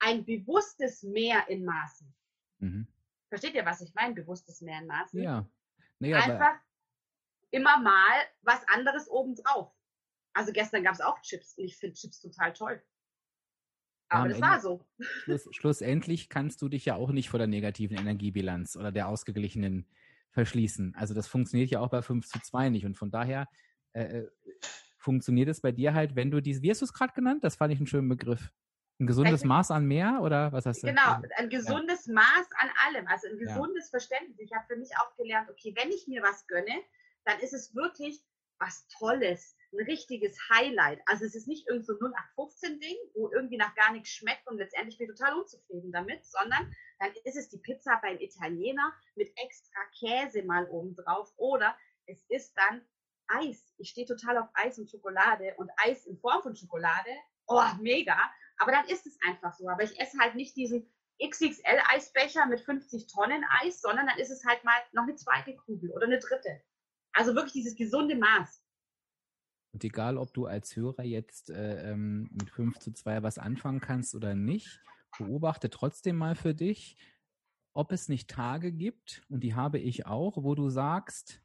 ein 0.00 0.24
bewusstes 0.24 1.02
Mehr 1.02 1.48
in 1.48 1.64
Maßen. 1.64 2.12
Mhm. 2.58 2.86
Versteht 3.28 3.54
ihr, 3.54 3.64
was 3.64 3.80
ich 3.80 3.94
meine? 3.94 4.14
Bewusstes 4.14 4.60
Mehr 4.60 4.80
in 4.80 4.86
Maßen? 4.86 5.22
Ja. 5.22 5.46
Nee, 6.02 6.14
Einfach 6.14 6.58
immer 7.52 7.78
mal 7.78 8.24
was 8.42 8.60
anderes 8.66 9.08
obendrauf. 9.08 9.72
Also 10.34 10.52
gestern 10.52 10.82
gab 10.82 10.94
es 10.94 11.00
auch 11.00 11.20
Chips 11.22 11.56
und 11.56 11.64
ich 11.64 11.76
finde 11.76 11.94
Chips 11.94 12.20
total 12.20 12.52
toll. 12.52 12.82
Aber 14.08 14.26
ja, 14.26 14.32
das 14.32 14.40
war 14.40 14.60
so. 14.60 14.84
Schluss, 14.98 15.48
schlussendlich 15.52 16.28
kannst 16.28 16.60
du 16.60 16.68
dich 16.68 16.84
ja 16.84 16.96
auch 16.96 17.12
nicht 17.12 17.30
vor 17.30 17.38
der 17.38 17.46
negativen 17.46 17.96
Energiebilanz 17.96 18.76
oder 18.76 18.90
der 18.90 19.08
ausgeglichenen 19.08 19.86
verschließen. 20.32 20.94
Also 20.96 21.14
das 21.14 21.28
funktioniert 21.28 21.70
ja 21.70 21.80
auch 21.80 21.90
bei 21.90 22.02
5 22.02 22.26
zu 22.26 22.40
2 22.40 22.70
nicht. 22.70 22.84
Und 22.84 22.96
von 22.96 23.10
daher 23.10 23.48
äh, 23.92 24.02
äh, 24.02 24.30
funktioniert 24.98 25.48
es 25.48 25.60
bei 25.60 25.72
dir 25.72 25.94
halt, 25.94 26.16
wenn 26.16 26.30
du 26.30 26.40
diese, 26.40 26.62
wie 26.62 26.70
hast 26.70 26.80
du 26.80 26.86
es 26.86 26.92
gerade 26.92 27.12
genannt? 27.12 27.44
Das 27.44 27.56
fand 27.56 27.72
ich 27.72 27.78
einen 27.78 27.86
schönen 27.86 28.08
Begriff. 28.08 28.50
Ein 29.02 29.06
gesundes 29.08 29.42
Maß 29.42 29.72
an 29.72 29.86
mehr 29.86 30.20
oder 30.22 30.52
was 30.52 30.64
hast 30.64 30.82
du? 30.82 30.86
Genau, 30.86 31.20
ein 31.36 31.50
gesundes 31.50 32.06
ja. 32.06 32.14
Maß 32.14 32.46
an 32.58 32.70
allem, 32.86 33.06
also 33.08 33.26
ein 33.26 33.36
gesundes 33.36 33.86
ja. 33.86 33.90
Verständnis. 33.90 34.38
Ich 34.38 34.52
habe 34.52 34.64
für 34.68 34.76
mich 34.76 34.90
auch 34.96 35.16
gelernt, 35.16 35.50
okay, 35.50 35.74
wenn 35.76 35.90
ich 35.90 36.06
mir 36.06 36.22
was 36.22 36.46
gönne, 36.46 36.82
dann 37.24 37.40
ist 37.40 37.52
es 37.52 37.74
wirklich 37.74 38.24
was 38.60 38.86
Tolles, 38.86 39.56
ein 39.72 39.84
richtiges 39.86 40.38
Highlight. 40.50 41.00
Also 41.06 41.24
es 41.24 41.34
ist 41.34 41.48
nicht 41.48 41.66
irgend 41.66 41.84
so 41.84 41.94
0815-Ding, 41.94 42.96
wo 43.14 43.28
irgendwie 43.32 43.56
nach 43.56 43.74
gar 43.74 43.92
nichts 43.92 44.10
schmeckt 44.10 44.46
und 44.46 44.58
letztendlich 44.58 44.98
bin 44.98 45.10
ich 45.10 45.18
total 45.18 45.36
unzufrieden 45.36 45.90
damit, 45.90 46.24
sondern 46.24 46.72
dann 47.00 47.10
ist 47.24 47.36
es 47.36 47.48
die 47.48 47.58
Pizza 47.58 47.98
beim 48.02 48.18
Italiener 48.20 48.92
mit 49.16 49.32
extra 49.36 49.80
Käse 49.98 50.44
mal 50.44 50.68
oben 50.70 50.94
drauf 50.94 51.32
oder 51.38 51.76
es 52.06 52.24
ist 52.28 52.54
dann 52.56 52.82
Eis. 53.26 53.74
Ich 53.78 53.90
stehe 53.90 54.06
total 54.06 54.38
auf 54.38 54.48
Eis 54.54 54.78
und 54.78 54.88
Schokolade 54.88 55.54
und 55.56 55.70
Eis 55.78 56.06
in 56.06 56.18
Form 56.18 56.42
von 56.42 56.54
Schokolade. 56.54 57.10
Oh, 57.48 57.64
mega. 57.80 58.16
Aber 58.62 58.70
dann 58.70 58.86
ist 58.86 59.06
es 59.06 59.18
einfach 59.26 59.52
so. 59.54 59.68
Aber 59.68 59.82
ich 59.82 59.98
esse 59.98 60.16
halt 60.18 60.36
nicht 60.36 60.56
diesen 60.56 60.86
XXL-Eisbecher 61.20 62.46
mit 62.46 62.60
50 62.60 63.08
Tonnen 63.08 63.44
Eis, 63.60 63.80
sondern 63.80 64.06
dann 64.06 64.18
ist 64.18 64.30
es 64.30 64.44
halt 64.44 64.62
mal 64.62 64.76
noch 64.92 65.02
eine 65.02 65.16
zweite 65.16 65.56
Kugel 65.56 65.90
oder 65.90 66.06
eine 66.06 66.20
dritte. 66.20 66.62
Also 67.12 67.34
wirklich 67.34 67.54
dieses 67.54 67.74
gesunde 67.74 68.14
Maß. 68.14 68.62
Und 69.72 69.82
egal, 69.82 70.16
ob 70.16 70.32
du 70.32 70.46
als 70.46 70.76
Hörer 70.76 71.02
jetzt 71.02 71.50
äh, 71.50 71.90
ähm, 71.90 72.30
mit 72.30 72.50
5 72.50 72.78
zu 72.78 72.92
2 72.92 73.24
was 73.24 73.38
anfangen 73.38 73.80
kannst 73.80 74.14
oder 74.14 74.36
nicht, 74.36 74.80
beobachte 75.18 75.68
trotzdem 75.68 76.16
mal 76.16 76.36
für 76.36 76.54
dich, 76.54 76.96
ob 77.74 77.90
es 77.90 78.08
nicht 78.08 78.30
Tage 78.30 78.70
gibt, 78.70 79.22
und 79.28 79.40
die 79.40 79.54
habe 79.54 79.80
ich 79.80 80.06
auch, 80.06 80.44
wo 80.44 80.54
du 80.54 80.68
sagst, 80.68 81.41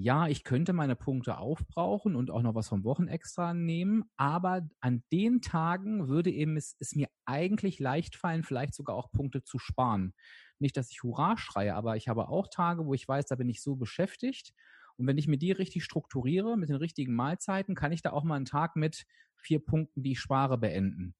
ja, 0.00 0.28
ich 0.28 0.44
könnte 0.44 0.72
meine 0.72 0.94
Punkte 0.94 1.38
aufbrauchen 1.38 2.14
und 2.14 2.30
auch 2.30 2.42
noch 2.42 2.54
was 2.54 2.68
vom 2.68 2.84
Wochenextra 2.84 3.52
nehmen, 3.52 4.04
aber 4.16 4.68
an 4.80 5.02
den 5.10 5.40
Tagen 5.40 6.06
würde 6.06 6.30
eben 6.30 6.56
es, 6.56 6.76
es, 6.78 6.94
mir 6.94 7.08
eigentlich 7.24 7.80
leicht 7.80 8.14
fallen, 8.14 8.44
vielleicht 8.44 8.74
sogar 8.74 8.94
auch 8.94 9.10
Punkte 9.10 9.42
zu 9.42 9.58
sparen. 9.58 10.14
Nicht, 10.60 10.76
dass 10.76 10.92
ich 10.92 11.02
Hurra 11.02 11.36
schreie, 11.36 11.74
aber 11.74 11.96
ich 11.96 12.08
habe 12.08 12.28
auch 12.28 12.46
Tage, 12.46 12.86
wo 12.86 12.94
ich 12.94 13.08
weiß, 13.08 13.26
da 13.26 13.34
bin 13.34 13.48
ich 13.48 13.60
so 13.60 13.74
beschäftigt. 13.74 14.54
Und 14.96 15.08
wenn 15.08 15.18
ich 15.18 15.26
mir 15.26 15.38
die 15.38 15.50
richtig 15.50 15.82
strukturiere 15.82 16.56
mit 16.56 16.68
den 16.68 16.76
richtigen 16.76 17.14
Mahlzeiten, 17.14 17.74
kann 17.74 17.90
ich 17.90 18.02
da 18.02 18.12
auch 18.12 18.22
mal 18.22 18.36
einen 18.36 18.44
Tag 18.44 18.76
mit 18.76 19.04
vier 19.34 19.64
Punkten, 19.64 20.02
die 20.02 20.12
ich 20.12 20.20
spare, 20.20 20.58
beenden. 20.58 21.16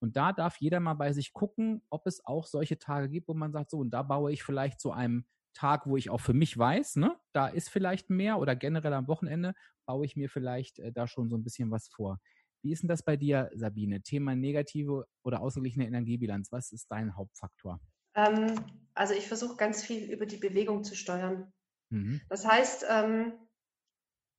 Und 0.00 0.16
da 0.16 0.32
darf 0.32 0.56
jeder 0.56 0.80
mal 0.80 0.94
bei 0.94 1.12
sich 1.12 1.34
gucken, 1.34 1.82
ob 1.90 2.06
es 2.06 2.24
auch 2.24 2.46
solche 2.46 2.78
Tage 2.78 3.10
gibt, 3.10 3.28
wo 3.28 3.34
man 3.34 3.52
sagt, 3.52 3.70
so, 3.70 3.78
und 3.78 3.90
da 3.90 4.02
baue 4.02 4.32
ich 4.32 4.42
vielleicht 4.42 4.80
zu 4.80 4.90
einem 4.90 5.26
Tag, 5.52 5.86
wo 5.86 5.96
ich 5.96 6.10
auch 6.10 6.20
für 6.20 6.34
mich 6.34 6.56
weiß, 6.56 6.96
ne, 6.96 7.16
da 7.32 7.48
ist 7.48 7.70
vielleicht 7.70 8.10
mehr 8.10 8.38
oder 8.38 8.56
generell 8.56 8.92
am 8.92 9.08
Wochenende 9.08 9.54
baue 9.86 10.04
ich 10.04 10.16
mir 10.16 10.28
vielleicht 10.28 10.78
äh, 10.78 10.92
da 10.92 11.06
schon 11.06 11.28
so 11.28 11.36
ein 11.36 11.44
bisschen 11.44 11.70
was 11.70 11.88
vor. 11.88 12.20
Wie 12.62 12.72
ist 12.72 12.82
denn 12.82 12.88
das 12.88 13.02
bei 13.02 13.16
dir, 13.16 13.50
Sabine? 13.54 14.02
Thema 14.02 14.36
negative 14.36 15.06
oder 15.24 15.40
ausgeglichene 15.40 15.86
Energiebilanz. 15.86 16.52
Was 16.52 16.70
ist 16.70 16.86
dein 16.90 17.16
Hauptfaktor? 17.16 17.80
Ähm, 18.14 18.54
also 18.94 19.14
ich 19.14 19.26
versuche 19.26 19.56
ganz 19.56 19.82
viel 19.82 20.10
über 20.10 20.26
die 20.26 20.36
Bewegung 20.36 20.84
zu 20.84 20.94
steuern. 20.94 21.52
Mhm. 21.90 22.20
Das 22.28 22.46
heißt, 22.46 22.86
ähm, 22.88 23.32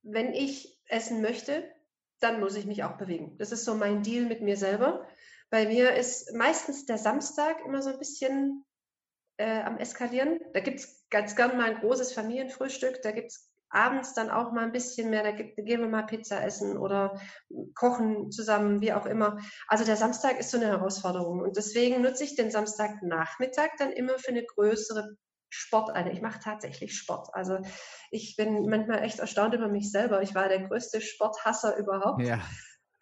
wenn 0.02 0.32
ich 0.32 0.80
essen 0.86 1.20
möchte, 1.22 1.70
dann 2.20 2.40
muss 2.40 2.56
ich 2.56 2.66
mich 2.66 2.84
auch 2.84 2.96
bewegen. 2.96 3.36
Das 3.38 3.52
ist 3.52 3.64
so 3.64 3.74
mein 3.74 4.02
Deal 4.02 4.26
mit 4.26 4.40
mir 4.40 4.56
selber. 4.56 5.06
Bei 5.50 5.66
mir 5.66 5.94
ist 5.94 6.34
meistens 6.34 6.86
der 6.86 6.98
Samstag 6.98 7.64
immer 7.64 7.82
so 7.82 7.90
ein 7.90 7.98
bisschen 7.98 8.64
äh, 9.36 9.62
am 9.62 9.78
Eskalieren. 9.78 10.38
Da 10.52 10.60
gibt 10.60 10.80
es 10.80 11.06
ganz 11.10 11.36
gern 11.36 11.56
mal 11.56 11.70
ein 11.70 11.80
großes 11.80 12.12
Familienfrühstück. 12.12 13.02
Da 13.02 13.12
gibt 13.12 13.28
es 13.28 13.50
abends 13.70 14.14
dann 14.14 14.30
auch 14.30 14.52
mal 14.52 14.64
ein 14.64 14.72
bisschen 14.72 15.10
mehr. 15.10 15.22
Da, 15.22 15.32
gibt, 15.32 15.56
gehen 15.56 15.80
wir 15.80 15.88
mal 15.88 16.06
Pizza 16.06 16.42
essen 16.44 16.78
oder 16.78 17.20
kochen 17.74 18.30
zusammen, 18.30 18.80
wie 18.80 18.92
auch 18.92 19.06
immer. 19.06 19.38
Also 19.66 19.84
der 19.84 19.96
Samstag 19.96 20.38
ist 20.38 20.50
so 20.50 20.56
eine 20.56 20.68
Herausforderung. 20.68 21.40
Und 21.40 21.56
deswegen 21.56 22.02
nutze 22.02 22.24
ich 22.24 22.36
den 22.36 22.50
Samstagnachmittag 22.50 23.70
dann 23.78 23.92
immer 23.92 24.18
für 24.18 24.28
eine 24.28 24.44
größere 24.44 25.16
Sporteinheit. 25.50 26.12
Ich 26.12 26.22
mache 26.22 26.40
tatsächlich 26.40 26.96
Sport. 26.96 27.28
Also 27.32 27.58
ich 28.10 28.36
bin 28.36 28.68
manchmal 28.68 29.02
echt 29.02 29.18
erstaunt 29.18 29.54
über 29.54 29.68
mich 29.68 29.90
selber. 29.90 30.22
Ich 30.22 30.34
war 30.34 30.48
der 30.48 30.66
größte 30.66 31.00
Sporthasser 31.00 31.76
überhaupt. 31.76 32.22
Ja. 32.22 32.40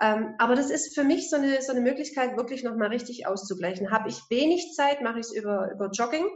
Ähm, 0.03 0.35
aber 0.39 0.57
das 0.57 0.69
ist 0.69 0.97
für 0.97 1.05
mich 1.05 1.31
so 1.31 1.37
eine, 1.37 1.63
so 1.63 1.71
eine 1.71 1.81
Möglichkeit, 1.81 2.37
wirklich 2.37 2.65
nochmal 2.65 2.89
richtig 2.89 3.29
auszugleichen. 3.29 3.93
Habe 3.93 4.09
ich 4.09 4.21
wenig 4.31 4.73
Zeit, 4.75 5.01
mache 5.01 5.21
ich 5.21 5.27
es 5.27 5.33
über, 5.33 5.71
über 5.73 5.91
Jogging. 5.93 6.29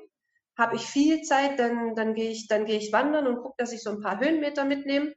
Habe 0.57 0.77
ich 0.77 0.83
viel 0.83 1.23
Zeit, 1.23 1.59
dann, 1.59 1.97
dann 1.97 2.15
gehe 2.15 2.31
ich, 2.31 2.49
gehe 2.49 2.79
ich 2.79 2.93
wandern 2.93 3.27
und 3.27 3.43
gucke, 3.43 3.57
dass 3.59 3.73
ich 3.73 3.83
so 3.83 3.91
ein 3.91 4.01
paar 4.01 4.21
Höhenmeter 4.21 4.65
mitnehme. 4.65 5.13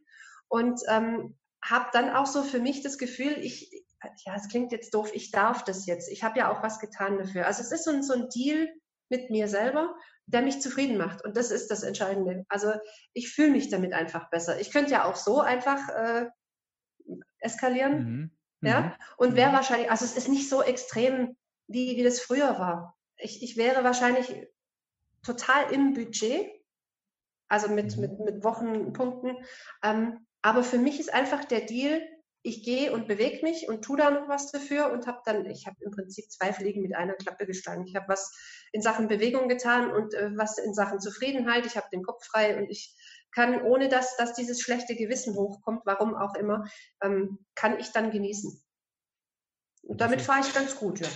Und 0.47 0.81
ähm, 0.89 1.37
habe 1.63 1.89
dann 1.93 2.09
auch 2.09 2.25
so 2.25 2.41
für 2.41 2.59
mich 2.59 2.81
das 2.81 2.97
Gefühl, 2.97 3.37
ich, 3.39 3.71
ja, 4.25 4.33
es 4.35 4.49
klingt 4.49 4.71
jetzt 4.71 4.95
doof, 4.95 5.11
ich 5.13 5.29
darf 5.29 5.63
das 5.63 5.85
jetzt. 5.85 6.09
Ich 6.11 6.23
habe 6.23 6.39
ja 6.39 6.51
auch 6.51 6.63
was 6.63 6.79
getan 6.79 7.19
dafür. 7.19 7.45
Also 7.45 7.61
es 7.61 7.71
ist 7.71 7.85
so 7.85 7.91
ein, 7.91 8.01
so 8.01 8.13
ein 8.13 8.29
Deal 8.29 8.67
mit 9.09 9.29
mir 9.29 9.47
selber, 9.47 9.95
der 10.25 10.41
mich 10.41 10.59
zufrieden 10.59 10.97
macht. 10.97 11.23
Und 11.23 11.37
das 11.37 11.51
ist 11.51 11.69
das 11.69 11.83
Entscheidende. 11.83 12.45
Also 12.49 12.73
ich 13.13 13.31
fühle 13.31 13.51
mich 13.51 13.69
damit 13.69 13.93
einfach 13.93 14.31
besser. 14.31 14.59
Ich 14.59 14.71
könnte 14.71 14.91
ja 14.91 15.05
auch 15.05 15.15
so 15.15 15.39
einfach 15.39 15.87
äh, 15.89 16.25
eskalieren. 17.39 18.03
Mhm. 18.03 18.38
Ja, 18.61 18.81
mhm. 18.81 18.91
und 19.17 19.35
wäre 19.35 19.49
mhm. 19.51 19.55
wahrscheinlich, 19.55 19.89
also 19.89 20.05
es 20.05 20.17
ist 20.17 20.27
nicht 20.27 20.49
so 20.49 20.61
extrem, 20.61 21.37
wie, 21.67 21.95
wie 21.95 22.03
das 22.03 22.19
früher 22.19 22.59
war. 22.59 22.97
Ich, 23.17 23.41
ich 23.43 23.57
wäre 23.57 23.83
wahrscheinlich 23.83 24.47
total 25.23 25.71
im 25.71 25.93
Budget, 25.93 26.49
also 27.47 27.69
mit, 27.69 27.95
mhm. 27.95 28.01
mit, 28.01 28.19
mit 28.19 28.43
Wochenpunkten. 28.43 29.37
Ähm, 29.83 30.25
aber 30.41 30.63
für 30.63 30.77
mich 30.77 30.99
ist 30.99 31.13
einfach 31.13 31.45
der 31.45 31.61
Deal, 31.61 32.01
ich 32.41 32.63
gehe 32.63 32.93
und 32.93 33.07
bewege 33.07 33.43
mich 33.43 33.67
und 33.67 33.83
tue 33.83 33.97
da 33.97 34.11
noch 34.11 34.29
was 34.29 34.51
dafür 34.51 34.91
und 34.91 35.07
habe 35.07 35.19
dann, 35.25 35.45
ich 35.45 35.67
habe 35.67 35.75
im 35.81 35.91
Prinzip 35.91 36.31
zwei 36.31 36.53
Fliegen 36.53 36.81
mit 36.81 36.95
einer 36.95 37.13
Klappe 37.13 37.45
geschlagen. 37.45 37.85
Ich 37.85 37.95
habe 37.95 38.07
was 38.07 38.33
in 38.71 38.81
Sachen 38.81 39.09
Bewegung 39.09 39.49
getan 39.49 39.91
und 39.91 40.13
äh, 40.13 40.31
was 40.37 40.57
in 40.57 40.73
Sachen 40.73 41.01
Zufriedenheit. 41.01 41.65
Ich 41.65 41.75
habe 41.75 41.87
den 41.91 42.03
Kopf 42.03 42.25
frei 42.25 42.57
und 42.57 42.69
ich 42.69 42.95
kann, 43.31 43.61
ohne 43.61 43.89
dass, 43.89 44.17
dass 44.17 44.33
dieses 44.33 44.61
schlechte 44.61 44.95
Gewissen 44.95 45.35
hochkommt, 45.35 45.81
warum 45.85 46.15
auch 46.15 46.35
immer, 46.35 46.67
ähm, 47.01 47.39
kann 47.55 47.79
ich 47.79 47.91
dann 47.91 48.11
genießen. 48.11 48.61
Und 49.83 50.01
damit 50.01 50.21
fahre 50.21 50.41
ich 50.41 50.53
ganz 50.53 50.75
gut, 50.75 50.99
ja. 50.99 51.07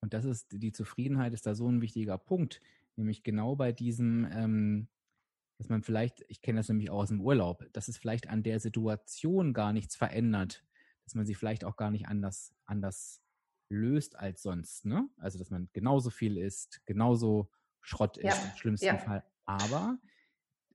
Und 0.00 0.14
das 0.14 0.24
ist, 0.24 0.48
die 0.50 0.72
Zufriedenheit 0.72 1.34
ist 1.34 1.46
da 1.46 1.54
so 1.54 1.68
ein 1.68 1.82
wichtiger 1.82 2.16
Punkt, 2.18 2.60
nämlich 2.96 3.22
genau 3.22 3.56
bei 3.56 3.72
diesem, 3.72 4.26
ähm, 4.32 4.88
dass 5.58 5.68
man 5.68 5.82
vielleicht, 5.82 6.24
ich 6.28 6.40
kenne 6.40 6.60
das 6.60 6.68
nämlich 6.68 6.90
auch 6.90 7.02
aus 7.02 7.08
dem 7.08 7.20
Urlaub, 7.20 7.66
dass 7.72 7.88
es 7.88 7.98
vielleicht 7.98 8.28
an 8.28 8.42
der 8.42 8.60
Situation 8.60 9.52
gar 9.52 9.72
nichts 9.72 9.96
verändert, 9.96 10.64
dass 11.04 11.14
man 11.14 11.26
sie 11.26 11.34
vielleicht 11.34 11.64
auch 11.64 11.76
gar 11.76 11.90
nicht 11.90 12.08
anders, 12.08 12.54
anders 12.64 13.20
löst 13.68 14.16
als 14.16 14.42
sonst. 14.42 14.86
Ne? 14.86 15.08
Also, 15.18 15.38
dass 15.38 15.50
man 15.50 15.68
genauso 15.72 16.10
viel 16.10 16.38
isst, 16.38 16.80
genauso 16.86 17.50
Schrott 17.80 18.16
ist 18.16 18.24
ja. 18.24 18.50
im 18.50 18.56
schlimmsten 18.56 18.86
ja. 18.86 18.98
Fall. 18.98 19.24
Aber, 19.44 19.98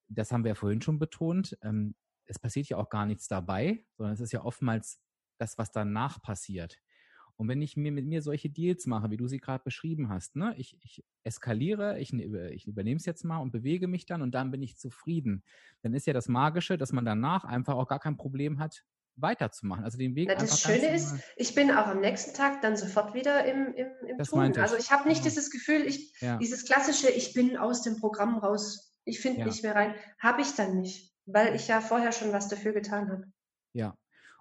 das 0.07 0.31
haben 0.31 0.43
wir 0.43 0.49
ja 0.49 0.55
vorhin 0.55 0.81
schon 0.81 0.99
betont, 0.99 1.57
ähm, 1.61 1.95
es 2.27 2.39
passiert 2.39 2.67
ja 2.69 2.77
auch 2.77 2.89
gar 2.89 3.05
nichts 3.05 3.27
dabei, 3.27 3.85
sondern 3.97 4.13
es 4.13 4.21
ist 4.21 4.31
ja 4.31 4.43
oftmals 4.43 4.99
das, 5.37 5.57
was 5.57 5.71
danach 5.71 6.21
passiert. 6.21 6.79
Und 7.37 7.49
wenn 7.49 7.61
ich 7.61 7.75
mir 7.75 7.91
mit 7.91 8.05
mir 8.05 8.21
solche 8.21 8.49
Deals 8.49 8.85
mache, 8.85 9.11
wie 9.11 9.17
du 9.17 9.27
sie 9.27 9.39
gerade 9.39 9.63
beschrieben 9.63 10.09
hast, 10.09 10.37
ne, 10.37 10.55
ich, 10.57 10.77
ich 10.81 11.03
eskaliere, 11.23 11.99
ich, 11.99 12.13
ne, 12.13 12.51
ich 12.51 12.65
übernehme 12.65 12.97
es 12.97 13.05
jetzt 13.05 13.25
mal 13.25 13.39
und 13.39 13.51
bewege 13.51 13.87
mich 13.87 14.05
dann 14.05 14.21
und 14.21 14.31
dann 14.31 14.51
bin 14.51 14.61
ich 14.61 14.77
zufrieden, 14.77 15.43
dann 15.81 15.93
ist 15.93 16.07
ja 16.07 16.13
das 16.13 16.29
Magische, 16.29 16.77
dass 16.77 16.93
man 16.93 17.03
danach 17.03 17.43
einfach 17.43 17.75
auch 17.75 17.87
gar 17.87 17.99
kein 17.99 18.15
Problem 18.15 18.59
hat, 18.59 18.85
weiterzumachen. 19.17 19.83
Also 19.83 19.97
den 19.97 20.15
Weg. 20.15 20.27
Na, 20.29 20.35
das 20.35 20.59
Schöne 20.59 20.93
ist, 20.93 21.15
ich 21.35 21.55
bin 21.55 21.71
auch 21.71 21.87
am 21.87 22.01
nächsten 22.01 22.35
Tag 22.35 22.61
dann 22.61 22.77
sofort 22.77 23.13
wieder 23.13 23.45
im, 23.45 23.73
im, 23.73 23.87
im 24.07 24.17
Tun. 24.23 24.57
Also 24.57 24.75
ich 24.77 24.91
habe 24.91 25.07
nicht 25.07 25.19
ja. 25.19 25.23
dieses 25.25 25.51
Gefühl, 25.51 25.83
ich, 25.85 26.13
ja. 26.21 26.37
dieses 26.37 26.65
klassische, 26.65 27.09
ich 27.09 27.33
bin 27.33 27.57
aus 27.57 27.81
dem 27.81 27.97
Programm 27.97 28.37
raus, 28.37 28.84
ich 29.05 29.19
finde 29.19 29.41
ja. 29.41 29.45
nicht 29.45 29.63
mehr 29.63 29.75
rein, 29.75 29.95
habe 30.19 30.41
ich 30.41 30.53
dann 30.55 30.81
nicht, 30.81 31.13
weil 31.25 31.55
ich 31.55 31.67
ja 31.67 31.79
vorher 31.79 32.11
schon 32.11 32.33
was 32.33 32.49
dafür 32.49 32.73
getan 32.73 33.09
habe. 33.09 33.25
Ja. 33.73 33.97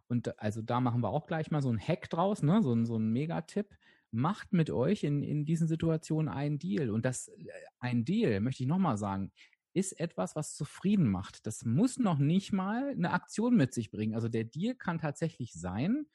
Und 0.08 0.38
also 0.38 0.60
da 0.60 0.80
machen 0.80 1.00
wir 1.00 1.10
auch 1.10 1.26
gleich 1.26 1.50
mal 1.50 1.62
so 1.62 1.70
einen 1.70 1.80
Hack 1.80 2.10
draus, 2.10 2.42
ne? 2.42 2.62
so, 2.62 2.84
so 2.84 2.96
ein 2.96 3.12
Megatipp. 3.12 3.74
Macht 4.10 4.52
mit 4.52 4.70
euch 4.70 5.02
in, 5.02 5.24
in 5.24 5.44
diesen 5.44 5.66
Situationen 5.66 6.32
einen 6.32 6.58
Deal. 6.58 6.90
Und 6.90 7.04
das 7.04 7.28
äh, 7.28 7.48
ein 7.80 8.04
Deal, 8.04 8.40
möchte 8.40 8.62
ich 8.62 8.68
nochmal 8.68 8.96
sagen, 8.96 9.32
ist 9.72 9.98
etwas, 9.98 10.36
was 10.36 10.54
zufrieden 10.54 11.08
macht. 11.10 11.46
Das 11.46 11.64
muss 11.64 11.98
noch 11.98 12.18
nicht 12.18 12.52
mal 12.52 12.90
eine 12.90 13.10
Aktion 13.10 13.56
mit 13.56 13.74
sich 13.74 13.90
bringen. 13.90 14.14
Also 14.14 14.28
der 14.28 14.44
Deal 14.44 14.76
kann 14.76 15.00
tatsächlich 15.00 15.52
sein, 15.52 16.06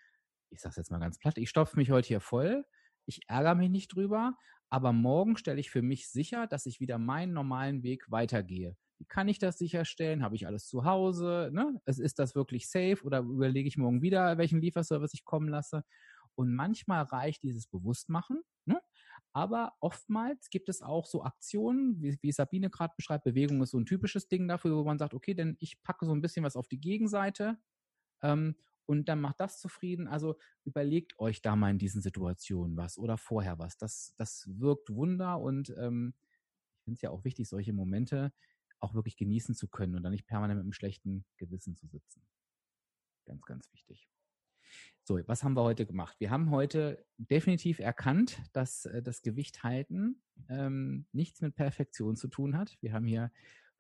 ich 0.50 0.62
sage 0.62 0.72
es 0.72 0.78
jetzt 0.78 0.92
mal 0.92 1.00
ganz 1.00 1.20
platt, 1.20 1.38
ich 1.38 1.50
stopfe 1.50 1.76
mich 1.76 1.92
heute 1.92 2.08
hier 2.08 2.22
voll, 2.22 2.66
ich 3.06 3.28
ärgere 3.28 3.56
mich 3.56 3.70
nicht 3.70 3.94
drüber, 3.94 4.38
aber 4.70 4.94
morgen 4.94 5.38
stelle 5.38 5.60
ich 5.60 5.72
für 5.72 5.82
mich 5.82 6.10
sicher, 6.10 6.48
dass 6.48 6.66
ich 6.66 6.80
wieder 6.80 6.98
meinen 6.98 7.34
normalen 7.34 7.84
Weg 7.84 8.10
weitergehe. 8.10 8.76
Wie 8.98 9.06
kann 9.06 9.28
ich 9.28 9.40
das 9.40 9.58
sicherstellen? 9.58 10.24
Habe 10.24 10.36
ich 10.36 10.46
alles 10.46 10.68
zu 10.68 10.84
Hause? 10.84 11.50
Ne? 11.54 11.82
Ist 11.86 12.20
das 12.20 12.36
wirklich 12.36 12.70
safe 12.70 13.00
oder 13.04 13.20
überlege 13.20 13.68
ich 13.68 13.78
morgen 13.78 14.02
wieder, 14.02 14.38
welchen 14.38 14.62
Lieferservice 14.62 15.14
ich 15.14 15.24
kommen 15.24 15.48
lasse? 15.48 15.84
Und 16.36 16.54
manchmal 16.54 17.04
reicht 17.04 17.44
dieses 17.44 17.68
Bewusstmachen. 17.68 18.42
Ne? 18.66 18.80
Aber 19.34 19.74
oftmals 19.80 20.50
gibt 20.50 20.70
es 20.70 20.82
auch 20.82 21.06
so 21.06 21.24
Aktionen, 21.24 22.02
wie, 22.02 22.18
wie 22.22 22.32
Sabine 22.32 22.70
gerade 22.70 22.94
beschreibt, 22.96 23.24
Bewegung 23.24 23.62
ist 23.62 23.72
so 23.72 23.80
ein 23.80 23.86
typisches 23.86 24.28
Ding 24.28 24.48
dafür, 24.48 24.76
wo 24.76 24.84
man 24.84 25.00
sagt, 25.00 25.14
okay, 25.14 25.34
denn 25.34 25.56
ich 25.60 25.82
packe 25.82 26.06
so 26.06 26.14
ein 26.14 26.22
bisschen 26.22 26.44
was 26.44 26.56
auf 26.56 26.68
die 26.68 26.80
Gegenseite 26.80 27.58
ähm, 28.22 28.56
und 28.90 29.08
dann 29.08 29.22
macht 29.22 29.40
das 29.40 29.60
zufrieden. 29.60 30.08
Also 30.08 30.36
überlegt 30.64 31.20
euch 31.20 31.44
da 31.44 31.56
mal 31.56 31.70
in 31.70 31.78
diesen 31.78 32.02
Situationen 32.02 32.76
was 32.76 32.98
oder 32.98 33.20
vorher 33.20 33.60
was. 33.60 33.78
Das, 33.78 34.16
das 34.18 34.50
wirkt 34.52 34.90
Wunder 34.90 35.40
und 35.40 35.70
ähm, 35.78 36.16
ich 36.80 36.84
finde 36.86 36.96
es 36.96 37.02
ja 37.04 37.12
auch 37.12 37.24
wichtig, 37.24 37.48
solche 37.48 37.72
Momente 37.72 38.34
auch 38.80 38.96
wirklich 38.96 39.16
genießen 39.16 39.54
zu 39.54 39.68
können 39.68 39.96
und 39.96 40.02
dann 40.02 40.12
nicht 40.12 40.26
permanent 40.26 40.58
mit 40.58 40.64
einem 40.64 40.74
schlechten 40.74 41.24
Gewissen 41.38 41.76
zu 41.76 41.86
sitzen. 41.86 42.26
Ganz, 43.26 43.46
ganz 43.46 43.72
wichtig. 43.74 44.10
So, 45.04 45.20
was 45.28 45.44
haben 45.44 45.54
wir 45.54 45.62
heute 45.62 45.86
gemacht? 45.86 46.20
Wir 46.20 46.32
haben 46.32 46.50
heute 46.50 47.06
definitiv 47.18 47.78
erkannt, 47.78 48.42
dass 48.54 48.88
äh, 48.88 49.04
das 49.04 49.22
Gewicht 49.22 49.62
halten 49.62 50.24
ähm, 50.48 51.06
nichts 51.12 51.42
mit 51.42 51.56
Perfektion 51.56 52.16
zu 52.16 52.28
tun 52.28 52.58
hat. 52.58 52.76
Wir 52.82 52.94
haben 52.94 53.06
hier 53.06 53.32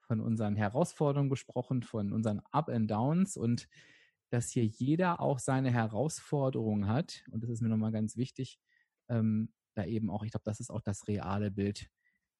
von 0.01 0.22
unseren 0.22 0.55
Herausforderungen 0.55 1.32
gesprochen, 1.32 1.82
von 1.82 2.14
unseren 2.14 2.41
Up 2.51 2.70
and 2.70 2.91
Downs 2.91 3.38
und 3.38 3.68
dass 4.30 4.50
hier 4.50 4.66
jeder 4.66 5.20
auch 5.20 5.40
seine 5.40 5.72
Herausforderungen 5.72 6.88
hat. 6.88 7.24
Und 7.32 7.44
das 7.44 7.50
ist 7.50 7.62
mir 7.62 7.70
nochmal 7.70 7.92
ganz 7.92 8.16
wichtig, 8.16 8.60
ähm, 9.10 9.54
da 9.76 9.86
eben 9.86 10.10
auch, 10.10 10.24
ich 10.24 10.32
glaube, 10.32 10.44
das 10.46 10.60
ist 10.60 10.70
auch 10.70 10.82
das 10.82 11.08
reale 11.08 11.52
Bild 11.52 11.90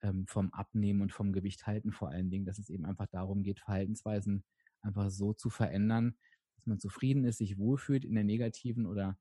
ähm, 0.02 0.26
vom 0.28 0.52
Abnehmen 0.54 1.02
und 1.02 1.12
vom 1.12 1.34
Gewicht 1.34 1.68
halten 1.68 1.92
vor 1.92 2.10
allen 2.10 2.30
Dingen, 2.30 2.46
dass 2.46 2.60
es 2.60 2.70
eben 2.70 2.86
einfach 2.86 3.08
darum 3.08 3.44
geht, 3.44 3.60
Verhaltensweisen 3.60 4.44
einfach 4.82 5.10
so 5.10 5.34
zu 5.34 5.50
verändern, 5.50 6.16
dass 6.56 6.66
man 6.66 6.80
zufrieden 6.80 7.26
ist, 7.26 7.38
sich 7.38 7.58
wohlfühlt, 7.58 8.06
in 8.06 8.16
der 8.16 8.24
negativen 8.24 8.86
oder 8.86 9.18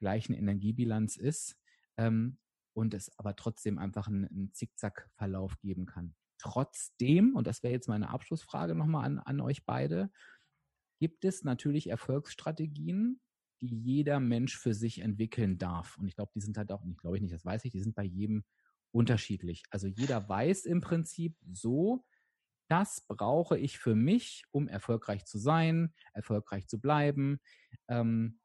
gleichen 0.00 0.34
Energiebilanz 0.34 1.16
ist 1.16 1.56
ähm, 1.96 2.38
und 2.72 2.94
es 2.94 3.16
aber 3.18 3.36
trotzdem 3.36 3.78
einfach 3.78 4.08
einen, 4.08 4.26
einen 4.26 4.52
Zickzack-Verlauf 4.52 5.58
geben 5.58 5.86
kann. 5.86 6.14
Trotzdem, 6.38 7.34
und 7.34 7.46
das 7.46 7.62
wäre 7.62 7.72
jetzt 7.72 7.88
meine 7.88 8.10
Abschlussfrage 8.10 8.74
nochmal 8.76 9.04
an, 9.04 9.18
an 9.18 9.40
euch 9.40 9.64
beide, 9.66 10.10
gibt 10.98 11.24
es 11.24 11.44
natürlich 11.44 11.88
Erfolgsstrategien, 11.88 13.20
die 13.60 13.74
jeder 13.74 14.20
Mensch 14.20 14.56
für 14.56 14.74
sich 14.74 15.00
entwickeln 15.00 15.58
darf. 15.58 15.98
Und 15.98 16.06
ich 16.06 16.14
glaube, 16.14 16.32
die 16.34 16.40
sind 16.40 16.56
halt 16.56 16.70
auch, 16.70 16.84
nicht 16.84 17.00
glaube 17.00 17.16
ich 17.16 17.22
nicht, 17.22 17.34
das 17.34 17.44
weiß 17.44 17.64
ich, 17.64 17.72
die 17.72 17.80
sind 17.80 17.94
bei 17.94 18.04
jedem 18.04 18.44
unterschiedlich. 18.92 19.64
Also 19.70 19.86
jeder 19.86 20.28
weiß 20.28 20.64
im 20.64 20.80
Prinzip 20.80 21.36
so, 21.50 22.04
das 22.68 23.00
brauche 23.06 23.58
ich 23.58 23.78
für 23.78 23.94
mich, 23.94 24.44
um 24.50 24.68
erfolgreich 24.68 25.24
zu 25.24 25.38
sein, 25.38 25.94
erfolgreich 26.12 26.68
zu 26.68 26.80
bleiben 26.80 27.40
ähm, 27.88 28.40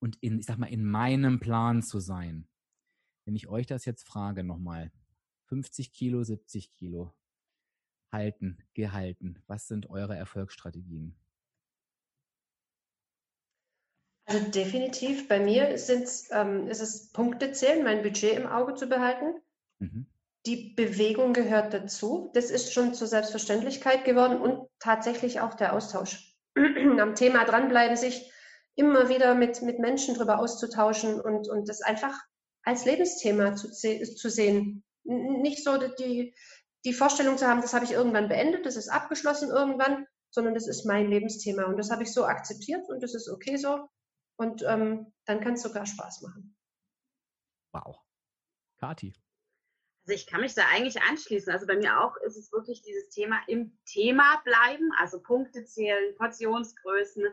und 0.00 0.16
in, 0.16 0.38
ich 0.38 0.46
sag 0.46 0.58
mal, 0.58 0.66
in 0.66 0.84
meinem 0.84 1.40
Plan 1.40 1.82
zu 1.82 2.00
sein. 2.00 2.48
Wenn 3.26 3.36
ich 3.36 3.48
euch 3.48 3.66
das 3.66 3.84
jetzt 3.84 4.06
frage 4.06 4.44
nochmal, 4.44 4.92
50 5.48 5.92
Kilo, 5.92 6.24
70 6.24 6.70
Kilo, 6.70 7.14
halten, 8.12 8.58
gehalten, 8.74 9.42
was 9.46 9.66
sind 9.66 9.90
eure 9.90 10.16
Erfolgsstrategien? 10.16 11.16
Also 14.26 14.50
definitiv, 14.50 15.28
bei 15.28 15.38
mir 15.38 15.76
sind's, 15.78 16.28
ähm, 16.30 16.68
ist 16.68 16.80
es 16.80 17.12
Punkte 17.12 17.52
zählen, 17.52 17.84
mein 17.84 18.02
Budget 18.02 18.36
im 18.36 18.46
Auge 18.46 18.74
zu 18.74 18.86
behalten. 18.86 19.34
Mhm 19.78 20.06
die 20.46 20.74
Bewegung 20.76 21.32
gehört 21.32 21.72
dazu. 21.72 22.30
Das 22.34 22.50
ist 22.50 22.72
schon 22.72 22.94
zur 22.94 23.06
Selbstverständlichkeit 23.06 24.04
geworden 24.04 24.40
und 24.40 24.68
tatsächlich 24.78 25.40
auch 25.40 25.54
der 25.54 25.72
Austausch. 25.72 26.34
Am 26.56 27.14
Thema 27.14 27.44
dranbleiben, 27.44 27.96
sich 27.96 28.30
immer 28.76 29.08
wieder 29.08 29.34
mit, 29.34 29.62
mit 29.62 29.78
Menschen 29.78 30.14
darüber 30.14 30.38
auszutauschen 30.38 31.20
und, 31.20 31.48
und 31.48 31.68
das 31.68 31.80
einfach 31.80 32.18
als 32.62 32.84
Lebensthema 32.84 33.54
zu, 33.54 33.70
zu 33.70 34.30
sehen. 34.30 34.84
Nicht 35.04 35.64
so 35.64 35.78
die, 35.78 36.34
die 36.84 36.92
Vorstellung 36.92 37.38
zu 37.38 37.46
haben, 37.46 37.60
das 37.60 37.74
habe 37.74 37.84
ich 37.84 37.92
irgendwann 37.92 38.28
beendet, 38.28 38.66
das 38.66 38.76
ist 38.76 38.88
abgeschlossen 38.88 39.50
irgendwann, 39.50 40.06
sondern 40.30 40.54
das 40.54 40.66
ist 40.66 40.84
mein 40.84 41.08
Lebensthema 41.08 41.64
und 41.64 41.78
das 41.78 41.90
habe 41.90 42.02
ich 42.02 42.12
so 42.12 42.24
akzeptiert 42.24 42.82
und 42.88 43.02
das 43.02 43.14
ist 43.14 43.28
okay 43.28 43.56
so 43.56 43.88
und 44.36 44.62
ähm, 44.62 45.12
dann 45.24 45.40
kann 45.40 45.54
es 45.54 45.62
sogar 45.62 45.86
Spaß 45.86 46.22
machen. 46.22 46.56
Wow. 47.72 47.98
Kati. 48.78 49.14
Also 50.02 50.14
ich 50.14 50.26
kann 50.26 50.42
mich 50.42 50.54
da 50.54 50.62
eigentlich 50.68 51.00
anschließen. 51.00 51.52
Also 51.52 51.66
bei 51.66 51.76
mir 51.76 52.00
auch 52.00 52.16
ist 52.18 52.36
es 52.36 52.52
wirklich 52.52 52.82
dieses 52.82 53.08
Thema 53.08 53.40
im 53.46 53.78
Thema 53.86 54.42
bleiben, 54.44 54.90
also 54.98 55.22
Punkte 55.22 55.64
zählen, 55.64 56.14
Portionsgrößen, 56.16 57.24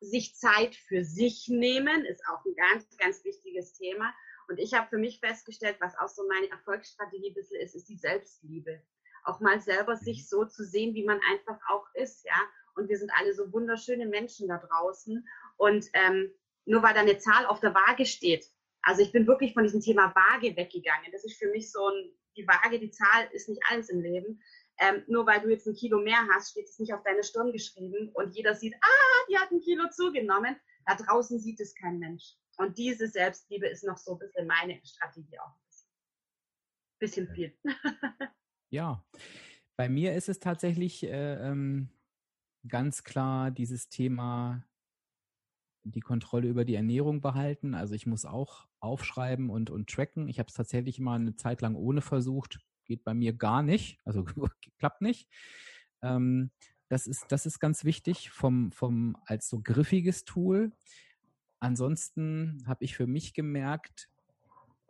sich 0.00 0.34
Zeit 0.36 0.74
für 0.74 1.04
sich 1.04 1.48
nehmen, 1.48 2.04
ist 2.04 2.22
auch 2.28 2.44
ein 2.44 2.54
ganz, 2.54 2.96
ganz 2.96 3.24
wichtiges 3.24 3.74
Thema. 3.74 4.14
Und 4.48 4.58
ich 4.58 4.72
habe 4.72 4.88
für 4.88 4.96
mich 4.96 5.20
festgestellt, 5.20 5.76
was 5.80 5.98
auch 5.98 6.08
so 6.08 6.26
meine 6.26 6.48
Erfolgsstrategie 6.50 7.30
ein 7.30 7.34
bisschen 7.34 7.60
ist, 7.60 7.74
ist 7.74 7.88
die 7.88 7.98
Selbstliebe. 7.98 8.80
Auch 9.24 9.40
mal 9.40 9.60
selber 9.60 9.96
sich 9.96 10.28
so 10.28 10.46
zu 10.46 10.64
sehen, 10.64 10.94
wie 10.94 11.04
man 11.04 11.20
einfach 11.30 11.58
auch 11.68 11.86
ist, 11.94 12.24
ja. 12.24 12.40
Und 12.74 12.88
wir 12.88 12.96
sind 12.96 13.10
alle 13.18 13.34
so 13.34 13.52
wunderschöne 13.52 14.06
Menschen 14.06 14.48
da 14.48 14.56
draußen. 14.56 15.26
Und 15.58 15.86
ähm, 15.92 16.30
nur 16.64 16.82
weil 16.82 16.94
da 16.94 17.00
eine 17.00 17.18
Zahl 17.18 17.46
auf 17.46 17.60
der 17.60 17.74
Waage 17.74 18.06
steht, 18.06 18.46
also 18.82 19.02
ich 19.02 19.12
bin 19.12 19.26
wirklich 19.26 19.52
von 19.52 19.64
diesem 19.64 19.80
Thema 19.80 20.14
Waage 20.14 20.56
weggegangen. 20.56 21.12
Das 21.12 21.24
ist 21.24 21.38
für 21.38 21.50
mich 21.50 21.70
so 21.70 21.86
ein, 21.88 22.10
die 22.36 22.46
Waage, 22.46 22.78
die 22.78 22.90
Zahl 22.90 23.28
ist 23.32 23.48
nicht 23.48 23.60
alles 23.70 23.90
im 23.90 24.00
Leben. 24.00 24.40
Ähm, 24.80 25.02
nur 25.08 25.26
weil 25.26 25.40
du 25.40 25.50
jetzt 25.50 25.66
ein 25.66 25.74
Kilo 25.74 25.98
mehr 25.98 26.26
hast, 26.32 26.52
steht 26.52 26.68
es 26.68 26.78
nicht 26.78 26.94
auf 26.94 27.02
deine 27.02 27.24
Stirn 27.24 27.52
geschrieben 27.52 28.10
und 28.14 28.34
jeder 28.34 28.54
sieht, 28.54 28.74
ah, 28.80 29.26
die 29.28 29.36
hat 29.36 29.50
ein 29.50 29.60
Kilo 29.60 29.88
zugenommen. 29.90 30.56
Da 30.86 30.94
draußen 30.94 31.40
sieht 31.40 31.60
es 31.60 31.74
kein 31.74 31.98
Mensch. 31.98 32.36
Und 32.58 32.78
diese 32.78 33.08
Selbstliebe 33.08 33.66
ist 33.66 33.84
noch 33.84 33.98
so 33.98 34.12
ein 34.12 34.18
bisschen 34.18 34.46
meine 34.46 34.80
Strategie 34.84 35.38
auch. 35.40 35.54
Bisschen 36.98 37.28
viel. 37.28 37.56
ja, 38.70 39.04
bei 39.76 39.88
mir 39.88 40.14
ist 40.14 40.28
es 40.28 40.38
tatsächlich 40.38 41.04
äh, 41.04 41.34
ähm, 41.34 41.88
ganz 42.66 43.04
klar 43.04 43.50
dieses 43.50 43.88
Thema 43.88 44.64
die 45.84 46.00
Kontrolle 46.00 46.48
über 46.48 46.64
die 46.64 46.74
Ernährung 46.74 47.20
behalten. 47.20 47.74
Also 47.74 47.94
ich 47.94 48.06
muss 48.06 48.24
auch 48.24 48.66
aufschreiben 48.80 49.50
und, 49.50 49.70
und 49.70 49.88
tracken. 49.88 50.28
Ich 50.28 50.38
habe 50.38 50.48
es 50.48 50.54
tatsächlich 50.54 51.00
mal 51.00 51.16
eine 51.16 51.36
Zeit 51.36 51.60
lang 51.60 51.74
ohne 51.74 52.00
versucht. 52.00 52.58
Geht 52.84 53.04
bei 53.04 53.14
mir 53.14 53.32
gar 53.32 53.62
nicht. 53.62 53.98
Also 54.04 54.24
klappt 54.78 55.02
nicht. 55.02 55.28
Ähm, 56.02 56.50
das 56.88 57.06
ist, 57.06 57.26
das 57.28 57.46
ist 57.46 57.58
ganz 57.58 57.84
wichtig 57.84 58.30
vom, 58.30 58.72
vom, 58.72 59.16
als 59.26 59.48
so 59.48 59.60
griffiges 59.62 60.24
Tool. 60.24 60.72
Ansonsten 61.60 62.62
habe 62.66 62.84
ich 62.84 62.96
für 62.96 63.06
mich 63.06 63.34
gemerkt, 63.34 64.08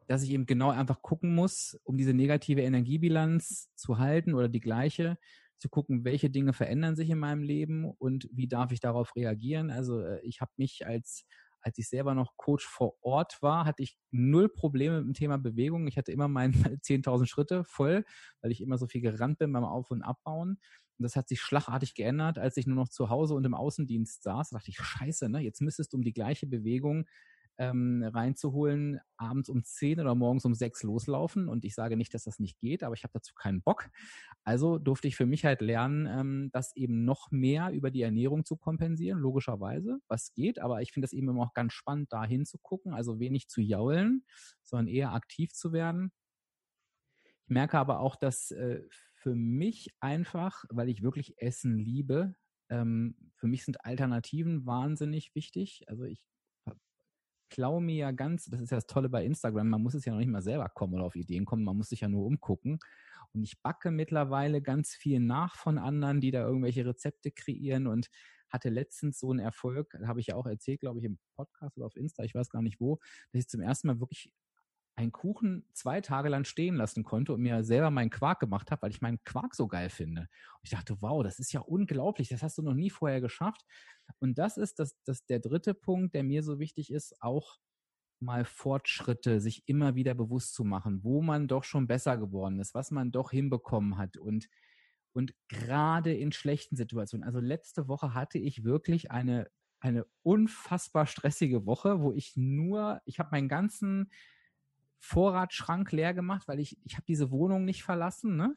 dass 0.06 0.22
ich 0.22 0.30
eben 0.30 0.46
genau 0.46 0.70
einfach 0.70 1.02
gucken 1.02 1.34
muss, 1.34 1.78
um 1.84 1.96
diese 1.96 2.14
negative 2.14 2.62
Energiebilanz 2.62 3.70
zu 3.74 3.98
halten 3.98 4.34
oder 4.34 4.48
die 4.48 4.60
gleiche, 4.60 5.18
zu 5.58 5.68
gucken, 5.68 6.04
welche 6.04 6.30
Dinge 6.30 6.52
verändern 6.52 6.96
sich 6.96 7.10
in 7.10 7.18
meinem 7.18 7.42
Leben 7.42 7.84
und 7.84 8.28
wie 8.32 8.48
darf 8.48 8.72
ich 8.72 8.80
darauf 8.80 9.14
reagieren. 9.16 9.70
Also 9.70 10.00
äh, 10.00 10.20
ich 10.22 10.40
habe 10.40 10.52
mich 10.56 10.86
als 10.86 11.24
als 11.60 11.78
ich 11.78 11.88
selber 11.88 12.14
noch 12.14 12.36
Coach 12.36 12.66
vor 12.66 12.94
Ort 13.02 13.42
war, 13.42 13.64
hatte 13.64 13.82
ich 13.82 13.98
null 14.10 14.48
Probleme 14.48 14.98
mit 14.98 15.06
dem 15.06 15.14
Thema 15.14 15.38
Bewegung. 15.38 15.86
Ich 15.86 15.98
hatte 15.98 16.12
immer 16.12 16.28
meine 16.28 16.52
10.000 16.82 17.26
Schritte 17.26 17.64
voll, 17.64 18.04
weil 18.40 18.52
ich 18.52 18.60
immer 18.60 18.78
so 18.78 18.86
viel 18.86 19.00
gerannt 19.00 19.38
bin 19.38 19.52
beim 19.52 19.64
Auf- 19.64 19.90
und 19.90 20.02
Abbauen. 20.02 20.58
Und 20.98 21.02
das 21.02 21.16
hat 21.16 21.28
sich 21.28 21.40
schlagartig 21.40 21.94
geändert, 21.94 22.38
als 22.38 22.56
ich 22.56 22.66
nur 22.66 22.76
noch 22.76 22.88
zu 22.88 23.08
Hause 23.08 23.34
und 23.34 23.44
im 23.44 23.54
Außendienst 23.54 24.22
saß. 24.22 24.50
Da 24.50 24.58
dachte 24.58 24.70
ich, 24.70 24.78
scheiße, 24.78 25.28
ne? 25.28 25.40
jetzt 25.40 25.60
müsstest 25.60 25.92
du 25.92 25.96
um 25.96 26.02
die 26.02 26.12
gleiche 26.12 26.46
Bewegung 26.46 27.06
ähm, 27.58 28.02
reinzuholen, 28.04 29.00
abends 29.16 29.48
um 29.48 29.64
10 29.64 30.00
oder 30.00 30.14
morgens 30.14 30.44
um 30.44 30.54
6 30.54 30.84
loslaufen. 30.84 31.48
Und 31.48 31.64
ich 31.64 31.74
sage 31.74 31.96
nicht, 31.96 32.14
dass 32.14 32.24
das 32.24 32.38
nicht 32.38 32.58
geht, 32.60 32.82
aber 32.82 32.94
ich 32.94 33.02
habe 33.02 33.12
dazu 33.12 33.34
keinen 33.34 33.62
Bock. 33.62 33.90
Also 34.44 34.78
durfte 34.78 35.08
ich 35.08 35.16
für 35.16 35.26
mich 35.26 35.44
halt 35.44 35.60
lernen, 35.60 36.06
ähm, 36.06 36.50
das 36.52 36.74
eben 36.76 37.04
noch 37.04 37.30
mehr 37.30 37.70
über 37.70 37.90
die 37.90 38.02
Ernährung 38.02 38.44
zu 38.44 38.56
kompensieren, 38.56 39.18
logischerweise, 39.18 39.98
was 40.08 40.32
geht. 40.32 40.60
Aber 40.60 40.80
ich 40.82 40.92
finde 40.92 41.06
es 41.06 41.12
eben 41.12 41.28
immer 41.28 41.42
auch 41.42 41.54
ganz 41.54 41.72
spannend, 41.72 42.12
da 42.12 42.24
hinzugucken, 42.24 42.94
also 42.94 43.18
wenig 43.18 43.48
zu 43.48 43.60
jaulen, 43.60 44.24
sondern 44.62 44.86
eher 44.86 45.12
aktiv 45.12 45.52
zu 45.52 45.72
werden. 45.72 46.12
Ich 47.44 47.50
merke 47.50 47.78
aber 47.78 48.00
auch, 48.00 48.14
dass 48.14 48.50
äh, 48.52 48.82
für 49.14 49.34
mich 49.34 49.88
einfach, 50.00 50.64
weil 50.70 50.88
ich 50.88 51.02
wirklich 51.02 51.34
Essen 51.38 51.76
liebe, 51.76 52.34
ähm, 52.70 53.16
für 53.36 53.46
mich 53.46 53.64
sind 53.64 53.84
Alternativen 53.84 54.66
wahnsinnig 54.66 55.34
wichtig. 55.34 55.84
Also 55.88 56.04
ich 56.04 56.22
klaue 57.48 57.80
mir 57.80 57.96
ja 57.96 58.10
ganz, 58.12 58.46
das 58.46 58.60
ist 58.60 58.70
ja 58.70 58.76
das 58.76 58.86
Tolle 58.86 59.08
bei 59.08 59.24
Instagram, 59.24 59.68
man 59.68 59.82
muss 59.82 59.94
es 59.94 60.04
ja 60.04 60.12
noch 60.12 60.18
nicht 60.20 60.30
mal 60.30 60.42
selber 60.42 60.68
kommen 60.68 60.94
oder 60.94 61.04
auf 61.04 61.16
Ideen 61.16 61.44
kommen, 61.44 61.64
man 61.64 61.76
muss 61.76 61.88
sich 61.88 62.00
ja 62.00 62.08
nur 62.08 62.24
umgucken. 62.26 62.78
Und 63.32 63.42
ich 63.42 63.60
backe 63.62 63.90
mittlerweile 63.90 64.62
ganz 64.62 64.94
viel 64.94 65.20
nach 65.20 65.56
von 65.56 65.78
anderen, 65.78 66.20
die 66.20 66.30
da 66.30 66.46
irgendwelche 66.46 66.86
Rezepte 66.86 67.30
kreieren 67.30 67.86
und 67.86 68.08
hatte 68.48 68.70
letztens 68.70 69.18
so 69.18 69.30
einen 69.30 69.40
Erfolg, 69.40 69.94
habe 70.06 70.20
ich 70.20 70.28
ja 70.28 70.36
auch 70.36 70.46
erzählt, 70.46 70.80
glaube 70.80 71.00
ich, 71.00 71.04
im 71.04 71.18
Podcast 71.36 71.76
oder 71.76 71.86
auf 71.86 71.96
Insta, 71.96 72.24
ich 72.24 72.34
weiß 72.34 72.48
gar 72.48 72.62
nicht 72.62 72.80
wo, 72.80 72.98
dass 73.32 73.40
ich 73.40 73.48
zum 73.48 73.60
ersten 73.60 73.88
Mal 73.88 74.00
wirklich 74.00 74.30
einen 74.98 75.12
Kuchen 75.12 75.64
zwei 75.74 76.00
Tage 76.00 76.28
lang 76.28 76.44
stehen 76.44 76.74
lassen 76.74 77.04
konnte 77.04 77.32
und 77.32 77.40
mir 77.40 77.62
selber 77.62 77.90
meinen 77.90 78.10
Quark 78.10 78.40
gemacht 78.40 78.72
habe, 78.72 78.82
weil 78.82 78.90
ich 78.90 79.00
meinen 79.00 79.22
Quark 79.22 79.54
so 79.54 79.68
geil 79.68 79.90
finde. 79.90 80.22
Und 80.22 80.60
ich 80.62 80.70
dachte, 80.70 80.96
wow, 81.00 81.22
das 81.22 81.38
ist 81.38 81.52
ja 81.52 81.60
unglaublich, 81.60 82.28
das 82.28 82.42
hast 82.42 82.58
du 82.58 82.62
noch 82.62 82.74
nie 82.74 82.90
vorher 82.90 83.20
geschafft. 83.20 83.62
Und 84.18 84.38
das 84.38 84.56
ist 84.56 84.80
das, 84.80 84.96
das 85.04 85.24
der 85.26 85.38
dritte 85.38 85.72
Punkt, 85.72 86.14
der 86.14 86.24
mir 86.24 86.42
so 86.42 86.58
wichtig 86.58 86.90
ist, 86.90 87.22
auch 87.22 87.58
mal 88.20 88.44
Fortschritte 88.44 89.40
sich 89.40 89.62
immer 89.68 89.94
wieder 89.94 90.14
bewusst 90.14 90.54
zu 90.54 90.64
machen, 90.64 91.04
wo 91.04 91.22
man 91.22 91.46
doch 91.46 91.62
schon 91.62 91.86
besser 91.86 92.18
geworden 92.18 92.58
ist, 92.58 92.74
was 92.74 92.90
man 92.90 93.12
doch 93.12 93.30
hinbekommen 93.30 93.98
hat 93.98 94.16
und 94.16 94.48
und 95.14 95.34
gerade 95.48 96.14
in 96.14 96.32
schlechten 96.32 96.76
Situationen. 96.76 97.24
Also 97.24 97.40
letzte 97.40 97.88
Woche 97.88 98.14
hatte 98.14 98.38
ich 98.38 98.64
wirklich 98.64 99.10
eine 99.10 99.48
eine 99.80 100.06
unfassbar 100.24 101.06
stressige 101.06 101.66
Woche, 101.66 102.00
wo 102.00 102.12
ich 102.12 102.36
nur, 102.36 103.00
ich 103.04 103.20
habe 103.20 103.30
meinen 103.30 103.48
ganzen 103.48 104.10
Vorratsschrank 105.00 105.92
leer 105.92 106.14
gemacht, 106.14 106.48
weil 106.48 106.60
ich, 106.60 106.78
ich 106.84 106.94
habe 106.94 107.04
diese 107.06 107.30
Wohnung 107.30 107.64
nicht 107.64 107.82
verlassen. 107.82 108.36
Ne? 108.36 108.56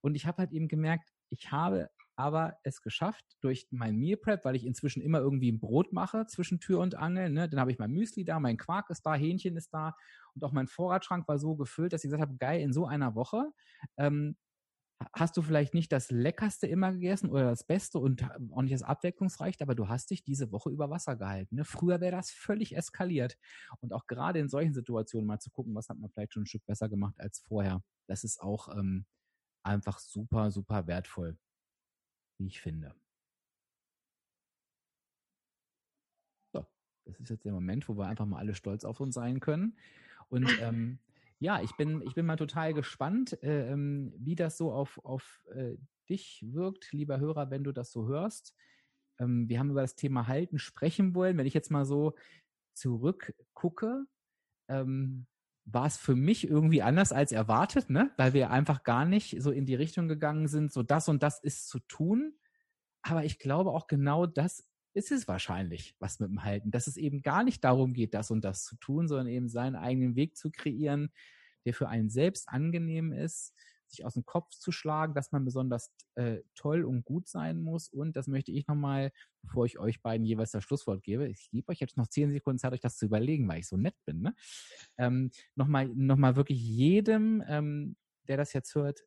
Und 0.00 0.14
ich 0.14 0.26
habe 0.26 0.38
halt 0.38 0.52
eben 0.52 0.68
gemerkt, 0.68 1.10
ich 1.28 1.50
habe 1.52 1.90
aber 2.16 2.56
es 2.62 2.80
geschafft 2.80 3.24
durch 3.42 3.68
mein 3.70 3.96
Meal 3.96 4.16
Prep, 4.16 4.44
weil 4.44 4.56
ich 4.56 4.64
inzwischen 4.64 5.02
immer 5.02 5.18
irgendwie 5.18 5.52
ein 5.52 5.60
Brot 5.60 5.92
mache 5.92 6.26
zwischen 6.26 6.60
Tür 6.60 6.80
und 6.80 6.94
Angel. 6.94 7.28
Ne? 7.30 7.48
Dann 7.48 7.60
habe 7.60 7.70
ich 7.70 7.78
mein 7.78 7.92
Müsli 7.92 8.24
da, 8.24 8.40
mein 8.40 8.56
Quark 8.56 8.88
ist 8.88 9.02
da, 9.02 9.14
Hähnchen 9.14 9.56
ist 9.56 9.72
da 9.74 9.94
und 10.34 10.42
auch 10.42 10.52
mein 10.52 10.66
Vorratsschrank 10.66 11.28
war 11.28 11.38
so 11.38 11.56
gefüllt, 11.56 11.92
dass 11.92 12.04
ich 12.04 12.08
gesagt 12.08 12.22
habe, 12.22 12.38
geil, 12.38 12.62
in 12.62 12.72
so 12.72 12.86
einer 12.86 13.14
Woche 13.14 13.52
ähm, 13.98 14.36
hast 15.12 15.36
du 15.36 15.42
vielleicht 15.42 15.74
nicht 15.74 15.92
das 15.92 16.10
Leckerste 16.10 16.66
immer 16.66 16.92
gegessen 16.92 17.30
oder 17.30 17.44
das 17.50 17.64
Beste 17.64 17.98
und 17.98 18.24
auch 18.52 18.62
nicht 18.62 18.74
das 18.74 18.82
Abwechslungsreichste, 18.82 19.64
aber 19.64 19.74
du 19.74 19.88
hast 19.88 20.10
dich 20.10 20.22
diese 20.22 20.52
Woche 20.52 20.70
über 20.70 20.90
Wasser 20.90 21.16
gehalten. 21.16 21.56
Ne? 21.56 21.64
Früher 21.64 22.00
wäre 22.00 22.16
das 22.16 22.30
völlig 22.30 22.76
eskaliert. 22.76 23.36
Und 23.80 23.92
auch 23.92 24.06
gerade 24.06 24.38
in 24.38 24.48
solchen 24.48 24.72
Situationen 24.72 25.26
mal 25.26 25.38
zu 25.38 25.50
gucken, 25.50 25.74
was 25.74 25.88
hat 25.88 25.98
man 25.98 26.10
vielleicht 26.10 26.32
schon 26.32 26.44
ein 26.44 26.46
Stück 26.46 26.64
besser 26.66 26.88
gemacht 26.88 27.14
als 27.18 27.40
vorher. 27.40 27.82
Das 28.06 28.24
ist 28.24 28.40
auch 28.40 28.74
ähm, 28.76 29.06
einfach 29.62 29.98
super, 29.98 30.50
super 30.50 30.86
wertvoll, 30.86 31.38
wie 32.38 32.46
ich 32.46 32.60
finde. 32.60 32.94
So, 36.52 36.66
das 37.04 37.20
ist 37.20 37.30
jetzt 37.30 37.44
der 37.44 37.52
Moment, 37.52 37.88
wo 37.88 37.96
wir 37.96 38.06
einfach 38.06 38.26
mal 38.26 38.38
alle 38.38 38.54
stolz 38.54 38.84
auf 38.84 39.00
uns 39.00 39.14
sein 39.14 39.40
können. 39.40 39.76
Und 40.28 40.48
ähm, 40.60 40.98
ja, 41.38 41.60
ich 41.62 41.76
bin, 41.76 42.02
ich 42.02 42.14
bin 42.14 42.26
mal 42.26 42.36
total 42.36 42.72
gespannt, 42.72 43.42
äh, 43.42 43.70
ähm, 43.70 44.12
wie 44.16 44.34
das 44.34 44.56
so 44.56 44.72
auf, 44.72 44.98
auf 45.04 45.44
äh, 45.54 45.76
dich 46.08 46.44
wirkt, 46.46 46.92
lieber 46.92 47.18
Hörer, 47.18 47.50
wenn 47.50 47.64
du 47.64 47.72
das 47.72 47.92
so 47.92 48.06
hörst. 48.06 48.54
Ähm, 49.18 49.48
wir 49.48 49.58
haben 49.58 49.70
über 49.70 49.82
das 49.82 49.96
Thema 49.96 50.28
Halten 50.28 50.58
sprechen 50.58 51.14
wollen. 51.14 51.36
Wenn 51.36 51.46
ich 51.46 51.54
jetzt 51.54 51.70
mal 51.70 51.84
so 51.84 52.14
zurückgucke, 52.74 54.06
ähm, 54.68 55.26
war 55.66 55.86
es 55.86 55.96
für 55.96 56.14
mich 56.14 56.48
irgendwie 56.48 56.82
anders 56.82 57.12
als 57.12 57.32
erwartet, 57.32 57.90
ne? 57.90 58.12
weil 58.16 58.32
wir 58.32 58.50
einfach 58.50 58.84
gar 58.84 59.04
nicht 59.04 59.42
so 59.42 59.50
in 59.50 59.66
die 59.66 59.74
Richtung 59.74 60.06
gegangen 60.08 60.46
sind, 60.46 60.72
so 60.72 60.82
das 60.82 61.08
und 61.08 61.22
das 61.22 61.42
ist 61.42 61.68
zu 61.68 61.80
tun. 61.80 62.38
Aber 63.02 63.24
ich 63.24 63.38
glaube 63.38 63.70
auch 63.70 63.88
genau 63.88 64.26
das 64.26 64.68
ist 64.96 65.12
es 65.12 65.28
wahrscheinlich, 65.28 65.94
was 65.98 66.20
mit 66.20 66.30
dem 66.30 66.42
Halten, 66.42 66.70
dass 66.70 66.86
es 66.86 66.96
eben 66.96 67.20
gar 67.20 67.44
nicht 67.44 67.62
darum 67.62 67.92
geht, 67.92 68.14
das 68.14 68.30
und 68.30 68.42
das 68.44 68.64
zu 68.64 68.76
tun, 68.76 69.08
sondern 69.08 69.28
eben 69.28 69.48
seinen 69.48 69.76
eigenen 69.76 70.16
Weg 70.16 70.36
zu 70.36 70.50
kreieren, 70.50 71.12
der 71.66 71.74
für 71.74 71.88
einen 71.88 72.08
selbst 72.08 72.48
angenehm 72.48 73.12
ist, 73.12 73.52
sich 73.88 74.06
aus 74.06 74.14
dem 74.14 74.24
Kopf 74.24 74.50
zu 74.50 74.72
schlagen, 74.72 75.14
dass 75.14 75.32
man 75.32 75.44
besonders 75.44 75.92
äh, 76.14 76.38
toll 76.54 76.84
und 76.84 77.04
gut 77.04 77.28
sein 77.28 77.60
muss. 77.60 77.90
Und 77.90 78.16
das 78.16 78.26
möchte 78.26 78.52
ich 78.52 78.66
nochmal, 78.66 79.12
bevor 79.42 79.66
ich 79.66 79.78
euch 79.78 80.00
beiden 80.00 80.24
jeweils 80.24 80.50
das 80.50 80.64
Schlusswort 80.64 81.02
gebe, 81.02 81.28
ich 81.28 81.50
gebe 81.50 81.70
euch 81.70 81.78
jetzt 81.78 81.98
noch 81.98 82.08
zehn 82.08 82.32
Sekunden 82.32 82.58
Zeit, 82.58 82.72
euch 82.72 82.80
das 82.80 82.96
zu 82.96 83.04
überlegen, 83.04 83.46
weil 83.48 83.60
ich 83.60 83.68
so 83.68 83.76
nett 83.76 83.96
bin, 84.06 84.22
ne? 84.22 84.34
ähm, 84.96 85.30
nochmal 85.54 85.88
noch 85.88 86.18
wirklich 86.36 86.60
jedem, 86.60 87.44
ähm, 87.46 87.96
der 88.28 88.38
das 88.38 88.54
jetzt 88.54 88.74
hört, 88.74 89.02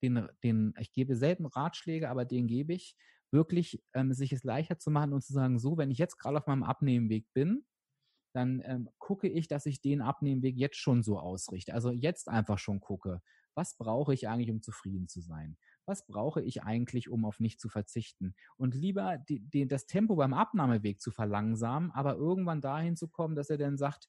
den, 0.00 0.28
den, 0.44 0.74
ich 0.78 0.92
gebe 0.92 1.16
selten 1.16 1.46
Ratschläge, 1.46 2.08
aber 2.08 2.24
den 2.24 2.46
gebe 2.46 2.72
ich, 2.72 2.96
wirklich 3.34 3.82
ähm, 3.92 4.14
sich 4.14 4.32
es 4.32 4.44
leichter 4.44 4.78
zu 4.78 4.90
machen 4.90 5.12
und 5.12 5.22
zu 5.22 5.34
sagen, 5.34 5.58
so, 5.58 5.76
wenn 5.76 5.90
ich 5.90 5.98
jetzt 5.98 6.16
gerade 6.16 6.38
auf 6.38 6.46
meinem 6.46 6.62
Abnehmweg 6.62 7.26
bin, 7.34 7.66
dann 8.34 8.62
ähm, 8.64 8.88
gucke 8.98 9.28
ich, 9.28 9.48
dass 9.48 9.66
ich 9.66 9.82
den 9.82 10.00
Abnehmweg 10.00 10.56
jetzt 10.56 10.76
schon 10.76 11.02
so 11.02 11.18
ausrichte. 11.18 11.74
Also 11.74 11.90
jetzt 11.90 12.28
einfach 12.28 12.58
schon 12.58 12.80
gucke, 12.80 13.20
was 13.54 13.76
brauche 13.76 14.14
ich 14.14 14.28
eigentlich, 14.28 14.50
um 14.50 14.62
zufrieden 14.62 15.08
zu 15.08 15.20
sein? 15.20 15.56
Was 15.86 16.06
brauche 16.06 16.42
ich 16.42 16.62
eigentlich, 16.62 17.08
um 17.08 17.24
auf 17.24 17.40
nicht 17.40 17.60
zu 17.60 17.68
verzichten? 17.68 18.34
Und 18.56 18.74
lieber 18.74 19.18
die, 19.18 19.40
die, 19.40 19.68
das 19.68 19.86
Tempo 19.86 20.16
beim 20.16 20.32
Abnahmeweg 20.32 21.00
zu 21.00 21.10
verlangsamen, 21.10 21.92
aber 21.92 22.16
irgendwann 22.16 22.60
dahin 22.60 22.96
zu 22.96 23.08
kommen, 23.08 23.36
dass 23.36 23.50
er 23.50 23.58
dann 23.58 23.76
sagt, 23.76 24.08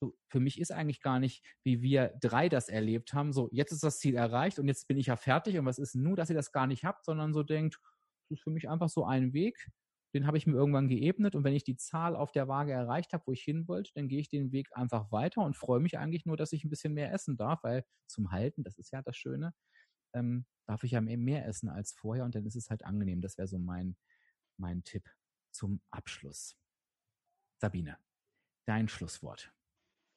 so, 0.00 0.14
für 0.28 0.40
mich 0.40 0.60
ist 0.60 0.72
eigentlich 0.72 1.00
gar 1.00 1.18
nicht, 1.20 1.42
wie 1.62 1.80
wir 1.80 2.14
drei 2.20 2.48
das 2.48 2.68
erlebt 2.68 3.14
haben, 3.14 3.32
so 3.32 3.48
jetzt 3.52 3.72
ist 3.72 3.84
das 3.84 4.00
Ziel 4.00 4.16
erreicht 4.16 4.58
und 4.58 4.66
jetzt 4.66 4.88
bin 4.88 4.98
ich 4.98 5.06
ja 5.06 5.16
fertig 5.16 5.56
und 5.56 5.64
was 5.64 5.78
ist 5.78 5.94
nur, 5.94 6.16
dass 6.16 6.30
ihr 6.30 6.36
das 6.36 6.52
gar 6.52 6.66
nicht 6.66 6.84
habt, 6.84 7.04
sondern 7.04 7.32
so 7.32 7.42
denkt, 7.42 7.78
das 8.28 8.38
ist 8.38 8.42
für 8.42 8.50
mich 8.50 8.68
einfach 8.68 8.88
so 8.88 9.04
ein 9.04 9.32
Weg, 9.32 9.70
den 10.14 10.26
habe 10.26 10.38
ich 10.38 10.46
mir 10.46 10.54
irgendwann 10.54 10.88
geebnet 10.88 11.34
und 11.34 11.42
wenn 11.42 11.54
ich 11.54 11.64
die 11.64 11.76
Zahl 11.76 12.14
auf 12.14 12.30
der 12.30 12.46
Waage 12.46 12.72
erreicht 12.72 13.12
habe, 13.12 13.24
wo 13.26 13.32
ich 13.32 13.42
hin 13.42 13.66
wollte, 13.66 13.90
dann 13.94 14.08
gehe 14.08 14.20
ich 14.20 14.28
den 14.28 14.52
Weg 14.52 14.68
einfach 14.72 15.10
weiter 15.10 15.42
und 15.42 15.56
freue 15.56 15.80
mich 15.80 15.98
eigentlich 15.98 16.24
nur, 16.24 16.36
dass 16.36 16.52
ich 16.52 16.64
ein 16.64 16.70
bisschen 16.70 16.94
mehr 16.94 17.12
essen 17.12 17.36
darf, 17.36 17.64
weil 17.64 17.84
zum 18.06 18.30
Halten, 18.30 18.62
das 18.62 18.78
ist 18.78 18.92
ja 18.92 19.02
das 19.02 19.16
Schöne, 19.16 19.52
ähm, 20.14 20.46
darf 20.66 20.84
ich 20.84 20.92
ja 20.92 21.00
mehr 21.00 21.46
essen 21.46 21.68
als 21.68 21.92
vorher 21.92 22.24
und 22.24 22.34
dann 22.34 22.46
ist 22.46 22.56
es 22.56 22.70
halt 22.70 22.84
angenehm. 22.84 23.20
Das 23.20 23.36
wäre 23.38 23.48
so 23.48 23.58
mein, 23.58 23.96
mein 24.56 24.84
Tipp 24.84 25.04
zum 25.52 25.80
Abschluss. 25.90 26.56
Sabine, 27.60 27.98
dein 28.66 28.88
Schlusswort 28.88 29.52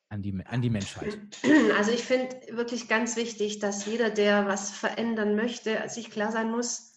an 0.10 0.22
die, 0.22 0.46
an 0.46 0.62
die 0.62 0.70
Menschheit? 0.70 1.18
Also 1.78 1.92
ich 1.92 2.04
finde 2.04 2.36
wirklich 2.56 2.88
ganz 2.88 3.16
wichtig, 3.18 3.60
dass 3.60 3.86
jeder, 3.86 4.10
der 4.10 4.48
was 4.48 4.72
verändern 4.72 5.36
möchte, 5.36 5.88
sich 5.90 6.10
klar 6.10 6.32
sein 6.32 6.50
muss, 6.50 6.97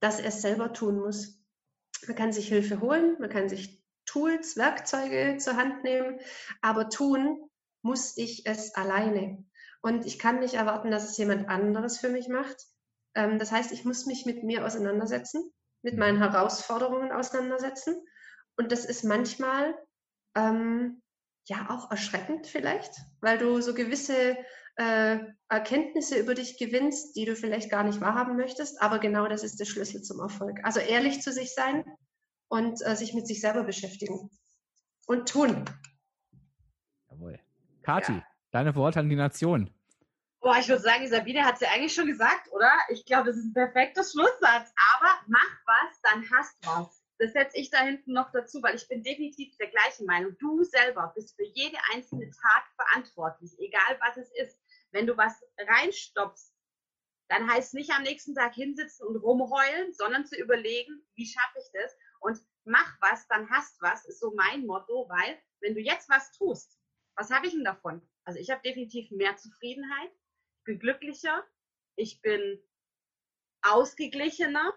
dass 0.00 0.18
er 0.18 0.26
es 0.26 0.42
selber 0.42 0.72
tun 0.72 0.98
muss. 0.98 1.40
Man 2.06 2.16
kann 2.16 2.32
sich 2.32 2.48
Hilfe 2.48 2.80
holen, 2.80 3.16
man 3.20 3.30
kann 3.30 3.48
sich 3.48 3.84
Tools, 4.06 4.56
Werkzeuge 4.56 5.36
zur 5.38 5.56
Hand 5.56 5.84
nehmen, 5.84 6.18
aber 6.62 6.88
tun 6.88 7.48
muss 7.82 8.16
ich 8.16 8.46
es 8.46 8.74
alleine. 8.74 9.44
Und 9.82 10.06
ich 10.06 10.18
kann 10.18 10.40
nicht 10.40 10.54
erwarten, 10.54 10.90
dass 10.90 11.08
es 11.08 11.16
jemand 11.16 11.48
anderes 11.48 11.98
für 11.98 12.08
mich 12.08 12.28
macht. 12.28 12.66
Ähm, 13.14 13.38
das 13.38 13.52
heißt, 13.52 13.72
ich 13.72 13.84
muss 13.84 14.06
mich 14.06 14.26
mit 14.26 14.42
mir 14.42 14.66
auseinandersetzen, 14.66 15.52
mit 15.82 15.96
meinen 15.96 16.18
mhm. 16.18 16.22
Herausforderungen 16.22 17.12
auseinandersetzen. 17.12 17.96
Und 18.56 18.72
das 18.72 18.84
ist 18.84 19.04
manchmal 19.04 19.74
ähm, 20.34 21.02
ja 21.48 21.70
auch 21.70 21.90
erschreckend 21.90 22.46
vielleicht, 22.46 22.92
weil 23.20 23.38
du 23.38 23.60
so 23.60 23.74
gewisse 23.74 24.36
äh, 24.76 25.18
Erkenntnisse 25.48 26.18
über 26.18 26.34
dich 26.34 26.58
gewinnst, 26.58 27.16
die 27.16 27.24
du 27.24 27.36
vielleicht 27.36 27.70
gar 27.70 27.84
nicht 27.84 28.00
wahrhaben 28.00 28.36
möchtest. 28.36 28.80
Aber 28.80 28.98
genau 28.98 29.26
das 29.28 29.42
ist 29.42 29.60
der 29.60 29.64
Schlüssel 29.64 30.02
zum 30.02 30.20
Erfolg. 30.20 30.60
Also 30.62 30.80
ehrlich 30.80 31.22
zu 31.22 31.32
sich 31.32 31.54
sein 31.54 31.84
und 32.48 32.80
äh, 32.84 32.96
sich 32.96 33.14
mit 33.14 33.26
sich 33.26 33.40
selber 33.40 33.64
beschäftigen 33.64 34.30
und 35.06 35.28
tun. 35.28 35.64
Jawohl. 37.10 37.38
Kathi, 37.82 38.12
ja. 38.12 38.26
deine 38.50 38.74
Worte 38.74 39.00
an 39.00 39.08
die 39.08 39.16
Nation. 39.16 39.70
Boah, 40.40 40.56
ich 40.58 40.68
würde 40.68 40.82
sagen, 40.82 41.06
Sabine 41.08 41.44
hat 41.44 41.56
es 41.56 41.60
ja 41.60 41.68
eigentlich 41.74 41.94
schon 41.94 42.06
gesagt, 42.06 42.50
oder? 42.52 42.70
Ich 42.88 43.04
glaube, 43.04 43.26
das 43.26 43.36
ist 43.36 43.44
ein 43.44 43.52
perfekter 43.52 44.02
Schlusssatz. 44.02 44.72
Aber 44.94 45.10
mach 45.26 45.60
was, 45.66 46.00
dann 46.02 46.24
hast 46.30 46.56
was. 46.64 46.99
Das 47.20 47.34
setze 47.34 47.58
ich 47.58 47.68
da 47.68 47.82
hinten 47.82 48.14
noch 48.14 48.32
dazu, 48.32 48.62
weil 48.62 48.76
ich 48.76 48.88
bin 48.88 49.02
definitiv 49.02 49.54
der 49.58 49.68
gleichen 49.68 50.06
Meinung. 50.06 50.38
Du 50.38 50.64
selber 50.64 51.12
bist 51.14 51.36
für 51.36 51.44
jede 51.44 51.76
einzelne 51.92 52.30
Tat 52.30 52.64
verantwortlich, 52.76 53.52
egal 53.58 54.00
was 54.00 54.16
es 54.16 54.30
ist. 54.32 54.58
Wenn 54.90 55.06
du 55.06 55.14
was 55.18 55.38
reinstopfst, 55.58 56.54
dann 57.28 57.46
heißt 57.46 57.74
nicht 57.74 57.90
am 57.90 58.04
nächsten 58.04 58.34
Tag 58.34 58.54
hinsitzen 58.54 59.06
und 59.06 59.16
rumheulen, 59.16 59.92
sondern 59.92 60.24
zu 60.24 60.34
überlegen, 60.40 61.06
wie 61.14 61.26
schaffe 61.26 61.58
ich 61.58 61.70
das? 61.74 61.94
Und 62.20 62.40
mach 62.64 62.96
was, 63.02 63.28
dann 63.28 63.50
hast 63.50 63.82
was, 63.82 64.06
ist 64.06 64.20
so 64.20 64.32
mein 64.34 64.64
Motto, 64.64 65.06
weil 65.10 65.38
wenn 65.60 65.74
du 65.74 65.80
jetzt 65.80 66.08
was 66.08 66.32
tust, 66.32 66.80
was 67.16 67.30
habe 67.30 67.46
ich 67.46 67.52
denn 67.52 67.64
davon? 67.64 68.00
Also 68.24 68.40
ich 68.40 68.50
habe 68.50 68.62
definitiv 68.62 69.10
mehr 69.10 69.36
Zufriedenheit, 69.36 70.10
ich 70.10 70.64
bin 70.64 70.78
glücklicher, 70.78 71.46
ich 71.96 72.22
bin 72.22 72.62
ausgeglichener 73.60 74.72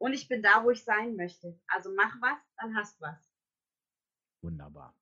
und 0.00 0.14
ich 0.14 0.28
bin 0.28 0.42
da, 0.42 0.64
wo 0.64 0.70
ich 0.70 0.82
sein 0.82 1.14
möchte. 1.14 1.60
Also 1.68 1.90
mach 1.94 2.20
was, 2.20 2.38
dann 2.56 2.74
hast 2.74 3.00
was. 3.00 3.18
Wunderbar. 4.42 4.96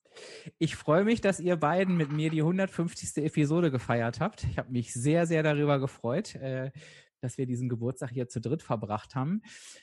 Ich 0.59 0.75
freue 0.75 1.05
mich, 1.05 1.21
dass 1.21 1.39
ihr 1.39 1.57
beiden 1.57 1.97
mit 1.97 2.11
mir 2.11 2.31
die 2.31 2.41
150. 2.41 3.25
Episode 3.25 3.71
gefeiert 3.71 4.19
habt. 4.19 4.45
Ich 4.45 4.59
habe 4.59 4.73
mich 4.73 4.93
sehr, 4.93 5.27
sehr 5.27 5.45
darüber 5.45 5.79
gefreut, 5.79 6.35
äh, 6.35 6.73
dass 7.21 7.39
wir 7.39 7.47
diesen 7.47 7.69
Geburtstag 7.69 8.11
hier 8.11 8.29
zu 8.29 8.41
dritt 8.41 8.63
verbracht 8.63 9.15
haben. 9.15 9.43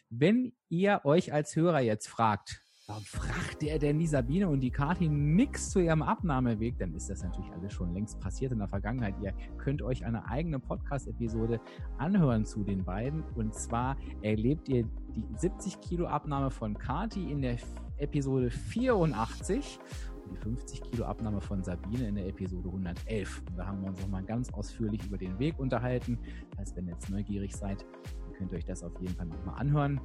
Wenn 0.10 0.54
ihr 0.68 1.02
euch 1.06 1.32
als 1.32 1.56
Hörer 1.56 1.80
jetzt 1.80 2.08
fragt, 2.08 2.65
Warum 2.88 3.04
fragt 3.04 3.64
der 3.64 3.80
denn 3.80 3.98
die 3.98 4.06
Sabine 4.06 4.48
und 4.48 4.60
die 4.60 4.70
Kathi 4.70 5.10
nichts 5.10 5.72
zu 5.72 5.80
ihrem 5.80 6.04
Abnahmeweg? 6.04 6.78
Dann 6.78 6.94
ist 6.94 7.10
das 7.10 7.24
natürlich 7.24 7.52
alles 7.52 7.74
schon 7.74 7.92
längst 7.96 8.20
passiert 8.20 8.52
in 8.52 8.60
der 8.60 8.68
Vergangenheit. 8.68 9.16
Ihr 9.24 9.34
könnt 9.58 9.82
euch 9.82 10.06
eine 10.06 10.28
eigene 10.28 10.60
Podcast-Episode 10.60 11.60
anhören 11.98 12.46
zu 12.46 12.64
den 12.64 12.86
beiden. 12.86 13.24
Und 13.34 13.56
zwar 13.56 13.98
erlebt 14.22 14.70
ihr 14.70 14.84
die 15.16 15.26
70 15.36 15.82
Kilo 15.82 16.06
Abnahme 16.06 16.52
von 16.52 16.78
Kathi 16.78 17.32
in 17.32 17.42
der 17.42 17.58
Episode 17.98 18.52
84 18.52 19.80
und 20.24 20.34
die 20.34 20.38
50 20.38 20.84
Kilo 20.84 21.06
Abnahme 21.06 21.42
von 21.42 21.64
Sabine 21.64 22.08
in 22.08 22.16
der 22.16 22.28
Episode 22.28 22.68
111. 22.70 23.42
Und 23.50 23.58
da 23.58 23.66
haben 23.66 23.82
wir 23.82 23.90
uns 23.90 24.00
nochmal 24.00 24.24
ganz 24.24 24.54
ausführlich 24.54 25.04
über 25.08 25.18
den 25.18 25.40
Weg 25.40 25.58
unterhalten. 25.58 26.20
Das 26.52 26.60
heißt, 26.60 26.76
wenn 26.76 26.86
ihr 26.86 26.94
jetzt 26.94 27.10
neugierig 27.10 27.56
seid, 27.56 27.84
könnt 28.38 28.52
ihr 28.52 28.60
euch 28.60 28.66
das 28.66 28.84
auf 28.84 28.94
jeden 29.02 29.16
Fall 29.16 29.26
nochmal 29.26 29.60
anhören. 29.60 30.00